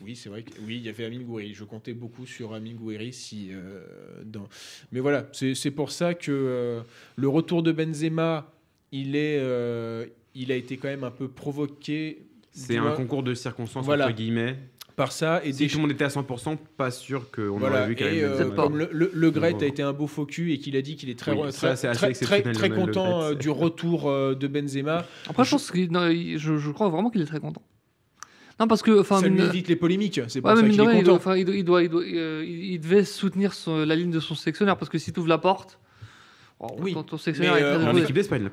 oui, 0.00 0.14
c'est 0.16 0.28
vrai 0.28 0.42
que 0.42 0.52
oui, 0.66 0.76
il 0.76 0.82
y 0.86 0.88
avait 0.88 1.04
Amin 1.04 1.20
Gouiri. 1.20 1.52
Je 1.54 1.64
comptais 1.64 1.92
beaucoup 1.92 2.24
sur 2.24 2.54
Amin 2.54 2.72
Gouiri. 2.74 3.12
Si, 3.12 3.48
euh, 3.52 3.82
dans... 4.24 4.48
Mais 4.92 5.00
voilà, 5.00 5.26
c'est 5.32 5.70
pour 5.72 5.90
ça 5.90 6.14
que 6.14 6.30
euh, 6.30 6.80
le 7.16 7.28
retour 7.28 7.62
de 7.62 7.72
Benzema, 7.72 8.50
il, 8.92 9.16
est, 9.16 9.38
euh, 9.40 10.06
il 10.34 10.52
a 10.52 10.54
été 10.54 10.76
quand 10.78 10.88
même 10.88 11.04
un 11.04 11.10
peu 11.10 11.28
provoqué 11.28 12.22
C'est 12.52 12.76
un 12.78 12.92
concours 12.92 13.22
de 13.24 13.34
circonstances, 13.34 13.84
Voilà. 13.84 14.06
entre 14.06 14.14
guillemets. 14.16 14.56
par 14.96 15.10
ça. 15.12 15.44
Et 15.44 15.52
Si 15.52 15.64
des 15.64 15.68
tout 15.68 15.76
le 15.76 15.82
monde 15.82 15.90
était 15.92 16.04
à 16.04 16.08
100%, 16.08 16.56
pas 16.76 16.90
sûr 16.92 17.30
qu'on 17.32 17.58
Voilà, 17.58 17.80
aurait 17.80 17.88
vu 17.88 17.96
quand 17.96 18.06
et 18.06 18.22
même 18.22 18.24
euh. 18.30 18.36
Peut-être 18.38 18.54
comme 18.54 18.78
le, 18.78 18.88
le, 18.92 19.10
le 19.12 19.30
Gret 19.32 19.56
a 19.62 19.66
été 19.66 19.82
un 19.82 19.92
beau 19.92 20.06
faux 20.06 20.26
cul 20.26 20.52
et 20.52 20.58
qu'il 20.58 20.76
a 20.76 20.80
dit 20.82 20.94
qu'il 20.96 21.10
est 21.10 21.18
très, 21.18 21.32
Oui, 21.32 21.50
très, 21.52 21.74
très, 21.74 22.70
content 22.70 23.26
Gret. 23.30 23.36
du 23.36 23.50
retour 23.50 24.10
de 24.34 24.46
Benzema. 24.46 25.04
Après, 25.28 25.44
je 25.44 25.50
pense 25.50 25.70
que 25.70 25.86
non, 25.88 26.08
il- 26.08 26.38
je, 26.38 26.56
je 26.56 26.70
crois 26.70 26.88
vraiment 26.88 27.10
qu'il 27.10 27.20
est 27.20 27.26
très 27.26 27.40
content. 27.40 27.62
Non, 28.60 28.66
parce 28.66 28.82
que. 28.82 29.00
Enfin, 29.00 29.20
ça 29.20 29.28
lui 29.28 29.40
évite 29.42 29.68
les 29.68 29.76
polémiques. 29.76 30.20
C'est 30.28 30.40
pour 30.40 30.50
Ouais, 30.50 30.56
ça 30.56 30.62
mine 30.62 30.70
qu'il 30.72 30.80
de 30.80 30.84
est 30.84 30.88
rien, 30.88 30.98
il 30.98 31.04
doit, 31.04 31.14
content. 31.18 31.30
enfin, 31.30 31.36
il 31.36 31.44
doit- 31.44 31.54
il 31.54 31.64
doit- 31.64 31.82
il 31.82 31.88
doit- 31.88 32.02
euh, 32.02 32.44
il- 32.46 32.80
devait 32.80 33.04
soutenir 33.04 33.54
son- 33.54 33.84
la 33.84 33.94
ligne 33.96 34.10
de 34.10 34.20
son 34.20 34.34
sélectionneur 34.34 34.76
parce 34.76 34.88
que 34.90 34.98
si 34.98 35.12
tu 35.12 35.20
ouvres 35.20 35.28
la 35.28 35.38
porte, 35.38 35.78
oh, 36.60 36.66
Oui, 36.80 36.92
ton, 36.92 37.04
mais, 37.26 37.46
est 37.46 37.62
euh, 37.62 37.78
très 37.78 37.88
En 37.88 37.96
équipe 37.96 38.14
d'Espagne, 38.14 38.44
là. 38.44 38.50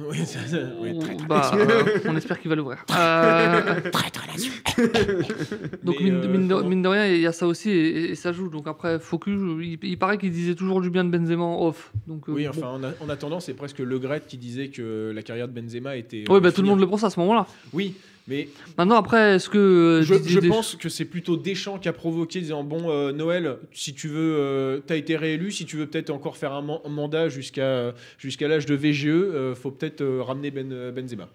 Oui, 0.00 0.18
ça- 0.24 0.46
ça- 0.46 0.58
oui, 0.80 0.96
très, 0.98 1.16
très- 1.16 1.26
Bah, 1.26 1.50
euh, 1.56 1.82
on 2.06 2.16
espère 2.16 2.40
qu'il 2.40 2.48
va 2.48 2.54
l'ouvrir. 2.54 2.78
Euh, 2.96 3.80
donc 5.82 5.96
Mais, 5.98 6.04
mine, 6.04 6.14
euh, 6.14 6.28
mine 6.28 6.48
de, 6.48 6.54
comment- 6.54 6.68
mine 6.68 6.82
de 6.82 6.88
rien, 6.88 7.06
il 7.06 7.20
y 7.20 7.26
a 7.26 7.32
ça 7.32 7.46
aussi 7.48 7.70
et, 7.70 8.10
et 8.10 8.14
ça 8.14 8.32
joue. 8.32 8.48
Donc 8.48 8.66
après, 8.68 8.98
Focus, 9.00 9.38
il, 9.60 9.78
il 9.82 9.98
paraît 9.98 10.18
qu'il 10.18 10.30
disait 10.30 10.54
toujours 10.54 10.80
du 10.80 10.90
bien 10.90 11.04
de 11.04 11.10
Benzema 11.10 11.42
en 11.42 11.66
off. 11.66 11.92
Donc, 12.06 12.28
Oui, 12.28 12.44
bon. 12.44 12.50
enfin, 12.50 12.68
en, 12.68 12.84
a- 12.84 12.92
en 13.00 13.08
attendant, 13.08 13.40
c'est 13.40 13.54
presque 13.54 13.80
Le 13.80 13.98
Gret 13.98 14.22
qui 14.26 14.36
disait 14.36 14.68
que 14.68 15.12
la 15.14 15.22
carrière 15.22 15.48
de 15.48 15.60
Benzema 15.60 15.96
était. 15.96 16.24
euh, 16.28 16.32
Oui, 16.32 16.40
bah, 16.40 16.52
tout 16.52 16.62
le 16.62 16.68
monde 16.68 16.80
le 16.80 16.86
pense 16.86 17.02
à 17.04 17.10
ce 17.10 17.18
moment-là. 17.20 17.46
Oui, 17.72 17.94
mais 18.28 18.48
Maintenant, 18.76 18.96
après, 18.96 19.36
est-ce 19.36 19.48
que. 19.48 19.58
euh, 19.58 20.02
je, 20.02 20.38
pense 20.48 20.76
que 20.76 20.88
c'est 20.88 21.04
plutôt 21.04 21.36
Deschamps 21.36 21.78
qui 21.78 21.88
a 21.88 21.92
provoqué, 21.92 22.40
disant 22.40 22.62
Bon, 22.62 22.90
euh, 22.90 23.12
Noël, 23.12 23.56
si 23.72 23.94
tu 23.94 24.08
veux, 24.08 24.36
euh, 24.38 24.80
t'as 24.86 24.96
été 24.96 25.16
réélu, 25.16 25.50
si 25.50 25.64
tu 25.64 25.76
veux 25.76 25.86
peut-être 25.86 26.10
encore 26.10 26.36
faire 26.36 26.52
un 26.52 26.62
man- 26.62 26.80
mandat 26.88 27.28
jusqu'à 27.28 27.94
jusqu'à 28.18 28.46
l'âge 28.48 28.66
de 28.66 28.74
VGE, 28.74 29.06
euh, 29.06 29.54
faut 29.54 29.70
peut-être 29.70 30.02
euh, 30.02 30.22
ramener 30.22 30.50
ben, 30.50 30.92
Benzema. 30.92 31.28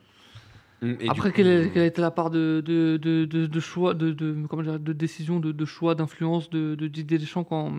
Mm, 0.81 0.93
Et 0.99 1.09
Après, 1.09 1.29
coup, 1.31 1.37
quelle, 1.37 1.71
a 1.75 1.85
été 1.85 2.01
la 2.01 2.11
part 2.11 2.29
de, 2.29 2.61
de, 2.65 2.97
de, 2.97 3.25
de, 3.25 3.45
de 3.47 3.59
choix, 3.59 3.93
de, 3.93 4.11
de, 4.11 4.35
comment 4.49 4.63
dire, 4.63 4.79
de 4.79 4.93
décision, 4.93 5.39
de, 5.39 5.51
de 5.51 5.65
choix, 5.65 5.95
d'influence 5.95 6.49
de, 6.49 6.75
de 6.75 6.87
Didier 6.87 7.17
Deschamps 7.17 7.43
quand... 7.43 7.71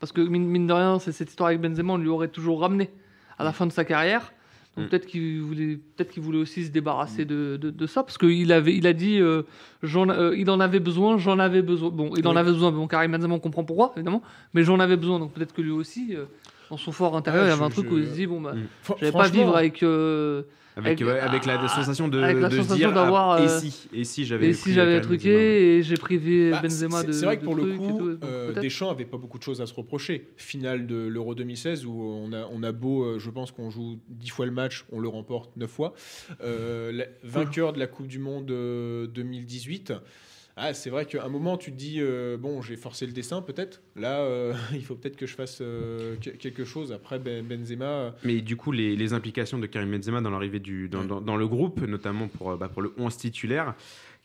Parce 0.00 0.12
que 0.12 0.20
mine, 0.20 0.46
mine 0.46 0.66
de 0.66 0.72
rien, 0.72 0.98
c'est 0.98 1.12
cette 1.12 1.30
histoire 1.30 1.48
avec 1.48 1.60
Benzema, 1.60 1.94
on 1.94 1.98
lui 1.98 2.08
aurait 2.08 2.28
toujours 2.28 2.60
ramené 2.60 2.90
à 3.38 3.44
la 3.44 3.52
fin 3.52 3.66
de 3.66 3.72
sa 3.72 3.84
carrière. 3.84 4.32
Mm. 4.76 4.88
peut-être 4.88 5.06
qu'il 5.06 5.40
voulait, 5.40 6.38
aussi 6.38 6.66
se 6.66 6.70
débarrasser 6.70 7.24
de, 7.24 7.56
de, 7.56 7.70
de 7.70 7.86
ça, 7.86 8.02
parce 8.02 8.18
qu'il 8.18 8.52
avait, 8.52 8.74
il 8.74 8.86
a 8.86 8.92
dit, 8.92 9.18
euh, 9.20 9.42
euh, 9.82 10.34
il 10.36 10.50
en 10.50 10.60
avait 10.60 10.80
besoin, 10.80 11.16
j'en 11.16 11.38
avais 11.38 11.62
besoin. 11.62 11.90
Bon, 11.90 12.14
il 12.16 12.26
en 12.28 12.36
avait 12.36 12.52
besoin, 12.52 12.72
bon, 12.72 12.86
Karim 12.86 13.12
Benzema, 13.12 13.34
on 13.34 13.38
comprend 13.38 13.64
pourquoi, 13.64 13.92
évidemment, 13.96 14.22
mais 14.52 14.64
j'en 14.64 14.78
avais 14.78 14.96
besoin. 14.96 15.18
Donc 15.18 15.32
peut-être 15.32 15.54
que 15.54 15.62
lui 15.62 15.70
aussi, 15.70 16.14
euh, 16.14 16.26
dans 16.70 16.76
son 16.76 16.92
fort 16.92 17.16
intérieur, 17.16 17.42
Ouais, 17.44 17.48
il 17.48 17.52
y 17.52 17.54
avait 17.54 17.62
un 17.64 17.70
truc 17.70 17.86
je- 17.88 17.94
où 17.94 17.98
il 17.98 18.06
se 18.06 18.12
dit, 18.14 18.26
bon, 18.26 18.40
bah, 18.40 18.54
Mm. 18.54 18.94
J'allais 19.00 19.12
pas 19.12 19.28
vivre 19.28 19.56
avec. 19.56 19.82
euh, 19.82 20.42
Avec, 20.78 21.00
avec- 21.00 21.14
ouais, 21.14 21.18
avec 21.20 21.46
la 21.46 21.58
ah, 21.58 21.68
sensation 21.68 22.06
de, 22.06 22.20
avec 22.20 22.36
la 22.38 22.50
de 22.50 22.56
sensation 22.56 22.76
dire 22.76 22.92
d'avoir, 22.92 23.30
ah, 23.30 23.40
euh, 23.40 23.44
et 23.46 23.48
si 23.48 23.88
et 23.94 24.04
si 24.04 24.26
j'avais 24.26 24.48
Et 24.48 24.52
si 24.52 24.74
j'avais 24.74 24.96
Benzema, 24.98 25.06
truqué 25.16 25.76
et 25.78 25.82
j'ai 25.82 25.94
privé 25.94 26.50
Bah, 26.50 26.60
Benzema 26.62 27.00
c'est- 27.00 27.06
de. 27.06 27.12
C'est 27.12 27.24
vrai 27.24 27.38
que 27.38 27.44
pour 27.44 27.54
le 27.54 27.72
et 27.72 27.76
coup, 27.78 27.98
tout, 27.98 28.18
euh. 28.22 28.52
Deschamps 28.60 28.90
avait 28.90 29.06
pas 29.06 29.16
beaucoup 29.16 29.38
de 29.38 29.42
choses 29.42 29.62
à 29.62 29.66
se 29.66 29.72
reprocher. 29.72 30.28
Finale 30.36 30.86
de 30.86 30.96
l'Euro 31.06 31.34
2016 31.34 31.86
où 31.86 31.98
on 32.02 32.30
a, 32.34 32.46
on 32.52 32.62
a 32.62 32.72
beau, 32.72 33.04
euh, 33.04 33.18
je 33.18 33.30
pense 33.30 33.52
qu'on 33.52 33.70
joue 33.70 33.98
10 34.10 34.28
fois 34.28 34.44
le 34.44 34.52
match, 34.52 34.84
on 34.92 35.00
le 35.00 35.08
remporte 35.08 35.56
9 35.56 35.70
fois. 35.70 35.94
Euh, 36.42 36.92
la- 36.92 37.06
vainqueur 37.24 37.72
de 37.72 37.78
la 37.78 37.86
Coupe 37.86 38.06
du 38.08 38.18
Monde 38.18 38.50
euh, 38.50 39.06
2018. 39.06 39.94
Ah, 40.58 40.72
c'est 40.72 40.88
vrai 40.88 41.04
qu'à 41.04 41.22
un 41.22 41.28
moment, 41.28 41.58
tu 41.58 41.70
te 41.70 41.76
dis, 41.76 41.96
euh, 42.00 42.38
bon, 42.38 42.62
j'ai 42.62 42.76
forcé 42.76 43.04
le 43.04 43.12
dessin 43.12 43.42
peut-être. 43.42 43.82
Là, 43.94 44.20
euh, 44.20 44.54
il 44.72 44.82
faut 44.82 44.94
peut-être 44.94 45.16
que 45.16 45.26
je 45.26 45.34
fasse 45.34 45.58
euh, 45.60 46.16
que- 46.16 46.30
quelque 46.30 46.64
chose. 46.64 46.92
Après, 46.92 47.18
Ben- 47.18 47.44
Benzema, 47.46 48.14
Mais 48.24 48.40
du 48.40 48.56
coup, 48.56 48.72
les, 48.72 48.96
les 48.96 49.12
implications 49.12 49.58
de 49.58 49.66
Karim 49.66 49.90
Benzema 49.90 50.22
dans 50.22 50.30
l'arrivée 50.30 50.58
du 50.60 50.88
dans, 50.88 51.00
Ouais. 51.02 51.06
dans- 51.06 51.20
dans 51.20 51.36
le 51.36 51.46
groupe, 51.46 51.82
notamment 51.82 52.28
pour, 52.28 52.56
bah, 52.56 52.70
pour 52.70 52.80
le 52.80 52.94
11 52.96 53.18
titulaire, 53.18 53.74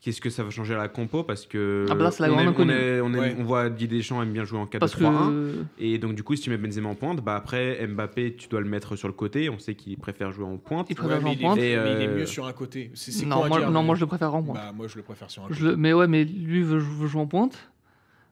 qu'est-ce 0.02 0.20
que 0.20 0.30
ça 0.30 0.44
va 0.44 0.50
changer 0.50 0.74
à 0.74 0.78
la 0.78 0.88
compo 0.90 1.24
Parce 1.24 1.46
que 1.46 1.86
Ah 1.90 1.96
bah 1.96 2.04
là, 2.06 2.12
c'est 2.12 2.24
la 2.24 2.30
on, 2.30 2.34
grande 2.34 2.42
aime- 2.42 2.48
on, 2.48 2.52
inconnue. 2.52 2.72
est- 2.74 3.02
on, 3.02 3.14
aime- 3.14 3.20
Ouais. 3.20 3.36
on 3.40 3.44
voit 3.44 3.70
Didier 3.70 4.00
Deschamps 4.00 4.22
aime 4.22 4.34
bien 4.34 4.44
jouer 4.44 4.60
en 4.60 4.66
4 4.66 4.80
Parce 4.80 4.92
3 4.94 5.10
1 5.10 5.30
que. 5.30 5.54
Et 5.80 5.98
donc, 6.00 6.16
du 6.16 6.24
coup, 6.24 6.36
si 6.36 6.42
tu 6.42 6.50
mets 6.50 6.58
Benzema 6.58 6.90
en 6.90 6.96
pointe, 6.96 7.22
bah 7.24 7.36
après 7.36 7.86
Mbappé, 7.88 8.36
tu 8.36 8.50
dois 8.50 8.62
le 8.62 8.68
mettre 8.68 8.96
sur 8.96 9.08
le 9.08 9.14
côté. 9.14 9.50
On 9.50 9.60
sait 9.60 9.76
qu'il 9.76 9.98
préfère 9.98 10.32
jouer 10.32 10.46
en 10.46 10.58
pointe. 10.58 10.88
Il 10.90 10.96
préfère 10.96 11.18
ouais, 11.18 11.22
jouer 11.22 11.30
en 11.30 11.34
est, 11.34 11.38
pointe. 11.42 11.58
mais 11.58 11.72
il 11.72 12.02
est 12.02 12.04
Et, 12.04 12.08
mieux 12.08 12.22
euh, 12.24 12.26
sur 12.26 12.48
un 12.48 12.54
côté. 12.54 12.92
C'est 12.96 13.12
c'est 13.12 13.26
Non, 13.26 13.38
con 13.38 13.44
à 13.44 13.48
moi, 13.48 13.60
dire, 13.60 13.72
non, 13.72 13.82
mais- 13.82 13.86
moi 13.88 13.96
je 13.96 14.02
le 14.02 14.08
préfère 14.08 14.34
en 14.34 14.42
pointe. 14.44 14.58
Bah, 14.58 14.72
moi, 14.76 14.88
je 14.88 14.96
le 14.98 15.04
préfère 15.04 15.30
sur 15.30 15.44
un 15.46 15.48
côté. 15.48 15.62
Mais 15.78 15.94
ouais, 15.94 16.08
mais 16.08 16.24
lui 16.26 16.62
veut, 16.64 16.78
veut 16.80 17.08
jouer 17.08 17.22
en 17.22 17.28
pointe. 17.28 17.72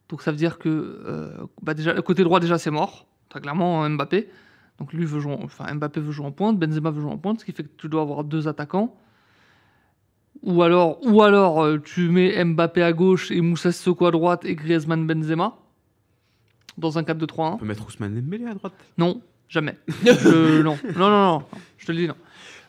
Donc 0.10 0.22
ça 0.24 0.32
veut 0.32 0.38
dire 0.38 0.58
que. 0.58 0.70
euh, 0.70 1.30
bah 1.62 1.74
déjà, 1.76 1.94
le 1.94 2.02
côté 2.02 2.24
droit, 2.24 2.40
déjà, 2.40 2.58
c'est 2.58 2.72
mort. 2.72 3.06
Très 3.30 3.42
clairement, 3.42 3.88
Mbappé. 3.88 4.28
Donc 4.80 4.92
lui 4.94 5.06
veut 5.06 5.20
jouer. 5.20 5.34
en- 5.34 5.44
Enfin, 5.44 5.72
Mbappé 5.76 6.00
veut 6.00 6.12
jouer 6.12 6.26
en 6.26 6.32
pointe, 6.32 6.58
Benzema 6.58 6.90
veut 6.90 7.02
jouer 7.02 7.12
en 7.12 7.18
pointe, 7.18 7.40
ce 7.42 7.46
qui 7.46 7.52
fait 7.52 7.62
que 7.64 7.70
tu 7.78 7.88
dois 7.90 8.02
avoir 8.02 8.24
deux 8.24 8.48
attaquants. 8.48 8.96
Ou 10.44 10.64
alors, 10.64 10.98
ou 11.06 11.22
alors 11.22 11.62
euh, 11.64 11.80
tu 11.84 12.10
mets 12.10 12.44
Mbappé 12.44 12.82
à 12.82 12.94
gauche 12.94 13.30
et 13.32 13.42
Moussa 13.42 13.72
Sissoko 13.72 14.06
à 14.06 14.12
droite 14.12 14.46
et 14.46 14.56
Griezmann 14.56 15.06
Benzema. 15.06 15.58
Dans 16.78 16.98
un 16.98 17.02
4-2-3-1. 17.04 17.54
On 17.54 17.58
peut 17.58 17.66
mettre 17.66 17.86
Ousmane 17.86 18.16
Dembélé 18.16 18.46
à 18.46 18.54
droite. 18.54 18.74
Non, 18.98 19.22
jamais. 19.50 19.78
Je- 20.06 20.62
non. 20.64 20.78
non, 20.96 21.10
non, 21.10 21.26
non, 21.40 21.44
je 21.78 21.86
te 21.86 21.92
le 21.92 21.98
dis, 21.98 22.08
non. 22.08 22.16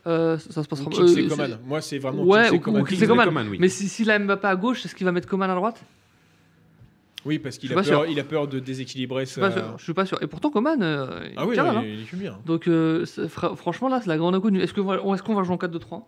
Euh, 0.06 0.36
ça 0.38 0.62
se 0.64 0.68
passera 0.68 0.90
Ou 0.90 1.00
euh, 1.00 1.28
Coman. 1.28 1.58
Moi, 1.64 1.80
c'est 1.80 1.98
vraiment 1.98 2.24
Ouais, 2.24 2.50
ou- 2.50 2.58
Coman. 2.58 2.82
ou 2.82 3.06
Coman. 3.06 3.48
oui. 3.48 3.58
Mais 3.60 3.68
si, 3.68 3.88
s'il 3.88 4.10
a 4.10 4.18
Mbappé 4.18 4.48
à 4.48 4.56
gauche, 4.56 4.84
est-ce 4.84 4.94
qu'il 4.96 5.04
va 5.04 5.12
mettre 5.12 5.28
Coman 5.28 5.48
à 5.48 5.54
droite? 5.54 5.80
Oui, 7.26 7.38
parce 7.38 7.58
qu'il 7.58 7.70
a, 7.72 7.82
peur- 7.82 8.06
il 8.06 8.18
a 8.18 8.24
peur 8.24 8.48
de 8.48 8.58
déséquilibrer 8.58 9.26
Je 9.26 9.30
ça. 9.32 9.74
Je 9.76 9.84
suis 9.84 9.92
pas 9.94 10.06
sûr. 10.06 10.20
Et 10.22 10.26
pourtant, 10.26 10.50
Coman, 10.50 10.82
euh, 10.82 11.20
il 11.26 11.34
Ah 11.36 11.46
oui, 11.46 11.52
tient 11.54 11.64
non, 11.66 11.72
là, 11.72 11.78
hein. 11.80 11.84
il, 11.84 12.00
il 12.10 12.18
bien. 12.18 12.38
Donc, 12.46 12.66
euh, 12.66 13.04
franchement, 13.56 13.88
là, 13.88 14.00
c'est 14.00 14.08
la 14.08 14.16
grande 14.16 14.34
inconnue. 14.34 14.60
Est-ce 14.60 14.72
qu'on 14.74 14.82
va, 14.84 14.96
est-ce 15.14 15.22
qu'on 15.22 15.34
va 15.34 15.42
jouer 15.44 15.54
en 15.54 15.58
4-2-3 15.58 16.02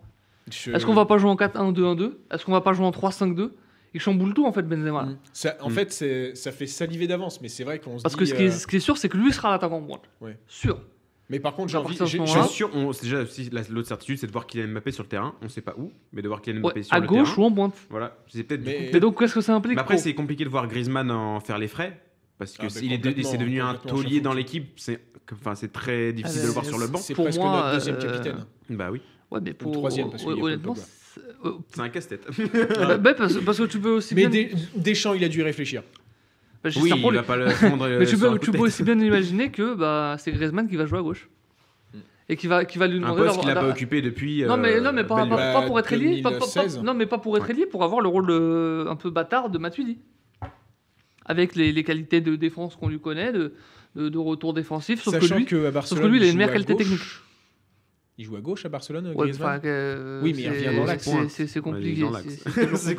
Je- 0.51 0.71
Est-ce 0.71 0.85
qu'on 0.85 0.93
va 0.93 1.05
pas 1.05 1.17
jouer 1.17 1.29
en 1.29 1.35
4-1-2-1-2 1.35 2.17
Est-ce 2.31 2.45
qu'on 2.45 2.51
va 2.51 2.61
pas 2.61 2.73
jouer 2.73 2.85
en 2.85 2.91
3-5-2 2.91 3.53
Il 3.93 3.99
chamboule 4.01 4.33
tout, 4.33 4.45
en 4.45 4.51
fait, 4.51 4.63
Benzema. 4.63 5.03
Mm. 5.03 5.17
Ça- 5.33 5.55
en 5.61 5.69
Mm. 5.69 5.73
fait, 5.73 6.35
ça 6.35 6.51
fait 6.51 6.67
saliver 6.67 7.07
d'avance, 7.07 7.39
mais 7.41 7.47
c'est 7.47 7.63
vrai 7.63 7.79
qu'on 7.79 7.97
se 7.99 8.03
Parce 8.03 8.15
dit. 8.15 8.19
que 8.19 8.25
ce 8.25 8.33
qui, 8.33 8.43
est, 8.43 8.47
euh, 8.47 8.51
ce 8.51 8.67
qui 8.67 8.75
est 8.77 8.79
sûr, 8.79 8.97
c'est 8.97 9.07
que 9.09 9.17
lui 9.17 9.31
sera 9.31 9.51
l'attaquant 9.51 9.77
en 9.77 9.81
pointe. 9.83 10.01
Ouais. 10.19 10.37
Sûr. 10.47 10.79
Mais 11.29 11.39
par 11.39 11.55
contre, 11.55 11.69
j'ai 11.69 11.77
à 11.77 11.81
envie. 11.81 11.95
Je 11.97 12.05
suis 12.05 12.43
sûr, 12.49 12.69
on, 12.73 12.91
déjà 12.91 13.21
aussi 13.21 13.49
la- 13.51 13.61
l'autre 13.69 13.87
certitude, 13.87 14.17
c'est 14.19 14.27
de 14.27 14.31
voir 14.31 14.45
Kylian 14.45 14.67
Mbappé 14.69 14.91
sur 14.91 15.03
le 15.03 15.09
terrain. 15.09 15.33
On 15.41 15.47
sait 15.47 15.61
pas 15.61 15.73
où, 15.77 15.91
mais 16.11 16.21
de 16.21 16.27
voir 16.27 16.41
Kylian 16.41 16.59
Mbappé 16.59 16.79
Ouais, 16.79 16.83
sur 16.83 16.93
à 16.93 16.99
le 16.99 17.07
gauche 17.07 17.29
terrain. 17.35 17.41
ou 17.43 17.45
en 17.45 17.51
pointe. 17.51 17.75
Voilà, 17.89 18.17
c'est 18.27 18.43
peut-être. 18.43 18.61
du 18.63 18.69
Mais- 18.69 18.89
peut-être- 18.89 19.01
donc, 19.01 19.17
qu'est-ce 19.19 19.33
que 19.35 19.41
ça 19.41 19.55
implique 19.55 19.75
Mais 19.75 19.81
après, 19.81 19.97
c'est 19.97 20.13
compliqué 20.13 20.43
de 20.43 20.49
voir 20.49 20.67
Griezmann 20.67 21.09
en 21.09 21.39
faire 21.39 21.57
les 21.57 21.67
frais. 21.69 21.99
Parce 22.37 22.57
que 22.57 22.65
Ah, 22.65 22.69
s'il 22.69 22.91
est, 22.91 22.97
de- 22.97 23.11
devenu 23.11 23.61
un 23.61 23.75
taulier 23.75 24.19
dans 24.19 24.33
l'équipe, 24.33 24.73
c'est 24.75 24.99
enfin, 25.31 25.55
c'est 25.55 25.71
très 25.71 26.11
difficile 26.11 26.39
Ah, 26.39 26.43
de 26.43 26.47
le 26.47 26.53
voir 26.53 26.65
sur 26.65 26.77
le 26.79 26.87
banc. 26.87 26.97
C'est 26.97 27.13
Pour 27.13 27.25
presque 27.25 27.39
moi, 27.39 27.51
notre 27.57 27.73
deuxième 27.75 27.95
euh, 27.95 28.01
capitaine. 28.01 28.45
Bah 28.71 28.89
oui, 28.91 29.01
Ouais, 29.31 29.39
mais 29.41 29.53
pour. 29.53 29.71
troisième, 29.71 30.09
parce 30.09 30.23
qu'il 30.23 30.33
honnêtement, 30.41 30.75
c'est- 30.75 31.21
euh, 31.45 31.51
c'est 31.73 31.81
un 31.81 31.89
casse-tête. 31.89 32.27
bah, 32.79 32.97
bah, 32.97 33.13
parce, 33.13 33.37
parce 33.43 33.57
que 33.57 33.63
tu 33.63 33.79
peux 33.79 33.91
aussi 33.91 34.15
Mais 34.15 34.27
bien. 34.27 34.29
Des- 34.29 34.51
Deschamps, 34.75 35.13
il 35.13 35.23
a 35.23 35.29
dû 35.29 35.39
y 35.39 35.43
réfléchir. 35.43 35.83
Bah, 36.63 36.69
oui, 36.77 36.91
il 36.95 37.09
lui. 37.09 37.15
va 37.17 37.23
pas 37.23 37.35
le 37.35 37.47
euh, 37.47 37.49
Mais 37.99 38.05
tu 38.05 38.15
un 38.15 38.19
peux, 38.19 38.39
tu 38.39 38.51
peux 38.51 38.59
aussi 38.59 38.83
bien 38.83 38.97
imaginer 38.99 39.51
que 39.51 39.73
bah, 39.75 40.15
c'est 40.19 40.31
Griezmann 40.31 40.67
qui 40.69 40.75
va 40.77 40.85
jouer 40.85 40.99
à 40.99 41.01
gauche. 41.01 41.27
Mm. 41.93 41.97
Et 42.29 42.35
qui 42.37 42.47
va, 42.47 42.63
qui 42.63 42.77
va 42.77 42.87
lui 42.87 42.97
Un 42.97 43.01
demander 43.01 43.15
poste 43.23 43.27
d'avoir- 43.35 43.45
qu'il 43.45 43.53
n'a 43.53 43.61
pas 43.61 43.69
occupé 43.69 44.01
depuis. 44.01 44.43
Non 44.43 44.55
mais, 44.57 44.75
euh, 44.75 44.81
non, 44.81 44.93
mais 44.93 45.03
pas, 45.03 45.25
pas- 45.27 45.53
pas 45.53 45.61
pour 45.63 45.77
être 45.79 45.91
ailier, 45.91 46.21
pas- 46.21 46.31
pas- 46.31 46.39
pas- 46.39 46.45
2016. 46.55 46.81
non, 46.83 46.93
mais 46.93 47.05
pas 47.05 47.17
pour 47.17 47.35
être 47.37 47.49
ailier, 47.49 47.65
pour 47.65 47.83
avoir 47.83 47.99
le 48.01 48.07
rôle 48.07 48.27
de- 48.27 48.85
un 48.87 48.95
peu 48.95 49.09
bâtard 49.09 49.49
de 49.49 49.57
Matuidi. 49.57 49.97
Avec 51.25 51.55
les, 51.55 51.71
les 51.71 51.83
qualités 51.83 52.21
de 52.21 52.35
défense 52.35 52.75
qu'on 52.75 52.89
lui 52.89 52.99
connaît, 52.99 53.31
de, 53.31 53.53
de, 53.95 54.09
de 54.09 54.17
retour 54.17 54.53
défensif, 54.53 55.01
sauf 55.01 55.13
Sachant 55.13 55.35
que 55.35 55.39
lui, 55.39 55.45
que 55.45 55.65
à 55.65 55.71
Barcelone, 55.71 56.03
que 56.03 56.07
lui, 56.09 56.17
il 56.19 56.23
a 56.23 56.27
une 56.29 56.35
meilleure 56.37 56.51
qualité 56.51 56.73
gauche. 56.73 56.83
technique. 56.83 57.01
Il 58.17 58.25
joue 58.25 58.35
à 58.35 58.41
gauche 58.41 58.63
à 58.65 58.69
Barcelone, 58.69 59.07
ouais, 59.07 59.15
Griezmann 59.15 59.59
euh, 59.65 60.21
Oui, 60.21 60.33
mais 60.35 60.43
il 60.43 60.49
revient 60.49 60.75
dans 60.77 60.85
l'axe. 60.85 61.09
c'est- 61.29 61.61
compliqué. 61.61 62.05
c'est-. 62.75 62.95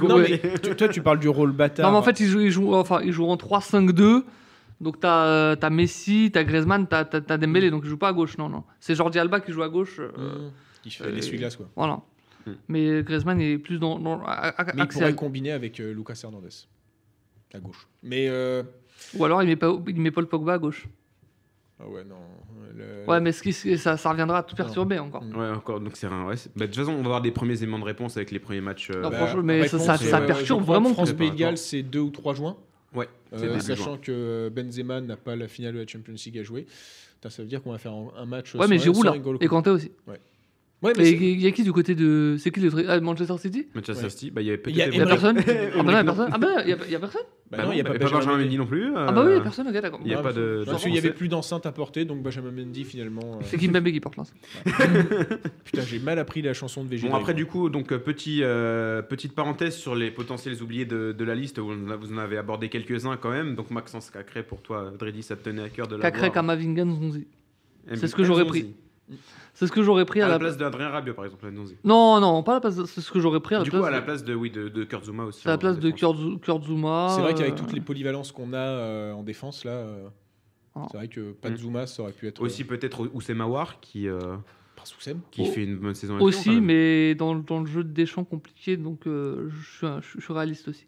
Tu- 0.61 0.75
Toi, 0.77 0.89
tu 0.89 1.03
parles 1.03 1.21
du 1.21 1.29
rôle 1.29 1.53
bâtard. 1.53 1.87
Non, 1.87 1.93
mais 1.93 1.99
en 1.99 2.03
fait, 2.03 2.19
il 2.21 2.27
joue, 2.27 2.41
il 2.41 2.51
joue, 2.51 2.75
enfin, 2.75 3.01
il 3.03 3.13
joue 3.13 3.27
en 3.27 3.37
3-5-2. 3.37 4.25
Donc, 4.81 4.99
t'as 4.99 5.53
as 5.53 5.71
Messi, 5.71 6.31
t'as 6.33 6.43
Griezmann, 6.43 6.87
t'as 6.89 7.05
as, 7.13 7.39
Dembélé. 7.39 7.71
Donc, 7.71 7.83
il 7.85 7.89
joue 7.91 7.97
pas 7.97 8.09
à 8.09 8.13
gauche. 8.13 8.37
Non, 8.39 8.49
non. 8.49 8.65
C'est 8.81 8.97
Jordi 8.97 9.19
Alba 9.21 9.39
qui 9.41 9.53
joue 9.53 9.63
à 9.63 9.69
gauche. 9.69 10.01
euh, 10.01 10.09
Mmh. 10.17 10.51
Il 10.87 10.91
fait 10.91 11.05
euh, 11.05 11.11
l'essuie-glace, 11.13 11.57
quoi. 11.57 11.69
Voilà. 11.77 12.01
Mm. 12.47 12.51
Mais 12.69 13.03
Griezmann 13.05 13.41
est 13.41 13.57
plus 13.57 13.79
dans, 13.79 13.99
dans 13.99 14.21
a- 14.25 14.49
a- 14.49 14.65
Mais 14.75 14.83
il 14.83 14.89
pourrait 14.89 15.15
combiner 15.15 15.53
avec 15.53 15.81
euh, 15.81 15.95
Lucas 15.95 16.21
Hernandez 16.23 16.49
à 17.55 17.61
gauche. 17.61 17.87
Mais 18.03 18.27
euh, 18.29 18.65
Ou 19.17 19.25
alors 19.25 19.43
il 19.43 19.47
met, 19.47 19.57
pas, 19.57 19.73
il 19.87 20.01
met 20.01 20.11
Paul 20.11 20.27
Pogba 20.27 20.55
à 20.55 20.59
gauche. 20.59 20.87
Ah 21.81 21.89
ouais, 21.89 22.05
non. 22.05 22.17
le- 22.77 23.09
Ouais, 23.11 23.21
mais 23.21 23.33
ce 23.33 23.43
qui, 23.43 23.53
ça, 23.53 23.97
ça 23.97 24.11
reviendra 24.11 24.39
à 24.39 24.43
tout 24.43 24.55
perturber 24.57 24.99
encore. 24.99 25.23
Mm. 25.25 25.37
Ouais, 25.37 25.49
encore. 25.51 25.81
Donc 25.81 25.97
c'est 25.97 26.07
un. 26.07 26.27
Ouais, 26.27 26.35
bah, 26.57 26.67
de 26.67 26.73
toute 26.73 26.77
façon, 26.77 26.93
on 26.93 26.97
va 26.99 27.05
avoir 27.07 27.21
des 27.23 27.31
premiers 27.33 27.57
éléments 27.63 27.79
de 27.79 27.85
réponse 27.85 28.17
avec 28.17 28.31
les 28.31 28.39
premiers 28.39 28.61
matchs. 28.61 28.91
euh, 28.91 29.03
Non, 29.03 29.11
Bah, 29.11 29.17
franchement, 29.19 29.43
mais 29.43 29.67
ça- 29.69 29.77
réponse, 29.79 29.87
ça- 29.87 29.97
ça 30.11 30.21
euh, 30.21 30.27
perturbe 30.27 30.63
crois 30.63 30.77
vraiment. 30.77 30.93
France 30.95 31.11
Par 31.11 31.19
Pays 31.19 31.31
de. 31.31 31.37
Galles, 31.37 31.59
c'est 31.59 31.83
2 31.83 32.01
ou 32.01 32.11
3 32.11 32.35
juin. 32.35 32.57
Ouais, 32.95 33.09
Euh, 33.33 33.59
sachant 33.59 33.85
juin. 33.95 33.99
que 34.01 34.49
Benzema 34.55 35.01
n'a 35.01 35.17
pas 35.17 35.35
la 35.35 35.49
finale 35.49 35.75
de 35.75 35.81
la 35.81 35.87
Champions 35.87 36.15
League 36.25 36.39
à 36.39 36.43
jouer. 36.45 36.67
Ça 37.27 37.43
veut 37.43 37.49
dire 37.49 37.63
qu'on 37.63 37.73
va 37.73 37.79
faire 37.79 37.95
un, 38.19 38.27
match. 38.27 38.55
Ouais, 38.55 38.69
mais 38.69 38.79
Giroud 38.79 39.03
là. 39.05 39.15
Et 39.41 39.47
Kanté 39.49 39.71
aussi. 39.71 39.91
Ouais, 40.07 40.21
mais 40.97 41.03
Mais 41.05 41.11
il 41.13 41.41
y 41.41 41.47
a 41.47 41.51
qui 41.53 41.63
du 41.63 41.73
côté 41.73 41.95
de. 41.95 42.37
C'est 42.39 42.51
qui 42.51 42.61
le 42.61 42.71
truc 42.71 42.87
ah, 42.89 43.01
Manchester 43.01 43.39
City? 43.39 43.67
Manchester 43.75 44.05
Ouais. 44.05 44.11
City, 44.11 44.31
bah, 44.31 44.43
il 44.43 44.47
y 44.47 44.51
avait 44.51 44.59
a 44.59 44.63
peut-être. 44.63 44.75
Il 44.77 44.79
y 44.79 44.83
a 44.83 44.87
Emery. 44.89 45.09
personne 45.09 45.39
Ah, 45.77 45.83
bah 45.83 45.93
il 45.93 45.95
y 45.95 45.97
a 45.97 46.03
non. 46.03 46.05
personne. 46.15 46.31
Ah, 46.33 46.39
bah, 46.39 46.49
il 46.65 46.69
y 46.69 46.73
a, 46.73 46.77
il 46.87 46.93
y 46.93 46.95
a 46.97 46.99
personne 47.01 47.23
bah 47.51 47.59
Bah 47.59 47.65
non, 47.67 47.73
il 47.73 47.75
n'y 47.77 47.81
a 47.81 47.85
pas 47.85 47.93
Benjamin 47.99 48.19
Benjamin 48.21 48.39
Mendy 48.39 48.59
non 48.59 48.67
plus. 48.67 48.93
Ah, 48.97 49.13
bah 49.13 49.23
oui, 49.25 49.31
il 49.31 49.35
y 49.35 49.37
a 49.37 49.41
euh, 49.41 49.43
personne, 49.43 49.69
ok, 49.69 49.73
d'accord. 49.75 50.01
Il 50.03 50.09
n'y 50.09 50.15
a 50.15 50.19
Ah, 50.19 50.23
pas 50.23 50.33
de. 50.33 50.63
Parce 50.67 50.83
qu'il 50.83 50.93
n'y 50.93 50.99
avait 50.99 51.13
plus 51.13 51.29
d'enceinte 51.29 51.67
à 51.67 51.73
porter, 51.73 52.05
donc 52.05 52.23
Benjamin 52.23 52.51
Mendy 52.51 52.85
finalement. 52.85 53.21
euh, 53.37 53.45
C'est 53.45 53.57
Kimpembe 53.59 53.85
qui 53.91 54.01
porte 54.01 54.17
là. 54.17 54.25
Putain, 55.65 55.83
j'ai 55.83 55.99
mal 55.99 56.19
appris 56.19 56.43
la 56.43 56.53
chanson 56.55 56.85
de 56.85 56.89
VG. 56.89 57.09
Bon, 57.09 57.15
après, 57.15 57.35
du 57.35 57.47
coup, 57.47 57.69
donc, 57.71 57.93
euh, 57.93 57.99
petit, 57.99 58.41
euh, 58.43 59.03
petite 59.03 59.35
parenthèse 59.35 59.77
sur 59.77 59.95
les 59.95 60.11
potentiels 60.11 60.61
oubliés 60.63 60.85
de, 60.87 61.13
de 61.13 61.25
la 61.25 61.35
liste, 61.35 61.59
où 61.59 61.71
on 61.71 61.97
vous 61.97 62.13
en 62.13 62.19
avez 62.19 62.37
abordé 62.39 62.69
quelques-uns 62.69 63.17
quand 63.17 63.31
même. 63.31 63.55
Donc, 63.55 63.71
Maxence 63.71 64.11
Cacré, 64.11 64.43
pour 64.43 64.61
toi, 64.63 64.93
Dredi, 64.99 65.23
ça 65.23 65.37
te 65.37 65.45
tenait 65.45 65.63
à 65.63 65.69
cœur 65.69 65.87
de 65.89 65.97
la 65.97 66.03
Cacré, 66.11 66.31
Kamavinga, 66.31 66.85
Nzonzi. 66.85 67.27
Eh 67.91 67.97
c'est 67.97 68.09
ce 68.09 68.15
que 68.17 68.25
j'aurais 68.25 68.47
pris. 68.47 68.75
C'est 69.55 69.67
ce 69.69 69.73
que 69.73 69.83
j'aurais 69.83 70.05
pris 70.05 70.21
À 70.21 70.25
à, 70.25 70.29
la 70.29 70.35
la 70.35 70.39
place 70.41 70.57
d'Adrien 70.57 70.89
Rabiot, 70.89 71.15
par 71.15 71.25
exemple, 71.25 71.47
à 71.47 71.51
Nancy. 71.53 71.77
Non, 71.85 72.19
non, 72.21 72.43
pas 72.43 72.53
à 72.53 72.55
la 72.57 72.61
place. 72.61 72.75
de- 72.77 72.85
C'est 72.87 73.01
ce 73.01 73.11
que 73.13 73.21
j'aurais 73.21 73.39
pris 73.41 73.55
à 73.55 73.59
la 73.59 73.65
Du 73.65 73.71
place. 73.71 73.81
coup, 73.81 73.87
à 73.87 73.91
la 73.91 74.01
de- 74.01 74.05
place 74.05 74.25
de, 74.25 74.35
oui, 74.35 74.51
de, 74.51 74.69
de 74.69 74.85
Kurt 74.85 75.05
Zouma 75.05 75.25
aussi. 75.25 75.47
à 75.47 75.53
la 75.53 75.59
place 75.59 75.79
de. 75.79 75.91
C'est 75.97 76.05
vrai 77.21 77.35
qu'avec 77.35 77.53
euh, 77.53 77.57
toutes 77.57 77.73
les 77.73 77.81
polyvalences 77.81 78.33
qu'on 78.33 78.53
a 78.53 78.57
euh, 78.59 79.13
en 79.13 79.23
défense, 79.23 79.65
là, 79.65 79.71
euh, 79.73 80.09
Ah. 80.75 80.87
c'est 80.91 80.97
vrai 80.97 81.07
que 81.09 81.33
pas 81.33 81.51
de 81.51 81.55
Mm. 81.55 81.59
Zuma, 81.59 81.87
ça 81.87 82.03
aurait 82.03 82.13
pu 82.13 82.27
être. 82.27 82.43
Aussi 82.43 82.65
peut-être 82.65 83.09
Oussem 83.15 83.41
Aouar 83.41 83.79
qui, 83.81 84.09
euh, 84.09 84.19
euh, 84.19 84.37
Soussem. 84.83 85.21
qui 85.31 85.43
Oh. 85.43 85.45
fait 85.53 85.63
une 85.65 85.77
bonne 85.77 85.95
saison. 85.95 86.19
Aussi, 86.21 86.61
mais 86.61 87.15
dans, 87.15 87.35
dans 87.37 87.61
le 87.61 87.67
jeu 87.67 87.85
de 87.85 87.91
Deschamps 87.93 88.25
compliqué, 88.25 88.77
donc 88.77 89.07
euh, 89.07 89.49
je, 89.51 89.77
suis 89.79 89.87
un- 89.87 90.01
je 90.03 90.21
suis 90.21 90.33
réaliste 90.33 90.67
aussi. 90.69 90.87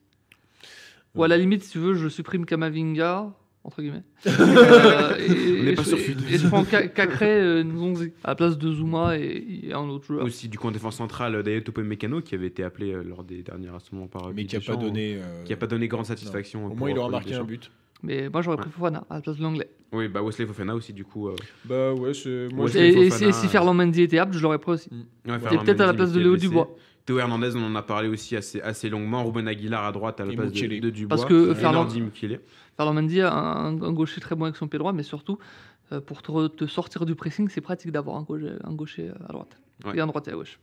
Ou 1.14 1.22
à 1.22 1.28
la 1.28 1.38
limite, 1.38 1.62
si 1.62 1.70
tu 1.70 1.78
veux, 1.78 1.94
je 1.94 2.08
supprime 2.08 2.44
Kamavinga, 2.44 3.32
entre 3.66 3.82
guillemets. 3.82 4.02
Euh, 4.26 5.16
et, 5.18 5.60
On 5.60 5.64
n'est 5.64 5.74
pas 5.74 5.84
sur 5.84 5.98
et- 5.98 6.38
je 6.38 6.48
prends 6.48 6.64
Cacré 6.94 7.40
euh, 7.40 7.62
Nzonzi 7.64 8.12
à 8.24 8.28
la 8.30 8.34
place 8.34 8.56
de 8.58 8.72
Zuma 8.72 9.18
et, 9.18 9.44
et 9.64 9.72
un 9.72 9.88
autre 9.88 10.04
joueur. 10.06 10.24
Aussi, 10.24 10.48
du 10.48 10.58
coup, 10.58 10.68
en 10.68 10.70
défense 10.70 10.96
centrale, 10.96 11.42
Dayo 11.42 11.60
Topo 11.60 11.82
Mécano 11.82 12.20
qui 12.20 12.34
avait 12.34 12.46
été 12.46 12.62
appelé 12.62 12.92
euh, 12.92 13.02
lors 13.02 13.24
des 13.24 13.42
derniers 13.42 13.68
rassemblements 13.70 14.06
par 14.08 14.30
Mais 14.34 14.44
qui 14.46 14.56
a 14.56 14.58
Deschamps, 14.60 14.76
pas 14.76 14.82
donné. 14.84 15.16
euh, 15.16 15.44
qui 15.44 15.52
a 15.52 15.56
pas 15.56 15.66
donné 15.66 15.88
grande 15.88 16.06
satisfaction. 16.06 16.64
Au 16.66 16.68
pour- 16.68 16.78
moins, 16.78 16.90
il 16.90 16.98
aura 16.98 17.08
marqué 17.10 17.34
un 17.34 17.44
but. 17.44 17.70
Mais 18.02 18.28
moi, 18.28 18.42
j'aurais 18.42 18.58
pris 18.58 18.70
Fofana 18.70 19.04
à 19.10 19.16
la 19.16 19.20
place 19.22 19.36
de 19.38 19.42
l'anglais. 19.42 19.68
Oui, 19.92 20.08
bah 20.08 20.22
Wesley 20.22 20.46
Fofana 20.46 20.74
aussi, 20.74 20.92
du 20.92 21.04
coup. 21.04 21.28
euh, 21.28 21.34
Bah 21.64 21.92
ouais, 21.94 22.12
c'est. 22.14 22.28
Et, 22.48 22.48
Fofana, 23.10 23.10
si, 23.10 23.32
si 23.32 23.46
euh, 23.46 23.48
Ferland 23.48 23.74
Mendy 23.74 24.02
était 24.02 24.18
apte, 24.18 24.34
je 24.34 24.42
l'aurais 24.42 24.58
pris 24.58 24.72
aussi. 24.72 24.90
ouais, 25.26 25.38
Ferland 25.38 25.64
peut-être 25.64 25.80
à 25.80 25.86
la 25.86 25.94
place 25.94 26.12
de 26.12 26.20
Léo. 26.20 26.36
Dubois. 26.36 26.68
Théo 27.06 27.20
Hernandez, 27.20 27.50
on 27.54 27.62
en 27.64 27.74
a 27.76 27.82
parlé 27.82 28.08
aussi 28.08 28.34
assez, 28.36 28.60
assez 28.60 28.88
longuement. 28.88 29.24
Ruben 29.24 29.46
Aguilar 29.46 29.84
à 29.84 29.92
droite 29.92 30.20
à 30.20 30.24
la 30.24 30.32
Et 30.32 30.36
place 30.36 30.50
de, 30.52 30.90
Dubois. 30.90 31.08
Parce 31.08 31.24
que 31.24 31.54
Ferland- 31.54 31.86
Ferland 32.76 32.94
Mendy 32.94 33.20
a 33.20 33.32
un, 33.32 33.80
un 33.82 33.92
gaucher 33.92 34.20
très 34.20 34.34
bon 34.34 34.44
avec 34.44 34.56
son 34.56 34.68
pied 34.68 34.78
droit, 34.78 34.92
mais 34.92 35.02
surtout, 35.02 35.38
euh, 35.92 36.00
pour 36.00 36.22
te, 36.22 36.66
sortir 36.66 37.06
du 37.06 37.14
pressing, 37.14 37.48
c'est 37.48 37.60
pratique 37.60 37.90
d'avoir 37.92 38.16
un 38.16 38.22
gaucher, 38.22 38.52
un 38.64 38.72
gaucher 38.72 39.10
à 39.28 39.32
droite. 39.32 39.58
Ouais. 39.84 39.96
Et 39.96 40.00
un 40.00 40.06
droitier 40.06 40.32
à 40.32 40.36
gauche. 40.36 40.58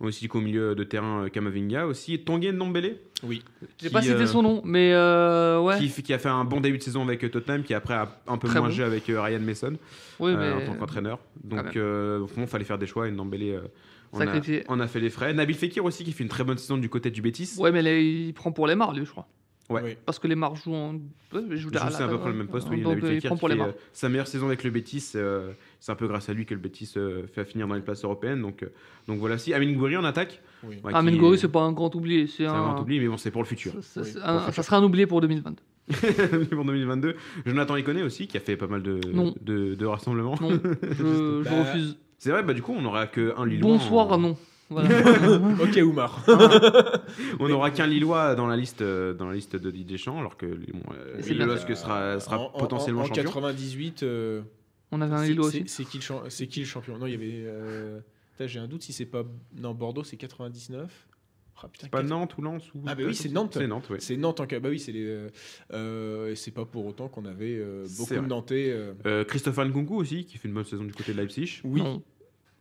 Aussi 0.00 0.26
qu'au 0.26 0.40
milieu 0.40 0.74
de 0.74 0.82
terrain, 0.82 1.24
euh, 1.24 1.28
Kamavinga. 1.28 1.86
Aussi 1.86 2.18
Tongue 2.18 2.44
Ndombele. 2.44 2.96
Oui. 3.22 3.42
J'ai 3.78 3.86
qui, 3.86 3.92
pas 3.92 4.02
cité 4.02 4.14
euh, 4.14 4.26
son 4.26 4.42
nom, 4.42 4.60
mais 4.64 4.92
euh, 4.92 5.60
ouais. 5.60 5.78
Qui, 5.78 6.02
qui 6.02 6.12
a 6.12 6.18
fait 6.18 6.28
un 6.28 6.44
bon 6.44 6.60
début 6.60 6.78
de 6.78 6.82
saison 6.82 7.02
avec 7.02 7.22
euh, 7.22 7.28
Tottenham, 7.28 7.62
qui 7.62 7.72
après 7.72 7.94
a 7.94 8.20
un 8.26 8.36
peu 8.36 8.48
Très 8.48 8.58
moins 8.58 8.68
bon. 8.68 8.74
joué 8.74 8.84
avec 8.84 9.08
euh, 9.08 9.22
Ryan 9.22 9.38
Mason 9.38 9.74
Oui, 10.18 10.32
euh, 10.32 10.36
mais 10.36 10.64
en 10.64 10.66
tant 10.66 10.76
qu'entraîneur. 10.78 11.20
Donc, 11.44 11.76
euh, 11.76 12.26
il 12.36 12.46
fallait 12.48 12.64
faire 12.64 12.78
des 12.78 12.86
choix 12.88 13.06
et 13.06 13.12
Ndombele 13.12 13.42
euh, 13.42 13.60
on, 14.12 14.20
a, 14.20 14.24
Sacrifié. 14.26 14.64
on 14.68 14.80
a 14.80 14.88
fait 14.88 14.98
les 15.00 15.10
frais. 15.10 15.32
Nabil 15.32 15.54
Fekir 15.54 15.84
aussi, 15.84 16.02
qui 16.02 16.10
fait 16.10 16.24
une 16.24 16.28
très 16.28 16.42
bonne 16.42 16.58
saison 16.58 16.76
du 16.76 16.88
côté 16.88 17.12
du 17.12 17.22
Betis. 17.22 17.54
ouais, 17.58 17.70
mais 17.70 17.82
là, 17.82 17.96
il 17.96 18.34
prend 18.34 18.50
pour 18.50 18.66
les 18.66 18.74
marres, 18.74 18.92
lui, 18.92 19.04
je 19.06 19.10
crois. 19.12 19.28
Ouais. 19.70 19.80
Oui. 19.82 19.96
Parce 20.04 20.18
que 20.18 20.26
les 20.28 20.34
marres 20.34 20.56
jouent 20.56 20.74
en. 20.74 20.94
Je 21.32 21.68
à 21.76 22.08
peu 22.08 22.18
près 22.18 22.28
le 22.30 22.36
même 22.36 22.48
poste, 22.48 22.68
oui. 22.70 22.82
Donc, 22.82 22.96
Nabil 22.96 23.04
euh, 23.16 23.20
il 23.22 23.38
pour 23.38 23.48
les 23.48 23.54
fait, 23.54 23.58
marres. 23.60 23.68
euh, 23.70 23.78
sa 23.94 24.08
meilleure 24.10 24.26
saison 24.26 24.46
avec 24.46 24.62
le 24.62 24.70
Betis. 24.70 25.12
euh, 25.16 25.52
c'est 25.80 25.90
un 25.90 25.94
peu 25.94 26.06
grâce 26.06 26.28
à 26.28 26.34
lui 26.34 26.44
que 26.44 26.52
le 26.54 26.60
Betis 26.60 26.92
euh, 26.96 27.26
fait 27.26 27.44
finir 27.46 27.66
dans 27.66 27.74
les 27.74 27.80
places 27.80 28.04
européennes. 28.04 28.42
Donc, 28.42 28.62
euh, 28.62 28.66
donc 29.08 29.18
voilà. 29.20 29.38
Si 29.38 29.54
Amin 29.54 29.72
Gouiri 29.72 29.96
en 29.96 30.04
attaque. 30.04 30.42
Oui. 30.64 30.76
ouais, 30.84 30.92
Ah, 30.94 31.00
qui- 31.00 31.06
Mengori, 31.10 31.38
c'est 31.38 31.48
pas 31.48 31.62
un 31.62 31.72
grand 31.72 31.94
oublié. 31.94 32.26
C'est 32.26 32.44
un 32.46 32.52
un. 32.52 32.72
grand 32.72 32.80
oubli, 32.82 33.00
mais 33.00 33.08
bon, 33.08 33.16
c'est 33.16 33.30
pour 33.30 33.42
le 33.42 33.46
futur. 33.48 33.72
ça- 33.80 34.02
Oui, 34.02 34.08
un- 34.22 34.34
le 34.34 34.38
futur. 34.40 34.54
ça 34.54 34.62
sera 34.62 34.76
un 34.76 34.82
oublié 34.84 35.06
pour 35.06 35.20
2022. 35.22 35.62
pour 36.50 36.64
2022. 36.64 37.16
Jonathan 37.46 37.76
Iconé 37.76 38.02
aussi, 38.02 38.26
qui 38.26 38.36
a 38.36 38.40
fait 38.40 38.56
pas 38.56 38.66
mal 38.66 38.82
de, 38.82 39.00
Non. 39.12 39.34
de, 39.40 39.74
de 39.74 39.86
rassemblements. 39.86 40.36
Non, 40.40 40.50
je, 40.82 41.42
je 41.42 41.42
Bah, 41.44 41.50
refuse. 41.60 41.96
C'est 42.18 42.30
vrai, 42.30 42.42
bah 42.42 42.54
du 42.54 42.62
coup, 42.62 42.72
on 42.76 42.80
n'aura 42.82 43.06
qu'un 43.06 43.44
Lillois. 43.44 43.68
Bonsoir, 43.72 44.12
en- 44.12 44.18
non. 44.18 44.36
Voilà. 44.70 44.88
Ok, 45.62 45.78
Oumar. 45.82 46.24
On 47.40 47.48
n'aura 47.48 47.70
qu'un 47.70 47.86
Lillois 47.86 48.34
dans 48.34 48.46
la 48.46 48.56
liste, 48.56 48.82
euh, 48.82 49.12
dans 49.14 49.26
la 49.28 49.34
liste 49.34 49.56
de 49.56 49.70
Didier 49.70 49.96
Deschamps, 49.96 50.18
alors 50.18 50.36
que 50.36 50.46
bon, 50.46 50.80
euh. 50.92 51.44
Losque 51.46 51.76
sera, 51.76 52.18
sera 52.20 52.38
En- 52.38 52.44
en- 52.54 52.58
potentiellement 52.58 53.02
en, 53.02 53.06
champion. 53.06 53.24
98. 53.24 54.02
euh, 54.02 54.42
On 54.92 55.00
avait 55.00 55.14
un 55.14 55.24
Lillois 55.24 55.50
c'est- 55.50 55.62
aussi. 55.62 55.68
C'est 55.68 55.84
qui, 55.84 55.98
le 55.98 56.02
champ- 56.02 56.22
c'est 56.28 56.46
qui 56.46 56.60
le 56.60 56.66
champion? 56.66 56.98
Non, 56.98 57.06
il 57.06 57.12
y 57.12 57.14
avait. 57.14 57.44
euh, 57.46 58.00
J'ai 58.40 58.58
un 58.58 58.66
doute 58.66 58.82
si 58.82 58.92
c'est 58.92 59.06
pas. 59.06 59.22
Non, 59.56 59.74
Bordeaux, 59.74 60.04
c'est 60.04 60.16
99. 60.16 60.90
Ah, 61.62 61.68
putain, 61.68 61.86
C'est 61.86 61.90
pas 61.90 62.02
Nantes 62.02 62.36
ou 62.36 62.42
Lens 62.42 62.62
ou... 62.74 62.82
Ah, 62.84 62.94
bah 62.96 63.04
oui, 63.06 63.14
c'est 63.14 63.28
Nantes. 63.30 63.54
C'est 63.56 63.66
Nantes, 63.68 63.86
oui. 63.88 63.96
C'est 64.00 64.16
Nantes 64.16 64.40
en 64.40 64.46
cas. 64.46 64.58
Bah 64.60 64.68
oui, 64.70 64.80
c'est 64.80 64.90
les. 64.92 65.04
euh, 65.06 65.28
euh, 65.72 66.30
et 66.32 66.34
c'est 66.36 66.50
pas 66.50 66.64
pour 66.64 66.84
autant 66.84 67.08
qu'on 67.08 67.24
avait 67.26 67.56
euh, 67.56 67.86
beaucoup 67.96 68.12
de 68.14 68.20
Nantais. 68.20 68.70
euh. 68.70 68.92
Euh, 69.06 69.24
Christopher 69.24 69.64
Nkunku 69.66 69.94
aussi, 69.94 70.24
qui 70.24 70.36
fait 70.36 70.48
une 70.48 70.54
bonne 70.54 70.64
saison 70.64 70.82
du 70.84 70.92
côté 70.92 71.12
de 71.12 71.18
Leipzig. 71.18 71.60
Oui. 71.64 71.80
Non. 71.80 72.02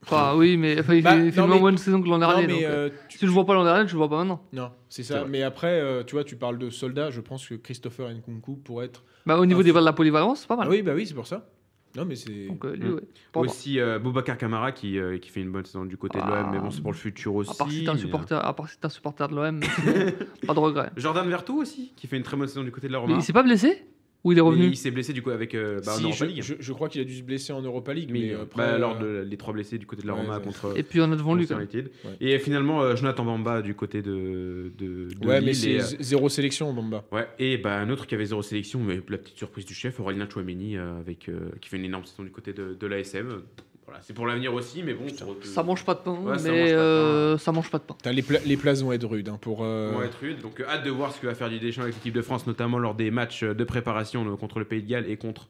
Enfin, 0.03 0.35
oui, 0.35 0.57
mais 0.57 0.79
enfin, 0.79 0.93
il 0.93 1.03
Bah, 1.03 1.11
fait, 1.15 1.25
il 1.27 1.31
fait 1.31 1.37
non, 1.39 1.43
une 1.45 1.49
moins 1.49 1.57
mais- 1.57 1.61
bonne 1.63 1.77
saison 1.77 2.01
que 2.01 2.07
l'an 2.07 2.17
Non, 2.17 2.27
dernier. 2.27 2.47
mais 2.47 2.53
donc, 2.53 2.61
euh, 2.63 2.67
euh, 2.67 2.89
tu- 3.09 3.17
Si 3.17 3.25
je 3.25 3.31
vois 3.31 3.45
pas 3.45 3.53
l'an 3.53 3.63
dernier, 3.63 3.87
je 3.87 3.93
le 3.93 3.97
vois 3.97 4.09
pas 4.09 4.17
maintenant. 4.17 4.41
Non, 4.53 4.71
c'est 4.89 5.03
ça. 5.03 5.25
Mais 5.27 5.43
après, 5.43 5.79
euh, 5.81 6.03
tu 6.03 6.15
vois, 6.15 6.23
tu 6.23 6.35
parles 6.35 6.57
de 6.57 6.69
soldats. 6.69 7.09
Je 7.11 7.21
pense 7.21 7.47
que 7.47 7.55
Christopher 7.55 8.09
Nkunku 8.09 8.57
pourrait 8.57 8.85
être. 8.87 9.03
Bah, 9.25 9.37
au 9.39 9.45
niveau 9.45 9.61
Ah, 9.61 9.63
des 9.63 9.71
de 9.71 9.79
la 9.79 9.93
polyvalence, 9.93 10.41
c'est 10.41 10.47
pas 10.47 10.55
mal. 10.57 10.67
Ah 10.67 10.71
oui, 10.71 10.81
bah 10.81 10.91
oui, 10.95 11.05
c'est 11.07 11.13
pour 11.13 11.27
ça. 11.27 11.47
Non, 11.95 12.05
mais 12.05 12.15
c'est. 12.15 12.31
Euh, 12.31 12.75
Mm. 12.75 12.93
ouais. 12.95 13.01
Aussi 13.35 13.79
euh, 13.79 13.99
Boubacar 13.99 14.35
Kamara 14.37 14.71
qui, 14.71 14.97
euh, 14.97 15.19
qui 15.19 15.29
fait 15.29 15.41
une 15.41 15.51
bonne 15.51 15.63
saison 15.65 15.85
du 15.85 15.95
côté 15.95 16.17
de 16.17 16.23
Ah. 16.25 16.41
l'OM, 16.41 16.51
mais 16.51 16.59
bon, 16.59 16.71
c'est 16.71 16.81
pour 16.81 16.91
le 16.91 16.97
futur 16.97 17.35
aussi. 17.35 17.51
À 17.51 17.53
part 17.53 17.69
si 17.69 17.83
t'es 17.83 17.89
un 17.89 17.93
mais, 17.93 17.99
supporter, 17.99 18.43
à 18.43 18.51
part 18.53 18.67
si 18.67 18.79
t'es 18.79 18.87
un 18.87 18.89
supporter 18.89 19.27
de 19.27 19.35
l'OM, 19.35 19.59
pas 20.47 20.53
de 20.55 20.59
regret. 20.59 20.89
Jordan 20.97 21.27
Vertou 21.29 21.61
aussi, 21.61 21.93
qui 21.95 22.07
fait 22.07 22.17
une 22.17 22.23
très 22.23 22.35
bonne 22.35 22.47
saison 22.47 22.63
du 22.63 22.71
côté 22.71 22.87
de 22.87 22.93
la 22.93 22.99
Mais 22.99 23.05
Roma. 23.05 23.17
il 23.17 23.21
s'est 23.21 23.31
pas 23.31 23.43
blessé? 23.43 23.85
Ou 24.23 24.31
il 24.31 24.37
est 24.37 24.41
Mais 24.41 24.47
revenu 24.47 24.67
il 24.67 24.77
s'est 24.77 24.91
blessé 24.91 25.11
du 25.11 25.21
coup 25.21 25.31
avec 25.31 25.53
euh, 25.53 25.81
bah, 25.85 25.93
en 25.93 25.97
Si, 25.97 26.03
Europa 26.03 26.15
je, 26.19 26.25
League. 26.25 26.41
je- 26.41 26.53
je 26.59 26.73
crois 26.73 26.87
qu'il 26.87 27.01
a 27.01 27.03
dû 27.03 27.13
se 27.15 27.23
blesser 27.23 27.51
en 27.51 27.61
Europa 27.61 27.93
League. 27.93 28.09
Mais, 28.11 28.19
Mais, 28.19 28.33
euh, 28.33 28.43
après, 28.43 28.57
bah, 28.65 28.73
euh, 28.73 28.77
lors 28.77 28.97
de 28.97 29.25
les 29.27 29.35
trois 29.37 29.53
blessés 29.53 29.77
du 29.77 29.85
côté 29.85 30.01
de 30.01 30.07
la 30.07 30.13
Roma 30.13 30.37
ouais. 30.37 30.43
contre. 30.43 30.77
Et 30.77 30.83
puis 30.83 31.01
on 31.01 31.11
a 31.11 31.15
devant 31.15 31.35
lui. 31.35 31.45
United. 31.45 31.91
Ouais. 32.05 32.11
Et 32.21 32.39
finalement, 32.39 32.81
euh, 32.81 32.95
Jonathan 32.95 33.25
Bamba 33.25 33.61
du 33.61 33.75
côté 33.75 34.01
de, 34.01 34.71
de, 34.77 35.09
de 35.19 35.27
Ouais, 35.27 35.39
Lille. 35.39 35.45
mais 35.47 35.53
c'est 35.53 35.79
euh, 35.81 35.97
zéro 35.99 36.29
sélection, 36.29 36.71
Bamba. 36.73 37.03
Ouais, 37.11 37.27
et 37.37 37.57
bah, 37.57 37.77
un 37.79 37.89
autre 37.89 38.07
qui 38.07 38.15
avait 38.15 38.25
zéro 38.25 38.41
sélection, 38.41 38.79
mais 38.79 39.01
la 39.09 39.17
petite 39.17 39.37
surprise 39.37 39.65
du 39.65 39.73
chef, 39.73 39.99
Aurélien 39.99 40.27
Chouameni, 40.29 40.77
euh, 40.77 40.99
avec, 40.99 41.27
euh, 41.27 41.49
qui 41.59 41.67
fait 41.69 41.77
une 41.77 41.85
énorme 41.85 42.05
saison 42.05 42.23
du 42.23 42.31
côté 42.31 42.53
de, 42.53 42.73
de 42.79 42.87
l'ASM. 42.87 43.41
Voilà, 43.85 43.99
c'est 44.01 44.13
pour 44.13 44.25
l'avenir 44.27 44.53
aussi, 44.53 44.81
mais 44.83 44.93
bon. 44.93 45.05
pour- 45.07 45.35
Ça 45.45 45.61
mange 45.63 45.83
pas 45.83 45.93
de 45.93 45.99
pain, 45.99 46.11
Ouais, 46.11 46.37
ça 46.37 46.43
mange 46.43 46.43
pas 46.45 46.51
mais 46.51 46.71
de 46.71 46.75
pain. 46.75 46.81
euh, 46.81 47.37
ça 47.37 47.51
mange 47.51 47.69
pas 47.69 47.77
de 47.79 47.83
pain. 47.83 47.93
Putain, 47.95 48.11
les, 48.13 48.21
pla- 48.21 48.39
les 48.45 48.55
places 48.57 48.81
vont 48.81 48.93
être 48.93 49.05
rudes 49.05 49.27
hein, 49.29 49.37
pour. 49.41 49.59
euh, 49.63 49.91
vont 49.93 50.03
être 50.03 50.17
rudes. 50.21 50.39
Donc 50.41 50.59
euh, 50.61 50.65
hâte 50.69 50.85
de 50.85 50.89
voir 50.89 51.11
ce 51.13 51.19
que 51.19 51.27
va 51.27 51.35
faire 51.35 51.49
Didier 51.49 51.67
Deschamps 51.67 51.81
avec 51.83 51.95
l'équipe 51.95 52.13
de 52.13 52.21
France, 52.21 52.47
notamment 52.47 52.77
lors 52.79 52.95
des 52.95 53.11
matchs 53.11 53.43
de 53.43 53.63
préparation 53.65 54.25
euh, 54.31 54.35
contre 54.37 54.59
le 54.59 54.65
Pays 54.65 54.81
de 54.81 54.89
Galles 54.89 55.09
et 55.09 55.17
contre. 55.17 55.47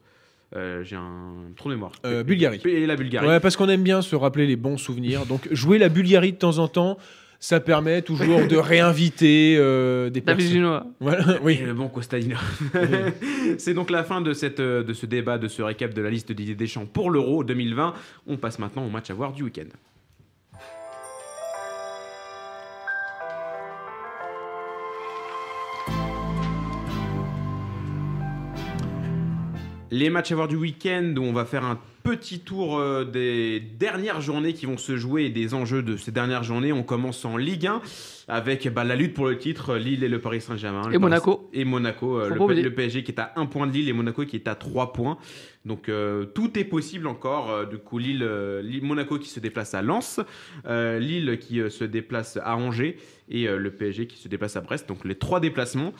euh, 0.56 0.82
J'ai 0.82 0.96
un 0.96 1.32
trou 1.56 1.68
de 1.70 1.74
mémoire. 1.74 1.92
Euh, 2.04 2.24
Bulgarie. 2.24 2.60
Et 2.64 2.86
la 2.86 2.96
Bulgarie. 2.96 3.26
Ouais, 3.26 3.38
parce 3.40 3.56
qu'on 3.56 3.68
aime 3.68 3.82
bien 3.84 4.02
se 4.02 4.16
rappeler 4.16 4.46
les 4.46 4.56
bons 4.56 4.78
souvenirs. 4.78 5.26
Donc, 5.26 5.46
jouer 5.52 5.78
la 5.78 5.88
Bulgarie 5.88 6.32
de 6.32 6.38
temps 6.38 6.58
en 6.58 6.66
temps, 6.68 6.98
ça 7.44 7.60
permet 7.60 8.00
toujours 8.00 8.46
de 8.46 8.56
réinviter 8.56 9.56
euh, 9.58 10.08
des 10.08 10.22
personnes. 10.22 10.82
Voilà, 10.98 11.38
oui. 11.42 11.58
Et 11.60 11.66
le 11.66 11.74
bon 11.74 11.88
Costadino. 11.88 12.36
c'est 13.58 13.74
donc 13.74 13.90
la 13.90 14.02
fin 14.02 14.22
de, 14.22 14.32
cette, 14.32 14.60
euh, 14.60 14.82
de 14.82 14.94
ce 14.94 15.04
débat, 15.04 15.36
de 15.36 15.46
ce 15.46 15.60
récap 15.60 15.92
de 15.92 16.00
la 16.00 16.08
liste 16.08 16.30
de 16.30 16.32
Didier 16.32 16.54
Deschamps 16.54 16.86
pour 16.86 17.10
l'Euro 17.10 17.44
2020. 17.44 17.92
On 18.26 18.38
passe 18.38 18.58
maintenant 18.58 18.86
au 18.86 18.88
match 18.88 19.10
à 19.10 19.14
voir 19.14 19.34
du 19.34 19.42
week-end. 19.42 19.68
Les 29.90 30.10
matchs 30.10 30.32
à 30.32 30.34
voir 30.34 30.48
du 30.48 30.56
week-end, 30.56 31.14
où 31.16 31.22
on 31.22 31.32
va 31.32 31.44
faire 31.44 31.64
un 31.64 31.78
petit 32.02 32.40
tour 32.40 32.78
euh, 32.78 33.04
des 33.04 33.60
dernières 33.60 34.20
journées 34.20 34.52
qui 34.52 34.66
vont 34.66 34.76
se 34.76 34.96
jouer 34.96 35.24
et 35.24 35.30
des 35.30 35.54
enjeux 35.54 35.82
de 35.82 35.96
ces 35.96 36.10
dernières 36.10 36.42
journées. 36.42 36.72
On 36.72 36.82
commence 36.82 37.24
en 37.24 37.36
Ligue 37.36 37.66
1 37.66 37.80
avec 38.28 38.68
bah, 38.68 38.84
la 38.84 38.96
lutte 38.96 39.14
pour 39.14 39.26
le 39.26 39.38
titre, 39.38 39.76
Lille 39.76 40.02
et 40.02 40.08
le 40.08 40.20
Paris 40.20 40.40
Saint-Germain. 40.40 40.90
Et 40.90 40.98
Monaco. 40.98 41.48
Et 41.52 41.64
Monaco, 41.64 42.18
euh, 42.18 42.28
le, 42.28 42.74
PSG 42.74 43.04
qui 43.04 43.12
est 43.12 43.20
à 43.20 43.32
1 43.36 43.46
point 43.46 43.66
de 43.66 43.72
Lille 43.72 43.88
et 43.88 43.92
Monaco 43.92 44.24
qui 44.24 44.36
est 44.36 44.48
à 44.48 44.54
3 44.54 44.92
points. 44.92 45.16
Donc 45.64 45.88
euh, 45.88 46.24
tout 46.26 46.58
est 46.58 46.64
possible 46.64 47.06
encore. 47.06 47.66
Du 47.66 47.78
coup, 47.78 47.98
Lille, 47.98 48.28
Lille- 48.62 48.84
Monaco 48.84 49.18
qui 49.18 49.28
se 49.28 49.40
déplace 49.40 49.74
à 49.74 49.82
Lens, 49.82 50.20
euh, 50.66 50.98
Lille 50.98 51.38
qui 51.38 51.60
se 51.70 51.84
déplace 51.84 52.38
à 52.42 52.56
Angers 52.56 52.98
et 53.28 53.48
euh, 53.48 53.58
le 53.58 53.70
PSG 53.70 54.06
qui 54.06 54.18
se 54.18 54.28
déplace 54.28 54.56
à 54.56 54.60
Brest. 54.60 54.88
Donc 54.88 55.04
les 55.04 55.14
trois 55.14 55.40
déplacements. 55.40 55.92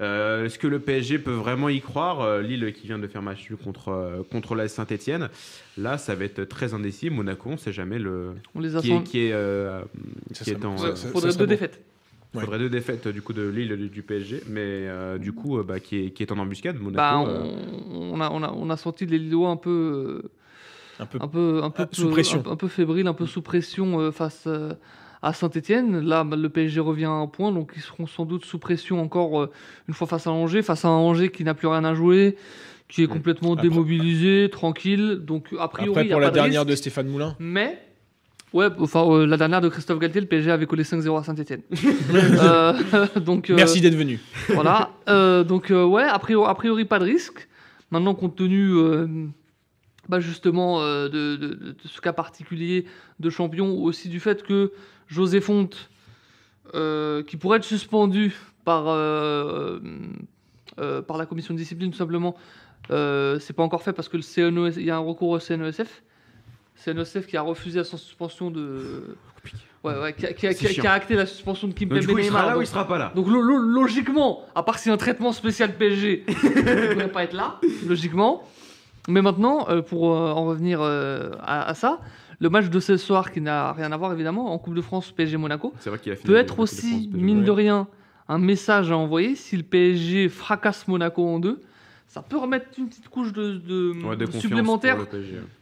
Euh, 0.00 0.44
Est-ce 0.46 0.58
que 0.58 0.66
le 0.66 0.78
PSG 0.80 1.18
peut 1.18 1.32
vraiment 1.32 1.68
y 1.68 1.80
croire 1.80 2.20
Euh, 2.20 2.40
Lille 2.42 2.72
qui 2.72 2.86
vient 2.86 2.98
de 2.98 3.06
faire 3.06 3.22
match 3.22 3.48
nul 3.50 3.58
contre, 3.58 3.88
euh, 3.90 4.22
contre 4.30 4.54
la 4.54 4.68
Saint-Etienne? 4.68 5.28
Là, 5.76 5.98
ça 5.98 6.14
va 6.14 6.24
être 6.24 6.44
très 6.44 6.74
indécis. 6.74 7.10
Monaco, 7.10 7.50
on 7.50 7.52
ne 7.52 7.56
sait 7.58 7.72
jamais 7.72 7.98
le... 7.98 8.32
On 8.54 8.60
les 8.60 8.76
a 8.76 8.80
qui 8.80 8.92
est, 8.92 9.02
qui 9.04 9.18
est, 9.26 9.32
euh, 9.32 9.80
Ça 10.32 10.44
qui 10.44 10.50
est 10.50 10.54
serait- 10.54 10.66
en... 10.66 10.76
ça- 10.78 10.96
ça- 10.96 11.08
Faudrait 11.08 11.32
deux 11.32 11.38
bon. 11.44 11.50
défaites. 11.50 11.80
il 12.34 12.38
Ouais. 12.38 12.44
faudrait 12.44 12.58
deux 12.58 12.70
défaites 12.70 13.08
du 13.08 13.20
coup 13.20 13.34
de 13.34 13.46
Lille 13.46 13.72
et 13.72 13.76
du 13.76 14.02
PSG, 14.02 14.42
mais 14.48 14.60
euh, 14.62 15.18
du 15.18 15.32
coup 15.32 15.58
euh, 15.58 15.62
bah, 15.62 15.80
qui, 15.80 16.06
est, 16.06 16.10
qui 16.10 16.22
est 16.22 16.32
en 16.32 16.38
embuscade. 16.38 16.76
Monaco, 16.80 16.96
Bah, 16.96 17.24
euh, 17.30 17.42
on, 17.90 18.14
on 18.14 18.20
a, 18.22 18.30
on, 18.30 18.42
a, 18.42 18.50
on 18.50 18.70
a 18.70 18.76
senti 18.78 19.04
les 19.04 19.18
Lillois 19.18 19.50
un 19.50 19.56
peu, 19.56 20.22
Un 20.98 21.04
peu. 21.06 21.18
un 21.20 21.28
peu, 21.28 21.60
un 21.62 21.68
peu 21.70 21.86
sous 21.92 22.08
pression. 22.08 22.42
un, 22.46 22.52
un 22.52 22.56
peu 22.56 22.68
fébrile, 22.68 23.06
un 23.06 23.12
peu 23.14 23.26
sous 23.26 23.42
pression 23.42 24.00
euh, 24.00 24.10
face 24.12 24.44
euh, 24.46 24.72
à 25.22 25.32
Saint-Etienne. 25.32 26.00
Là, 26.00 26.24
bah, 26.24 26.36
le 26.36 26.48
PSG 26.48 26.80
revient 26.80 27.04
à 27.04 27.10
un 27.10 27.26
point, 27.28 27.52
donc 27.52 27.72
ils 27.76 27.82
seront 27.82 28.06
sans 28.06 28.24
doute 28.24 28.44
sous 28.44 28.58
pression 28.58 29.00
encore 29.00 29.40
euh, 29.40 29.50
une 29.88 29.94
fois 29.94 30.06
face 30.06 30.26
à 30.26 30.30
Angers, 30.32 30.62
face 30.62 30.84
à 30.84 30.88
un 30.88 30.92
Angers 30.92 31.30
qui 31.30 31.44
n'a 31.44 31.54
plus 31.54 31.68
rien 31.68 31.84
à 31.84 31.94
jouer, 31.94 32.36
qui 32.88 33.02
est 33.02 33.06
complètement 33.06 33.52
Après- 33.54 33.68
démobilisé, 33.68 34.48
tranquille. 34.50 35.20
Donc 35.22 35.46
a 35.58 35.68
priori, 35.68 35.90
Après, 35.90 36.04
il 36.04 36.08
y 36.08 36.12
a 36.12 36.14
pour 36.14 36.20
la 36.20 36.26
pas 36.26 36.30
de 36.30 36.34
dernière 36.34 36.60
risque. 36.62 36.70
de 36.70 36.74
Stéphane 36.76 37.06
Moulin. 37.08 37.36
Mais, 37.38 37.78
ouais, 38.52 38.66
enfin, 38.80 39.06
euh, 39.08 39.26
la 39.26 39.36
dernière 39.36 39.60
de 39.60 39.68
Christophe 39.68 39.98
Galtier, 40.00 40.20
le 40.20 40.26
PSG 40.26 40.50
avait 40.50 40.66
collé 40.66 40.82
5-0 40.82 41.16
à 41.18 41.22
Saint-Etienne. 41.22 41.62
donc, 43.20 43.50
euh, 43.50 43.54
Merci 43.56 43.80
d'être 43.80 43.94
venu. 43.96 44.20
voilà. 44.48 44.90
Donc, 45.44 45.70
ouais, 45.70 46.02
a 46.04 46.18
priori, 46.18 46.48
a 46.50 46.54
priori, 46.54 46.84
pas 46.84 46.98
de 46.98 47.04
risque. 47.04 47.48
Maintenant, 47.90 48.14
compte 48.14 48.36
tenu 48.36 48.74
bah, 50.08 50.18
justement 50.18 50.80
de, 50.82 51.08
de- 51.36 51.76
ce 51.84 52.00
cas 52.00 52.12
particulier 52.12 52.86
de 53.20 53.30
champion, 53.30 53.82
aussi 53.82 54.08
du 54.08 54.18
fait 54.18 54.42
que 54.42 54.72
José 55.12 55.40
Fonte, 55.40 55.90
euh, 56.74 57.22
qui 57.22 57.36
pourrait 57.36 57.58
être 57.58 57.64
suspendu 57.64 58.34
par, 58.64 58.84
euh, 58.88 59.78
euh, 60.80 61.02
par 61.02 61.18
la 61.18 61.26
commission 61.26 61.52
de 61.52 61.58
discipline 61.58 61.90
tout 61.90 61.98
simplement, 61.98 62.34
c'est 62.88 63.52
pas 63.54 63.62
encore 63.62 63.82
fait 63.82 63.92
parce 63.92 64.08
que 64.08 64.16
le 64.16 64.22
CNES, 64.22 64.78
il 64.78 64.84
y 64.86 64.90
a 64.90 64.96
un 64.96 65.00
recours 65.00 65.30
au 65.30 65.38
CNESF. 65.38 66.02
CNESF 66.76 67.26
qui 67.26 67.36
a 67.36 67.42
refusé 67.42 67.78
la 67.78 67.84
suspension 67.84 68.50
de. 68.50 69.16
Ouais, 69.84 69.98
ouais, 70.00 70.12
qui 70.14 70.26
a, 70.26 70.32
qui 70.32 70.46
a- 70.46 70.52
C'est 70.52 70.58
qui 70.58 70.66
a- 70.66 70.68
qui 70.70 70.80
a 70.80 70.82
chiant. 70.84 70.92
acté 70.92 71.14
la 71.16 71.26
suspension 71.26 71.66
de 71.68 71.72
Kim 71.74 71.88
Donc, 71.88 71.98
du 72.00 72.06
coup, 72.06 72.16
il 72.18 72.24
Neymar. 72.24 72.40
sera 72.42 72.46
là 72.46 72.52
ou 72.52 72.60
donc- 72.60 72.64
il 72.68 72.70
sera 72.70 72.86
pas 72.86 72.98
là? 72.98 73.12
donc 73.16 73.26
lo- 73.26 73.40
lo- 73.42 73.58
logiquement, 73.58 74.46
à 74.54 74.62
part 74.62 74.78
si 74.78 74.88
un 74.90 74.96
traitement 74.96 75.32
spécial 75.32 75.74
PSG, 75.76 76.24
il 76.28 76.34
ne 76.34 76.92
pourrait 76.92 77.08
pas 77.12 77.24
être 77.24 77.32
là, 77.34 77.58
logiquement. 77.86 78.48
Mais 79.08 79.20
maintenant, 79.22 79.66
pour 79.88 80.04
en 80.04 80.44
revenir 80.46 80.80
à, 80.80 81.62
à 81.68 81.74
ça, 81.74 82.00
le 82.42 82.50
match 82.50 82.68
de 82.68 82.80
ce 82.80 82.96
soir 82.96 83.30
qui 83.32 83.40
n'a 83.40 83.72
rien 83.72 83.92
à 83.92 83.96
voir 83.96 84.12
évidemment 84.12 84.52
en 84.52 84.58
Coupe 84.58 84.74
de 84.74 84.80
France 84.82 85.12
PSG 85.12 85.36
Monaco 85.36 85.72
peut 86.24 86.36
être 86.36 86.58
aussi 86.58 87.08
mine 87.12 87.44
de 87.44 87.50
rien 87.52 87.86
un 88.28 88.38
message 88.38 88.90
à 88.90 88.96
envoyer 88.96 89.36
si 89.36 89.56
le 89.56 89.62
PSG 89.62 90.28
fracasse 90.28 90.88
Monaco 90.88 91.24
en 91.26 91.38
deux. 91.38 91.60
Ça 92.08 92.20
peut 92.20 92.36
remettre 92.36 92.66
une 92.78 92.88
petite 92.88 93.08
couche 93.08 93.32
de, 93.32 93.52
de- 93.56 93.92
Ouais, 94.04 94.16
de 94.16 94.26
confiance 94.26 94.42
supplémentaire 94.42 94.98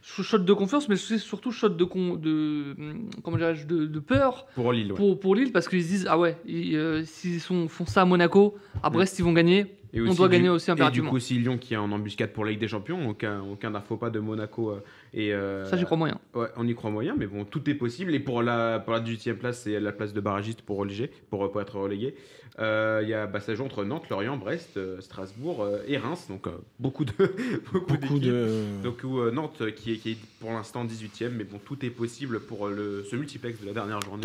shot 0.01 0.39
de 0.39 0.53
confiance, 0.53 0.89
mais 0.89 0.97
c'est 0.97 1.17
surtout 1.17 1.51
shot 1.51 1.69
de, 1.69 1.83
con- 1.85 2.15
de, 2.15 2.75
comment 3.23 3.37
de, 3.37 3.99
peur 3.99 4.47
Pour 4.55 4.73
Lille, 4.73 4.91
ouais. 4.91 4.97
pour, 4.97 5.17
pour 5.19 5.35
Lille 5.35 5.51
parce 5.53 5.69
qu'ils 5.69 5.81
se 5.83 5.87
disent 5.87 6.07
ah 6.09 6.17
ouais 6.19 6.35
euh, 6.49 7.03
s'ils 7.05 7.39
font 7.39 7.85
ça 7.85 8.01
à 8.01 8.05
Monaco 8.05 8.57
à 8.83 8.89
Brest 8.89 9.17
ils 9.19 9.23
vont 9.23 9.31
gagner 9.33 9.77
Et 9.93 10.01
on 10.01 10.13
doit 10.13 10.27
du- 10.27 10.35
gagner 10.35 10.49
aussi 10.49 10.65
Et 10.69 10.73
du 10.73 10.81
impérativement 10.81 11.09
coup, 11.11 11.19
si 11.19 11.35
Lyon 11.39 11.57
qui 11.57 11.73
est 11.73 11.77
en 11.77 11.89
embuscade 11.91 12.33
pour 12.33 12.43
la 12.43 12.51
Ligue 12.51 12.59
des 12.59 12.67
Champions, 12.67 13.09
aucun, 13.09 13.41
aucun 13.41 13.71
faux 13.79 13.95
pas 13.97 14.09
de 14.09 14.19
Monaco. 14.19 14.73
Euh, 15.13 15.17
et, 15.19 15.33
euh, 15.33 15.65
ça 15.65 15.77
j'y 15.77 15.85
crois 15.85 15.97
moyen 15.97 16.19
Ouais, 16.33 16.47
on 16.55 16.67
y 16.67 16.75
croit 16.75 16.89
moyen, 16.89 17.15
mais 17.17 17.27
bon, 17.27 17.45
tout 17.45 17.69
est 17.69 17.75
possible. 17.75 18.13
Et 18.15 18.19
pour 18.19 18.41
la, 18.41 18.79
pour 18.79 18.93
la 18.93 19.01
18e 19.01 19.35
place, 19.35 19.61
c'est 19.61 19.79
la 19.79 19.91
place 19.91 20.13
de 20.13 20.21
barragiste 20.21 20.61
pour, 20.61 20.77
reléger, 20.77 21.11
pour, 21.29 21.51
pour 21.51 21.61
être 21.61 21.79
relégué. 21.79 22.15
Euh, 22.59 22.99
Il 23.03 23.09
y 23.09 23.13
a, 23.13 23.27
bah, 23.27 23.39
ça 23.39 23.55
joue 23.55 23.63
entre 23.63 23.83
Nantes, 23.83 24.09
Lorient, 24.09 24.37
Brest, 24.37 24.77
euh, 24.77 24.99
Strasbourg 25.01 25.63
euh, 25.63 25.83
et 25.87 25.97
Reims. 25.97 26.25
Donc, 26.29 26.47
euh, 26.47 26.51
beaucoup 26.79 27.05
de. 27.05 27.13
beaucoup 27.71 28.19
de. 28.19 28.81
Donc, 28.83 29.01
où, 29.03 29.19
euh, 29.19 29.31
Nantes 29.31 29.61
euh, 29.61 29.71
qui 29.71 29.93
est, 29.93 29.97
qui 29.97 30.11
est 30.11 30.17
pour 30.39 30.51
l'instant 30.51 30.85
18e, 30.85 31.29
mais 31.29 31.43
bon, 31.43 31.59
tout 31.63 31.85
est 31.85 31.89
possible 31.89 32.39
pour 32.41 32.67
euh, 32.67 32.71
le, 32.71 33.03
ce 33.09 33.15
multiplex 33.15 33.61
de 33.61 33.67
la 33.67 33.73
dernière 33.73 34.01
journée. 34.01 34.21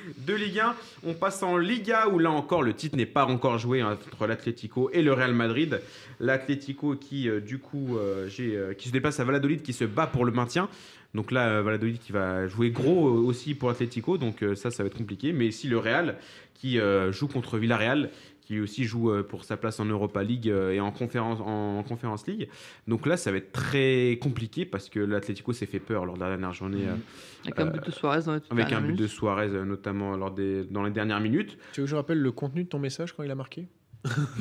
De 0.26 0.34
Ligue 0.34 0.60
1. 0.60 0.74
On 1.04 1.14
passe 1.14 1.42
en 1.42 1.56
Liga 1.56 2.08
où 2.08 2.18
là 2.18 2.30
encore 2.30 2.62
le 2.62 2.72
titre 2.72 2.96
n'est 2.96 3.06
pas 3.06 3.26
encore 3.26 3.58
joué 3.58 3.80
hein, 3.80 3.98
entre 4.06 4.26
l'Atlético 4.26 4.90
et 4.92 5.02
le 5.02 5.12
Real 5.12 5.34
Madrid. 5.34 5.80
L'Atlético 6.20 6.96
qui 6.96 7.28
euh, 7.28 7.40
du 7.40 7.58
coup 7.58 7.98
euh, 7.98 8.28
euh, 8.40 8.74
qui 8.74 8.88
se 8.88 8.92
déplace 8.92 9.20
à 9.20 9.24
Valladolid 9.24 9.62
qui 9.62 9.72
se 9.72 9.84
bat 9.84 10.06
pour 10.06 10.24
le 10.24 10.32
maintien. 10.32 10.68
Donc 11.14 11.32
là 11.32 11.48
euh, 11.48 11.62
Valladolid 11.62 11.98
qui 11.98 12.12
va 12.12 12.46
jouer 12.46 12.70
gros 12.70 13.08
euh, 13.08 13.20
aussi 13.20 13.54
pour 13.54 13.68
l'Atlético 13.68 14.18
donc 14.18 14.42
euh, 14.42 14.54
ça 14.54 14.70
ça 14.70 14.82
va 14.82 14.88
être 14.88 14.96
compliqué. 14.96 15.32
Mais 15.32 15.50
si 15.50 15.68
le 15.68 15.78
Real 15.78 16.16
qui 16.54 16.78
joue 17.10 17.28
contre 17.28 17.58
Villarreal 17.58 18.10
qui 18.40 18.60
aussi 18.60 18.84
joue 18.84 19.12
pour 19.24 19.44
sa 19.44 19.56
place 19.56 19.78
en 19.80 19.84
Europa 19.84 20.22
League 20.22 20.46
et 20.46 20.80
en 20.80 20.90
conférence 20.90 21.40
en 21.40 21.82
Conférence 21.82 22.26
League. 22.26 22.48
Donc 22.86 23.04
là 23.06 23.16
ça 23.16 23.30
va 23.30 23.36
être 23.38 23.52
très 23.52 24.18
compliqué 24.22 24.64
parce 24.64 24.88
que 24.88 25.00
l'Atlético 25.00 25.52
s'est 25.52 25.66
fait 25.66 25.80
peur 25.80 26.06
lors 26.06 26.14
de 26.14 26.20
la 26.20 26.28
dernière 26.28 26.52
journée. 26.52 26.86
euh, 26.86 26.94
avec 27.44 27.58
un 27.60 27.66
but 27.66 27.84
de 27.84 27.90
Suarez 27.90 28.22
dans 28.22 28.34
les 28.34 28.40
avec 28.50 28.72
un 28.72 28.80
but 28.80 28.96
de. 28.96 29.06
Suarez, 29.06 29.48
notamment 29.48 30.16
lors 30.16 30.30
des, 30.30 30.64
dans 30.64 30.82
les 30.84 30.90
dernières 30.92 31.20
minutes. 31.20 31.58
Tu 31.72 31.80
veux 31.80 31.86
que 31.86 31.90
je 31.90 31.96
rappelle 31.96 32.20
le 32.20 32.32
contenu 32.32 32.64
de 32.64 32.68
ton 32.68 32.78
message 32.78 33.12
quand 33.12 33.22
il 33.22 33.30
a 33.30 33.34
marqué? 33.34 33.68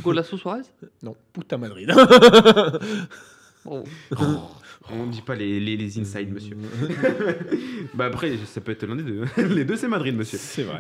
Golasso 0.04 0.38
Suarez? 0.38 0.62
Non, 1.04 1.16
Puta 1.34 1.58
Madrid. 1.58 1.92
Bon. 3.66 3.84
On 4.92 5.08
ne 5.08 5.12
dit 5.12 5.22
pas 5.22 5.34
les, 5.34 5.60
les, 5.60 5.78
les 5.78 6.00
inside, 6.00 6.32
monsieur. 6.32 6.56
bah 7.96 8.06
après, 8.06 8.38
ça 8.46 8.62
peut 8.62 8.72
être 8.72 8.86
l'un 8.86 8.96
des 8.96 9.02
deux. 9.04 9.24
les 9.56 9.66
deux, 9.66 9.76
c'est 9.78 9.88
Madrid, 9.88 10.16
monsieur. 10.16 10.38
C'est 10.40 10.62
vrai. 10.62 10.78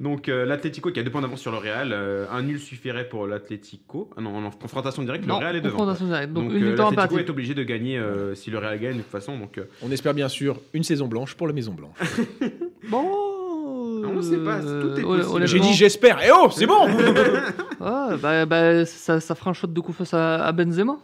Donc 0.00 0.28
euh, 0.28 0.44
l'Atlético 0.44 0.90
qui 0.90 0.98
a 0.98 1.04
deux 1.04 1.10
points 1.10 1.20
d'avance 1.20 1.40
sur 1.40 1.52
le 1.52 1.58
Real. 1.58 1.92
euh, 1.92 2.26
un 2.32 2.42
nul 2.42 2.58
suffirait 2.58 3.08
pour 3.08 3.28
l'Atlético. 3.28 4.10
Ah 4.16 4.20
non, 4.20 4.44
en 4.46 4.50
confrontation 4.50 5.04
directe, 5.04 5.24
le 5.24 5.32
Real 5.34 5.54
est 5.54 5.60
devant. 5.60 5.76
confrontation 5.76 6.06
directe 6.06 6.32
donc, 6.32 6.52
Donc, 6.52 6.60
euh, 6.60 6.76
l'Atlético 6.76 7.18
est 7.20 7.30
obligé 7.30 7.54
de 7.54 7.62
gagner 7.62 7.96
euh, 7.96 8.34
si 8.34 8.50
le 8.50 8.58
Real 8.58 8.76
gagne 8.80 8.96
de 8.96 9.02
toute 9.02 9.10
façon. 9.12 9.38
Donc 9.38 9.58
euh, 9.58 9.64
On 9.82 9.90
espère 9.92 10.12
bien 10.12 10.28
sûr 10.28 10.58
une 10.72 10.82
saison 10.82 11.06
blanche 11.06 11.34
pour 11.36 11.46
la 11.46 11.52
Maison 11.52 11.74
Blanche. 11.74 11.96
bon 12.90 13.04
On 14.04 14.20
sait 14.22 14.38
pas, 14.38 14.58
tout 14.60 14.98
est 14.98 15.02
possible. 15.02 15.46
J'ai 15.46 15.60
dit 15.60 15.74
j'espère. 15.74 16.18
Eh 16.26 16.30
oh, 16.34 16.48
c'est 16.50 16.66
bon 16.66 16.86
ouais, 16.88 18.16
bah, 18.20 18.46
bah, 18.46 18.84
ça, 18.84 19.20
ça 19.20 19.34
fera 19.36 19.50
un 19.50 19.54
shot 19.54 19.68
de 19.68 19.80
confiance 19.80 20.12
à, 20.12 20.44
à 20.44 20.50
Benzema 20.50 20.96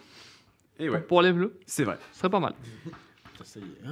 et 0.78 0.89
ouais, 0.89 1.01
pour 1.01 1.23
les 1.23 1.32
bleus 1.32 1.59
c'est 1.66 1.85
vrai. 1.85 1.99
ce 2.12 2.19
serait 2.19 2.31
pas 2.31 2.40
mal 2.40 2.55
hein. 2.86 2.90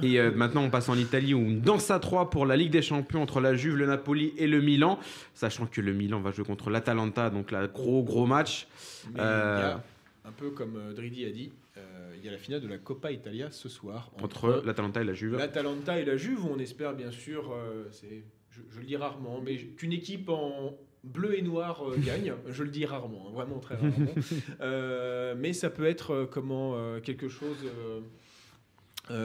Et 0.01 0.19
euh, 0.19 0.31
maintenant, 0.31 0.63
on 0.63 0.69
passe 0.69 0.87
en 0.87 0.95
Italie 0.95 1.33
où 1.33 1.39
on 1.39 1.51
danse 1.51 1.91
à 1.91 1.99
3 1.99 2.29
pour 2.29 2.45
la 2.45 2.55
Ligue 2.55 2.71
des 2.71 2.81
Champions 2.81 3.21
entre 3.21 3.41
la 3.41 3.53
Juve, 3.53 3.75
le 3.75 3.85
Napoli 3.85 4.33
et 4.37 4.47
le 4.47 4.61
Milan. 4.61 4.97
Sachant 5.33 5.65
que 5.65 5.81
le 5.81 5.93
Milan 5.93 6.21
va 6.21 6.31
jouer 6.31 6.45
contre 6.45 6.69
l'Atalanta, 6.69 7.29
donc 7.29 7.51
là, 7.51 7.67
gros 7.67 8.03
gros 8.03 8.25
match. 8.25 8.67
Mais 9.13 9.19
Euh, 9.19 9.57
il 9.57 9.61
y 9.61 9.71
a, 9.71 9.83
un 10.29 10.31
peu 10.31 10.51
comme 10.51 10.77
euh, 10.77 10.93
Dridi 10.93 11.25
a 11.25 11.31
dit, 11.31 11.51
euh, 11.77 12.13
il 12.17 12.25
y 12.25 12.29
a 12.29 12.31
la 12.31 12.37
finale 12.37 12.61
de 12.61 12.67
la 12.67 12.77
Coppa 12.77 13.11
Italia 13.11 13.51
ce 13.51 13.69
soir 13.69 14.11
Entre 14.21 14.61
l'Atalanta 14.65 15.01
et 15.01 15.05
la 15.05 15.13
Juve. 15.13 15.37
l'Atalanta 15.37 15.99
et 15.99 16.05
la 16.05 16.15
Juve. 16.17 16.45
où 16.45 16.49
On 16.49 16.59
espère 16.59 16.93
bien 16.93 17.11
sûr, 17.11 17.51
euh, 17.51 17.87
c'est, 17.91 18.23
je, 18.49 18.61
je 18.69 18.79
le 18.79 18.85
dis 18.85 18.95
rarement, 18.95 19.41
mais 19.43 19.57
qu'une 19.57 19.93
équipe 19.93 20.29
en 20.29 20.77
bleu 21.03 21.37
et 21.37 21.41
noir 21.41 21.83
euh, 21.87 21.97
gagne. 22.05 22.33
Je 22.47 22.63
le 22.63 22.69
dis 22.69 22.85
rarement, 22.85 23.27
hein, 23.27 23.31
vraiment 23.33 23.59
très 23.59 23.75
rarement. 23.75 24.13
Euh, 24.61 25.35
mais 25.37 25.53
ça 25.53 25.69
peut 25.69 25.85
être 25.85 26.11
euh, 26.13 26.25
comment 26.25 26.73
euh, 26.75 26.99
quelque 26.99 27.27
chose, 27.29 27.57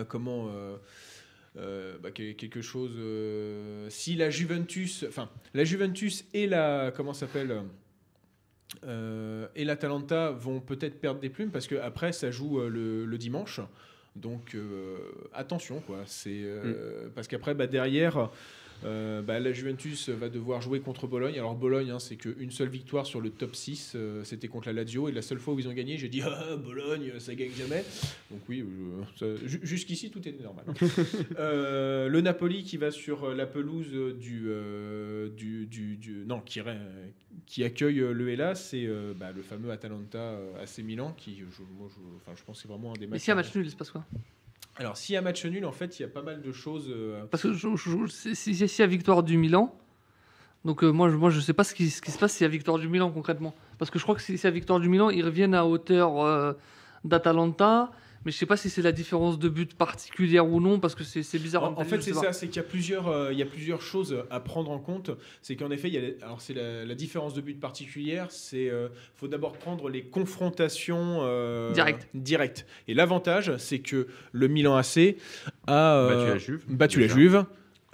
comment. 0.08 0.50
bah, 1.54 2.10
que- 2.14 2.32
quelque 2.32 2.60
chose 2.62 2.92
si 3.90 4.14
la 4.16 4.30
Juventus 4.30 5.04
enfin 5.08 5.30
la 5.54 5.64
Juventus 5.64 6.24
et 6.34 6.46
la 6.46 6.92
comment 6.94 7.12
ça 7.14 7.26
s'appelle 7.26 7.62
et 9.54 9.64
l'Atalanta 9.64 10.30
vont 10.32 10.60
peut-être 10.60 11.00
perdre 11.00 11.20
des 11.20 11.30
plumes 11.30 11.50
parce 11.50 11.66
que 11.66 11.76
après 11.76 12.12
ça 12.12 12.30
joue 12.30 12.60
le, 12.60 13.04
le 13.06 13.18
dimanche. 13.18 13.60
Donc 14.16 14.54
euh, 14.54 14.96
attention 15.32 15.80
quoi. 15.80 15.98
C'est 16.06 16.40
euh, 16.42 17.08
parce 17.14 17.28
qu'après 17.28 17.54
bah, 17.54 17.66
derrière. 17.66 18.30
Euh, 18.84 19.22
bah, 19.22 19.40
la 19.40 19.52
Juventus 19.52 20.08
va 20.10 20.28
devoir 20.28 20.60
jouer 20.62 20.80
contre 20.80 21.06
Bologne. 21.06 21.34
Alors 21.34 21.54
Bologne, 21.54 21.90
hein, 21.90 21.98
c'est 21.98 22.16
qu'une 22.16 22.50
seule 22.50 22.68
victoire 22.68 23.06
sur 23.06 23.20
le 23.20 23.30
top 23.30 23.54
6, 23.56 23.92
euh, 23.94 24.22
c'était 24.24 24.48
contre 24.48 24.66
la 24.68 24.72
Lazio. 24.74 25.08
Et 25.08 25.12
la 25.12 25.22
seule 25.22 25.38
fois 25.38 25.54
où 25.54 25.58
ils 25.58 25.68
ont 25.68 25.72
gagné, 25.72 25.96
j'ai 25.98 26.08
dit 26.08 26.22
ah, 26.22 26.56
Bologne, 26.56 27.12
ça 27.18 27.34
gagne 27.34 27.52
jamais. 27.56 27.84
Donc 28.30 28.40
oui, 28.48 28.64
euh, 29.22 29.36
jusqu'ici 29.62 30.10
tout 30.10 30.26
est 30.28 30.40
normal. 30.42 30.64
Euh, 31.38 32.08
le 32.08 32.20
Napoli 32.20 32.62
qui 32.64 32.76
va 32.76 32.90
sur 32.90 33.34
la 33.34 33.46
pelouse 33.46 33.88
du, 34.18 34.44
euh, 34.46 35.28
du, 35.30 35.66
du- 35.66 35.96
du- 35.96 36.24
non 36.26 36.40
qui, 36.40 37.62
accueille 37.64 37.96
le 37.98 38.28
Hellas, 38.28 38.54
c'est 38.56 38.86
euh, 38.86 39.12
bah, 39.14 39.32
le 39.32 39.42
fameux 39.42 39.70
Atalanta 39.70 40.18
euh, 40.18 40.62
AC 40.62 40.78
Milan 40.78 41.12
qui, 41.16 41.36
je, 41.38 41.62
moi, 41.78 41.88
je, 41.90 42.00
enfin, 42.16 42.32
je 42.36 42.42
pense 42.44 42.56
que 42.56 42.62
c'est 42.62 42.68
vraiment 42.68 42.90
un 42.90 42.94
des 42.94 43.00
mais 43.06 43.12
matchs. 43.12 43.22
si 43.22 43.30
un 43.30 43.34
match 43.34 43.54
nul 43.54 43.66
il 43.66 43.70
se 43.70 43.76
passe 43.76 43.90
quoi? 43.90 44.04
Alors 44.78 44.96
s'il 44.96 45.14
y 45.14 45.16
a 45.16 45.22
match 45.22 45.44
nul, 45.46 45.64
en 45.64 45.72
fait, 45.72 45.98
il 45.98 46.02
y 46.02 46.04
a 46.04 46.08
pas 46.08 46.22
mal 46.22 46.42
de 46.42 46.52
choses. 46.52 46.86
euh, 46.90 47.24
Parce 47.30 47.42
que 47.42 47.52
je, 47.52 47.68
je- 47.76 47.90
je- 47.90 48.06
si, 48.08 48.36
si, 48.36 48.54
si 48.54 48.64
il 48.64 48.80
y 48.80 48.82
a 48.82 48.86
victoire 48.86 49.22
du 49.22 49.38
Milan, 49.38 49.74
donc 50.64 50.84
euh, 50.84 50.90
moi, 50.90 51.08
je, 51.08 51.16
moi 51.16 51.30
je 51.30 51.40
sais 51.40 51.52
pas 51.54 51.64
ce 51.64 51.74
qui, 51.74 51.88
ce 51.90 52.02
qui 52.02 52.10
se 52.10 52.18
passe 52.18 52.34
s'il 52.34 52.44
y 52.44 52.48
a 52.48 52.48
victoire 52.50 52.78
du 52.78 52.88
Milan 52.88 53.10
concrètement. 53.10 53.54
Parce 53.78 53.90
que 53.90 53.98
je 53.98 54.04
crois 54.04 54.14
que 54.14 54.20
si 54.20 54.36
s'il 54.36 54.44
y 54.44 54.46
a 54.48 54.50
victoire 54.50 54.78
du 54.80 54.88
Milan, 54.88 55.08
ils 55.10 55.24
reviennent 55.24 55.54
à 55.54 55.64
hauteur 55.64 56.20
euh, 56.24 56.52
d'Atalanta. 57.04 57.90
Mais 58.26 58.32
je 58.32 58.38
sais 58.38 58.44
pas 58.46 58.56
si 58.56 58.68
c'est 58.70 58.82
la 58.82 58.90
différence 58.90 59.38
de 59.38 59.48
but 59.48 59.74
particulière 59.74 60.46
ou 60.46 60.60
non, 60.60 60.80
parce 60.80 60.96
que 60.96 61.04
c'est 61.04 61.38
bizarre. 61.38 61.78
En, 61.78 61.84
fait, 61.84 62.02
c'est 62.02 62.12
ça, 62.12 62.32
c'est 62.32 62.48
qu'il 62.48 62.56
y 62.56 62.58
a 62.58 62.64
plusieurs, 62.64 63.06
euh, 63.06 63.32
il 63.32 63.38
y 63.38 63.42
a 63.42 63.46
plusieurs 63.46 63.80
choses 63.80 64.16
à 64.30 64.40
prendre 64.40 64.72
en 64.72 64.80
compte. 64.80 65.12
C'est 65.42 65.54
qu'en 65.54 65.70
effet, 65.70 65.86
il 65.86 65.94
y 65.94 65.96
a, 65.96 66.00
les- 66.00 66.16
alors 66.22 66.40
c'est 66.40 66.52
la, 66.52 66.84
la 66.84 66.94
différence 66.96 67.34
de 67.34 67.40
but 67.40 67.60
particulière. 67.60 68.26
C'est, 68.30 68.68
euh, 68.68 68.88
faut 69.14 69.28
d'abord 69.28 69.52
prendre 69.52 69.88
les 69.88 70.02
confrontations 70.02 71.20
euh, 71.22 71.72
Direct. 71.72 72.08
directes. 72.14 72.66
Et 72.88 72.94
l'avantage, 72.94 73.56
c'est 73.58 73.78
que 73.78 74.08
le 74.32 74.48
Milan 74.48 74.74
AC 74.76 75.16
a 75.68 75.94
euh, 75.96 76.08
Battu 76.08 76.28
la 76.28 76.38
Juve. 76.38 76.64
battu 76.68 77.00
la. 77.00 77.06
Juve. 77.06 77.44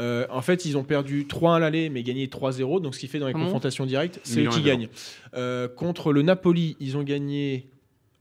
Euh, 0.00 0.26
en 0.30 0.40
fait, 0.40 0.64
ils 0.64 0.78
ont 0.78 0.84
perdu 0.84 1.24
3-1 1.26 1.56
à 1.56 1.58
l'aller, 1.58 1.90
mais 1.90 2.02
gagné 2.02 2.26
3-0. 2.26 2.80
Donc, 2.80 2.94
ce 2.94 3.00
qui 3.00 3.06
fait 3.06 3.18
dans 3.18 3.26
les 3.26 3.34
Ah 3.34 3.38
bon 3.38 3.44
confrontations 3.44 3.84
directes, 3.84 4.18
c'est 4.22 4.42
eux 4.44 4.48
qui 4.48 4.62
gagnent. 4.62 4.88
Euh, 5.34 5.68
contre 5.68 6.10
le 6.12 6.22
Napoli, 6.22 6.76
ils 6.80 6.96
ont 6.96 7.02
gagné 7.02 7.66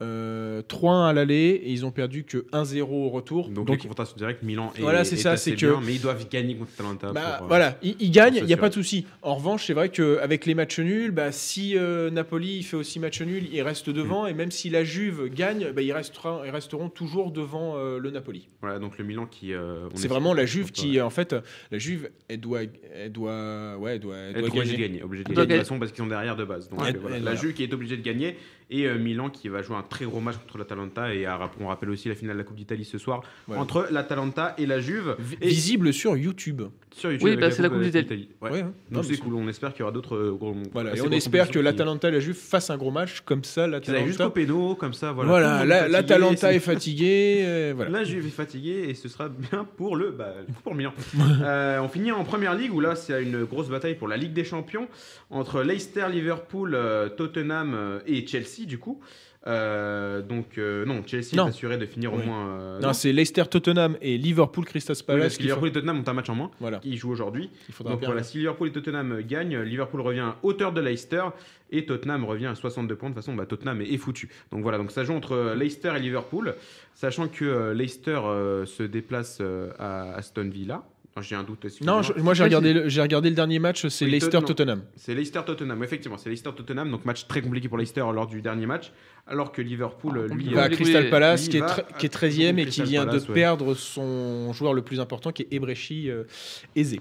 euh, 0.01 0.61
3-1 0.63 1.09
à 1.09 1.13
l'aller 1.13 1.61
et 1.63 1.71
ils 1.71 1.85
ont 1.85 1.91
perdu 1.91 2.23
que 2.23 2.45
1-0 2.51 2.81
au 2.89 3.09
retour. 3.09 3.49
Donc, 3.49 3.67
Donc, 3.67 3.69
les 3.69 3.77
confrontations 3.77 4.15
directes, 4.17 4.43
Milan 4.43 4.71
est, 4.77 4.81
Voilà, 4.81 5.03
c'est 5.03 5.15
est 5.15 5.19
ça, 5.19 5.31
assez 5.31 5.51
c'est 5.51 5.55
que- 5.57 5.75
mais 5.85 5.93
ils 5.95 6.01
doivent 6.01 6.27
gagner 6.29 6.55
contre 6.55 6.71
Atalanta. 6.73 7.11
Bah, 7.13 7.35
pour, 7.37 7.45
euh, 7.45 7.47
voilà, 7.47 7.77
ils, 7.83 7.95
ils 7.99 8.11
gagnent, 8.11 8.35
il 8.37 8.45
n'y 8.45 8.53
a 8.53 8.57
pas 8.57 8.69
de 8.69 8.73
souci. 8.73 9.05
En 9.21 9.35
revanche, 9.35 9.65
c'est 9.67 9.73
vrai 9.73 9.89
qu'avec 9.89 10.45
les 10.45 10.55
matchs 10.55 10.79
nuls, 10.79 11.11
bah, 11.11 11.31
si 11.31 11.77
euh, 11.77 12.09
Napoli 12.09 12.63
fait 12.63 12.77
aussi 12.77 12.99
match 12.99 13.21
nul, 13.21 13.47
il 13.51 13.61
reste 13.61 13.89
devant. 13.89 14.25
Et 14.27 14.33
même 14.33 14.51
si 14.51 14.69
la 14.69 14.83
Juve 14.83 15.29
gagne, 15.29 15.71
bah, 15.71 15.81
ils, 15.81 15.91
restera- 15.93 16.41
ils 16.45 16.51
resteront 16.51 16.89
toujours 16.89 17.31
devant 17.31 17.75
euh, 17.77 17.99
le 17.99 18.09
Napoli. 18.11 18.47
Voilà, 18.61 18.79
donc 18.79 18.97
le 18.97 19.03
Milan 19.05 19.25
qui. 19.29 19.53
euh, 19.53 19.87
C'est 19.95 20.07
vraiment 20.07 20.33
la 20.33 20.45
Juve 20.45 20.65
Ouais. 20.65 20.71
qui, 20.71 21.01
en 21.01 21.09
fait, 21.09 21.35
la 21.71 21.77
Juve, 21.77 22.09
elle 22.27 22.39
doit, 22.39 22.61
elle 22.93 23.11
doit, 23.11 23.77
ouais, 23.77 23.93
elle 23.95 23.99
doit, 23.99 24.15
elle 24.17 24.41
doit 24.41 24.49
gagner. 24.49 24.77
gagner, 24.77 25.03
obligé 25.03 25.23
de 25.23 25.29
gagner 25.29 25.45
de 25.45 25.51
toute 25.53 25.59
façon 25.61 25.79
parce 25.79 25.91
qu'ils 25.91 26.03
sont 26.03 26.07
derrière 26.09 26.35
de 26.35 26.45
base. 26.45 26.69
Donc 26.69 26.81
Ouais, 26.81 26.89
euh, 26.95 26.99
voilà. 26.99 27.17
elle 27.17 27.23
la 27.23 27.35
Juve 27.35 27.53
qui 27.53 27.63
est 27.63 27.73
obligée 27.73 27.97
de 27.97 28.01
gagner 28.03 28.35
Et 28.71 28.87
euh, 28.87 28.97
Milan 28.97 29.29
qui 29.29 29.49
va 29.49 29.61
jouer 29.61 29.75
un 29.75 29.83
très 29.83 30.05
gros 30.05 30.19
match 30.21 30.37
contre 30.37 30.57
l'Atalanta. 30.57 31.13
Et 31.13 31.25
à- 31.25 31.39
on 31.59 31.67
rappelle 31.67 31.89
aussi 31.89 32.07
la 32.09 32.15
finale 32.15 32.35
de 32.37 32.41
la 32.41 32.45
Coupe 32.45 32.55
d'Italie 32.57 32.85
ce 32.85 32.97
soir 32.97 33.21
Voilà. 33.47 33.61
entre 33.61 33.87
l'Atalanta 33.91 34.55
et 34.57 34.65
la 34.65 34.79
Juve. 34.79 35.15
Et 35.41 35.49
Visible 35.49 35.91
sur 35.93 36.15
YouTube. 36.17 36.61
sur 36.91 37.11
YouTube 37.11 37.29
Oui, 37.29 37.37
bah, 37.37 37.51
c'est 37.51 37.61
la 37.61 37.69
Coupe 37.69 37.81
d'Italie. 37.81 38.29
Ouais. 38.41 38.49
Ouais, 38.51 38.61
hein. 38.61 38.71
Donc 38.89 39.05
c'est 39.05 39.17
cool, 39.17 39.35
on 39.35 39.47
espère 39.47 39.71
qu'il 39.73 39.81
y 39.81 39.83
aura 39.83 39.91
d'autres 39.91 40.15
euh, 40.15 40.31
gros. 40.31 40.55
Voilà, 40.73 40.95
et 40.95 41.01
on 41.01 41.11
espère 41.11 41.49
que 41.51 41.59
l'Atalanta 41.59 42.07
et 42.07 42.11
la 42.11 42.19
Juve 42.19 42.35
fassent 42.35 42.69
un 42.69 42.77
gros 42.77 42.91
match 42.91 43.21
comme 43.21 43.43
ça. 43.43 43.65
Aillent 43.65 43.73
jusqu'au 43.81 43.91
L'Atalanta, 43.91 44.29
péno, 44.29 44.75
comme 44.75 44.93
ça. 44.93 45.11
Voilà, 45.11 45.29
voilà, 45.29 45.65
la- 45.65 45.87
l'Atalanta 45.87 46.53
est 46.53 46.59
fatiguée. 46.59 47.41
euh, 47.45 47.73
voilà. 47.75 47.91
La 47.91 48.03
Juve 48.05 48.25
est 48.27 48.29
fatiguée 48.29 48.85
et 48.89 48.93
ce 48.93 49.09
sera 49.09 49.27
bien 49.29 49.65
pour 49.77 49.95
le 49.95 50.11
bah, 50.11 50.33
pour 50.63 50.75
Milan. 50.75 50.93
Euh, 51.43 51.79
on 51.81 51.87
finit 51.89 52.11
en 52.11 52.23
première 52.23 52.53
ligue 52.55 52.73
où 52.73 52.79
là 52.79 52.95
c'est 52.95 53.21
une 53.23 53.43
grosse 53.45 53.67
bataille 53.69 53.95
pour 53.95 54.07
la 54.07 54.15
Ligue 54.17 54.33
des 54.33 54.43
Champions 54.43 54.87
entre 55.29 55.63
Leicester, 55.63 56.05
Liverpool, 56.11 56.77
Tottenham 57.17 57.99
et 58.05 58.25
Chelsea 58.27 58.60
du 58.65 58.77
coup. 58.79 58.99
Euh, 59.47 60.21
donc 60.21 60.57
euh, 60.59 60.85
non, 60.85 61.01
Chelsea 61.05 61.35
Non. 61.35 61.47
est 61.47 61.49
assuré 61.49 61.77
de 61.77 61.85
finir 61.87 62.13
Oui. 62.13 62.21
au 62.21 62.25
moins. 62.27 62.47
euh, 62.59 62.79
Non, 62.79 62.87
non. 62.89 62.93
c'est 62.93 63.11
Leicester, 63.11 63.43
Tottenham 63.49 63.97
et 64.01 64.17
Liverpool, 64.17 64.65
Crystal 64.65 64.95
Oui, 64.95 65.03
Palace. 65.05 65.23
parce 65.23 65.33
que 65.33 65.37
qui 65.39 65.43
Liverpool 65.45 65.69
et 65.69 65.71
Tottenham 65.71 65.99
ont 65.99 66.07
un 66.07 66.13
match 66.13 66.29
en 66.29 66.35
moins 66.35 66.51
Voilà, 66.59 66.77
qui 66.79 66.95
jouent 66.97 67.09
aujourd'hui. 67.11 67.49
Donc 67.83 68.03
voilà, 68.05 68.21
si 68.21 68.37
Liverpool 68.37 68.67
et 68.67 68.71
Tottenham 68.71 69.21
gagnent, 69.27 69.59
Liverpool 69.61 70.01
revient 70.01 70.19
à 70.19 70.35
hauteur 70.43 70.71
de 70.73 70.81
Leicester 70.81 71.23
et 71.71 71.85
Tottenham 71.85 72.23
revient 72.25 72.45
à 72.47 72.55
62 72.55 72.95
points. 72.95 73.09
De 73.09 73.15
toute 73.15 73.23
façon, 73.23 73.35
bah, 73.35 73.47
Tottenham 73.47 73.81
est, 73.81 73.91
est 73.91 73.97
foutu. 73.97 74.29
Donc 74.51 74.61
voilà, 74.61 74.77
donc 74.77 74.91
ça 74.91 75.03
joue 75.03 75.13
entre 75.13 75.55
Leicester 75.57 75.93
et 75.95 75.99
Liverpool, 75.99 76.55
sachant 76.93 77.27
que 77.27 77.71
Leicester 77.71 78.19
se 78.65 78.83
déplace 78.83 79.41
à 79.79 80.13
Aston 80.15 80.49
Villa. 80.49 80.83
Non, 81.15 81.21
J'ai 81.21 81.35
un 81.35 81.43
doute. 81.43 81.65
Non, 81.81 82.01
je- 82.01 82.13
moi 82.13 82.33
j'ai 82.33 82.43
regardé, 82.45 82.71
le- 82.73 82.87
j'ai 82.87 83.01
regardé 83.01 83.29
le 83.29 83.35
dernier 83.35 83.59
match, 83.59 83.85
c'est 83.87 84.05
Oui, 84.05 84.11
Leicester 84.11 84.31
Tot- 84.37 84.41
non. 84.41 84.47
Tottenham. 84.47 84.83
C'est 84.95 85.13
Leicester-Tottenham, 85.13 85.83
effectivement, 85.83 86.17
c'est 86.17 86.29
Leicester-Tottenham, 86.29 86.89
donc 86.89 87.03
match 87.03 87.27
très 87.27 87.41
compliqué 87.41 87.67
pour 87.67 87.77
Leicester 87.77 87.99
lors 88.13 88.27
du 88.27 88.41
dernier 88.41 88.65
match, 88.65 88.93
alors 89.27 89.51
que 89.51 89.61
Liverpool, 89.61 90.27
Ah, 90.31 90.33
lui, 90.33 90.45
va 90.45 90.51
va 90.55 90.61
à 90.61 90.65
aller 90.65 90.75
Crystal 90.77 91.09
Palace, 91.09 91.49
qui 91.49 91.57
est, 91.57 91.61
à- 91.61 91.85
qui 91.99 92.05
est 92.05 92.09
13e 92.09 92.59
et 92.59 92.65
qui 92.65 92.83
vient 92.83 93.05
Palace, 93.05 93.23
de 93.23 93.27
ouais. 93.27 93.33
perdre 93.35 93.73
son 93.73 94.53
joueur 94.53 94.73
le 94.73 94.83
plus 94.83 95.01
important, 95.01 95.33
qui 95.33 95.41
est 95.41 95.47
Ebrechi 95.51 96.09
euh, 96.09 96.23
Eze. 96.77 96.95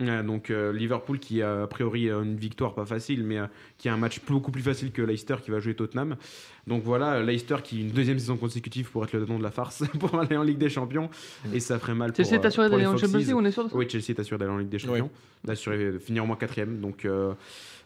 Ouais, 0.00 0.24
donc 0.24 0.50
euh, 0.50 0.72
Liverpool 0.72 1.20
qui 1.20 1.40
a 1.40 1.62
a 1.62 1.66
priori 1.68 2.10
euh, 2.10 2.22
une 2.22 2.36
victoire 2.36 2.74
pas 2.74 2.84
facile, 2.84 3.22
mais 3.22 3.38
euh, 3.38 3.46
qui 3.78 3.88
a 3.88 3.94
un 3.94 3.96
match 3.96 4.20
beaucoup 4.26 4.50
plus 4.50 4.62
facile 4.62 4.90
que 4.90 5.02
Leicester 5.02 5.36
qui 5.42 5.52
va 5.52 5.60
jouer 5.60 5.74
Tottenham. 5.74 6.16
Donc 6.66 6.82
voilà, 6.82 7.22
Leicester 7.22 7.56
qui 7.62 7.82
une 7.82 7.90
deuxième 7.90 8.18
saison 8.18 8.36
consécutive 8.36 8.90
pour 8.90 9.04
être 9.04 9.12
le 9.12 9.24
nom 9.24 9.38
de 9.38 9.42
la 9.42 9.52
farce 9.52 9.84
pour 10.00 10.18
aller 10.18 10.36
en 10.36 10.42
Ligue 10.42 10.58
des 10.58 10.70
Champions, 10.70 11.10
et 11.52 11.60
ça 11.60 11.78
ferait 11.78 11.94
mal 11.94 12.12
pour, 12.12 12.24
Chelsea 12.24 12.36
est 12.36 12.44
euh, 12.44 12.48
assuré 12.48 12.70
d'aller 12.70 12.86
en 12.86 12.96
Champions. 12.96 13.18
League, 13.18 13.34
on 13.34 13.44
est 13.44 13.52
sûr 13.52 13.64
de 13.64 13.68
ça 13.68 13.76
Oui, 13.76 13.88
Chelsea 13.88 14.06
est 14.08 14.18
assuré 14.18 14.38
d'aller 14.38 14.52
en 14.52 14.58
Ligue 14.58 14.68
des 14.68 14.78
Champions, 14.78 15.10
d'assurer 15.44 15.92
de 15.92 15.98
finir 15.98 16.24
au 16.24 16.26
moins 16.26 16.36
quatrième. 16.36 16.80
Donc 16.80 17.04
euh, 17.04 17.34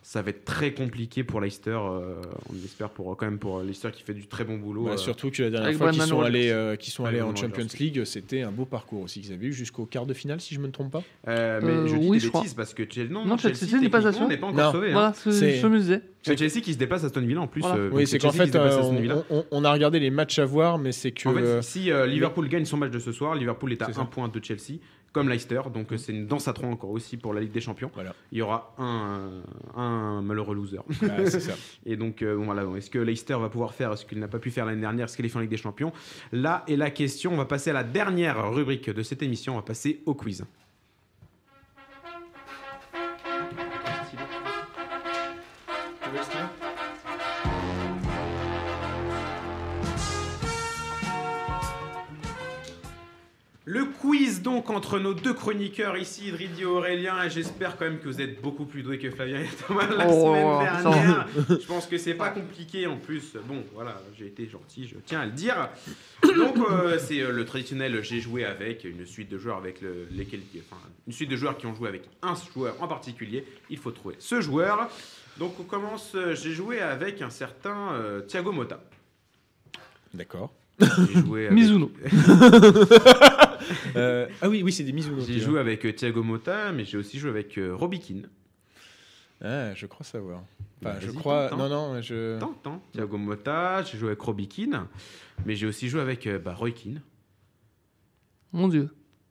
ça 0.09 0.23
va 0.23 0.31
être 0.31 0.47
très 0.47 0.73
compliqué 0.73 1.23
pour 1.23 1.39
Leicester. 1.39 1.69
euh, 1.79 2.15
on 2.51 2.55
espère 2.65 2.89
pour 2.89 3.15
quand 3.15 3.27
même 3.27 3.39
pour 3.39 3.61
Leicester 3.61 3.91
qui 3.93 4.03
fait 4.03 4.15
du 4.15 4.27
très 4.27 4.43
bon 4.43 4.57
boulot. 4.57 4.81
Voilà, 4.81 4.95
euh, 4.95 4.99
surtout 4.99 5.31
que 5.31 5.43
la 5.43 5.51
dernière 5.51 5.75
fois 5.77 5.91
qu'ils 5.91 6.01
sont 6.01 6.23
allés, 6.23 6.49
euh, 6.51 6.77
sont 6.81 7.05
allés 7.05 7.21
en 7.21 7.37
Champions. 7.37 7.67
League, 7.79 8.03
c'était 8.07 8.41
un 8.41 8.51
beau 8.51 8.65
parcours 8.65 9.03
aussi 9.03 9.21
qu'ils 9.21 9.35
avaient 9.35 9.49
eu 9.49 9.53
jusqu'au 9.53 9.85
quart 9.85 10.07
de 10.07 10.15
finale, 10.15 10.41
si 10.41 10.55
je 10.55 10.61
me 10.61 10.71
trompe 10.71 10.93
pas. 10.93 11.03
euh, 11.29 11.61
mais 11.63 11.69
Euh, 11.73 11.87
je 11.89 11.97
dis 11.97 12.09
oui, 12.09 12.17
des 12.21 12.25
je 12.25 12.29
crois. 12.31 12.43
parce 12.57 12.73
que 12.73 12.85
Chelsea, 12.91 13.13
non, 13.13 13.27
Non, 13.27 13.37
Chelsea 13.37 13.79
n'est 13.79 13.91
pas 13.91 13.99
encore 13.99 14.55
Non. 14.55 14.73
sauvé. 14.73 14.89
hein. 14.89 14.93
Voilà 14.93 15.13
ce 15.13 15.25
que 15.25 15.31
C'est- 15.31 15.61
Chelsea 16.37 16.61
qui 16.63 16.73
se 16.73 16.79
dépasse 16.79 17.03
à 17.05 17.07
Aston 17.09 17.21
Villa 17.21 17.41
en 17.43 17.47
plus. 17.47 17.61
Voilà. 17.61 17.77
euh, 17.77 17.91
Oui, 17.93 18.07
c'est 18.07 18.19
qu'en 18.19 18.31
Chelsea 18.33 18.45
qui 18.47 18.51
fait, 18.53 18.59
se 18.59 18.63
dépasse 18.65 18.75
à 18.75 18.77
euh, 18.79 18.81
Aston 18.81 19.01
Villa. 19.01 19.25
on, 19.31 19.39
on- 19.41 19.45
on 19.51 19.65
a 19.65 19.73
regardé 19.73 20.01
les 20.01 20.11
matchs 20.11 20.39
à 20.39 20.47
voir, 20.47 20.79
mais 20.79 20.93
c'est 20.93 21.11
que. 21.13 21.29
En 21.29 21.35
fait, 21.35 21.63
si 21.63 21.91
euh, 21.91 22.07
Liverpool 22.07 22.49
gagne 22.49 22.65
son 22.65 22.77
match 22.79 22.91
de 22.93 22.99
ce 22.99 23.13
soir, 23.13 23.35
Liverpool 23.35 23.73
est 23.73 23.83
à 23.83 23.87
C'est 23.87 23.91
un 23.93 23.95
ça. 23.95 24.05
point 24.11 24.29
de 24.29 24.43
Chelsea, 24.43 24.79
comme 25.13 25.29
Leicester. 25.29 25.61
Donc 25.73 25.93
euh, 25.93 25.97
c'est 25.97 26.13
une 26.13 26.27
danse 26.27 26.49
à 26.49 26.53
trois 26.53 26.69
encore 26.69 26.91
aussi 26.91 27.17
pour 27.17 27.35
la 27.35 27.41
Ligue 27.41 27.53
des 27.53 27.61
Champions. 27.61 27.91
Voilà. 27.95 28.15
Il 28.33 28.39
y 28.39 28.43
aura 28.43 28.75
un, 28.79 29.43
un 29.77 30.23
malheureux 30.23 30.55
loser. 30.55 30.81
ça. 31.27 31.53
Et 31.87 31.97
donc 31.97 32.23
euh, 32.23 32.37
bon, 32.37 32.45
voilà, 32.45 32.65
est-ce 32.77 32.91
que 32.91 32.99
Leicester 32.99 33.37
va 33.39 33.49
pouvoir 33.49 33.75
faire 33.75 33.97
ce 33.97 34.05
qu'il 34.05 34.19
n'a 34.19 34.29
pas 34.29 34.39
pu 34.39 34.51
faire 34.51 34.67
l'année 34.67 34.81
dernière, 34.81 35.09
ce 35.09 35.17
qu'il 35.17 35.25
est 35.27 35.29
fait 35.29 35.39
en 35.39 35.43
Ligue 35.43 35.51
des 35.51 35.57
Champions? 35.57 35.93
Là 36.33 36.65
est 36.69 36.77
la 36.77 36.91
question. 36.91 37.33
On 37.33 37.37
va 37.37 37.47
passer 37.47 37.71
à 37.71 37.75
la 37.75 37.85
dernière 37.85 38.53
rubrique 38.53 38.91
de 38.91 39.03
cette 39.03 39.23
émission. 39.23 39.55
On 39.55 39.57
va 39.57 39.63
passer 39.63 40.03
au 40.07 40.15
quiz. 40.15 40.45
Le 53.71 53.85
quiz 53.85 54.41
donc 54.41 54.71
entre 54.71 54.99
nos 54.99 55.13
deux 55.13 55.35
chroniqueurs 55.35 55.99
ici, 55.99 56.31
Dridi 56.33 56.63
et 56.63 56.65
Aurélien, 56.65 57.23
et 57.25 57.29
j'espère 57.29 57.77
quand 57.77 57.85
même 57.85 57.99
que 57.99 58.07
vous 58.07 58.23
êtes 58.23 58.41
beaucoup 58.41 58.65
plus 58.65 58.83
doués 58.83 58.99
que 58.99 59.11
Flavien 59.11 59.41
et 59.41 59.49
Thomas 59.67 59.87
la 59.95 60.07
Oh, 60.09 60.25
semaine 60.35 60.83
ça 60.83 60.89
va. 60.89 60.95
dernière. 60.95 61.27
Je 61.51 61.67
pense 61.67 61.87
que 61.87 61.99
c'est 61.99 62.15
pas 62.15 62.31
compliqué 62.31 62.87
en 62.87 62.97
plus. 62.97 63.35
Bon, 63.47 63.63
voilà, 63.75 64.01
j'ai 64.19 64.25
été 64.27 64.49
gentil, 64.49 64.89
je 64.89 64.95
tiens 65.05 65.21
à 65.21 65.27
le 65.27 65.33
dire. 65.33 65.69
Donc 66.23 66.57
euh, 66.57 66.99
c'est 66.99 67.21
euh, 67.21 67.31
le 67.31 67.45
traditionnel 67.45 68.03
j'ai 68.03 68.21
joué 68.23 68.47
avec 68.47 68.85
une 68.85 69.05
suite 69.05 69.29
de 69.29 69.37
joueurs 69.37 69.59
avec 69.59 69.83
le- 69.83 70.09
lesquels, 70.13 70.41
enfin 70.61 70.81
une 71.07 71.13
suite 71.13 71.29
de 71.31 71.37
joueurs 71.37 71.59
qui 71.59 71.67
ont 71.67 71.75
joué 71.75 71.89
avec 71.91 72.05
un 72.23 72.33
joueur 72.55 72.75
en 72.83 72.89
particulier. 72.89 73.45
Il 73.69 73.77
faut 73.77 73.91
trouver 73.91 74.15
ce 74.19 74.41
joueur. 74.41 74.89
Donc 75.37 75.61
on 75.61 75.65
commence. 75.65 76.13
euh, 76.15 76.35
J'ai 76.35 76.53
joué 76.53 76.81
avec 76.81 77.21
un 77.21 77.29
certain 77.31 77.93
euh, 77.93 78.23
Thiago 78.23 78.51
Motta. 78.51 78.81
D'accord. 80.15 80.55
J'ai 80.81 81.21
joué 81.21 81.41
avec- 81.49 81.53
Mizuno. 81.53 81.93
Euh, 83.97 84.27
ah 84.43 84.49
oui, 84.49 84.63
oui, 84.63 84.73
c'est 84.73 84.85
des 84.85 84.93
Mizuno. 84.93 85.21
J'ai 85.21 85.41
joué 85.41 85.61
avec 85.61 85.85
euh, 85.85 85.93
Thiago 85.93 86.23
Motta, 86.23 86.73
mais 86.73 86.85
j'ai 86.85 86.99
aussi 86.99 87.19
joué 87.19 87.31
avec 87.31 87.59
euh, 87.59 87.75
Robbie 87.75 88.01
Keane. 88.01 88.29
Ah, 89.43 89.75
je 89.75 89.87
crois 89.87 90.05
savoir. 90.05 90.39
Enfin, 90.81 90.95
Bah, 90.95 90.97
je 91.01 91.11
crois. 91.11 91.51
Non, 91.57 91.69
non, 91.69 92.01
je. 92.03 92.39
Tant, 92.39 92.53
tant. 92.55 92.83
Thiago 92.93 93.17
Motta, 93.19 93.83
j'ai 93.83 93.99
joué 93.99 94.09
avec 94.09 94.21
Robbie 94.21 94.49
Keane, 94.49 94.87
mais 95.47 95.55
j'ai 95.55 95.67
aussi 95.67 95.89
joué 95.89 96.01
avec 96.01 96.27
euh, 96.27 96.39
bah, 96.39 96.55
Roy 96.55 96.71
Keane. 96.73 97.01
Mon 98.53 98.69
dieu. 98.69 98.89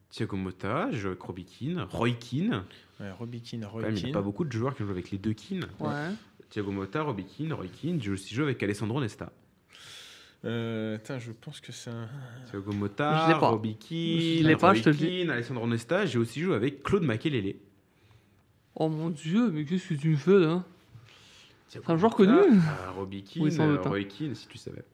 Thiago 0.09 0.37
Motta, 0.37 0.89
j'ai 0.91 0.99
joué 0.99 1.09
avec 1.11 1.21
Robbie 1.21 1.45
Keane, 1.45 1.85
Roy 1.91 2.11
Keane. 2.11 2.63
Ouais, 2.99 3.11
Robbie 3.11 3.41
Keane, 3.41 3.65
Roy 3.65 3.83
il 3.89 4.03
n'y 4.05 4.09
a 4.09 4.13
pas 4.13 4.21
beaucoup 4.21 4.45
de 4.45 4.51
joueurs 4.51 4.73
qui 4.75 4.81
ont 4.81 4.85
joué 4.85 4.93
avec 4.93 5.11
les 5.11 5.17
deux 5.17 5.33
Keane. 5.33 5.65
Ouais. 5.79 6.09
Thiago 6.49 6.71
Motta, 6.71 7.01
Robbie 7.03 7.25
Keane, 7.25 7.51
Roy 7.53 7.67
Keane. 7.67 8.01
J'ai 8.01 8.11
aussi 8.11 8.33
joué 8.33 8.45
avec 8.45 8.63
Alessandro 8.63 9.01
Nesta. 9.01 9.31
Euh, 10.45 10.97
je 11.19 11.31
pense 11.31 11.59
que 11.59 11.71
c'est 11.71 11.89
un. 11.89 12.07
Thiago 12.49 12.71
Je 12.71 12.77
Motta, 12.77 13.39
Keane, 13.79 14.19
Je 14.43 14.47
l'ai 14.47 14.55
pas, 14.55 14.67
Roy 14.67 14.75
je 14.75 14.83
te 14.83 14.89
le 14.89 14.95
dis. 14.95 15.07
Keane, 15.07 15.29
Alessandro 15.31 15.67
Nesta. 15.67 16.05
J'ai 16.05 16.19
aussi 16.19 16.39
joué 16.41 16.55
avec 16.55 16.83
Claude 16.83 17.03
Makelele. 17.03 17.55
Oh 18.75 18.87
mon 18.89 19.09
dieu, 19.09 19.49
mais 19.51 19.65
qu'est-ce 19.65 19.89
que 19.89 19.93
tu 19.95 20.09
me 20.09 20.15
fais 20.15 20.37
là? 20.39 20.63
C'est 21.67 21.89
un 21.89 21.97
joueur 21.97 22.15
connu 22.15 22.31
euh, 22.31 22.45
Keane, 22.45 23.43
Oui, 23.43 23.51
euh, 23.59 23.77
doute. 23.77 23.85
Roy 23.87 24.03
Keane, 24.03 24.35
si 24.35 24.47
tu 24.47 24.57
savais. 24.57 24.85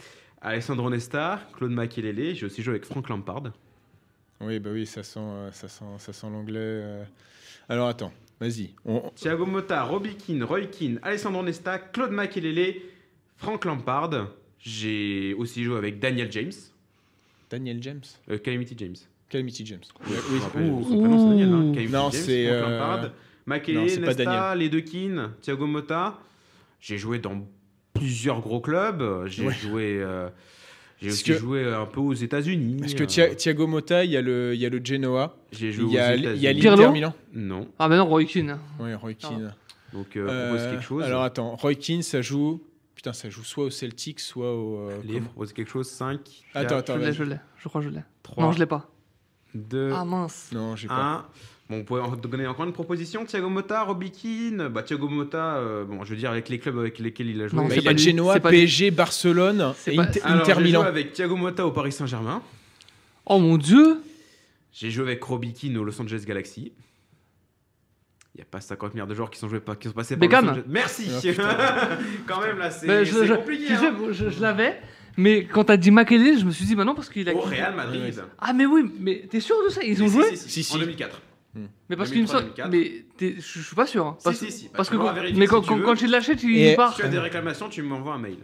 Alessandro 0.42 0.90
Nesta, 0.90 1.42
Claude 1.58 1.72
Makelele. 1.72 2.34
J'ai 2.36 2.46
aussi 2.46 2.64
joué 2.64 2.72
avec 2.76 2.86
Frank 2.86 3.08
Lampard. 3.10 3.44
Oui, 4.42 4.60
bah 4.60 4.72
oui, 4.74 4.86
ça 4.86 5.04
sent, 5.04 5.20
euh, 5.20 5.52
ça 5.52 5.68
sent, 5.68 5.86
ça 6.00 6.14
sent 6.14 6.28
l'anglais. 6.30 7.06
Alors 7.70 7.88
attends, 7.90 8.12
vas-y. 8.40 8.72
On- 8.86 9.12
Thiago 9.16 9.46
Motta, 9.46 9.84
Robbie 9.84 10.16
Keane, 10.16 10.44
Roy 10.44 10.66
Keane, 10.68 11.00
Alessandro 11.04 11.44
Nesta, 11.44 11.78
Claude 11.80 12.12
Makelele, 12.12 12.76
Frank 13.36 13.66
Lampard. 13.66 14.30
J'ai 14.66 15.34
aussi 15.38 15.64
joué 15.64 15.78
avec 15.78 16.00
Daniel 16.00 16.32
James, 16.32 16.52
Daniel 17.50 17.78
James, 17.84 18.02
euh, 18.32 18.38
Calamity 18.38 18.76
James. 18.78 18.96
Calamity 19.30 19.66
James. 19.66 19.82
Oui, 20.10 20.16
oui. 20.32 20.38
ouh. 20.70 20.84
son 20.84 20.98
prénom, 21.00 21.20
c'est 21.20 21.30
Daniel, 21.30 21.50
hein. 21.50 21.72
Calamity 21.74 21.92
Non, 21.92 22.10
James, 22.12 22.22
c'est, 22.24 22.48
Frank 22.48 22.72
euh, 22.72 23.04
non, 23.74 23.88
c'est 23.88 24.00
pas 24.00 24.06
Nesta, 24.08 24.24
Daniel. 24.26 24.58
les 24.60 24.70
deux 24.70 24.82
Keane, 24.82 25.32
Thiago 25.42 25.66
Motta. 25.68 26.18
J'ai 26.80 26.98
joué 26.98 27.20
dans 27.20 27.46
plusieurs 27.94 28.40
gros 28.42 28.62
clubs. 28.62 29.26
J'ai 29.28 29.46
Ouais. 29.48 29.54
joué. 29.54 29.98
euh, 30.02 30.30
j'ai 31.02 31.08
Parce 31.10 31.20
aussi 31.20 31.32
que- 31.32 31.38
joué 31.38 31.66
un 31.74 31.86
peu 31.86 32.00
aux 32.00 32.14
États-Unis. 32.14 32.78
Parce 32.80 32.94
que 32.94 33.04
euh, 33.04 33.08
Thia- 33.08 33.36
Thiago 33.36 33.68
Motta, 33.68 34.06
il 34.06 34.12
y 34.12 34.18
a 34.18 34.22
le, 34.22 34.54
il 34.54 34.62
y 34.62 34.66
a 34.66 34.70
le 34.70 34.80
Genoa, 34.84 35.36
J'ai 35.52 35.68
il 35.68 35.74
joué 35.74 35.94
y 35.94 36.00
a, 36.00 36.14
aux 36.14 36.16
il 36.16 36.24
y 36.24 36.28
a 36.48 36.52
États-Unis. 36.52 36.54
l'Inter 36.62 36.62
Pirlo 36.78 36.92
Milan. 36.94 37.14
Non. 37.34 37.68
Ah 37.80 37.90
ben 37.90 37.98
non, 37.98 38.06
Roy 38.06 38.24
Keane. 38.26 38.58
Oui, 38.80 38.94
Roy 38.94 39.14
Keane. 39.16 39.54
Donc 39.92 40.16
euh, 40.16 40.28
Euh, 40.30 40.48
propose 40.50 40.72
quelque 40.72 40.84
chose. 40.84 41.04
Alors 41.04 41.24
attends, 41.24 41.56
Roy 41.58 41.76
Keane, 41.76 42.02
ça 42.02 42.22
joue. 42.22 42.62
Putain, 42.96 43.14
ça 43.14 43.30
joue 43.30 43.44
soit 43.44 43.66
au 43.66 43.70
Celtic, 43.70 44.20
soit 44.20 44.54
au. 44.54 44.78
euh, 44.90 45.00
Allez, 45.02 45.14
comment- 45.16 45.26
propose 45.28 45.54
quelque 45.54 45.70
chose. 45.72 45.90
5, 45.90 46.20
Attends, 46.54 46.68
4, 46.70 46.74
attends, 46.80 46.94
Je 46.96 47.00
l'ai, 47.06 47.14
je 47.14 47.24
l'ai. 47.24 47.38
Je 47.58 47.68
crois 47.70 47.82
que 47.82 47.88
je 47.88 47.94
l'ai. 47.94 48.04
3, 48.24 48.44
Non, 48.44 48.52
je 48.52 48.60
l'ai 48.60 48.66
pas. 48.66 48.90
2, 49.56 49.92
Ah 49.94 50.06
mince. 50.06 50.50
Non, 50.54 50.76
j'ai 50.76 50.88
pas. 50.88 50.96
1. 50.96 51.26
Bon, 51.70 51.78
vous 51.80 51.84
pouvez 51.86 52.02
en 52.02 52.16
donner 52.16 52.46
encore 52.46 52.66
une 52.66 52.74
proposition. 52.74 53.26
Thiago 53.26 53.50
Motta, 53.50 53.84
Robbie 53.84 54.12
Keane. 54.12 54.68
Bah, 54.68 54.84
Thiago 54.84 55.08
Motta, 55.08 55.56
euh, 55.58 55.86
bon, 55.86 56.04
je 56.04 56.10
veux 56.12 56.16
dire, 56.18 56.30
avec 56.32 56.50
les 56.50 56.60
clubs 56.60 56.78
avec 56.78 57.00
lesquels 57.00 57.30
il 57.30 57.42
a 57.42 57.48
joué. 57.48 57.58
Non, 57.58 57.64
Bah, 57.64 57.70
c'est 57.72 57.78
il 57.78 57.84
pas 57.84 57.92
a 57.92 57.96
Genoa, 57.96 58.34
c'est 58.34 58.40
pas 58.42 58.52
lui. 58.52 58.60
PSG, 58.60 58.92
Barcelone 58.92 59.74
C'est 59.78 59.94
et 59.94 59.96
pas- 59.96 60.04
Inter, 60.04 60.22
Alors, 60.24 60.42
Inter 60.44 60.54
j'ai 60.58 60.64
Milan. 60.64 60.80
joué 60.82 60.90
avec 60.90 61.14
Thiago 61.14 61.36
Motta 61.36 61.66
au 61.66 61.72
Paris 61.72 61.92
Saint-Germain. 61.94 62.42
Oh 63.26 63.40
mon 63.40 63.58
dieu. 63.58 64.02
J'ai 64.74 64.92
joué 64.92 65.04
avec 65.06 65.24
Robbie 65.24 65.54
Keane 65.54 65.78
au 65.78 65.84
Los 65.84 66.00
Angeles 66.02 66.24
Galaxy. 66.28 66.74
Il 68.36 68.40
n'y 68.40 68.42
a 68.42 68.46
pas 68.50 68.62
50 68.62 68.94
milliards 68.96 69.06
de 69.08 69.14
joueurs 69.14 69.30
qui 69.30 69.38
sont, 69.38 69.48
joués, 69.48 69.60
par- 69.60 69.78
qui 69.78 69.88
sont 69.88 69.94
passés 69.94 70.16
par 70.18 70.22
Beckham. 70.28 70.46
Los 70.46 70.52
Angeles. 70.54 70.64
Merci 70.68 71.08
Ah, 71.40 71.90
Quand 72.26 72.42
même, 72.42 72.58
là, 72.58 72.72
c'est 72.72 72.88
Mais 72.88 73.06
je- 73.06 73.34
compliqué. 73.36 73.74
Hein. 73.74 73.96
je, 74.12 74.30
je 74.30 74.42
l'avais, 74.42 74.80
mais 75.18 75.46
quand 75.46 75.66
t'as 75.66 75.78
dit 75.78 75.92
Makelele, 75.92 76.40
je 76.40 76.46
me 76.46 76.50
suis 76.52 76.66
dit 76.66 76.74
bah 76.76 76.84
non 76.84 76.96
parce 76.96 77.10
qu'il 77.10 77.30
a. 77.30 77.34
Au 77.36 77.42
Real 77.42 77.76
Madrid. 77.76 78.24
Ah 78.40 78.54
mais 78.54 78.66
oui, 78.66 78.92
mais 79.00 79.28
t'es 79.30 79.40
sûr 79.40 79.56
de 79.64 79.70
ça? 79.70 79.84
Ils 79.84 80.02
ont 80.02 80.08
Si, 80.08 80.14
joué? 80.14 80.24
si, 80.32 80.38
si, 80.38 80.50
Si, 80.50 80.64
si. 80.64 80.76
En 80.76 80.80
2004. 80.80 81.22
Mais 81.88 81.96
parce 81.96 82.10
qu'il 82.10 82.24
me 82.24 82.26
semble. 82.26 82.46
Mais 82.72 83.06
je 83.22 83.40
suis 83.40 83.76
pas 83.76 83.86
sûr. 83.86 84.08
hein. 84.08 84.16
Si, 84.18 84.24
Parce, 84.24 84.38
si, 84.38 84.52
si. 84.52 84.66
Bah, 84.66 84.72
parce 84.78 84.90
tu 84.90 84.98
que. 84.98 85.04
vérifier 85.14 85.40
Mais 85.40 85.46
si 85.46 85.52
quand, 85.52 85.62
tu 85.62 85.68
quand, 85.70 85.76
veux. 85.76 85.84
quand 85.84 85.94
tu 85.96 86.08
l'achètes, 86.08 86.40
tu 86.40 86.58
Et- 86.58 86.72
il 86.72 86.76
part. 86.76 86.94
Si 86.96 87.02
tu 87.02 87.06
as 87.06 87.10
des 87.10 87.20
réclamations, 87.20 87.70
tu 87.70 87.84
m'envoies 87.84 88.16
un 88.16 88.18
mail. 88.18 88.38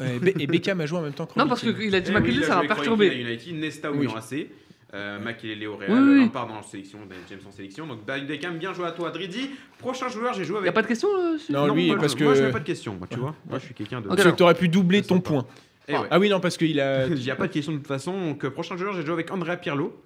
Euh, 0.00 0.18
et 0.36 0.48
Beckham 0.48 0.80
a 0.80 0.86
joué 0.86 0.98
en 0.98 1.02
même 1.02 1.12
temps 1.12 1.26
que 1.26 1.38
Non, 1.38 1.46
parce 1.46 1.60
qu'il 1.60 1.94
a 1.94 2.00
dit 2.00 2.10
il 2.10 2.42
a 2.42 2.46
ça 2.48 2.58
Roy 2.58 2.66
perturber. 2.66 3.10
Keane 3.10 3.18
à 3.26 3.30
United, 3.30 3.54
Nesta 3.54 3.92
ou 3.92 3.98
Oui. 4.00 4.08
AC. 4.08 4.48
Euh, 4.94 5.18
Makelele 5.20 5.66
au 5.66 5.76
Real, 5.76 5.92
Oui, 5.92 5.98
oui. 6.14 6.20
Lampard 6.20 6.50
en 6.50 6.62
sélection, 6.62 7.00
Ben 7.08 7.18
James 7.28 7.40
en 7.46 7.52
sélection. 7.52 7.86
Donc 7.86 8.06
David 8.06 8.26
Beckham, 8.26 8.56
bien 8.56 8.72
joué 8.72 8.86
à 8.86 8.92
toi, 8.92 9.10
Dridi. 9.10 9.50
Prochain 9.78 10.08
joueur, 10.08 10.32
j'ai 10.32 10.44
joué 10.44 10.56
Y 10.56 10.58
avec. 10.60 10.68
a 10.70 10.72
pas 10.72 10.82
de 10.82 10.86
question 10.86 11.08
là 11.14 11.32
dessus 11.34 11.52
Non, 11.52 11.74
lui, 11.74 11.88
moi, 11.88 11.98
parce 11.98 12.16
je- 12.16 12.24
Moi, 12.24 12.34
je 12.34 12.40
que- 12.40 12.46
n'ai 12.46 12.52
pas 12.52 12.58
de 12.60 12.64
questions, 12.64 12.94
moi, 12.94 13.06
tu 13.10 13.18
vois. 13.18 13.34
Moi, 13.50 13.58
je 13.58 13.64
suis 13.66 13.74
quelqu'un 13.74 14.00
de. 14.00 14.08
Ok, 14.08 14.16
Parce 14.16 14.30
que 14.30 14.34
t'aurais 14.36 14.54
pu 14.54 14.68
doubler 14.68 15.02
ton 15.02 15.20
point. 15.20 15.44
Eh 15.88 15.92
ouais. 15.92 16.06
Ah 16.10 16.18
oui, 16.18 16.30
non, 16.30 16.40
parce 16.40 16.56
qu'il 16.56 16.80
a. 16.80 17.06
Il 17.08 17.14
n'y 17.22 17.30
a 17.30 17.36
pas 17.36 17.48
de 17.48 17.52
question 17.52 17.72
de 17.72 17.78
toute 17.78 17.86
façon. 17.86 18.12
Donc, 18.18 18.44
euh, 18.44 18.50
prochain 18.50 18.76
joueur, 18.78 18.94
j'ai 18.94 19.02
joué 19.02 19.12
avec 19.12 19.30
Andrea 19.30 19.56
Pirlo. 19.58 20.02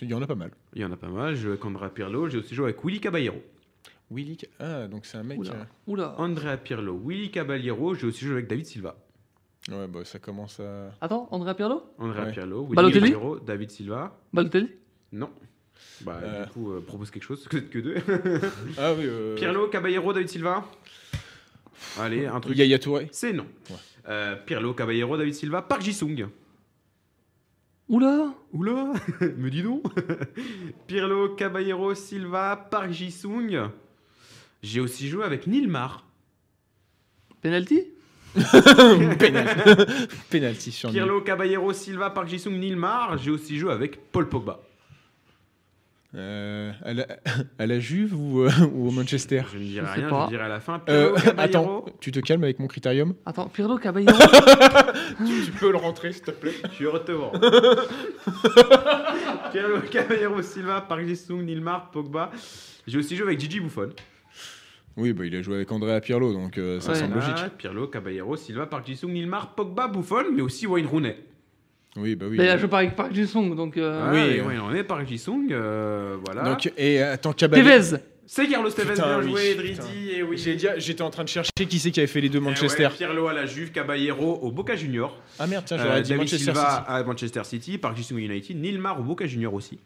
Il 0.00 0.10
y 0.10 0.14
en 0.14 0.20
a 0.22 0.26
pas 0.26 0.34
mal. 0.34 0.50
Il 0.74 0.82
y 0.82 0.84
en 0.84 0.92
a 0.92 0.96
pas 0.96 1.08
mal. 1.08 1.34
J'ai 1.34 1.42
joué 1.42 1.50
avec 1.52 1.64
Andrea 1.64 1.88
Pirlo. 1.88 2.28
J'ai 2.28 2.38
aussi 2.38 2.54
joué 2.54 2.66
avec 2.66 2.84
Willy 2.84 3.00
Caballero. 3.00 3.42
Willy. 4.10 4.38
Ah, 4.60 4.86
donc 4.86 5.04
c'est 5.06 5.16
un 5.18 5.22
mec. 5.22 5.38
Oula. 5.38 5.50
euh, 5.52 5.64
Oula. 5.86 6.14
Andrea 6.18 6.56
Pirlo, 6.58 7.00
Willy 7.04 7.30
Caballero. 7.30 7.94
J'ai 7.94 8.06
aussi 8.06 8.24
joué 8.24 8.34
avec 8.34 8.46
David 8.46 8.66
Silva. 8.66 8.94
Ouais, 9.70 9.86
bah 9.88 10.04
ça 10.04 10.18
commence 10.18 10.60
à. 10.60 10.92
Attends, 11.00 11.26
Andrea 11.32 11.54
Pirlo? 11.54 11.82
Andrea 11.98 12.24
Ouais. 12.26 12.32
Pirlo, 12.32 12.62
Willy 12.62 12.74
Balotelli? 12.76 13.10
Caballero, 13.12 13.38
David 13.40 13.70
Silva. 13.70 14.16
Balotelli? 14.32 14.70
Non. 15.12 15.30
Bah, 16.02 16.20
Euh. 16.22 16.44
du 16.44 16.50
coup, 16.52 16.70
euh, 16.72 16.80
propose 16.80 17.10
quelque 17.10 17.24
chose, 17.24 17.44
que 17.48 17.56
que 17.58 17.78
deux. 17.78 17.94
Ah 18.78 18.92
oui. 18.94 19.04
Euh... 19.06 19.34
Pirlo, 19.36 19.68
Caballero, 19.68 20.12
David 20.12 20.28
Silva? 20.28 20.64
Allez, 21.98 22.26
un 22.26 22.38
truc. 22.40 22.56
Yaya 22.56 22.78
Touré? 22.78 23.08
C'est 23.12 23.32
non. 23.32 23.46
Ouais. 23.70 23.76
Euh, 24.08 24.36
Pirlo, 24.36 24.72
Caballero, 24.72 25.16
David 25.16 25.34
Silva, 25.34 25.62
Park 25.62 25.82
Ji-sung. 25.82 26.28
Oula 27.88 28.34
Oula, 28.52 28.92
me 29.20 29.48
dis 29.48 29.62
donc. 29.62 29.82
Pirlo, 30.86 31.34
Caballero, 31.34 31.94
Silva, 31.94 32.56
Park 32.70 32.90
Ji-sung. 32.92 33.68
J'ai 34.62 34.80
aussi 34.80 35.08
joué 35.08 35.24
avec 35.24 35.46
Nilmar. 35.46 36.04
Penalty? 37.42 37.82
Penalty. 39.18 40.08
Penalty 40.30 40.72
sur. 40.72 40.90
Pirlo, 40.90 41.20
Caballero, 41.22 41.72
Silva, 41.72 42.10
Park 42.10 42.28
Ji-sung, 42.28 42.58
Nilmar. 42.58 43.16
J'ai 43.18 43.30
aussi 43.30 43.58
joué 43.58 43.72
avec 43.72 44.10
Paul 44.12 44.28
Pogba. 44.28 44.60
Euh, 46.14 46.72
à, 46.82 46.94
la, 46.94 47.06
à 47.58 47.66
la 47.66 47.78
Juve 47.78 48.14
ou, 48.18 48.40
euh, 48.42 48.50
ou 48.72 48.88
au 48.88 48.90
Manchester 48.90 49.42
Je 49.52 49.58
ne 49.58 49.64
dirai 49.64 49.86
Je 49.86 49.90
sais 49.94 50.00
rien, 50.00 50.08
pas. 50.08 50.24
je 50.24 50.28
dirai 50.30 50.44
à 50.44 50.48
la 50.48 50.60
fin. 50.60 50.80
Euh, 50.88 51.12
Pirlo. 51.14 51.34
Attends, 51.36 51.84
tu 52.00 52.10
te 52.10 52.20
calmes 52.20 52.44
avec 52.44 52.58
mon 52.58 52.68
critérium 52.68 53.14
Attends, 53.26 53.48
Pirlo, 53.48 53.76
Caballero 53.76 54.16
Tu 55.26 55.50
peux 55.52 55.70
le 55.72 55.76
rentrer, 55.76 56.12
s'il 56.14 56.22
te 56.22 56.30
plaît 56.30 56.54
Je 56.70 56.74
suis 56.74 56.86
recevant. 56.86 57.32
Pirlo, 59.52 59.80
Caballero, 59.90 60.42
Silva, 60.42 60.80
Park 60.80 61.02
Ji-sung, 61.06 61.42
Nilmar, 61.44 61.90
Pogba. 61.90 62.30
J'ai 62.86 62.98
aussi 62.98 63.16
joué 63.16 63.26
avec 63.26 63.40
Gigi 63.40 63.60
Buffon. 63.60 63.90
Oui, 64.96 65.12
bah, 65.12 65.24
il 65.26 65.34
a 65.36 65.42
joué 65.42 65.56
avec 65.56 65.70
Andrea 65.70 66.00
Pirlo, 66.00 66.32
donc 66.32 66.56
euh, 66.56 66.80
ça 66.80 66.92
Ouais. 66.92 66.98
semble 66.98 67.14
logique. 67.16 67.34
Pirlo, 67.58 67.86
Caballero, 67.88 68.34
Silva, 68.36 68.66
Park 68.66 68.86
Ji-sung, 68.86 69.12
Nilmar, 69.12 69.54
Pogba, 69.54 69.88
Buffon, 69.88 70.24
mais 70.34 70.40
aussi 70.42 70.66
Wayne 70.66 70.86
Rooney. 70.86 71.16
Oui, 71.98 72.14
bah 72.14 72.26
oui. 72.28 72.36
Là, 72.38 72.56
je 72.56 72.66
parle 72.66 72.84
avec 72.84 72.96
Park 72.96 73.12
Ji-sung, 73.14 73.54
donc. 73.54 73.76
euh, 73.76 74.02
Ah, 74.06 74.10
Oui, 74.12 74.38
euh. 74.38 74.46
Wayne 74.46 74.60
Rooney, 74.60 74.84
Park 74.84 75.06
Ji-sung, 75.06 75.48
euh, 75.50 76.16
voilà. 76.24 76.44
Donc, 76.44 76.72
et 76.78 77.02
euh, 77.02 77.12
attends, 77.12 77.32
Caballero. 77.32 77.68
Tevez 77.68 77.96
C'est 78.26 78.48
Carlos 78.48 78.70
Tevez, 78.70 78.94
bien 78.94 79.18
oui, 79.20 79.30
joué. 79.30 79.54
Dridi, 79.54 80.10
et 80.16 80.22
oui. 80.22 80.36
J'ai 80.36 80.56
dit- 80.56 80.66
J'étais 80.78 81.02
en 81.02 81.10
train 81.10 81.22
de 81.24 81.28
chercher 81.28 81.50
qui 81.68 81.78
c'est 81.78 81.90
qui 81.92 82.00
avait 82.00 82.06
fait 82.08 82.20
les 82.20 82.28
deux 82.28 82.38
Eh 82.38 82.42
ouais, 82.42 82.48
Manchester. 82.48 82.88
Pirlo 82.96 83.28
à 83.28 83.32
la 83.32 83.46
Juve, 83.46 83.70
Caballero 83.70 84.40
au 84.42 84.50
Boca 84.50 84.74
Junior. 84.74 85.16
Ah 85.38 85.46
merde, 85.46 85.64
tiens, 85.66 85.78
Euh, 85.78 85.82
j'aurais 85.84 86.02
dit 86.02 86.08
David 86.10 86.22
Manchester 86.22 86.44
Silva 86.52 86.70
City. 86.70 86.84
à 86.88 87.02
Manchester 87.04 87.44
City, 87.44 87.78
Park 87.78 87.96
Ji-sung 87.96 88.18
United, 88.18 88.56
Nilmar 88.60 88.98
au 89.00 89.04
Boca 89.04 89.26
Junior 89.26 89.54
aussi. 89.54 89.78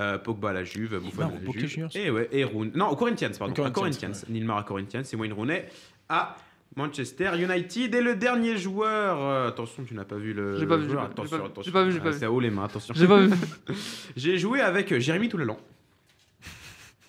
Euh, 0.00 0.18
Pogba 0.18 0.50
à 0.50 0.52
la 0.52 0.64
Juve, 0.64 0.98
Buffon 1.00 1.22
à 1.22 1.26
au 1.26 1.30
la 1.30 1.36
Boca 1.38 1.58
Juve. 1.60 1.68
Juniors. 1.70 1.90
Et 1.94 2.10
ouais, 2.10 2.28
et 2.32 2.44
Rooney. 2.44 2.72
Non, 2.74 2.88
au 2.88 2.96
Corinthians, 2.96 3.30
pardon. 3.38 3.54
Au 3.62 3.66
à 3.66 3.70
Corinthians, 3.70 4.00
Corinthians. 4.10 4.28
Nilmar 4.28 4.58
à 4.58 4.62
Corinthians 4.64 5.02
et 5.10 5.16
Wayne 5.16 5.32
Rooney 5.32 5.64
à 6.08 6.36
Manchester 6.74 7.30
United. 7.38 7.94
Et 7.94 8.00
le 8.02 8.16
dernier 8.16 8.56
joueur, 8.58 9.18
euh, 9.22 9.48
attention, 9.48 9.84
tu 9.84 9.94
n'as 9.94 10.04
pas 10.04 10.16
vu 10.16 10.32
le. 10.34 10.58
J'ai 10.58 10.66
pas 10.66 10.76
vu, 10.76 10.82
j'ai 10.84 10.90
joueur, 10.90 11.02
pas- 11.02 11.06
j'ai 11.08 11.12
attention, 11.12 11.30
pas 11.30 11.36
vu, 11.44 11.50
attention. 11.50 11.62
j'ai 11.62 11.72
pas 11.72 11.84
vu, 11.84 11.92
j'ai 11.92 11.98
pas 12.00 12.08
Ah, 12.08 12.10
vu. 12.10 12.18
C'est 12.18 12.24
à 12.26 12.30
haut 12.32 12.40
les 12.40 12.50
mains, 12.50 12.64
attention. 12.64 12.94
J'ai 12.96 13.06
pas 13.06 13.20
vu. 13.20 13.30
J'ai 14.16 14.38
joué 14.38 14.60
avec 14.60 14.92
euh, 14.92 14.98
Jérémy 15.00 15.28
Toulalan. 15.28 15.54
Là 15.54 15.58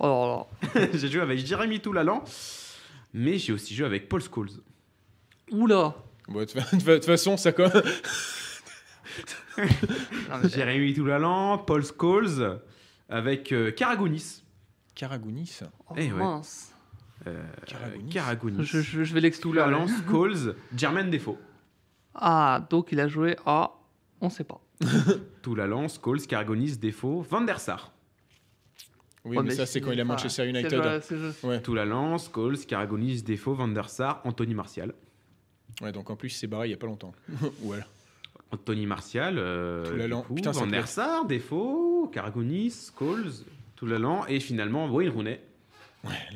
là. 0.05 0.45
j'ai 0.93 1.07
joué 1.09 1.21
avec 1.21 1.39
Jérémy 1.39 1.79
Toulalan. 1.79 2.23
Mais 3.13 3.37
j'ai 3.37 3.53
aussi 3.53 3.73
joué 3.75 3.85
avec 3.85 4.09
Paul 4.09 4.21
Scholes. 4.21 4.49
Oula 5.51 5.95
Bon, 6.27 6.39
de 6.41 6.45
toute 6.45 7.05
façon, 7.05 7.37
ça 7.37 7.51
mais- 9.57 10.49
Jérémy 10.49 10.93
Toulalan, 10.93 11.57
Paul 11.59 11.83
Scholes, 11.83 12.59
avec 13.09 13.51
euh, 13.51 13.71
Karagounis. 13.71 14.43
Karagounis. 14.93 15.59
Oh, 15.89 15.93
Eh 15.97 16.11
ouais. 16.11 16.19
mince. 16.19 16.73
Euh, 17.25 17.41
Karagounis. 17.65 18.09
Karagounis. 18.09 18.65
Je, 18.65 18.81
je, 18.81 19.03
je 19.03 19.13
vais 19.13 19.21
l'exclure. 19.21 19.53
Toulalan, 19.53 19.87
Scholes, 19.87 20.55
Jermaine 20.75 21.09
Defoe. 21.09 21.37
Ah, 22.13 22.65
donc 22.69 22.91
il 22.91 22.99
a 22.99 23.07
joué 23.07 23.35
à. 23.45 23.71
On 24.21 24.29
sait 24.29 24.43
pas. 24.43 24.59
Toulalan, 25.41 25.87
Scholes, 25.87 26.21
Karagounis, 26.27 26.77
Defoe, 26.77 27.23
Van 27.29 27.41
der 27.41 27.59
Sar. 27.59 27.91
Oui, 29.27 29.37
Ouais, 29.37 29.43
mais 29.43 29.51
ça, 29.51 29.65
c'est 29.65 29.81
quand 29.81 29.91
il 29.91 29.99
a 29.99 30.05
Manchester 30.05 30.47
United. 30.47 31.01
c'est 31.01 31.17
joué- 31.17 31.31
Ouais. 31.43 31.61
Toulalan, 31.61 32.17
Scholes, 32.17 32.57
Karagounis, 32.67 33.21
Defoe, 33.23 33.53
Van 33.55 33.67
der 33.67 33.89
Sar, 33.89 34.21
Anthony 34.23 34.53
Martial. 34.53 34.93
ouais, 35.81 35.91
donc 35.91 36.09
en 36.09 36.15
plus, 36.15 36.29
il 36.29 36.35
s'est 36.37 36.47
barré 36.47 36.67
il 36.67 36.71
y 36.71 36.73
a 36.73 36.77
pas 36.77 36.87
longtemps. 36.87 37.13
voilà. 37.61 37.83
Anthony 38.51 38.85
Martial, 38.85 39.35
euh, 39.37 39.83
Toulalan. 39.85 40.21
du 40.21 40.27
coup, 40.27 40.35
Putain, 40.35 40.51
Van 40.51 40.67
der 40.67 40.87
Sar, 40.87 41.25
Defoe, 41.25 42.09
Karagounis, 42.11 42.91
Scholes, 42.97 43.31
Toulalan 43.75 44.25
et 44.27 44.39
finalement 44.39 44.87
Wayne 44.89 45.09
Rooney. 45.11 45.41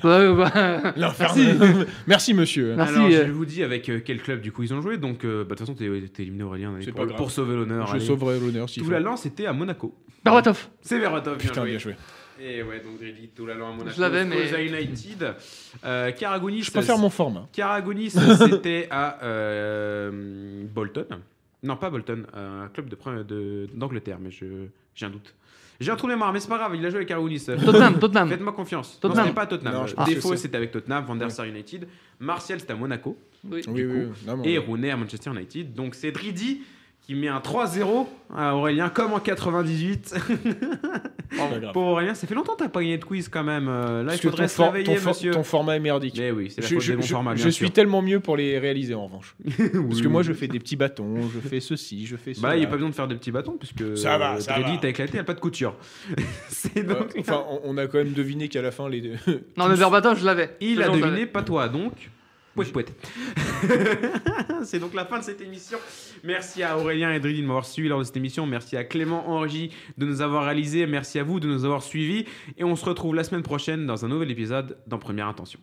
Ouais, 0.03 0.09
ouais, 0.27 0.35
bah. 0.35 0.93
Merci. 0.97 1.47
Merci, 2.07 2.33
monsieur. 2.33 2.75
Merci, 2.75 2.95
Alors, 2.95 3.07
euh. 3.07 3.27
je 3.27 3.31
vous 3.31 3.45
dis 3.45 3.63
avec 3.63 3.87
euh, 3.87 4.01
quel 4.03 4.21
club 4.21 4.41
du 4.41 4.51
coup 4.51 4.63
ils 4.63 4.73
ont 4.73 4.81
joué. 4.81 4.97
Donc, 4.97 5.23
euh, 5.23 5.43
bah, 5.45 5.55
de 5.55 5.55
toute 5.55 5.59
façon, 5.59 5.73
t'es 5.75 5.87
t'es 6.13 6.23
éliminé 6.23 6.43
Aurélien. 6.43 6.73
allez, 6.75 6.83
C'est 6.83 6.91
pour, 6.91 7.01
pas 7.01 7.05
grave. 7.05 7.17
pour 7.17 7.31
sauver 7.31 7.55
l'honneur. 7.55 7.87
Je 7.87 7.95
allez. 7.95 8.05
sauverai 8.05 8.39
l'honneur 8.39 8.67
faut. 8.69 8.81
Toulalan, 8.81 9.15
c'était 9.15 9.45
à 9.45 9.53
Monaco. 9.53 9.95
Berbatov. 10.25 10.67
C'est 10.81 10.99
bien 10.99 11.09
Putain, 11.37 11.61
joué. 11.61 11.69
bien 11.69 11.79
joué. 11.79 11.95
Et 12.39 12.63
ouais, 12.63 12.79
donc 12.79 12.99
à 13.01 13.71
Monaco. 13.71 13.89
Je 13.95 14.01
l'avais, 14.01 14.25
mais- 14.25 14.65
United. 14.65 15.35
Euh. 15.83 16.11
Je 16.17 16.71
préfère 16.71 16.97
mon 16.97 17.09
format. 17.09 17.47
Karagounis, 17.53 18.09
c'était 18.39 18.87
à 18.89 19.23
euh, 19.23 20.63
Bolton. 20.73 21.05
Non, 21.63 21.75
pas 21.77 21.89
Bolton, 21.89 22.23
un 22.33 22.67
club 22.69 22.89
de 22.89 22.95
pre- 22.95 23.25
de- 23.25 23.67
d'Angleterre, 23.73 24.17
mais 24.19 24.31
je- 24.31 24.67
j'ai 24.95 25.05
un 25.05 25.09
doute. 25.11 25.33
J'ai 25.79 25.91
un 25.91 25.95
trou 25.95 26.05
de 26.07 26.13
mémoire, 26.13 26.31
mais 26.31 26.39
c'est 26.39 26.47
pas 26.47 26.57
grave, 26.59 26.75
il 26.75 26.85
a 26.85 26.89
joué 26.89 26.97
avec 26.97 27.07
Karagounis. 27.07 27.39
Tottenham, 27.43 27.97
Tottenham. 27.99 28.29
Faites-moi 28.29 28.53
confiance. 28.53 28.99
Tottenham. 28.99 29.17
Non, 29.17 29.23
c'était 29.23 29.35
pas 29.35 29.41
à 29.41 29.47
Tottenham. 29.47 29.73
Non, 29.97 30.03
Défaut, 30.05 30.35
c'était 30.35 30.57
avec 30.57 30.71
Tottenham. 30.71 31.05
Van 31.05 31.15
der 31.15 31.31
Sar 31.31 31.45
United. 31.45 31.87
Martial, 32.19 32.59
c'était 32.59 32.73
à 32.73 32.75
Monaco. 32.75 33.17
Oui. 33.43 33.63
Oui, 33.67 33.73
Du 33.73 33.87
oui, 33.87 33.93
coup. 34.05 34.11
oui. 34.11 34.27
Non, 34.27 34.37
mais 34.37 34.51
Et 34.51 34.59
on- 34.59 34.63
Rooney 34.65 34.91
à 34.91 34.97
Manchester 34.97 35.31
United. 35.31 35.73
Donc 35.73 35.95
c'est 35.95 36.11
Dridi 36.11 36.61
qui 37.11 37.15
met 37.19 37.27
un 37.27 37.39
3-0 37.39 38.07
à 38.33 38.55
Aurélien, 38.55 38.87
comme 38.89 39.11
en 39.11 39.19
98. 39.19 40.15
c'est 41.31 41.37
pas 41.37 41.59
grave. 41.59 41.73
Pour 41.73 41.83
Aurélien, 41.83 42.13
ça 42.13 42.25
fait 42.25 42.35
longtemps 42.35 42.53
que 42.53 42.59
t'as 42.63 42.69
pas 42.69 42.79
gagné 42.81 42.97
de 42.97 43.03
quiz 43.03 43.27
quand 43.27 43.43
même. 43.43 43.67
Euh, 43.67 43.99
Là, 44.03 44.05
Parce 44.11 44.17
il 44.17 44.21
que 44.21 44.29
faudrait 44.29 44.47
ton, 44.47 44.53
se 44.53 44.61
réveiller, 44.61 44.85
ton 44.85 44.95
for- 44.95 45.09
monsieur. 45.09 45.31
ton 45.31 45.43
format 45.43 45.75
est 45.75 45.79
merdique. 45.81 46.15
Mais 46.17 46.31
oui, 46.31 46.49
c'est 46.49 46.61
la 46.61 46.67
Je, 46.67 46.75
faute 46.75 46.83
je- 46.83 46.91
des 46.91 46.95
bons 46.97 47.01
je- 47.03 47.07
formats, 47.11 47.35
je 47.35 47.41
bien 47.43 47.51
suis 47.51 47.71
tellement 47.71 48.01
mieux 48.01 48.21
pour 48.21 48.37
les 48.37 48.57
réaliser 48.59 48.93
en 48.95 49.05
revanche. 49.05 49.35
Parce 49.89 50.01
que 50.01 50.07
moi, 50.07 50.23
je 50.23 50.31
fais 50.31 50.47
des 50.47 50.59
petits 50.59 50.77
bâtons, 50.77 51.15
je 51.33 51.39
fais 51.47 51.59
ceci, 51.59 52.05
je 52.05 52.15
fais 52.15 52.31
Bah 52.39 52.49
là, 52.49 52.55
il 52.55 52.59
n'y 52.59 52.65
a 52.65 52.69
pas 52.69 52.75
besoin 52.75 52.89
de 52.89 52.95
faire 52.95 53.07
de 53.09 53.15
petits 53.15 53.31
bâtons, 53.31 53.57
puisque 53.59 53.97
Ça 53.97 54.17
va, 54.17 54.39
ça 54.39 54.53
Dridi 54.53 54.71
va. 54.75 54.77
t'a 54.77 54.89
éclaté, 54.89 55.11
il 55.13 55.15
n'y 55.15 55.19
a 55.21 55.25
pas 55.25 55.33
de 55.33 55.39
couture. 55.41 55.75
c'est 56.47 56.77
Euh, 56.77 56.83
donc... 56.83 57.13
enfin, 57.19 57.43
on, 57.49 57.59
on 57.65 57.77
a 57.77 57.87
quand 57.87 57.97
même 57.97 58.13
deviné 58.13 58.47
qu'à 58.47 58.61
la 58.61 58.71
fin, 58.71 58.87
les 58.87 59.01
deux. 59.01 59.15
Non, 59.57 59.67
mais 59.67 59.75
Berbatov, 59.75 60.17
je 60.19 60.25
l'avais. 60.25 60.55
Il 60.61 60.81
a 60.81 60.87
deviné, 60.89 61.25
pas 61.25 61.43
toi, 61.43 61.67
donc. 61.67 61.91
Pouet, 62.53 62.65
pouet. 62.65 62.85
C'est 64.63 64.79
donc 64.79 64.93
la 64.93 65.05
fin 65.05 65.19
de 65.19 65.23
cette 65.23 65.41
émission. 65.41 65.77
Merci 66.23 66.63
à 66.63 66.77
Aurélien 66.77 67.13
et 67.13 67.19
Dridi 67.19 67.41
de 67.41 67.47
m'avoir 67.47 67.65
suivi 67.65 67.87
lors 67.87 67.99
de 67.99 68.03
cette 68.03 68.17
émission. 68.17 68.45
Merci 68.45 68.75
à 68.75 68.83
Clément 68.83 69.29
Henri 69.29 69.71
de 69.97 70.05
nous 70.05 70.21
avoir 70.21 70.43
réalisé. 70.43 70.85
Merci 70.85 71.19
à 71.19 71.23
vous 71.23 71.39
de 71.39 71.47
nous 71.47 71.63
avoir 71.63 71.81
suivis. 71.81 72.25
Et 72.57 72.63
on 72.63 72.75
se 72.75 72.85
retrouve 72.85 73.15
la 73.15 73.23
semaine 73.23 73.43
prochaine 73.43 73.85
dans 73.85 74.03
un 74.03 74.09
nouvel 74.09 74.31
épisode 74.31 74.77
dans 74.85 74.99
Première 74.99 75.27
Intention. 75.27 75.59